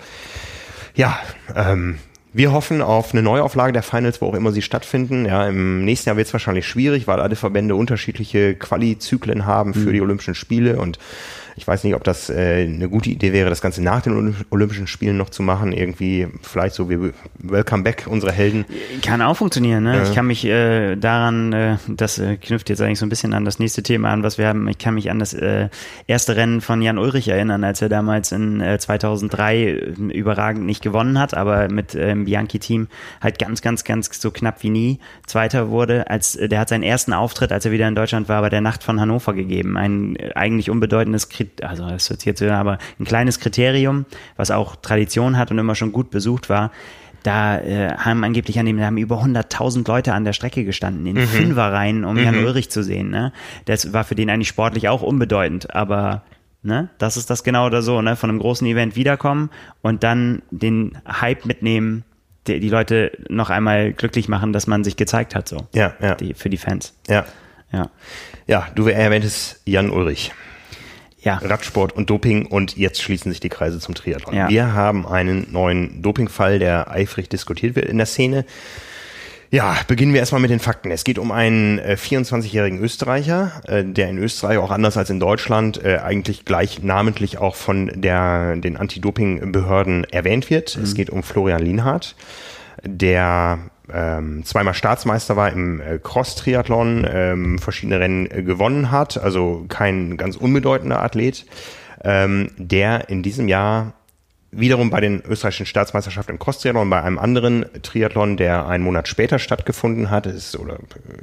ja, 0.96 1.20
ähm, 1.56 2.00
wir 2.34 2.52
hoffen 2.52 2.82
auf 2.82 3.14
eine 3.14 3.24
Neuauflage 3.24 3.74
der 3.74 3.84
Finals, 3.84 4.22
wo 4.22 4.28
auch 4.28 4.34
immer 4.34 4.52
sie 4.52 4.62
stattfinden. 4.62 5.26
Ja, 5.26 5.48
im 5.48 5.86
nächsten 5.86 6.10
Jahr 6.10 6.18
wird 6.18 6.28
es 6.28 6.34
wahrscheinlich 6.34 6.68
schwierig, 6.68 7.08
weil 7.08 7.20
alle 7.20 7.36
Verbände 7.36 7.76
unterschiedliche 7.76 8.56
Quali-Zyklen 8.56 9.46
haben 9.46 9.74
für 9.74 9.90
mhm. 9.90 9.94
die 9.94 10.02
Olympischen 10.02 10.36
Spiele 10.36 10.80
und 10.80 11.00
ich 11.58 11.68
weiß 11.68 11.84
nicht, 11.84 11.95
ob 11.95 12.03
das 12.03 12.30
äh, 12.30 12.66
eine 12.66 12.88
gute 12.88 13.10
Idee 13.10 13.34
wäre, 13.34 13.49
das 13.49 13.62
Ganze 13.62 13.84
nach 13.84 14.01
den 14.01 14.36
Olympischen 14.51 14.86
Spielen 14.86 15.18
noch 15.18 15.32
zu 15.32 15.41
machen. 15.41 15.74
Irgendwie 15.74 16.28
vielleicht 16.43 16.76
so 16.76 16.88
wie 16.88 17.12
Welcome 17.39 17.82
Back, 17.82 18.05
unsere 18.08 18.32
Helden. 18.32 18.64
Kann 19.01 19.24
auch 19.24 19.36
funktionieren. 19.36 19.84
Ne? 19.84 19.97
Ja. 19.97 20.03
Ich 20.03 20.14
kann 20.14 20.28
mich 20.28 20.45
äh, 20.45 20.95
daran, 20.95 21.53
äh, 21.53 21.78
das 21.88 22.20
äh, 22.20 22.38
knüpft 22.38 22.70
jetzt 22.70 22.80
eigentlich 22.80 22.99
so 22.99 23.08
ein 23.08 23.10
bisschen 23.10 23.34
an 23.34 23.43
das 23.43 23.58
nächste 23.58 23.82
Thema 23.82 24.12
an, 24.12 24.22
was 24.22 24.38
wir 24.38 24.47
haben. 24.47 24.68
Ich 24.68 24.78
kann 24.78 24.93
mich 24.93 25.10
an 25.10 25.18
das 25.18 25.34
äh, 25.34 25.70
erste 26.05 26.36
Rennen 26.36 26.62
von 26.62 26.80
Jan 26.84 26.99
Ulrich 26.99 27.28
erinnern, 27.28 27.64
als 27.64 27.82
er 27.82 27.89
damals 27.89 28.32
in 28.32 28.62
äh, 28.62 28.78
2003 28.78 29.58
äh, 29.58 29.76
überragend 30.14 30.64
nicht 30.64 30.84
gewonnen 30.84 31.18
hat, 31.18 31.34
aber 31.34 31.70
mit 31.70 31.95
äh, 31.95 32.14
Bianchi-Team 32.16 32.88
halt 33.20 33.39
ganz, 33.39 33.64
ganz, 33.64 33.84
ganz 33.84 34.22
so 34.22 34.30
knapp 34.30 34.62
wie 34.62 34.70
nie 34.70 34.99
Zweiter 35.26 35.70
wurde. 35.72 36.08
Als 36.08 36.36
äh, 36.36 36.47
der 36.47 36.60
hat 36.60 36.70
seinen 36.70 36.84
ersten 36.84 37.14
Auftritt, 37.14 37.51
als 37.51 37.66
er 37.66 37.72
wieder 37.72 37.88
in 37.88 37.95
Deutschland 37.95 38.30
war, 38.30 38.41
bei 38.41 38.49
der 38.49 38.62
Nacht 38.62 38.84
von 38.84 39.01
Hannover 39.01 39.34
gegeben. 39.34 39.76
Ein 39.76 40.16
äh, 40.18 40.34
eigentlich 40.36 40.70
unbedeutendes 40.70 41.30
Also 41.62 41.89
das 41.89 42.10
wird 42.10 42.26
jetzt 42.26 42.41
aber 42.41 42.78
ein 43.00 43.06
kleines 43.06 43.39
Kriterium, 43.39 44.06
was 44.36 44.52
auch 44.52 44.76
Tradition 44.76 45.38
hat 45.38 45.52
und 45.52 45.58
immer 45.60 45.76
schon 45.76 45.91
gut 45.91 46.10
besucht 46.12 46.50
war. 46.50 46.72
Da 47.24 47.60
äh, 47.60 47.95
haben 47.98 48.24
angeblich 48.24 48.60
an 48.60 48.66
dem 48.66 48.80
haben 48.82 48.98
über 48.98 49.22
100.000 49.22 49.88
Leute 49.88 50.14
an 50.14 50.24
der 50.24 50.34
Strecke 50.34 50.64
gestanden, 50.64 51.06
in 51.06 51.16
mhm. 51.16 51.28
Fünferreihen, 51.28 52.06
um 52.06 52.16
mhm. 52.16 52.24
Jan 52.24 52.45
Ulrich 52.45 52.70
zu 52.70 52.84
sehen. 52.84 53.10
Ne? 53.10 53.34
Das 53.66 53.91
war 53.91 54.04
für 54.04 54.16
den 54.16 54.30
eigentlich 54.30 54.48
sportlich 54.48 54.88
auch 54.88 55.02
unbedeutend, 55.02 55.76
aber 55.76 56.24
ne, 56.64 56.89
das 57.00 57.18
ist 57.18 57.30
das 57.30 57.43
genau 57.43 57.66
oder 57.66 57.82
so, 57.82 58.02
ne? 58.02 58.16
Von 58.16 58.30
einem 58.30 58.39
großen 58.39 58.68
Event 58.68 58.95
wiederkommen 58.95 59.50
und 59.82 60.04
dann 60.04 60.41
den 60.52 60.98
Hype 61.08 61.45
mitnehmen, 61.45 62.04
die, 62.48 62.60
die 62.60 62.70
Leute 62.70 63.12
noch 63.30 63.50
einmal 63.50 63.93
glücklich 63.93 64.28
machen, 64.28 64.54
dass 64.54 64.68
man 64.68 64.84
sich 64.84 64.95
gezeigt 64.95 65.36
hat, 65.36 65.48
so. 65.48 65.68
Ja, 65.74 65.93
ja. 66.02 66.16
Die, 66.16 66.34
für 66.34 66.50
die 66.50 66.58
Fans. 66.58 66.93
Ja. 67.08 67.26
Ja. 67.72 67.89
Ja, 68.45 68.68
du 68.76 68.88
erwähntest 68.88 69.62
Jan 69.66 69.89
Ulrich 69.89 70.32
ja. 71.28 71.40
Radsport 71.44 71.92
und 71.92 72.10
Doping 72.10 72.46
und 72.46 72.78
jetzt 72.78 73.02
schließen 73.02 73.32
sich 73.32 73.42
die 73.42 73.50
Kreise 73.50 73.80
zum 73.80 73.96
Triathlon. 73.96 74.34
Ja. 74.34 74.48
Wir 74.48 74.74
haben 74.74 75.06
einen 75.06 75.48
neuen 75.52 76.02
Dopingfall, 76.02 76.58
der 76.58 76.90
eifrig 76.90 77.28
diskutiert 77.28 77.76
wird 77.76 77.86
in 77.86 77.98
der 77.98 78.08
Szene. 78.08 78.46
Ja, 79.50 79.78
beginnen 79.88 80.14
wir 80.14 80.20
erstmal 80.20 80.42
mit 80.42 80.52
den 80.52 80.60
Fakten. 80.60 80.90
Es 80.90 81.04
geht 81.04 81.20
um 81.20 81.32
einen 81.32 81.80
äh, 81.80 81.98
24-jährigen 82.00 82.80
Österreicher, 82.80 83.62
äh, 83.66 83.84
der 83.84 84.10
in 84.10 84.18
Österreich 84.18 84.58
auch 84.58 84.72
anders 84.72 84.98
als 84.98 85.10
in 85.10 85.20
Deutschland 85.20 85.84
äh, 85.84 85.98
eigentlich 85.98 86.46
gleich 86.46 86.82
namentlich 86.82 87.38
auch 87.38 87.56
von 87.56 87.92
der, 87.94 88.56
den 88.56 88.78
Anti-Doping-Behörden 88.78 90.06
erwähnt 90.06 90.50
wird. 90.50 90.78
Mhm. 90.78 90.84
Es 90.84 90.96
geht 90.96 91.10
um 91.10 91.24
Florian 91.24 91.62
Lienhardt, 91.62 92.16
der 92.84 93.60
ähm, 93.94 94.44
zweimal 94.44 94.74
Staatsmeister 94.74 95.36
war 95.36 95.52
im 95.52 95.82
äh, 95.82 96.00
Cross-Triathlon, 96.02 97.08
ähm, 97.10 97.60
verschiedene 97.60 98.00
Rennen 98.00 98.30
äh, 98.30 98.44
gewonnen 98.44 98.92
hat, 98.92 99.18
also 99.18 99.66
kein 99.70 100.18
ganz 100.18 100.36
unbedeutender 100.36 101.02
Athlet, 101.02 101.46
ähm, 102.04 102.52
der 102.58 103.10
in 103.10 103.24
diesem 103.24 103.48
Jahr 103.48 103.94
wiederum 104.52 104.90
bei 104.90 105.02
den 105.02 105.22
österreichischen 105.22 105.66
Staatsmeisterschaften 105.66 106.36
im 106.36 106.40
Cross-Triathlon, 106.40 106.90
bei 106.90 107.02
einem 107.02 107.20
anderen 107.20 107.66
Triathlon, 107.82 108.38
der 108.38 108.68
einen 108.68 108.84
Monat 108.84 109.08
später 109.08 109.40
stattgefunden 109.40 110.10
hat, 110.10 110.26
ist, 110.26 110.58
oder 110.58 110.78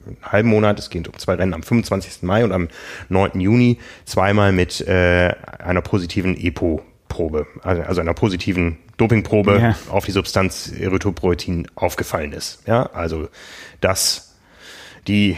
einen 0.06 0.16
halben 0.22 0.48
Monat, 0.48 0.78
es 0.78 0.90
geht 0.90 1.08
um 1.08 1.18
zwei 1.18 1.34
Rennen 1.34 1.54
am 1.54 1.62
25. 1.62 2.22
Mai 2.22 2.44
und 2.44 2.52
am 2.52 2.68
9. 3.08 3.40
Juni, 3.40 3.78
zweimal 4.04 4.52
mit 4.52 4.80
äh, 4.86 5.34
einer 5.58 5.80
positiven 5.80 6.36
EPO-Probe, 6.36 6.93
also, 7.62 7.82
also 7.82 8.00
einer 8.00 8.14
positiven 8.14 8.78
Dopingprobe 8.96 9.58
ja. 9.60 9.76
auf 9.90 10.04
die 10.04 10.12
Substanz 10.12 10.72
Erythropoietin 10.78 11.66
aufgefallen 11.74 12.32
ist. 12.32 12.60
Ja, 12.66 12.90
also 12.92 13.28
das 13.80 14.30
die 15.06 15.36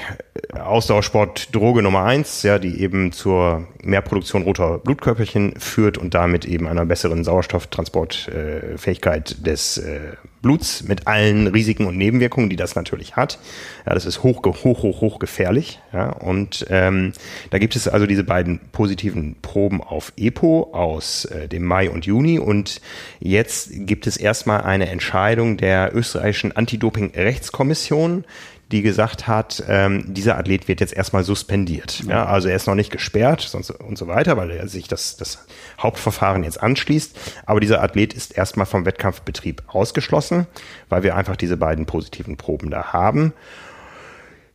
Ausdauersportdroge 0.53 1.83
Nummer 1.83 2.05
eins, 2.05 2.45
ja, 2.45 2.61
die 2.61 2.81
eben 2.81 3.11
zur 3.13 3.67
Mehrproduktion 3.83 4.43
roter 4.43 4.79
Blutkörperchen 4.79 5.59
führt 5.59 5.99
und 5.99 6.15
damit 6.15 6.45
eben 6.45 6.69
einer 6.69 6.87
besseren 6.87 7.25
Sauerstofftransportfähigkeit 7.25 9.45
des 9.45 9.79
äh, 9.79 10.13
Bluts 10.47 10.85
mit 10.85 11.09
allen 11.09 11.49
Risiken 11.49 11.87
und 11.87 11.99
Nebenwirkungen, 11.99 12.49
die 12.49 12.55
das 12.55 12.77
natürlich 12.77 13.17
hat. 13.17 13.41
Ja, 13.85 13.95
das 13.95 14.07
ist 14.07 14.23
hoch, 14.23 14.45
hoch, 14.45 14.63
hoch, 14.85 15.01
hoch 15.01 15.19
gefährlich. 15.19 15.81
Ja, 15.93 16.11
und 16.11 16.65
ähm, 16.71 17.15
da 17.51 17.59
gibt 17.59 17.75
es 17.75 17.89
also 17.89 18.07
diese 18.07 18.23
beiden 18.23 18.61
positiven 18.71 19.35
Proben 19.43 19.83
auf 19.83 20.13
EPO 20.17 20.71
aus 20.73 21.25
äh, 21.25 21.49
dem 21.49 21.65
Mai 21.65 21.91
und 21.91 22.07
Juni. 22.07 22.39
Und 22.39 22.81
jetzt 23.19 23.71
gibt 23.73 24.07
es 24.07 24.17
erstmal 24.17 24.61
eine 24.61 24.89
Entscheidung 24.89 25.57
der 25.57 25.91
österreichischen 25.97 26.53
Anti-Doping-Rechtskommission, 26.53 28.25
die 28.73 28.83
gesagt 28.83 29.29
hat, 29.29 29.63
ähm, 29.69 30.13
dieser 30.13 30.37
Athlet 30.37 30.67
wird 30.67 30.81
jetzt 30.81 30.93
erstmal 30.93 31.23
suspendiert. 31.23 32.03
Ja. 32.05 32.11
ja. 32.11 32.27
also 32.27 32.49
er 32.49 32.57
ist 32.57 32.67
noch 32.67 32.75
nicht 32.75 32.91
gesperrt 32.91 33.41
sonst, 33.43 33.71
und 33.71 33.97
so 33.97 34.09
weiter, 34.09 34.37
weil 34.37 34.51
er 34.51 34.67
sich 34.67 34.89
das, 34.89 35.17
das 35.17 35.47
Hauptverfahren 35.81 36.43
jetzt 36.43 36.61
anschließt. 36.61 37.17
Aber 37.47 37.61
dieser 37.61 37.83
Athlet 37.83 38.13
ist 38.13 38.37
erstmal 38.37 38.67
vom 38.67 38.85
Wettkampfbetrieb 38.85 39.63
ausgeschlossen, 39.69 40.47
weil 40.89 41.05
wir 41.05 41.17
einfach 41.17 41.37
diese 41.37 41.57
beiden 41.57 41.87
positiven 41.87 42.37
Proben 42.37 42.71
da 42.71 42.93
haben. 42.93 43.33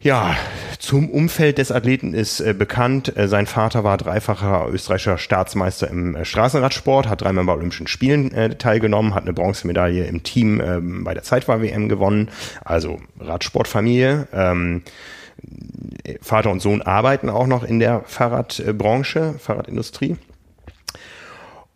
Ja, 0.04 0.36
zum 0.80 1.12
Umfeld 1.12 1.60
des 1.60 1.72
Athleten 1.72 2.16
ist 2.16 2.40
äh, 2.40 2.56
bekannt, 2.58 3.16
äh, 3.16 3.28
sein 3.28 3.46
Vater 3.46 3.84
war 3.84 3.98
dreifacher 3.98 4.68
österreichischer 4.72 5.20
Staatsmeister 5.20 5.88
im 5.92 6.16
äh, 6.16 6.26
Straßenradsport, 6.26 7.08
hat 7.08 7.22
dreimal 7.22 7.46
bei 7.46 7.54
Olympischen 7.54 7.86
Spielen 7.86 8.32
äh, 8.34 8.56
teilgenommen, 8.56 9.14
hat 9.14 9.24
eine 9.24 9.34
Bronzemedaille 9.34 10.06
im 10.06 10.24
Team 10.24 10.60
ähm, 10.60 11.04
bei 11.04 11.14
der 11.14 11.22
Zeitwahl-WM 11.22 11.88
gewonnen, 11.88 12.30
also 12.66 13.00
Radsportfamilie. 13.20 14.28
Ähm, 14.34 14.82
Vater 16.20 16.50
und 16.50 16.62
Sohn 16.62 16.82
arbeiten 16.82 17.30
auch 17.30 17.46
noch 17.46 17.64
in 17.64 17.80
der 17.80 18.02
Fahrradbranche, 18.08 19.36
Fahrradindustrie. 19.38 20.18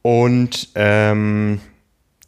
Und 0.02 0.70
ähm, 0.74 1.60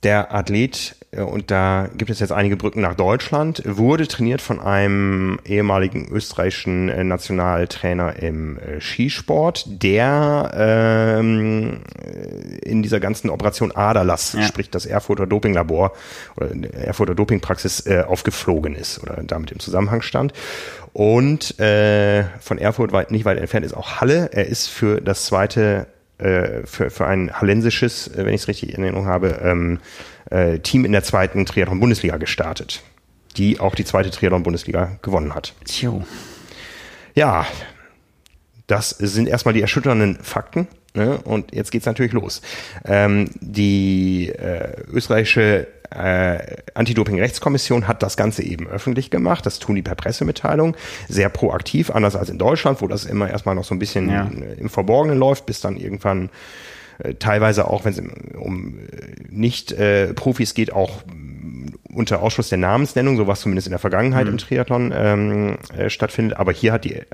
der 0.04 0.34
Athlet 0.34 0.96
äh, 1.12 1.22
und 1.22 1.52
da 1.52 1.90
gibt 1.96 2.12
es 2.12 2.20
jetzt 2.20 2.32
einige 2.32 2.58
Brücken 2.58 2.82
nach 2.82 2.96
Deutschland, 2.96 3.62
wurde 3.66 4.08
trainiert 4.08 4.42
von 4.42 4.60
einem 4.60 5.40
ehemaligen 5.46 6.08
österreichischen 6.10 6.90
äh, 6.90 7.04
Nationaltrainer 7.04 8.18
im 8.18 8.58
äh, 8.58 8.80
Skisport, 8.82 9.66
der 9.68 10.52
ähm, 10.56 11.82
in 12.62 12.84
dieser 12.84 13.00
ganzen 13.00 13.30
Operation 13.30 13.72
Aderlass, 13.72 14.34
ja. 14.34 14.44
sprich 14.44 14.70
das 14.70 14.86
Erfurter 14.86 15.28
Dopinglabor 15.28 15.94
oder 16.36 16.52
Erfurter 16.74 17.16
Dopingpraxis 17.16 17.86
äh, 17.86 18.04
aufgeflogen 18.08 18.76
ist 18.76 19.02
oder 19.02 19.22
damit 19.24 19.52
im 19.52 19.60
Zusammenhang 19.60 20.02
stand. 20.02 20.34
Und 20.94 21.60
äh, 21.60 22.24
von 22.40 22.58
Erfurt 22.58 22.92
weit, 22.92 23.12
nicht 23.12 23.26
weit 23.26 23.38
entfernt 23.38 23.66
ist 23.66 23.76
auch 23.76 24.02
Halle. 24.02 24.30
Er 24.34 24.48
ist 24.48 24.68
für 24.68 25.00
das 25.00 25.26
zweite, 25.26 25.88
äh, 26.18 26.66
für, 26.66 26.90
für 26.90 27.06
ein 27.06 27.32
hallensisches, 27.32 28.12
wenn 28.16 28.34
ich 28.34 28.42
es 28.42 28.48
richtig 28.48 28.74
in 28.74 28.84
Erinnerung 28.84 29.08
habe, 29.08 29.40
ähm, 29.44 29.80
äh, 30.30 30.60
Team 30.60 30.86
in 30.86 30.92
der 30.92 31.04
zweiten 31.04 31.46
Triathlon-Bundesliga 31.46 32.18
gestartet, 32.18 32.82
die 33.38 33.60
auch 33.60 33.76
die 33.76 33.86
zweite 33.86 34.10
Triathlon-Bundesliga 34.10 34.98
gewonnen 35.02 35.36
hat. 35.36 35.54
Tjo. 35.66 36.04
Ja, 37.14 37.46
das 38.68 38.90
sind 38.90 39.28
erstmal 39.28 39.54
die 39.54 39.62
erschütternden 39.62 40.20
Fakten. 40.22 40.68
Ne? 40.94 41.20
Und 41.20 41.54
jetzt 41.54 41.72
geht's 41.72 41.86
natürlich 41.86 42.14
los. 42.14 42.42
Ähm, 42.84 43.30
die 43.40 44.30
äh, 44.30 44.82
österreichische 44.92 45.68
äh, 45.92 46.58
Anti-Doping-Rechtskommission 46.74 47.88
hat 47.88 48.04
das 48.04 48.18
Ganze 48.18 48.44
eben 48.44 48.68
öffentlich 48.68 49.10
gemacht. 49.10 49.46
Das 49.46 49.60
tun 49.60 49.76
die 49.76 49.82
per 49.82 49.96
Pressemitteilung. 49.96 50.76
Sehr 51.08 51.30
proaktiv, 51.30 51.90
anders 51.92 52.16
als 52.16 52.30
in 52.30 52.38
Deutschland, 52.38 52.82
wo 52.82 52.88
das 52.88 53.06
immer 53.06 53.30
erstmal 53.30 53.56
noch 53.56 53.64
so 53.64 53.76
ein 53.76 53.80
bisschen 53.80 54.10
ja. 54.10 54.30
im 54.58 54.70
Verborgenen 54.70 55.18
läuft, 55.18 55.46
bis 55.46 55.62
dann 55.62 55.78
irgendwann 55.78 56.30
äh, 57.00 57.14
teilweise 57.16 57.68
auch, 57.68 57.86
wenn 57.86 57.94
es 57.94 58.02
um 58.38 58.80
äh, 58.80 58.84
Nicht-Profis 59.30 60.54
geht, 60.54 60.74
auch 60.74 61.04
unter 61.94 62.22
Ausschluss 62.22 62.50
der 62.50 62.60
Namensnennung, 62.60 63.18
so 63.18 63.28
was 63.28 63.42
zumindest 63.42 63.68
in 63.68 63.72
der 63.72 63.80
Vergangenheit 63.80 64.26
mhm. 64.26 64.34
im 64.34 64.38
Triathlon 64.38 64.94
ähm, 64.96 65.58
äh, 65.76 65.90
stattfindet. 65.90 66.38
Aber 66.38 66.52
hier 66.52 66.74
hat 66.74 66.86
die 66.86 66.94
äh, 66.94 67.06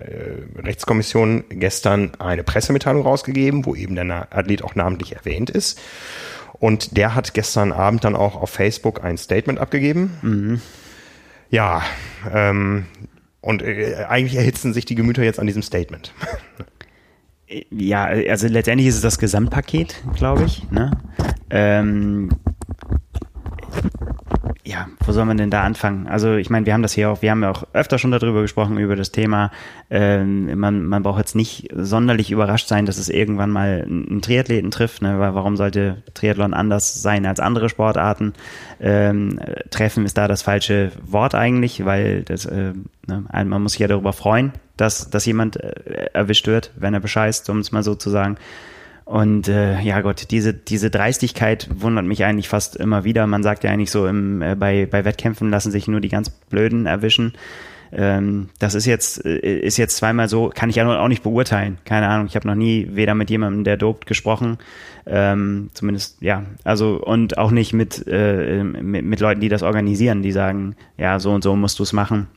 Rechtskommission 0.57 1.45
gestern 1.49 2.11
eine 2.19 2.43
Pressemitteilung 2.43 3.03
rausgegeben, 3.03 3.65
wo 3.65 3.75
eben 3.75 3.95
der 3.95 4.27
Athlet 4.35 4.63
auch 4.63 4.75
namentlich 4.75 5.15
erwähnt 5.15 5.49
ist. 5.49 5.79
Und 6.63 6.95
der 6.95 7.13
hat 7.13 7.33
gestern 7.33 7.73
Abend 7.73 8.05
dann 8.05 8.15
auch 8.15 8.37
auf 8.41 8.49
Facebook 8.49 9.03
ein 9.03 9.17
Statement 9.17 9.59
abgegeben. 9.59 10.17
Mhm. 10.21 10.61
Ja, 11.49 11.81
ähm, 12.33 12.85
und 13.41 13.61
äh, 13.61 14.05
eigentlich 14.07 14.37
erhitzen 14.37 14.71
sich 14.71 14.85
die 14.85 14.95
Gemüter 14.95 15.23
jetzt 15.23 15.41
an 15.41 15.45
diesem 15.45 15.61
Statement. 15.61 16.13
ja, 17.69 18.05
also 18.05 18.47
letztendlich 18.47 18.87
ist 18.87 18.95
es 18.95 19.01
das 19.01 19.19
Gesamtpaket, 19.19 20.01
glaube 20.15 20.45
ich. 20.45 20.71
Ne? 20.71 20.91
Ähm, 21.49 22.29
ja, 24.65 24.87
wo 25.05 25.11
soll 25.11 25.25
man 25.25 25.35
denn 25.35 25.49
da 25.49 25.63
anfangen? 25.63 26.07
Also 26.07 26.35
ich 26.35 26.49
meine, 26.49 26.65
wir 26.65 26.73
haben 26.73 26.83
das 26.83 26.93
hier 26.93 27.09
auch, 27.09 27.21
wir 27.21 27.31
haben 27.31 27.43
ja 27.43 27.51
auch 27.51 27.65
öfter 27.73 27.97
schon 27.97 28.11
darüber 28.11 28.41
gesprochen, 28.41 28.77
über 28.77 28.95
das 28.95 29.11
Thema, 29.11 29.51
ähm, 29.89 30.57
man, 30.57 30.85
man 30.85 31.03
braucht 31.03 31.19
jetzt 31.19 31.35
nicht 31.35 31.69
sonderlich 31.75 32.31
überrascht 32.31 32.69
sein, 32.69 32.85
dass 32.85 32.97
es 32.97 33.09
irgendwann 33.09 33.51
mal 33.51 33.83
einen 33.85 34.21
Triathleten 34.21 34.71
trifft, 34.71 35.01
ne? 35.01 35.19
weil 35.19 35.35
warum 35.35 35.57
sollte 35.57 36.01
Triathlon 36.13 36.53
anders 36.53 37.01
sein 37.01 37.25
als 37.25 37.41
andere 37.41 37.67
Sportarten? 37.67 38.33
Ähm, 38.79 39.37
treffen 39.69 40.05
ist 40.05 40.17
da 40.17 40.29
das 40.29 40.43
falsche 40.43 40.93
Wort 41.05 41.35
eigentlich, 41.35 41.83
weil 41.83 42.23
das, 42.23 42.45
äh, 42.45 42.71
ne? 43.05 43.25
man 43.45 43.61
muss 43.61 43.73
sich 43.73 43.81
ja 43.81 43.87
darüber 43.89 44.13
freuen, 44.13 44.53
dass, 44.77 45.09
dass 45.09 45.25
jemand 45.25 45.57
äh, 45.57 46.09
erwischt 46.13 46.47
wird, 46.47 46.71
wenn 46.77 46.93
er 46.93 47.01
bescheißt, 47.01 47.49
um 47.49 47.59
es 47.59 47.73
mal 47.73 47.83
so 47.83 47.95
zu 47.95 48.09
sagen. 48.09 48.37
Und 49.05 49.49
äh, 49.49 49.81
ja 49.81 49.99
Gott, 50.01 50.31
diese, 50.31 50.53
diese 50.53 50.89
Dreistigkeit 50.89 51.69
wundert 51.73 52.05
mich 52.05 52.23
eigentlich 52.23 52.47
fast 52.47 52.77
immer 52.77 53.03
wieder. 53.03 53.27
Man 53.27 53.43
sagt 53.43 53.63
ja 53.63 53.71
eigentlich 53.71 53.91
so, 53.91 54.07
im, 54.07 54.41
äh, 54.41 54.55
bei, 54.55 54.85
bei 54.85 55.03
Wettkämpfen 55.03 55.49
lassen 55.49 55.71
sich 55.71 55.87
nur 55.87 55.99
die 55.99 56.09
ganz 56.09 56.29
Blöden 56.29 56.85
erwischen. 56.85 57.33
Ähm, 57.91 58.49
das 58.59 58.73
ist 58.73 58.85
jetzt, 58.85 59.23
äh, 59.25 59.59
ist 59.59 59.77
jetzt 59.77 59.97
zweimal 59.97 60.27
so, 60.29 60.49
kann 60.49 60.69
ich 60.69 60.77
ja 60.77 60.99
auch 60.99 61.07
nicht 61.07 61.21
beurteilen. 61.21 61.77
Keine 61.85 62.07
Ahnung, 62.07 62.27
ich 62.27 62.35
habe 62.35 62.47
noch 62.47 62.55
nie 62.55 62.87
weder 62.91 63.13
mit 63.13 63.29
jemandem, 63.29 63.63
der 63.63 63.77
dopt, 63.77 64.07
gesprochen. 64.07 64.57
Ähm, 65.05 65.69
zumindest, 65.73 66.21
ja, 66.21 66.43
also 66.63 66.95
und 67.03 67.37
auch 67.37 67.51
nicht 67.51 67.73
mit, 67.73 68.05
äh, 68.07 68.63
mit, 68.63 69.03
mit 69.03 69.19
Leuten, 69.19 69.41
die 69.41 69.49
das 69.49 69.63
organisieren, 69.63 70.23
die 70.23 70.31
sagen, 70.31 70.75
ja, 70.97 71.19
so 71.19 71.31
und 71.31 71.43
so 71.43 71.55
musst 71.55 71.77
du 71.79 71.83
es 71.83 71.93
machen, 71.93 72.27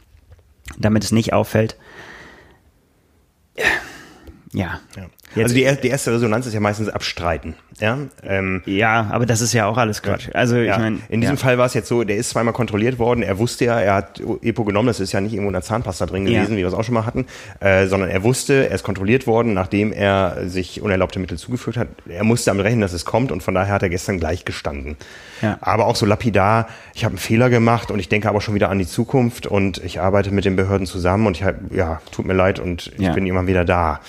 damit 0.76 1.04
es 1.04 1.12
nicht 1.12 1.32
auffällt. 1.32 1.76
Ja. 4.52 4.80
ja. 4.96 5.06
Also 5.34 5.54
die, 5.54 5.68
die, 5.82 5.88
erste 5.88 6.12
Resonanz 6.12 6.46
ist 6.46 6.54
ja 6.54 6.60
meistens 6.60 6.88
abstreiten. 6.88 7.54
Ja, 7.78 7.98
ähm, 8.22 8.62
ja 8.64 9.08
aber 9.10 9.26
das 9.26 9.40
ist 9.40 9.52
ja 9.52 9.66
auch 9.66 9.76
alles 9.76 10.02
Quatsch. 10.02 10.28
Also 10.32 10.56
ja. 10.56 10.74
ich 10.74 10.78
meine, 10.78 10.98
in 11.08 11.20
diesem 11.20 11.36
ja. 11.36 11.40
Fall 11.40 11.58
war 11.58 11.66
es 11.66 11.74
jetzt 11.74 11.88
so, 11.88 12.04
der 12.04 12.16
ist 12.16 12.30
zweimal 12.30 12.54
kontrolliert 12.54 12.98
worden. 12.98 13.22
Er 13.22 13.38
wusste 13.38 13.66
ja, 13.66 13.78
er 13.78 13.94
hat 13.94 14.20
Epo 14.42 14.64
genommen. 14.64 14.86
Das 14.88 15.00
ist 15.00 15.12
ja 15.12 15.20
nicht 15.20 15.32
irgendwo 15.32 15.50
in 15.50 15.54
der 15.54 15.62
Zahnpasta 15.62 16.06
drin 16.06 16.24
gewesen, 16.24 16.52
ja. 16.52 16.56
wie 16.56 16.62
wir 16.62 16.68
es 16.68 16.74
auch 16.74 16.84
schon 16.84 16.94
mal 16.94 17.04
hatten, 17.04 17.26
äh, 17.60 17.86
sondern 17.86 18.08
er 18.08 18.22
wusste, 18.22 18.68
er 18.68 18.74
ist 18.74 18.84
kontrolliert 18.84 19.26
worden, 19.26 19.52
nachdem 19.52 19.92
er 19.92 20.48
sich 20.48 20.80
unerlaubte 20.80 21.18
Mittel 21.18 21.36
zugefügt 21.38 21.76
hat. 21.76 21.88
Er 22.08 22.24
musste 22.24 22.50
damit 22.50 22.64
rechnen, 22.64 22.80
dass 22.80 22.92
es 22.92 23.04
kommt 23.04 23.30
und 23.30 23.42
von 23.42 23.54
daher 23.54 23.74
hat 23.74 23.82
er 23.82 23.90
gestern 23.90 24.18
gleich 24.18 24.44
gestanden. 24.44 24.96
Ja. 25.42 25.58
Aber 25.60 25.86
auch 25.86 25.96
so 25.96 26.06
lapidar. 26.06 26.68
Ich 26.94 27.04
habe 27.04 27.12
einen 27.12 27.18
Fehler 27.18 27.50
gemacht 27.50 27.90
und 27.90 27.98
ich 27.98 28.08
denke 28.08 28.28
aber 28.28 28.40
schon 28.40 28.54
wieder 28.54 28.70
an 28.70 28.78
die 28.78 28.86
Zukunft 28.86 29.46
und 29.46 29.78
ich 29.78 30.00
arbeite 30.00 30.30
mit 30.30 30.46
den 30.46 30.56
Behörden 30.56 30.86
zusammen 30.86 31.26
und 31.26 31.36
ich 31.36 31.44
hab, 31.44 31.56
ja, 31.74 32.00
tut 32.10 32.24
mir 32.24 32.34
leid 32.34 32.58
und 32.58 32.92
ich 32.98 33.12
bin 33.12 33.26
immer 33.26 33.46
wieder 33.46 33.64
da. 33.64 34.00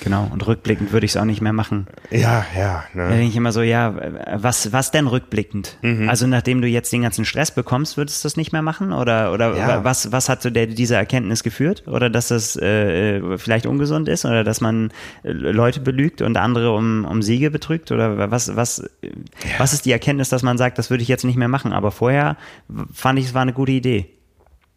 Genau, 0.00 0.28
und 0.32 0.46
rückblickend 0.46 0.92
würde 0.92 1.06
ich 1.06 1.12
es 1.12 1.16
auch 1.16 1.24
nicht 1.24 1.40
mehr 1.40 1.52
machen. 1.52 1.86
Ja, 2.10 2.44
ja. 2.56 2.84
Ne? 2.92 3.08
Da 3.08 3.10
denke 3.10 3.26
ich 3.26 3.36
immer 3.36 3.52
so, 3.52 3.62
ja, 3.62 3.94
was, 4.34 4.72
was 4.72 4.90
denn 4.90 5.06
rückblickend? 5.06 5.78
Mhm. 5.82 6.08
Also 6.08 6.26
nachdem 6.26 6.60
du 6.60 6.68
jetzt 6.68 6.92
den 6.92 7.02
ganzen 7.02 7.24
Stress 7.24 7.50
bekommst, 7.50 7.96
würdest 7.96 8.22
du 8.22 8.26
das 8.26 8.36
nicht 8.36 8.52
mehr 8.52 8.62
machen? 8.62 8.92
Oder, 8.92 9.32
oder 9.32 9.56
ja. 9.56 9.84
was, 9.84 10.12
was 10.12 10.28
hat 10.28 10.42
so 10.42 10.50
der, 10.50 10.66
diese 10.66 10.96
Erkenntnis 10.96 11.42
geführt? 11.42 11.84
Oder 11.86 12.10
dass 12.10 12.28
das 12.28 12.56
äh, 12.56 13.38
vielleicht 13.38 13.66
ungesund 13.66 14.08
ist? 14.08 14.24
Oder 14.24 14.44
dass 14.44 14.60
man 14.60 14.90
äh, 15.22 15.32
Leute 15.32 15.80
belügt 15.80 16.22
und 16.22 16.36
andere 16.36 16.72
um, 16.72 17.04
um 17.04 17.22
Siege 17.22 17.50
betrügt? 17.50 17.90
Oder 17.92 18.30
was, 18.30 18.56
was, 18.56 18.88
ja. 19.02 19.10
was 19.58 19.72
ist 19.72 19.86
die 19.86 19.92
Erkenntnis, 19.92 20.28
dass 20.28 20.42
man 20.42 20.58
sagt, 20.58 20.78
das 20.78 20.90
würde 20.90 21.02
ich 21.02 21.08
jetzt 21.08 21.24
nicht 21.24 21.36
mehr 21.36 21.48
machen? 21.48 21.72
Aber 21.72 21.90
vorher 21.90 22.36
fand 22.92 23.18
ich, 23.18 23.26
es 23.26 23.34
war 23.34 23.42
eine 23.42 23.52
gute 23.52 23.72
Idee. 23.72 24.10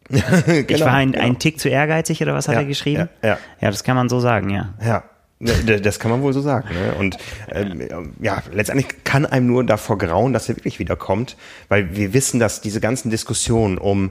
Genau, 0.08 0.64
ich 0.68 0.80
war 0.80 0.94
ein, 0.94 1.12
genau. 1.12 1.24
ein 1.24 1.38
Tick 1.38 1.60
zu 1.60 1.68
ehrgeizig 1.68 2.22
oder 2.22 2.34
was 2.34 2.48
hat 2.48 2.54
ja, 2.54 2.60
er 2.62 2.66
geschrieben? 2.66 3.08
Ja, 3.22 3.28
ja. 3.28 3.38
ja, 3.60 3.70
das 3.70 3.84
kann 3.84 3.96
man 3.96 4.08
so 4.08 4.20
sagen, 4.20 4.50
ja. 4.50 4.74
Ja. 4.84 5.04
Das 5.40 6.00
kann 6.00 6.10
man 6.10 6.20
wohl 6.22 6.32
so 6.32 6.40
sagen. 6.40 6.68
Ne? 6.74 6.94
Und 6.98 7.16
ähm, 7.52 8.14
ja, 8.20 8.42
letztendlich 8.52 9.04
kann 9.04 9.24
einem 9.24 9.46
nur 9.46 9.64
davor 9.64 9.96
grauen, 9.96 10.32
dass 10.32 10.48
er 10.48 10.56
wirklich 10.56 10.80
wiederkommt, 10.80 11.36
weil 11.68 11.94
wir 11.94 12.12
wissen, 12.12 12.40
dass 12.40 12.60
diese 12.60 12.80
ganzen 12.80 13.10
Diskussionen 13.10 13.78
um 13.78 14.10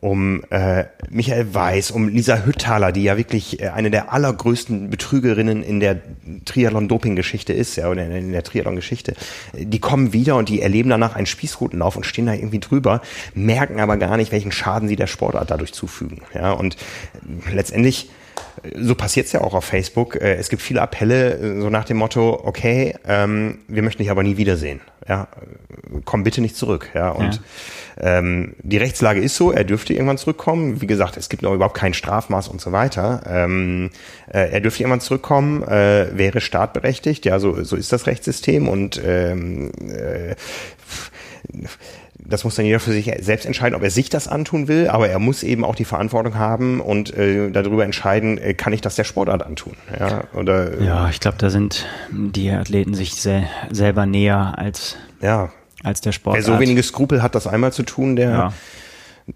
um 0.00 0.42
äh, 0.50 0.84
Michael 1.10 1.54
Weiß, 1.54 1.90
um 1.90 2.08
Lisa 2.08 2.44
Hüttaler, 2.44 2.92
die 2.92 3.02
ja 3.02 3.16
wirklich 3.16 3.60
äh, 3.60 3.68
eine 3.68 3.90
der 3.90 4.12
allergrößten 4.12 4.90
Betrügerinnen 4.90 5.62
in 5.62 5.80
der 5.80 6.00
Triathlon-Doping-Geschichte 6.44 7.52
ist, 7.52 7.76
ja, 7.76 7.88
oder 7.88 8.06
in 8.06 8.32
der 8.32 8.42
Triathlon-Geschichte. 8.44 9.14
Die 9.54 9.80
kommen 9.80 10.12
wieder 10.12 10.36
und 10.36 10.48
die 10.48 10.62
erleben 10.62 10.90
danach 10.90 11.16
einen 11.16 11.26
Spießrutenlauf 11.26 11.96
und 11.96 12.06
stehen 12.06 12.26
da 12.26 12.34
irgendwie 12.34 12.60
drüber, 12.60 13.02
merken 13.34 13.80
aber 13.80 13.96
gar 13.96 14.16
nicht, 14.16 14.32
welchen 14.32 14.52
Schaden 14.52 14.88
sie 14.88 14.96
der 14.96 15.06
Sportart 15.06 15.50
dadurch 15.50 15.72
zufügen. 15.72 16.22
Ja, 16.34 16.52
und 16.52 16.76
letztendlich 17.52 18.10
so 18.76 18.94
passiert 18.94 19.26
es 19.26 19.32
ja 19.32 19.40
auch 19.40 19.54
auf 19.54 19.64
Facebook. 19.64 20.16
Äh, 20.16 20.34
es 20.36 20.48
gibt 20.48 20.62
viele 20.62 20.82
Appelle, 20.82 21.38
äh, 21.38 21.60
so 21.60 21.70
nach 21.70 21.84
dem 21.84 21.98
Motto, 21.98 22.40
okay, 22.44 22.94
ähm, 23.06 23.58
wir 23.68 23.82
möchten 23.82 24.02
dich 24.02 24.10
aber 24.10 24.22
nie 24.22 24.36
wiedersehen. 24.36 24.80
Ja, 25.08 25.28
komm 26.04 26.22
bitte 26.22 26.40
nicht 26.40 26.56
zurück. 26.56 26.90
Ja, 26.94 27.10
und 27.10 27.36
ja. 27.36 27.40
Ähm, 28.00 28.54
die 28.62 28.76
Rechtslage 28.76 29.20
ist 29.20 29.36
so, 29.36 29.50
er 29.50 29.64
dürfte 29.64 29.92
irgendwann 29.92 30.18
zurückkommen. 30.18 30.80
Wie 30.80 30.86
gesagt, 30.86 31.16
es 31.16 31.28
gibt 31.28 31.42
noch 31.42 31.52
überhaupt 31.52 31.76
kein 31.76 31.94
Strafmaß 31.94 32.48
und 32.48 32.60
so 32.60 32.70
weiter. 32.70 33.22
Ähm, 33.26 33.90
äh, 34.28 34.50
er 34.52 34.60
dürfte 34.60 34.82
irgendwann 34.82 35.00
zurückkommen, 35.00 35.62
äh, 35.62 36.16
wäre 36.16 36.40
startberechtigt. 36.40 37.24
Ja, 37.24 37.38
so, 37.40 37.64
so 37.64 37.74
ist 37.74 37.92
das 37.92 38.06
Rechtssystem 38.06 38.68
und 38.68 39.00
ähm, 39.04 39.72
äh, 39.88 40.36
das 42.18 42.44
muss 42.44 42.56
dann 42.56 42.66
jeder 42.66 42.80
für 42.80 42.92
sich 42.92 43.10
selbst 43.20 43.46
entscheiden, 43.46 43.74
ob 43.74 43.82
er 43.82 43.90
sich 43.90 44.10
das 44.10 44.28
antun 44.28 44.68
will, 44.68 44.88
aber 44.88 45.08
er 45.08 45.18
muss 45.18 45.42
eben 45.42 45.64
auch 45.64 45.74
die 45.74 45.84
Verantwortung 45.84 46.34
haben 46.34 46.80
und 46.80 47.14
äh, 47.16 47.50
darüber 47.50 47.84
entscheiden, 47.84 48.38
äh, 48.38 48.54
kann 48.54 48.72
ich 48.72 48.80
das 48.80 48.96
der 48.96 49.04
Sportart 49.04 49.42
antun? 49.42 49.74
Ja, 49.98 50.24
oder, 50.34 50.78
äh, 50.78 50.84
ja 50.84 51.08
ich 51.08 51.20
glaube, 51.20 51.38
da 51.38 51.48
sind 51.48 51.86
die 52.10 52.50
Athleten 52.50 52.94
sich 52.94 53.14
sehr, 53.14 53.44
selber 53.70 54.04
näher 54.04 54.54
als, 54.56 54.96
ja. 55.20 55.50
als 55.84 56.00
der 56.00 56.12
Sportart. 56.12 56.46
Wer 56.46 56.54
so 56.54 56.60
wenige 56.60 56.82
Skrupel 56.82 57.22
hat, 57.22 57.34
das 57.34 57.46
einmal 57.46 57.72
zu 57.72 57.84
tun, 57.84 58.16
der, 58.16 58.30
ja. 58.30 58.52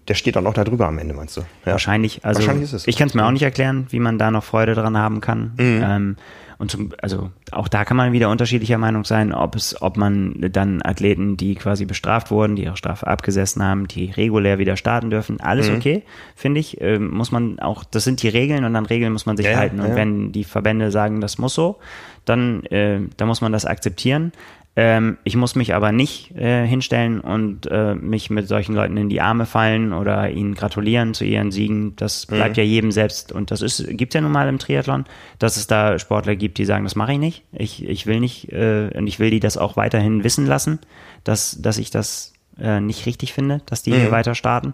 der 0.07 0.15
steht 0.15 0.35
dann 0.35 0.45
auch 0.45 0.53
da 0.53 0.63
drüber 0.63 0.87
am 0.87 0.97
Ende, 0.97 1.13
meinst 1.13 1.37
du? 1.37 1.41
Ja. 1.65 1.71
Wahrscheinlich. 1.71 2.25
Also 2.25 2.41
Wahrscheinlich 2.41 2.65
ist 2.65 2.73
es. 2.73 2.87
Ich 2.87 2.97
kann 2.97 3.07
es 3.07 3.13
mir 3.13 3.25
auch 3.25 3.31
nicht 3.31 3.43
erklären, 3.43 3.87
wie 3.89 3.99
man 3.99 4.17
da 4.17 4.29
noch 4.29 4.43
Freude 4.43 4.75
dran 4.75 4.97
haben 4.97 5.21
kann. 5.21 5.53
Mhm. 5.57 5.83
Ähm, 5.83 6.17
und 6.57 6.71
zum, 6.71 6.91
also 7.01 7.31
auch 7.51 7.67
da 7.67 7.85
kann 7.85 7.97
man 7.97 8.11
wieder 8.11 8.29
unterschiedlicher 8.29 8.77
Meinung 8.77 9.05
sein, 9.05 9.33
ob 9.33 9.55
es, 9.55 9.81
ob 9.81 9.97
man 9.97 10.35
dann 10.51 10.81
Athleten, 10.83 11.37
die 11.37 11.55
quasi 11.55 11.85
bestraft 11.85 12.31
wurden, 12.31 12.55
die 12.55 12.63
ihre 12.63 12.77
Strafe 12.77 13.07
abgesessen 13.07 13.63
haben, 13.63 13.87
die 13.87 14.11
regulär 14.11 14.59
wieder 14.59 14.77
starten 14.77 15.09
dürfen, 15.09 15.39
alles 15.39 15.69
mhm. 15.69 15.77
okay, 15.77 16.03
finde 16.35 16.59
ich. 16.59 16.81
Ähm, 16.81 17.09
muss 17.11 17.31
man 17.31 17.59
auch, 17.59 17.83
das 17.83 18.03
sind 18.03 18.21
die 18.23 18.29
Regeln 18.29 18.65
und 18.65 18.75
an 18.75 18.85
Regeln 18.85 19.13
muss 19.13 19.25
man 19.25 19.37
sich 19.37 19.47
ja, 19.47 19.57
halten. 19.57 19.79
Und 19.79 19.89
ja. 19.89 19.95
wenn 19.95 20.31
die 20.31 20.43
Verbände 20.43 20.91
sagen, 20.91 21.21
das 21.21 21.37
muss 21.37 21.53
so, 21.53 21.77
dann, 22.25 22.63
äh, 22.65 22.99
dann 23.17 23.27
muss 23.27 23.41
man 23.41 23.51
das 23.51 23.65
akzeptieren. 23.65 24.31
Ähm, 24.75 25.17
ich 25.23 25.35
muss 25.35 25.53
mich 25.53 25.75
aber 25.75 25.91
nicht 25.91 26.35
äh, 26.35 26.65
hinstellen 26.65 27.19
und 27.19 27.67
äh, 27.67 27.93
mich 27.93 28.31
mit 28.31 28.47
solchen 28.47 28.73
Leuten 28.73 28.97
in 28.97 29.07
die 29.07 29.21
Arme 29.21 29.45
fallen 29.45 29.93
oder 29.93 30.31
ihnen 30.31 30.55
gratulieren 30.55 31.13
zu 31.13 31.25
ihren 31.25 31.51
Siegen. 31.51 31.95
Das 31.95 32.25
bleibt 32.25 32.57
mhm. 32.57 32.63
ja 32.63 32.67
jedem 32.67 32.91
selbst. 32.91 33.31
Und 33.31 33.51
das 33.51 33.61
ist, 33.61 33.85
gibt 33.89 34.15
ja 34.15 34.21
nun 34.21 34.31
mal 34.31 34.49
im 34.49 34.57
Triathlon, 34.57 35.05
dass 35.37 35.57
es 35.57 35.67
da 35.67 35.99
Sportler 35.99 36.35
gibt, 36.35 36.57
die 36.57 36.65
sagen, 36.65 36.85
das 36.85 36.95
mache 36.95 37.13
ich 37.13 37.19
nicht. 37.19 37.43
Ich, 37.51 37.87
ich 37.87 38.07
will 38.07 38.19
nicht, 38.19 38.51
äh, 38.51 38.89
und 38.95 39.05
ich 39.05 39.19
will 39.19 39.29
die 39.29 39.39
das 39.39 39.57
auch 39.57 39.77
weiterhin 39.77 40.23
wissen 40.23 40.47
lassen, 40.47 40.79
dass, 41.23 41.61
dass 41.61 41.77
ich 41.77 41.91
das 41.91 42.33
äh, 42.59 42.79
nicht 42.79 43.05
richtig 43.05 43.31
finde, 43.31 43.61
dass 43.67 43.83
die 43.83 43.91
mhm. 43.91 43.95
hier 43.95 44.11
weiter 44.11 44.33
starten. 44.33 44.73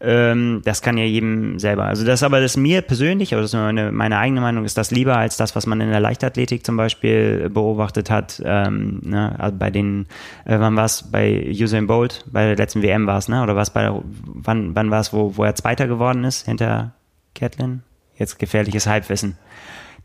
Ähm, 0.00 0.62
das 0.64 0.80
kann 0.80 0.96
ja 0.96 1.04
jedem 1.04 1.58
selber. 1.58 1.84
Also 1.84 2.04
das 2.04 2.22
aber 2.22 2.40
das 2.40 2.56
mir 2.56 2.82
persönlich, 2.82 3.32
aber 3.34 3.42
das 3.42 3.52
ist 3.52 3.58
meine, 3.58 3.90
meine 3.90 4.18
eigene 4.18 4.40
Meinung, 4.40 4.64
ist 4.64 4.78
das 4.78 4.90
lieber 4.90 5.16
als 5.16 5.36
das, 5.36 5.56
was 5.56 5.66
man 5.66 5.80
in 5.80 5.90
der 5.90 6.00
Leichtathletik 6.00 6.64
zum 6.64 6.76
Beispiel 6.76 7.50
beobachtet 7.50 8.10
hat. 8.10 8.40
Ähm, 8.44 9.00
ne, 9.02 9.34
also 9.38 9.56
bei 9.56 9.70
den, 9.70 10.06
äh, 10.44 10.58
wann 10.60 10.76
war 10.76 10.84
es 10.84 11.10
bei 11.10 11.50
Usain 11.50 11.86
Bolt, 11.86 12.24
bei 12.30 12.46
der 12.46 12.56
letzten 12.56 12.82
WM 12.82 13.06
war 13.06 13.18
es, 13.18 13.28
ne? 13.28 13.42
Oder 13.42 13.56
was 13.56 13.72
bei 13.72 13.90
wann, 14.24 14.74
wann 14.76 14.90
war 14.90 15.00
es, 15.00 15.12
wo, 15.12 15.36
wo 15.36 15.44
er 15.44 15.54
Zweiter 15.56 15.88
geworden 15.88 16.24
ist 16.24 16.46
hinter 16.46 16.92
Catlin? 17.34 17.82
Jetzt 18.16 18.38
gefährliches 18.38 18.86
Halbwissen 18.86 19.36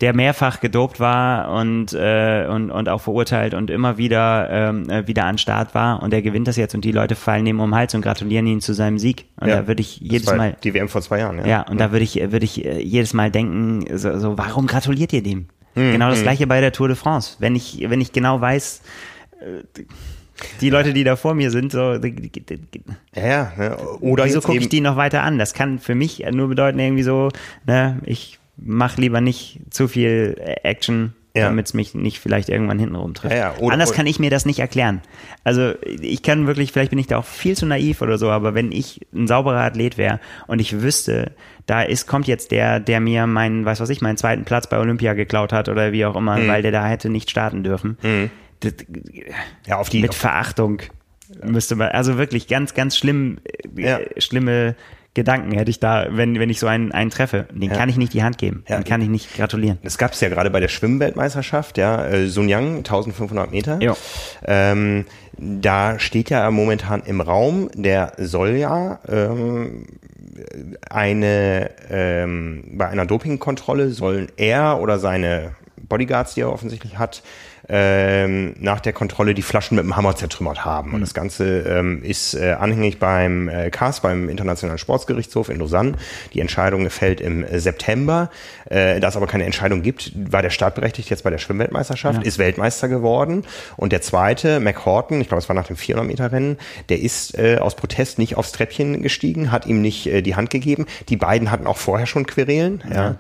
der 0.02 0.16
mehrfach 0.16 0.60
gedopt 0.60 1.00
war 1.00 1.52
und, 1.52 1.94
äh, 1.94 2.48
und, 2.50 2.72
und 2.72 2.90
auch 2.90 3.02
verurteilt 3.02 3.54
und 3.54 3.70
immer 3.70 3.98
wieder, 3.98 4.50
ähm, 4.50 4.90
äh, 4.90 5.08
wieder 5.08 5.26
an 5.26 5.38
Start 5.38 5.76
war 5.76 6.02
und 6.02 6.12
der 6.12 6.22
gewinnt 6.22 6.48
das 6.48 6.58
jetzt 6.58 6.76
und 6.76 6.84
die 6.84 6.92
Leute 6.92 7.16
fallen 7.16 7.46
ihm 7.46 7.60
um 7.60 7.70
den 7.70 7.76
Hals 7.76 7.94
und 7.94 8.02
gratulieren 8.02 8.48
ihn 8.48 8.62
zu 8.62 8.74
seinem 8.74 9.00
Sieg. 9.00 9.26
Und 9.40 9.48
ja, 9.48 9.58
da 9.58 9.68
würde 9.68 9.82
ich 9.82 9.98
jedes 9.98 10.34
Mal. 10.34 10.56
Die 10.64 10.74
WM 10.74 10.90
vor 10.90 11.02
zwei 11.02 11.20
Jahren, 11.20 11.40
ja. 11.40 11.46
Ja, 11.46 11.62
und 11.62 11.80
ja. 11.80 11.88
da 11.88 11.92
würde 11.92 12.04
ich, 12.04 12.16
würde 12.16 12.46
ich 12.46 12.66
äh, 12.66 12.82
jedes 12.82 13.14
Mal 13.14 13.32
denken, 13.32 13.86
so, 13.98 14.18
so 14.20 14.38
warum 14.38 14.68
gratuliert 14.68 15.14
ihr 15.14 15.24
dem? 15.24 15.48
Hm, 15.76 15.94
genau 15.94 16.10
das 16.10 16.20
hm. 16.20 16.24
gleiche 16.24 16.48
bei 16.48 16.62
der 16.62 16.72
Tour 16.72 16.88
de 16.88 16.98
France. 16.98 17.38
Wenn 17.40 17.56
ich, 17.56 17.84
wenn 17.88 18.02
ich 18.02 18.12
genau 18.12 18.42
weiß, 18.42 18.82
äh, 19.42 19.84
die 20.62 20.70
Leute, 20.70 20.94
die 20.94 21.04
da 21.04 21.16
vor 21.16 21.34
mir 21.36 21.52
sind, 21.52 21.72
so. 21.72 21.94
Ja, 21.94 22.02
ja. 23.16 23.52
Ne? 23.58 23.78
Oder 24.02 24.26
wieso 24.26 24.42
gucke 24.42 24.58
ich 24.58 24.70
die 24.70 24.82
noch 24.82 24.98
weiter 24.98 25.24
an? 25.24 25.38
Das 25.38 25.54
kann 25.54 25.80
für 25.80 25.96
mich 25.96 26.26
nur 26.32 26.48
bedeuten, 26.48 26.80
irgendwie 26.80 27.04
so, 27.04 27.30
ne, 27.66 28.00
ich 28.04 28.40
mach 28.58 28.98
lieber 28.98 29.22
nicht 29.22 29.60
zu 29.70 29.88
viel 29.88 30.36
Action, 30.64 31.14
ja. 31.36 31.46
damit 31.46 31.68
es 31.68 31.74
mich 31.74 31.96
nicht 31.96 32.20
vielleicht 32.20 32.50
irgendwann 32.50 32.80
hintenrum 32.80 33.14
trifft. 33.14 33.34
Ja, 33.34 33.54
ja. 33.54 33.58
Oder, 33.58 33.74
Anders 33.74 33.94
kann 33.94 34.06
ich 34.06 34.20
mir 34.20 34.30
das 34.30 34.46
nicht 34.46 34.60
erklären. 34.60 35.02
Also 35.44 35.74
ich 35.82 36.22
kann 36.22 36.48
wirklich, 36.48 36.72
vielleicht 36.72 36.92
bin 36.92 37.00
ich 37.00 37.08
da 37.08 37.18
auch 37.18 37.26
viel 37.26 37.58
zu 37.58 37.66
naiv 37.66 38.02
oder 38.02 38.18
so, 38.18 38.30
aber 38.30 38.54
wenn 38.54 38.72
ich 38.72 39.02
ein 39.14 39.28
sauberer 39.28 39.62
Athlet 39.62 39.98
wäre 39.98 40.20
und 40.48 40.60
ich 40.60 40.82
wüsste, 40.82 41.32
da 41.66 41.82
ist, 41.82 42.08
kommt 42.08 42.28
jetzt 42.28 42.52
der, 42.52 42.80
der 42.80 43.00
mir 43.00 43.26
meinen, 43.26 43.66
was 43.66 43.80
weiß 43.80 43.90
ich, 43.90 44.02
meinen 44.02 44.18
zweiten 44.18 44.44
Platz 44.46 44.68
bei 44.68 44.78
Olympia 44.78 45.14
geklaut 45.14 45.54
hat 45.54 45.70
oder 45.70 45.92
wie 45.92 46.06
auch 46.06 46.16
immer, 46.16 46.38
mhm. 46.38 46.48
weil 46.48 46.62
der 46.62 46.72
da 46.72 46.86
hätte 46.86 47.10
nicht 47.10 47.30
starten 47.30 47.64
dürfen. 47.64 47.98
Mhm. 48.04 48.30
Das, 48.60 48.74
ja, 49.66 49.78
auf 49.78 49.90
die, 49.90 50.02
mit 50.02 50.12
auf 50.12 50.18
Verachtung 50.18 50.82
müsste 51.44 51.76
man, 51.76 51.90
also 51.90 52.18
wirklich 52.18 52.48
ganz, 52.48 52.74
ganz 52.74 52.98
schlimm, 52.98 53.40
äh, 53.76 54.22
schlimme 54.22 54.76
Gedanken 55.16 55.52
hätte 55.52 55.70
ich 55.70 55.80
da, 55.80 56.08
wenn, 56.10 56.40
wenn 56.40 56.50
ich 56.50 56.60
so 56.60 56.66
einen, 56.66 56.92
einen 56.92 57.12
treffe. 57.12 57.48
Den 57.52 57.70
ja. 57.70 57.78
kann 57.78 57.88
ich 57.88 57.98
nicht 57.98 58.14
die 58.14 58.24
Hand 58.24 58.40
geben. 58.40 58.64
Ja. 58.68 58.78
Den 58.78 58.84
kann 58.84 59.02
ich 59.02 59.10
nicht 59.10 59.36
gratulieren. 59.36 59.78
Das 59.84 60.00
gab 60.00 60.14
es 60.14 60.22
ja 60.22 60.30
gerade 60.30 60.50
bei 60.50 60.60
der 60.60 60.70
Schwimmweltmeisterschaft, 60.70 61.78
ja. 61.78 62.06
Äh, 62.06 62.28
Sun 62.28 62.50
Yang, 62.50 62.78
1500 62.78 63.52
Meter. 63.52 63.80
Ja. 63.80 63.96
Ähm, 64.46 65.06
da 65.38 66.00
steht 66.00 66.30
ja 66.30 66.50
momentan 66.50 67.02
im 67.04 67.22
Raum, 67.22 67.70
der 67.76 68.14
soll 68.18 68.52
ja 68.52 69.00
ähm, 69.08 69.86
eine 70.90 71.70
ähm, 71.90 72.64
bei 72.74 72.88
einer 72.88 73.06
Dopingkontrolle 73.06 73.92
sollen 73.92 74.30
er 74.38 74.80
oder 74.82 75.00
seine 75.00 75.56
Bodyguards, 75.78 76.34
die 76.34 76.42
er 76.42 76.52
offensichtlich 76.52 76.98
hat, 76.98 77.24
ähm, 77.70 78.56
nach 78.60 78.82
der 78.82 78.92
Kontrolle 78.92 79.34
die 79.34 79.42
Flaschen 79.42 79.78
mit 79.78 79.86
dem 79.86 79.96
Hammer 79.96 80.16
zertrümmert 80.16 80.66
haben. 80.66 80.90
Mhm. 80.90 80.96
Und 80.96 81.02
das 81.02 81.14
Ganze 81.14 81.60
ähm, 81.62 82.04
ist 82.04 82.34
äh, 82.34 82.52
anhängig 82.60 83.00
beim 83.00 83.48
äh, 83.48 83.70
CAS, 83.70 84.02
beim 84.02 84.28
Internationalen 84.28 84.78
Sportsgerichtshof 84.78 85.50
in 85.50 85.60
Lausanne. 85.60 85.94
Die 86.34 86.42
Entscheidung 86.42 86.90
fällt 86.90 87.22
im 87.22 87.44
äh, 87.44 87.60
September. 87.60 88.30
Äh, 88.66 89.00
da 89.00 89.08
es 89.08 89.16
aber 89.16 89.28
keine 89.28 89.46
Entscheidung 89.46 89.82
gibt, 89.82 90.12
war 90.16 90.42
der 90.42 90.50
startberechtigt 90.50 91.10
jetzt 91.10 91.24
bei 91.24 91.30
der 91.30 91.38
Schwimmweltmeisterschaft, 91.38 92.20
ja. 92.20 92.28
ist 92.28 92.38
Weltmeister 92.38 92.90
geworden. 92.90 93.44
Und 93.78 93.94
der 93.94 94.02
zweite, 94.02 94.60
McHorton, 94.60 95.22
ich 95.22 95.30
glaube, 95.30 95.42
es 95.42 95.48
war 95.48 95.56
nach 95.56 95.68
dem 95.68 95.78
400 95.78 96.06
Meter 96.06 96.32
Rennen, 96.32 96.58
der 96.90 97.00
ist 97.00 97.38
äh, 97.38 97.60
aus 97.60 97.76
Protest 97.76 98.20
nicht 98.20 98.36
aufs 98.36 98.52
Treppchen 98.52 99.02
gestiegen, 99.02 99.52
hat 99.52 99.66
ihm 99.66 99.82
nicht 99.82 100.08
äh, 100.08 100.22
die 100.22 100.36
Hand 100.36 100.50
gegeben. 100.50 100.86
Die 101.08 101.18
beiden 101.18 101.50
hatten 101.50 101.68
auch 101.68 101.78
vorher 101.78 102.08
schon 102.08 102.26
Querelen. 102.26 102.84
Ja. 102.90 102.96
ja. 102.96 103.16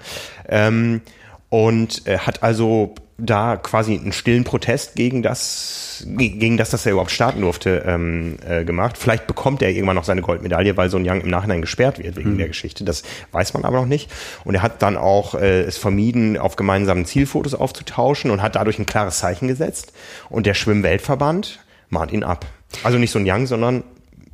Ähm, 0.50 1.02
und 1.50 2.08
äh, 2.08 2.18
hat 2.18 2.41
also 2.41 2.96
da 3.18 3.57
quasi 3.57 3.93
einen 3.97 4.11
stillen 4.11 4.43
Protest 4.43 4.95
gegen 4.95 5.22
das, 5.22 6.03
gegen 6.07 6.57
das, 6.57 6.72
dass 6.72 6.86
er 6.86 6.93
überhaupt 6.93 7.11
starten 7.11 7.41
durfte, 7.41 7.84
ähm, 7.86 8.38
äh, 8.47 8.66
gemacht. 8.66 8.97
Vielleicht 8.97 9.28
bekommt 9.28 9.61
er 9.61 9.70
irgendwann 9.70 9.95
noch 9.95 10.03
seine 10.03 10.22
Goldmedaille, 10.22 10.76
weil 10.78 10.89
so 10.89 10.97
ein 10.97 11.07
Young 11.07 11.22
im 11.22 11.30
Nachhinein 11.30 11.61
gesperrt 11.61 11.99
wird 11.99 12.16
wegen 12.16 12.34
mhm. 12.34 12.38
der 12.39 12.47
Geschichte. 12.47 12.84
Das 12.84 13.03
weiß 13.32 13.53
man 13.53 13.66
aber 13.66 13.78
noch 13.78 13.86
nicht. 13.86 14.11
Und 14.43 14.55
er 14.55 14.61
hat 14.61 14.82
dann 14.82 14.97
auch 14.97 15.36
äh, 15.36 15.61
es 15.61 15.78
vermieden, 15.78 16.38
auf 16.38 16.55
gemeinsamen 16.55 17.05
Zielfotos 17.05 17.53
aufzutauschen 17.53 18.32
und 18.32 18.41
hat 18.41 18.55
dadurch 18.55 18.80
ein 18.80 18.86
klares 18.86 19.20
Zeichen 19.20 19.47
gesetzt. 19.47 19.93
Und 20.30 20.45
der 20.45 20.55
Schwimmweltverband 20.55 21.59
mahnt 21.89 22.11
ihn 22.11 22.24
ab. 22.24 22.45
Also 22.84 22.97
nicht 22.97 23.11
so 23.11 23.20
ein 23.20 23.26
Young, 23.28 23.45
sondern 23.45 23.84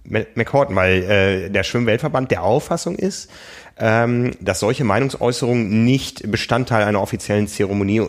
McCorton, 0.04 0.76
weil 0.76 1.04
äh, 1.04 1.50
der 1.50 1.64
Schwimmweltverband 1.64 2.32
der 2.32 2.44
Auffassung 2.44 2.96
ist, 2.96 3.30
ähm, 3.80 4.32
dass 4.42 4.60
solche 4.60 4.84
Meinungsäußerungen 4.84 5.86
nicht 5.86 6.30
Bestandteil 6.30 6.84
einer 6.84 7.02
offiziellen 7.02 7.48
Zeremonie 7.48 8.08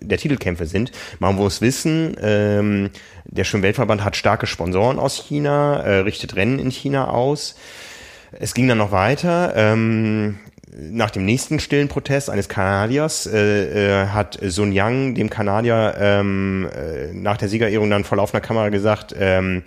der 0.00 0.18
Titelkämpfe 0.18 0.66
sind. 0.66 0.92
Man 1.18 1.36
muss 1.36 1.60
wissen, 1.60 2.16
ähm, 2.22 2.90
der 3.24 3.44
Schwimmweltverband 3.44 4.02
hat 4.04 4.16
starke 4.16 4.46
Sponsoren 4.46 4.98
aus 4.98 5.16
China, 5.16 5.80
äh, 5.80 5.98
richtet 6.00 6.36
Rennen 6.36 6.58
in 6.58 6.70
China 6.70 7.08
aus. 7.08 7.56
Es 8.32 8.54
ging 8.54 8.68
dann 8.68 8.78
noch 8.78 8.92
weiter. 8.92 9.52
Ähm, 9.56 10.38
nach 10.78 11.10
dem 11.10 11.24
nächsten 11.24 11.58
stillen 11.58 11.88
Protest 11.88 12.30
eines 12.30 12.48
Kanadiers 12.48 13.26
äh, 13.26 14.02
äh, 14.02 14.06
hat 14.06 14.38
Sun 14.40 14.72
Yang 14.72 15.16
dem 15.16 15.28
Kanadier 15.28 15.96
ähm, 15.98 16.68
äh, 16.72 17.12
nach 17.12 17.36
der 17.36 17.48
Siegerehrung 17.48 17.90
dann 17.90 18.04
vor 18.04 18.18
laufender 18.18 18.40
Kamera 18.40 18.68
gesagt, 18.68 19.14
ähm, 19.18 19.62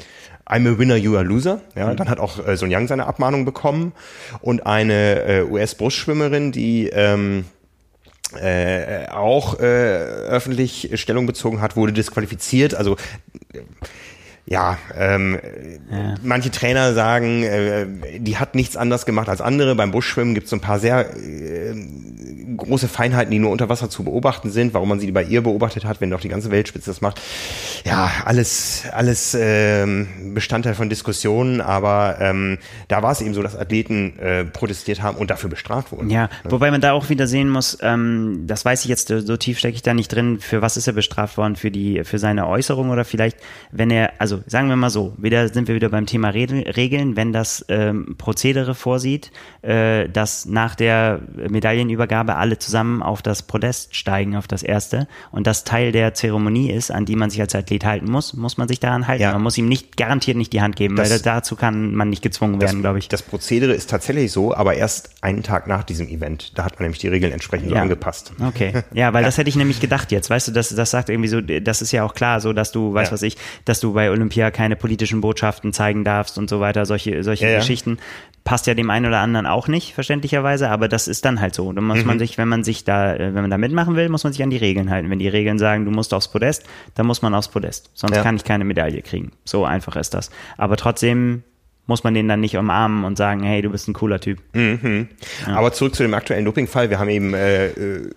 I'm 0.45 0.67
a 0.67 0.77
winner, 0.77 0.95
you 0.97 1.15
are 1.15 1.21
a 1.21 1.27
loser. 1.27 1.61
Ja, 1.75 1.87
mhm. 1.91 1.97
dann 1.97 2.09
hat 2.09 2.19
auch 2.19 2.45
äh, 2.45 2.57
Sun 2.57 2.71
Yang 2.71 2.87
seine 2.87 3.05
Abmahnung 3.05 3.45
bekommen 3.45 3.93
und 4.41 4.65
eine 4.65 5.21
äh, 5.23 5.43
US-Brustschwimmerin, 5.43 6.51
die 6.51 6.89
ähm, 6.89 7.45
äh, 8.41 9.07
auch 9.09 9.59
äh, 9.59 9.63
öffentlich 9.63 10.91
Stellung 10.95 11.25
bezogen 11.27 11.61
hat, 11.61 11.75
wurde 11.75 11.93
disqualifiziert. 11.93 12.75
Also 12.75 12.97
ja, 14.45 14.77
ähm, 14.97 15.39
ja, 15.89 16.15
manche 16.21 16.51
Trainer 16.51 16.93
sagen, 16.93 17.43
äh, 17.43 18.19
die 18.19 18.37
hat 18.37 18.55
nichts 18.55 18.75
anders 18.75 19.05
gemacht 19.05 19.29
als 19.29 19.39
andere. 19.39 19.73
Beim 19.73 19.91
Buschschwimmen 19.91 20.33
gibt 20.33 20.45
es 20.45 20.49
so 20.49 20.57
ein 20.57 20.61
paar 20.61 20.79
sehr 20.79 21.15
äh, 21.15 21.73
große 22.57 22.89
Feinheiten, 22.89 23.31
die 23.31 23.39
nur 23.39 23.51
unter 23.51 23.69
Wasser 23.69 23.89
zu 23.89 24.03
beobachten 24.03 24.51
sind. 24.51 24.73
Warum 24.73 24.89
man 24.89 24.99
sie 24.99 25.09
bei 25.11 25.23
ihr 25.23 25.41
beobachtet 25.41 25.85
hat, 25.85 26.01
wenn 26.01 26.09
doch 26.09 26.19
die 26.19 26.27
ganze 26.27 26.51
Weltspitze 26.51 26.89
das 26.89 26.99
macht. 26.99 27.21
Ja, 27.85 28.11
alles, 28.25 28.83
alles 28.91 29.35
ähm, 29.39 30.33
Bestandteil 30.33 30.75
von 30.75 30.89
Diskussionen. 30.89 31.61
Aber 31.61 32.17
ähm, 32.19 32.57
da 32.89 33.01
war 33.01 33.13
es 33.13 33.21
eben 33.21 33.33
so, 33.33 33.41
dass 33.41 33.55
Athleten 33.55 34.19
äh, 34.19 34.43
protestiert 34.43 35.01
haben 35.01 35.17
und 35.17 35.29
dafür 35.29 35.49
bestraft 35.49 35.93
wurden. 35.93 36.09
Ja, 36.09 36.29
wobei 36.43 36.69
man 36.69 36.81
da 36.81 36.91
auch 36.91 37.09
wieder 37.09 37.27
sehen 37.27 37.49
muss, 37.49 37.77
ähm, 37.81 38.43
das 38.45 38.65
weiß 38.65 38.83
ich 38.83 38.89
jetzt, 38.89 39.07
so 39.07 39.37
tief 39.37 39.59
stecke 39.59 39.75
ich 39.75 39.83
da 39.83 39.93
nicht 39.93 40.09
drin. 40.09 40.39
Für 40.41 40.61
was 40.61 40.75
ist 40.75 40.87
er 40.87 40.93
bestraft 40.93 41.37
worden? 41.37 41.55
Für 41.55 41.71
die, 41.71 42.03
für 42.03 42.19
seine 42.19 42.47
Äußerung 42.47 42.89
oder 42.89 43.05
vielleicht, 43.05 43.37
wenn 43.71 43.89
er, 43.89 44.11
also 44.19 44.32
also 44.33 44.43
sagen 44.47 44.69
wir 44.69 44.75
mal 44.75 44.89
so, 44.89 45.13
wieder 45.17 45.47
sind 45.49 45.67
wir 45.67 45.75
wieder 45.75 45.89
beim 45.89 46.05
Thema 46.05 46.29
Regeln, 46.29 47.15
wenn 47.15 47.33
das 47.33 47.65
ähm, 47.69 48.15
Prozedere 48.17 48.75
vorsieht, 48.75 49.31
äh, 49.61 50.09
dass 50.09 50.45
nach 50.45 50.75
der 50.75 51.21
Medaillenübergabe 51.49 52.35
alle 52.35 52.57
zusammen 52.57 53.03
auf 53.03 53.21
das 53.21 53.43
Podest 53.43 53.95
steigen, 53.95 54.35
auf 54.35 54.47
das 54.47 54.63
erste, 54.63 55.07
und 55.31 55.47
das 55.47 55.63
Teil 55.63 55.91
der 55.91 56.13
Zeremonie 56.13 56.71
ist, 56.71 56.91
an 56.91 57.05
die 57.05 57.15
man 57.15 57.29
sich 57.29 57.41
als 57.41 57.55
Athlet 57.55 57.85
halten 57.85 58.09
muss, 58.09 58.33
muss 58.33 58.57
man 58.57 58.67
sich 58.67 58.79
daran 58.79 59.07
halten. 59.07 59.23
Ja. 59.23 59.33
Man 59.33 59.43
muss 59.43 59.57
ihm 59.57 59.67
nicht 59.67 59.97
garantiert 59.97 60.37
nicht 60.37 60.53
die 60.53 60.61
Hand 60.61 60.75
geben, 60.75 60.95
das, 60.95 61.09
weil 61.09 61.19
dazu 61.19 61.55
kann 61.55 61.93
man 61.93 62.09
nicht 62.09 62.21
gezwungen 62.21 62.61
werden, 62.61 62.81
glaube 62.81 62.99
ich. 62.99 63.07
Das 63.07 63.21
Prozedere 63.21 63.73
ist 63.73 63.89
tatsächlich 63.89 64.31
so, 64.31 64.55
aber 64.55 64.75
erst 64.75 65.11
einen 65.21 65.43
Tag 65.43 65.67
nach 65.67 65.83
diesem 65.83 66.07
Event. 66.07 66.57
Da 66.57 66.65
hat 66.65 66.79
man 66.79 66.85
nämlich 66.85 66.99
die 66.99 67.07
Regeln 67.07 67.31
entsprechend 67.31 67.71
ja. 67.71 67.81
angepasst. 67.81 68.33
Okay. 68.41 68.73
Ja, 68.93 69.11
weil 69.13 69.23
ja. 69.23 69.27
das 69.27 69.37
hätte 69.37 69.49
ich 69.49 69.55
nämlich 69.55 69.79
gedacht 69.79 70.11
jetzt. 70.11 70.29
Weißt 70.29 70.47
du, 70.47 70.51
das, 70.51 70.69
das 70.69 70.91
sagt 70.91 71.09
irgendwie 71.09 71.29
so, 71.29 71.41
das 71.41 71.81
ist 71.81 71.91
ja 71.91 72.03
auch 72.03 72.13
klar, 72.13 72.41
so 72.41 72.53
dass 72.53 72.71
du, 72.71 72.93
weißt 72.93 73.11
was 73.11 73.21
ich, 73.23 73.37
dass 73.65 73.79
du 73.79 73.93
bei 73.93 74.11
Olympia 74.11 74.22
Olympia 74.23 74.51
keine 74.51 74.77
politischen 74.77 75.19
Botschaften 75.19 75.73
zeigen 75.73 76.05
darfst 76.05 76.37
und 76.37 76.49
so 76.49 76.61
weiter, 76.61 76.85
solche, 76.85 77.23
solche 77.23 77.49
ja, 77.49 77.57
Geschichten. 77.57 77.97
Passt 78.45 78.67
ja 78.67 78.73
dem 78.73 78.89
einen 78.89 79.05
oder 79.05 79.19
anderen 79.19 79.45
auch 79.45 79.67
nicht, 79.67 79.93
verständlicherweise, 79.93 80.69
aber 80.69 80.87
das 80.87 81.07
ist 81.07 81.25
dann 81.25 81.41
halt 81.41 81.55
so. 81.55 81.71
Da 81.71 81.81
muss 81.81 81.99
mhm. 81.99 82.07
man 82.07 82.19
sich, 82.19 82.37
wenn 82.37 82.47
man 82.47 82.63
sich 82.63 82.85
da, 82.85 83.13
äh, 83.13 83.33
wenn 83.33 83.41
man 83.41 83.49
da 83.49 83.57
mitmachen 83.57 83.95
will, 83.95 84.07
muss 84.09 84.23
man 84.23 84.33
sich 84.33 84.43
an 84.43 84.49
die 84.49 84.57
Regeln 84.57 84.89
halten. 84.89 85.09
Wenn 85.09 85.19
die 85.19 85.27
Regeln 85.27 85.59
sagen, 85.59 85.85
du 85.85 85.91
musst 85.91 86.13
aufs 86.13 86.29
Podest, 86.29 86.65
dann 86.95 87.05
muss 87.05 87.21
man 87.21 87.33
aufs 87.33 87.49
Podest. 87.49 87.91
Sonst 87.93 88.21
kann 88.21 88.35
ich 88.35 88.43
keine 88.43 88.63
Medaille 88.63 89.01
kriegen. 89.01 89.31
So 89.43 89.65
einfach 89.65 89.95
ist 89.97 90.13
das. 90.13 90.29
Aber 90.57 90.77
trotzdem 90.77 91.43
muss 91.85 92.05
man 92.05 92.13
den 92.13 92.29
dann 92.29 92.39
nicht 92.39 92.55
umarmen 92.55 93.03
und 93.03 93.17
sagen, 93.17 93.43
hey, 93.43 93.61
du 93.61 93.69
bist 93.69 93.89
ein 93.89 93.93
cooler 93.93 94.21
Typ. 94.21 94.39
Mhm. 94.53 95.09
Ja. 95.45 95.55
Aber 95.57 95.73
zurück 95.73 95.95
zu 95.95 96.03
dem 96.03 96.13
aktuellen 96.13 96.45
Dopingfall. 96.45 96.89
Wir 96.89 96.97
haben 96.97 97.09
eben 97.09 97.33
äh, 97.33 97.67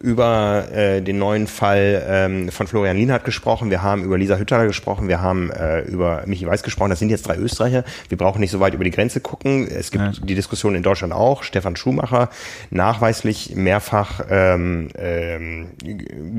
über 0.01 0.69
äh, 0.73 1.03
den 1.03 1.19
neuen 1.19 1.49
Fall 1.49 2.05
ähm, 2.09 2.49
von 2.51 2.69
Florian 2.69 2.97
Lienhardt 2.97 3.25
gesprochen. 3.25 3.71
Wir 3.71 3.83
haben 3.83 4.05
über 4.05 4.19
Lisa 4.19 4.37
Hütter 4.37 4.65
gesprochen. 4.67 5.09
Wir 5.09 5.21
haben 5.21 5.51
äh, 5.51 5.81
über 5.81 6.23
Michi 6.27 6.47
Weiß 6.47 6.63
gesprochen. 6.63 6.91
Das 6.91 7.01
sind 7.01 7.11
jetzt 7.11 7.27
drei 7.27 7.37
Österreicher. 7.39 7.83
Wir 8.09 8.17
brauchen 8.17 8.39
nicht 8.39 8.53
so 8.53 8.61
weit 8.61 8.73
über 8.75 8.85
die 8.85 8.93
Grenze 8.93 9.21
gucken. 9.21 9.67
Es 9.67 9.91
gibt 9.91 10.05
ja. 10.05 10.13
die 10.23 10.35
Diskussion 10.37 10.77
in 10.77 10.85
Deutschland 10.85 11.13
auch. 11.13 11.43
Stefan 11.43 11.75
Schumacher, 11.75 12.31
nachweislich 12.71 13.57
mehrfach 13.57 14.21
ähm, 14.31 14.91
ähm, 14.97 15.71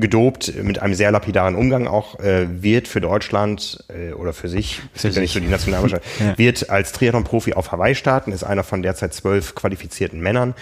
gedopt, 0.00 0.54
mit 0.62 0.80
einem 0.80 0.94
sehr 0.94 1.10
lapidaren 1.10 1.56
Umgang 1.56 1.86
auch, 1.86 2.18
äh, 2.20 2.46
wird 2.62 2.88
für 2.88 3.02
Deutschland 3.02 3.84
äh, 3.88 4.14
oder 4.14 4.32
für 4.32 4.48
sich, 4.48 4.80
für, 4.94 5.12
sich. 5.12 5.20
nicht 5.20 5.32
für 5.34 5.42
die 5.42 5.48
Nationalmannschaft, 5.48 6.04
ja. 6.20 6.38
wird 6.38 6.70
als 6.70 6.92
Triathlon 6.92 7.17
Triathlon-Profi 7.18 7.54
auf 7.54 7.72
Hawaii 7.72 7.94
starten, 7.94 8.32
ist 8.32 8.44
einer 8.44 8.64
von 8.64 8.82
derzeit 8.82 9.14
zwölf 9.14 9.54
qualifizierten 9.54 10.20
Männern. 10.20 10.54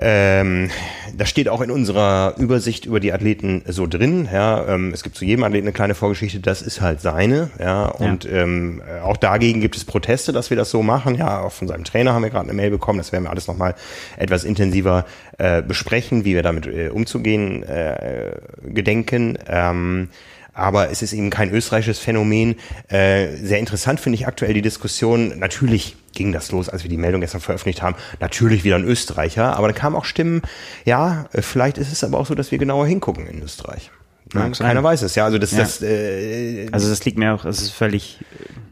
Ähm, 0.00 0.70
das 1.16 1.28
steht 1.28 1.48
auch 1.48 1.60
in 1.60 1.72
unserer 1.72 2.34
Übersicht 2.38 2.84
über 2.84 3.00
die 3.00 3.12
Athleten 3.12 3.64
so 3.66 3.88
drin. 3.88 4.28
Ja, 4.32 4.64
ähm, 4.68 4.92
es 4.94 5.02
gibt 5.02 5.16
zu 5.16 5.24
jedem 5.24 5.42
Athleten 5.42 5.66
eine 5.66 5.72
kleine 5.72 5.96
Vorgeschichte, 5.96 6.38
das 6.38 6.62
ist 6.62 6.80
halt 6.80 7.00
seine. 7.00 7.50
Ja, 7.58 7.86
und 7.86 8.22
ja. 8.22 8.42
Ähm, 8.42 8.80
auch 9.02 9.16
dagegen 9.16 9.60
gibt 9.60 9.76
es 9.76 9.84
Proteste, 9.84 10.32
dass 10.32 10.50
wir 10.50 10.56
das 10.56 10.70
so 10.70 10.84
machen. 10.84 11.16
Ja, 11.16 11.40
auch 11.40 11.52
von 11.52 11.66
seinem 11.66 11.82
Trainer 11.82 12.12
haben 12.12 12.22
wir 12.22 12.30
gerade 12.30 12.44
eine 12.44 12.52
Mail 12.52 12.70
bekommen. 12.70 12.98
Das 12.98 13.10
werden 13.10 13.24
wir 13.24 13.30
alles 13.30 13.48
nochmal 13.48 13.74
etwas 14.16 14.44
intensiver 14.44 15.04
äh, 15.38 15.62
besprechen, 15.62 16.24
wie 16.24 16.34
wir 16.36 16.44
damit 16.44 16.68
äh, 16.68 16.90
umzugehen 16.90 17.64
äh, 17.64 18.36
gedenken. 18.62 19.36
Ähm, 19.48 20.10
aber 20.58 20.90
es 20.90 21.02
ist 21.02 21.12
eben 21.12 21.30
kein 21.30 21.50
österreichisches 21.50 21.98
Phänomen. 21.98 22.56
Äh, 22.88 23.36
sehr 23.36 23.58
interessant 23.58 24.00
finde 24.00 24.16
ich 24.16 24.26
aktuell 24.26 24.54
die 24.54 24.62
Diskussion. 24.62 25.38
Natürlich 25.38 25.96
ging 26.14 26.32
das 26.32 26.50
los, 26.50 26.68
als 26.68 26.82
wir 26.82 26.90
die 26.90 26.96
Meldung 26.96 27.20
gestern 27.20 27.40
veröffentlicht 27.40 27.80
haben. 27.82 27.96
Natürlich 28.20 28.64
wieder 28.64 28.76
ein 28.76 28.84
Österreicher, 28.84 29.56
aber 29.56 29.68
dann 29.68 29.76
kamen 29.76 29.96
auch 29.96 30.04
Stimmen, 30.04 30.42
ja, 30.84 31.26
äh, 31.32 31.42
vielleicht 31.42 31.78
ist 31.78 31.92
es 31.92 32.02
aber 32.02 32.18
auch 32.18 32.26
so, 32.26 32.34
dass 32.34 32.50
wir 32.50 32.58
genauer 32.58 32.86
hingucken 32.86 33.26
in 33.26 33.42
Österreich. 33.42 33.90
Ja, 34.34 34.50
keiner 34.50 34.82
weiß 34.82 35.02
es, 35.02 35.14
ja. 35.14 35.24
Also 35.24 35.38
das, 35.38 35.52
ja. 35.52 35.58
das 35.58 35.80
äh, 35.80 36.68
also 36.72 36.88
das 36.90 37.02
liegt 37.04 37.16
mir 37.16 37.34
auch, 37.34 37.46
es 37.46 37.62
ist 37.62 37.70
völlig 37.70 38.18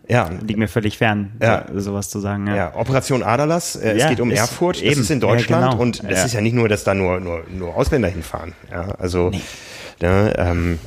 ja. 0.08 0.28
liegt 0.46 0.58
mir 0.58 0.68
völlig 0.68 0.98
fern, 0.98 1.32
ja. 1.40 1.66
sowas 1.74 2.10
zu 2.10 2.20
sagen. 2.20 2.46
Ja, 2.46 2.56
ja. 2.56 2.74
Operation 2.76 3.22
Adalas, 3.22 3.76
äh, 3.76 3.96
ja, 3.96 4.04
es 4.04 4.10
geht 4.10 4.20
um 4.20 4.30
Erfurt, 4.30 4.82
eben. 4.82 4.90
das 4.90 4.98
ist 4.98 5.10
in 5.10 5.20
Deutschland 5.20 5.70
genau. 5.70 5.82
und 5.82 6.02
es 6.04 6.24
ist 6.24 6.34
ja 6.34 6.40
nicht 6.40 6.54
nur, 6.54 6.68
dass 6.68 6.84
da 6.84 6.94
nur, 6.94 7.20
nur, 7.20 7.44
nur 7.48 7.74
Ausländer 7.74 8.08
hinfahren. 8.08 8.52
Ja, 8.70 8.88
also 8.98 9.30
nee. 9.30 9.40
ne, 10.00 10.34
ähm, 10.36 10.78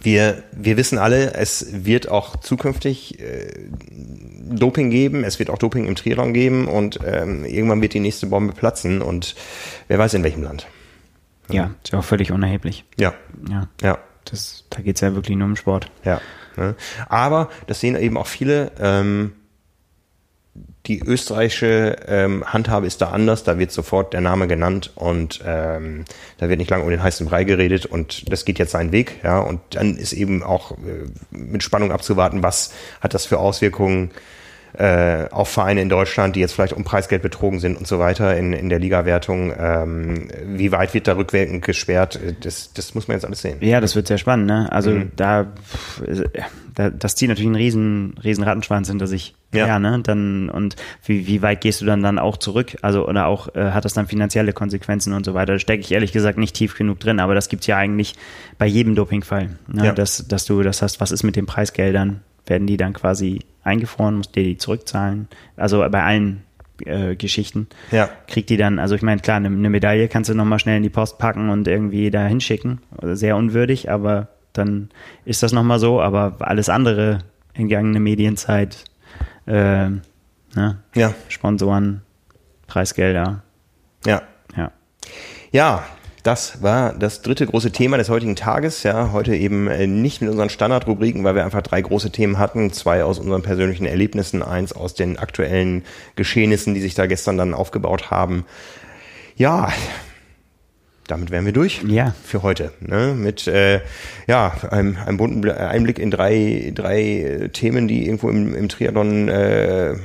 wir, 0.00 0.42
wir 0.52 0.76
wissen 0.76 0.98
alle, 0.98 1.34
es 1.34 1.84
wird 1.84 2.08
auch 2.08 2.36
zukünftig 2.36 3.20
äh, 3.20 3.68
Doping 3.90 4.90
geben, 4.90 5.24
es 5.24 5.38
wird 5.38 5.50
auch 5.50 5.58
Doping 5.58 5.86
im 5.86 5.96
Triathlon 5.96 6.32
geben 6.32 6.68
und 6.68 6.98
ähm, 7.04 7.44
irgendwann 7.44 7.82
wird 7.82 7.94
die 7.94 8.00
nächste 8.00 8.26
Bombe 8.26 8.52
platzen 8.52 9.02
und 9.02 9.34
wer 9.88 9.98
weiß 9.98 10.14
in 10.14 10.22
welchem 10.22 10.42
Land. 10.42 10.66
Ja, 11.50 11.74
ist 11.82 11.92
ja 11.92 11.98
auch 11.98 12.04
völlig 12.04 12.30
unerheblich. 12.30 12.84
Ja. 12.98 13.14
Ja. 13.48 13.68
ja. 13.80 13.98
Das, 14.24 14.64
da 14.68 14.82
geht's 14.82 15.00
ja 15.00 15.14
wirklich 15.14 15.36
nur 15.36 15.46
um 15.46 15.56
Sport. 15.56 15.90
Ja. 16.04 16.20
Ne? 16.56 16.74
Aber 17.08 17.48
das 17.66 17.80
sehen 17.80 17.96
eben 17.96 18.16
auch 18.18 18.26
viele, 18.26 18.72
ähm, 18.78 19.32
die 20.88 21.00
österreichische 21.00 21.96
ähm, 22.08 22.42
Handhabe 22.46 22.86
ist 22.86 23.02
da 23.02 23.10
anders, 23.10 23.44
da 23.44 23.58
wird 23.58 23.70
sofort 23.70 24.14
der 24.14 24.22
Name 24.22 24.48
genannt 24.48 24.90
und 24.94 25.40
ähm, 25.46 26.04
da 26.38 26.48
wird 26.48 26.58
nicht 26.58 26.70
lange 26.70 26.84
um 26.84 26.90
den 26.90 27.02
heißen 27.02 27.26
Brei 27.26 27.44
geredet 27.44 27.84
und 27.86 28.30
das 28.32 28.46
geht 28.46 28.58
jetzt 28.58 28.72
seinen 28.72 28.90
Weg, 28.90 29.20
ja, 29.22 29.38
und 29.40 29.60
dann 29.70 29.96
ist 29.96 30.14
eben 30.14 30.42
auch 30.42 30.72
äh, 30.72 31.06
mit 31.30 31.62
Spannung 31.62 31.92
abzuwarten, 31.92 32.42
was 32.42 32.72
hat 33.00 33.12
das 33.12 33.26
für 33.26 33.38
Auswirkungen 33.38 34.10
äh, 34.76 35.28
auf 35.30 35.48
Vereine 35.48 35.82
in 35.82 35.88
Deutschland, 35.88 36.36
die 36.36 36.40
jetzt 36.40 36.52
vielleicht 36.52 36.72
um 36.72 36.84
Preisgeld 36.84 37.22
betrogen 37.22 37.60
sind 37.60 37.76
und 37.76 37.86
so 37.86 37.98
weiter 37.98 38.36
in, 38.36 38.52
in 38.52 38.68
der 38.68 38.78
Ligawertung. 38.78 39.52
Ähm, 39.58 40.28
wie 40.44 40.72
weit 40.72 40.94
wird 40.94 41.08
da 41.08 41.16
rückwirkend 41.16 41.64
gesperrt? 41.64 42.18
Das, 42.40 42.72
das 42.72 42.94
muss 42.94 43.08
man 43.08 43.16
jetzt 43.16 43.24
alles 43.24 43.42
sehen. 43.42 43.58
Ja, 43.60 43.80
das 43.80 43.96
wird 43.96 44.06
sehr 44.06 44.18
spannend. 44.18 44.46
Ne? 44.46 44.70
Also 44.70 44.90
mhm. 44.90 45.10
da, 45.16 45.46
da, 46.74 46.90
das 46.90 47.16
zieht 47.16 47.28
natürlich 47.28 47.48
einen 47.48 47.56
riesen, 47.56 48.14
riesen 48.22 48.44
Rattenschwanz 48.44 48.88
hinter 48.88 49.06
sich. 49.06 49.34
Ja. 49.52 49.66
ja, 49.66 49.78
ne? 49.78 50.00
Dann 50.02 50.50
und 50.50 50.76
wie, 51.04 51.26
wie 51.26 51.40
weit 51.40 51.62
gehst 51.62 51.80
du 51.80 51.86
dann 51.86 52.02
dann 52.02 52.18
auch 52.18 52.36
zurück? 52.36 52.76
Also 52.82 53.08
oder 53.08 53.26
auch 53.26 53.54
äh, 53.54 53.70
hat 53.70 53.84
das 53.84 53.94
dann 53.94 54.06
finanzielle 54.06 54.52
Konsequenzen 54.52 55.14
und 55.14 55.24
so 55.24 55.32
weiter? 55.32 55.54
Da 55.54 55.58
stecke 55.58 55.80
ich 55.80 55.90
ehrlich 55.90 56.12
gesagt 56.12 56.38
nicht 56.38 56.54
tief 56.54 56.76
genug 56.76 57.00
drin, 57.00 57.18
aber 57.18 57.34
das 57.34 57.48
gibt's 57.48 57.66
ja 57.66 57.78
eigentlich 57.78 58.14
bei 58.58 58.66
jedem 58.66 58.94
Dopingfall, 58.94 59.56
ne? 59.66 59.86
ja. 59.86 59.92
dass 59.92 60.28
dass 60.28 60.44
du 60.44 60.62
das 60.62 60.82
hast. 60.82 61.00
Was 61.00 61.12
ist 61.12 61.22
mit 61.22 61.36
den 61.36 61.46
Preisgeldern? 61.46 62.20
Werden 62.46 62.66
die 62.66 62.76
dann 62.76 62.92
quasi 62.92 63.40
eingefroren, 63.68 64.16
musst 64.16 64.34
dir 64.34 64.42
die 64.42 64.58
zurückzahlen. 64.58 65.28
Also 65.56 65.86
bei 65.90 66.02
allen 66.02 66.42
äh, 66.84 67.16
Geschichten. 67.16 67.68
Ja. 67.90 68.08
Kriegt 68.26 68.50
die 68.50 68.56
dann, 68.56 68.78
also 68.78 68.94
ich 68.94 69.02
meine, 69.02 69.20
klar, 69.20 69.36
eine, 69.36 69.48
eine 69.48 69.70
Medaille 69.70 70.08
kannst 70.08 70.30
du 70.30 70.34
nochmal 70.34 70.58
schnell 70.58 70.76
in 70.76 70.82
die 70.82 70.90
Post 70.90 71.18
packen 71.18 71.50
und 71.50 71.66
irgendwie 71.68 72.10
da 72.10 72.26
hinschicken. 72.26 72.80
Sehr 73.02 73.36
unwürdig, 73.36 73.90
aber 73.90 74.28
dann 74.52 74.90
ist 75.24 75.42
das 75.42 75.52
nochmal 75.52 75.78
so. 75.78 76.00
Aber 76.00 76.36
alles 76.40 76.68
andere, 76.68 77.18
entgangene 77.54 78.00
Medienzeit, 78.00 78.84
äh, 79.46 79.88
ne? 79.90 80.02
ja. 80.94 81.14
Sponsoren, 81.28 82.02
Preisgelder. 82.66 83.42
Ja. 84.06 84.22
Ja. 84.56 84.72
Ja, 85.50 85.84
das 86.28 86.62
war 86.62 86.92
das 86.92 87.22
dritte 87.22 87.46
große 87.46 87.72
Thema 87.72 87.96
des 87.96 88.10
heutigen 88.10 88.36
Tages. 88.36 88.82
Ja, 88.82 89.12
heute 89.12 89.34
eben 89.34 89.66
äh, 89.66 89.86
nicht 89.86 90.20
mit 90.20 90.28
unseren 90.28 90.50
Standardrubriken, 90.50 91.24
weil 91.24 91.34
wir 91.34 91.42
einfach 91.42 91.62
drei 91.62 91.80
große 91.80 92.10
Themen 92.10 92.38
hatten. 92.38 92.70
Zwei 92.70 93.02
aus 93.02 93.18
unseren 93.18 93.40
persönlichen 93.40 93.86
Erlebnissen, 93.86 94.42
eins 94.42 94.74
aus 94.74 94.92
den 94.92 95.18
aktuellen 95.18 95.84
Geschehnissen, 96.16 96.74
die 96.74 96.82
sich 96.82 96.94
da 96.94 97.06
gestern 97.06 97.38
dann 97.38 97.54
aufgebaut 97.54 98.10
haben. 98.10 98.44
Ja, 99.36 99.72
damit 101.06 101.30
wären 101.30 101.46
wir 101.46 101.54
durch 101.54 101.82
ja. 101.86 102.14
für 102.22 102.42
heute. 102.42 102.72
Ne? 102.80 103.14
Mit 103.16 103.46
äh, 103.46 103.80
ja, 104.26 104.52
einem, 104.70 104.98
einem 104.98 105.16
bunten 105.16 105.50
Einblick 105.50 105.98
in 105.98 106.10
drei, 106.10 106.72
drei 106.74 107.00
äh, 107.00 107.48
Themen, 107.48 107.88
die 107.88 108.04
irgendwo 108.04 108.28
im, 108.28 108.54
im 108.54 108.68
Triathlon 108.68 109.30
äh, 109.30 109.92
äh, 109.92 109.96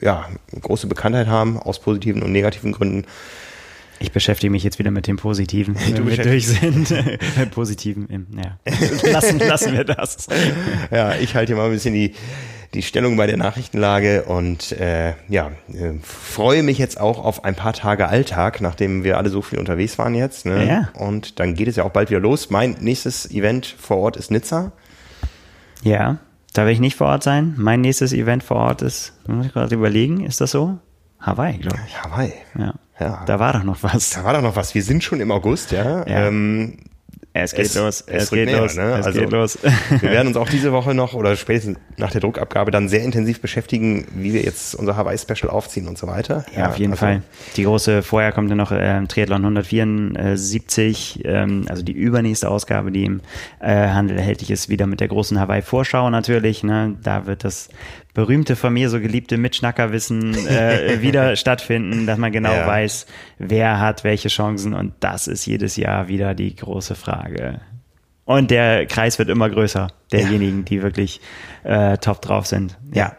ja, 0.00 0.28
große 0.60 0.86
Bekanntheit 0.86 1.26
haben, 1.26 1.58
aus 1.58 1.80
positiven 1.80 2.22
und 2.22 2.30
negativen 2.30 2.70
Gründen. 2.70 3.04
Ich 4.04 4.12
beschäftige 4.12 4.50
mich 4.50 4.62
jetzt 4.62 4.78
wieder 4.78 4.90
mit 4.90 5.06
dem 5.06 5.16
Positiven, 5.16 5.76
wenn 5.76 6.06
wir 6.06 6.18
durch 6.18 6.46
sind. 6.46 6.94
Positiven, 7.52 8.26
ja. 8.36 8.58
Lassen, 9.10 9.38
lassen 9.38 9.72
wir 9.72 9.84
das. 9.84 10.26
Ja, 10.90 11.14
ich 11.14 11.34
halte 11.34 11.54
hier 11.54 11.56
mal 11.56 11.64
ein 11.64 11.72
bisschen 11.72 11.94
die, 11.94 12.12
die 12.74 12.82
Stellung 12.82 13.16
bei 13.16 13.26
der 13.26 13.38
Nachrichtenlage 13.38 14.24
und 14.24 14.72
äh, 14.72 15.14
ja, 15.30 15.52
äh, 15.72 15.94
freue 16.02 16.62
mich 16.62 16.76
jetzt 16.76 17.00
auch 17.00 17.24
auf 17.24 17.44
ein 17.44 17.54
paar 17.54 17.72
Tage 17.72 18.06
Alltag, 18.06 18.60
nachdem 18.60 19.04
wir 19.04 19.16
alle 19.16 19.30
so 19.30 19.40
viel 19.40 19.58
unterwegs 19.58 19.96
waren 19.96 20.14
jetzt. 20.14 20.44
Ne? 20.44 20.68
Ja. 20.68 20.88
Und 21.02 21.40
dann 21.40 21.54
geht 21.54 21.68
es 21.68 21.76
ja 21.76 21.84
auch 21.84 21.90
bald 21.90 22.10
wieder 22.10 22.20
los. 22.20 22.50
Mein 22.50 22.76
nächstes 22.80 23.30
Event 23.30 23.64
vor 23.64 23.96
Ort 23.96 24.18
ist 24.18 24.30
Nizza. 24.30 24.72
Ja, 25.82 26.18
da 26.52 26.62
werde 26.62 26.72
ich 26.72 26.80
nicht 26.80 26.96
vor 26.96 27.06
Ort 27.06 27.22
sein. 27.22 27.54
Mein 27.56 27.80
nächstes 27.80 28.12
Event 28.12 28.42
vor 28.42 28.58
Ort 28.58 28.82
ist, 28.82 29.14
muss 29.26 29.46
ich 29.46 29.52
gerade 29.54 29.74
überlegen, 29.74 30.26
ist 30.26 30.42
das 30.42 30.50
so? 30.50 30.78
Hawaii, 31.26 31.58
glaube 31.58 31.78
ich. 31.86 32.02
Hawaii. 32.02 32.32
Ja. 32.58 32.74
Ja. 33.00 33.22
Da 33.26 33.38
war 33.40 33.52
doch 33.54 33.64
noch 33.64 33.82
was. 33.82 34.10
Da 34.10 34.22
war 34.24 34.34
doch 34.34 34.42
noch 34.42 34.56
was. 34.56 34.74
Wir 34.74 34.82
sind 34.82 35.02
schon 35.02 35.20
im 35.20 35.30
August, 35.32 35.72
ja. 35.72 36.06
Ja. 36.06 36.26
Ähm, 36.28 36.78
Es 37.36 37.52
geht 37.52 37.66
Es- 37.66 37.74
los, 37.74 38.02
es 38.06 38.24
es, 38.24 38.30
geht 38.30 38.46
näher, 38.46 38.60
los, 38.60 38.76
ne? 38.76 38.96
es 39.00 39.06
Also- 39.06 39.18
geht 39.18 39.30
los. 39.32 39.58
wir 39.90 40.02
werden 40.10 40.28
uns 40.28 40.36
auch 40.36 40.48
diese 40.56 40.70
Woche 40.72 40.94
noch 40.94 41.14
oder 41.14 41.34
spätestens 41.34 41.78
nach 41.96 42.12
der 42.12 42.20
Druckabgabe 42.20 42.70
dann 42.70 42.88
sehr 42.88 43.02
intensiv 43.02 43.40
beschäftigen, 43.40 44.06
wie 44.14 44.32
wir 44.32 44.42
jetzt 44.42 44.76
unser 44.76 44.96
Hawaii-Special 44.96 45.50
aufziehen 45.50 45.88
und 45.88 45.98
so 45.98 46.06
weiter. 46.06 46.44
Ja, 46.56 46.68
auf 46.68 46.76
jeden 46.78 46.92
also- 46.92 47.00
Fall. 47.06 47.22
Die 47.56 47.64
große, 47.64 48.04
vorher 48.04 48.30
kommt 48.30 48.50
ja 48.50 48.54
noch 48.56 48.70
ähm, 48.72 49.08
Triathlon 49.08 49.42
174, 49.44 51.22
ähm, 51.24 51.66
also 51.68 51.82
die 51.82 51.92
übernächste 51.92 52.48
Ausgabe, 52.48 52.92
die 52.92 53.04
im 53.04 53.20
äh, 53.60 53.88
Handel 53.88 54.16
erhältlich 54.16 54.52
ist, 54.52 54.68
wieder 54.68 54.86
mit 54.86 55.00
der 55.00 55.08
großen 55.08 55.38
Hawaii-Vorschau 55.40 56.10
natürlich. 56.10 56.62
Ne? 56.62 56.96
Da 57.02 57.26
wird 57.26 57.42
das 57.42 57.68
berühmte 58.14 58.54
von 58.56 58.72
mir 58.72 58.88
so 58.90 59.00
geliebte 59.00 59.36
Mitschnackerwissen 59.36 60.46
äh, 60.46 61.02
wieder 61.02 61.36
stattfinden, 61.36 62.06
dass 62.06 62.16
man 62.18 62.32
genau 62.32 62.52
Ja. 62.52 62.66
weiß, 62.66 63.06
wer 63.38 63.80
hat 63.80 64.04
welche 64.04 64.28
Chancen 64.28 64.72
und 64.74 64.94
das 65.00 65.26
ist 65.26 65.44
jedes 65.46 65.76
Jahr 65.76 66.08
wieder 66.08 66.34
die 66.34 66.54
große 66.54 66.94
Frage. 66.94 67.60
Und 68.24 68.50
der 68.50 68.86
Kreis 68.86 69.18
wird 69.18 69.28
immer 69.28 69.50
größer, 69.50 69.88
derjenigen, 70.12 70.64
die 70.64 70.82
wirklich 70.82 71.20
äh, 71.64 71.98
top 71.98 72.22
drauf 72.22 72.46
sind. 72.46 72.78
Ja, 72.92 73.16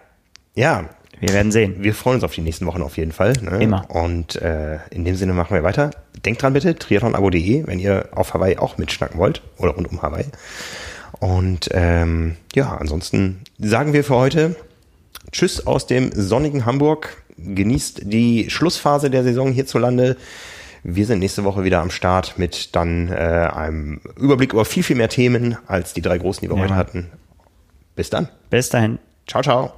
Ja, 0.56 0.90
wir 1.20 1.30
werden 1.30 1.52
sehen. 1.52 1.76
wir 1.80 1.94
freuen 1.94 2.16
uns 2.16 2.24
auf 2.24 2.34
die 2.34 2.42
nächsten 2.42 2.66
Wochen 2.66 2.82
auf 2.82 2.98
jeden 2.98 3.12
Fall. 3.12 3.34
Ne? 3.42 3.60
Immer. 3.62 3.90
Und 3.90 4.36
äh, 4.42 4.80
in 4.90 5.06
dem 5.06 5.16
Sinne 5.16 5.34
machen 5.34 5.54
wir 5.54 5.62
weiter. 5.64 5.92
Denkt 6.26 6.42
dran 6.42 6.54
bitte, 6.54 6.76
triathlonabo.de, 6.76 7.68
wenn 7.68 7.80
ihr 7.80 8.10
auf 8.14 8.34
Hawaii 8.34 8.58
auch 8.58 8.78
mitschnacken 8.78 9.20
wollt 9.20 9.42
oder 9.58 9.72
rund 9.74 9.90
um 9.92 10.02
Hawaii. 10.02 10.26
Und 11.20 11.70
ähm, 11.72 12.36
ja, 12.56 12.76
ansonsten 12.76 13.42
sagen 13.60 13.94
wir 13.94 14.04
für 14.04 14.16
heute 14.16 14.56
Tschüss 15.32 15.66
aus 15.68 15.88
dem 15.88 16.12
sonnigen 16.14 16.66
Hamburg. 16.66 17.24
Genießt 17.38 18.02
die 18.04 18.50
Schlussphase 18.50 19.10
der 19.10 19.24
Saison 19.24 19.52
hierzulande. 19.52 20.16
Wir 20.84 21.06
sind 21.06 21.20
nächste 21.20 21.44
Woche 21.44 21.64
wieder 21.64 21.82
am 21.82 21.90
Start 21.92 22.38
mit 22.38 22.76
dann 22.76 23.10
äh, 23.12 23.16
einem 23.16 24.02
Überblick 24.18 24.54
über 24.54 24.66
viel, 24.66 24.84
viel 24.84 24.96
mehr 24.96 25.10
Themen 25.10 25.58
als 25.68 25.94
die 25.94 26.02
drei 26.02 26.18
großen, 26.18 26.42
die 26.42 26.50
wir 26.50 26.56
Ja. 26.58 26.64
heute 26.64 26.76
hatten. 26.76 27.08
Bis 27.96 28.10
dann. 28.10 28.30
Bis 28.50 28.70
dahin. 28.70 29.00
Ciao, 29.28 29.42
ciao. 29.42 29.74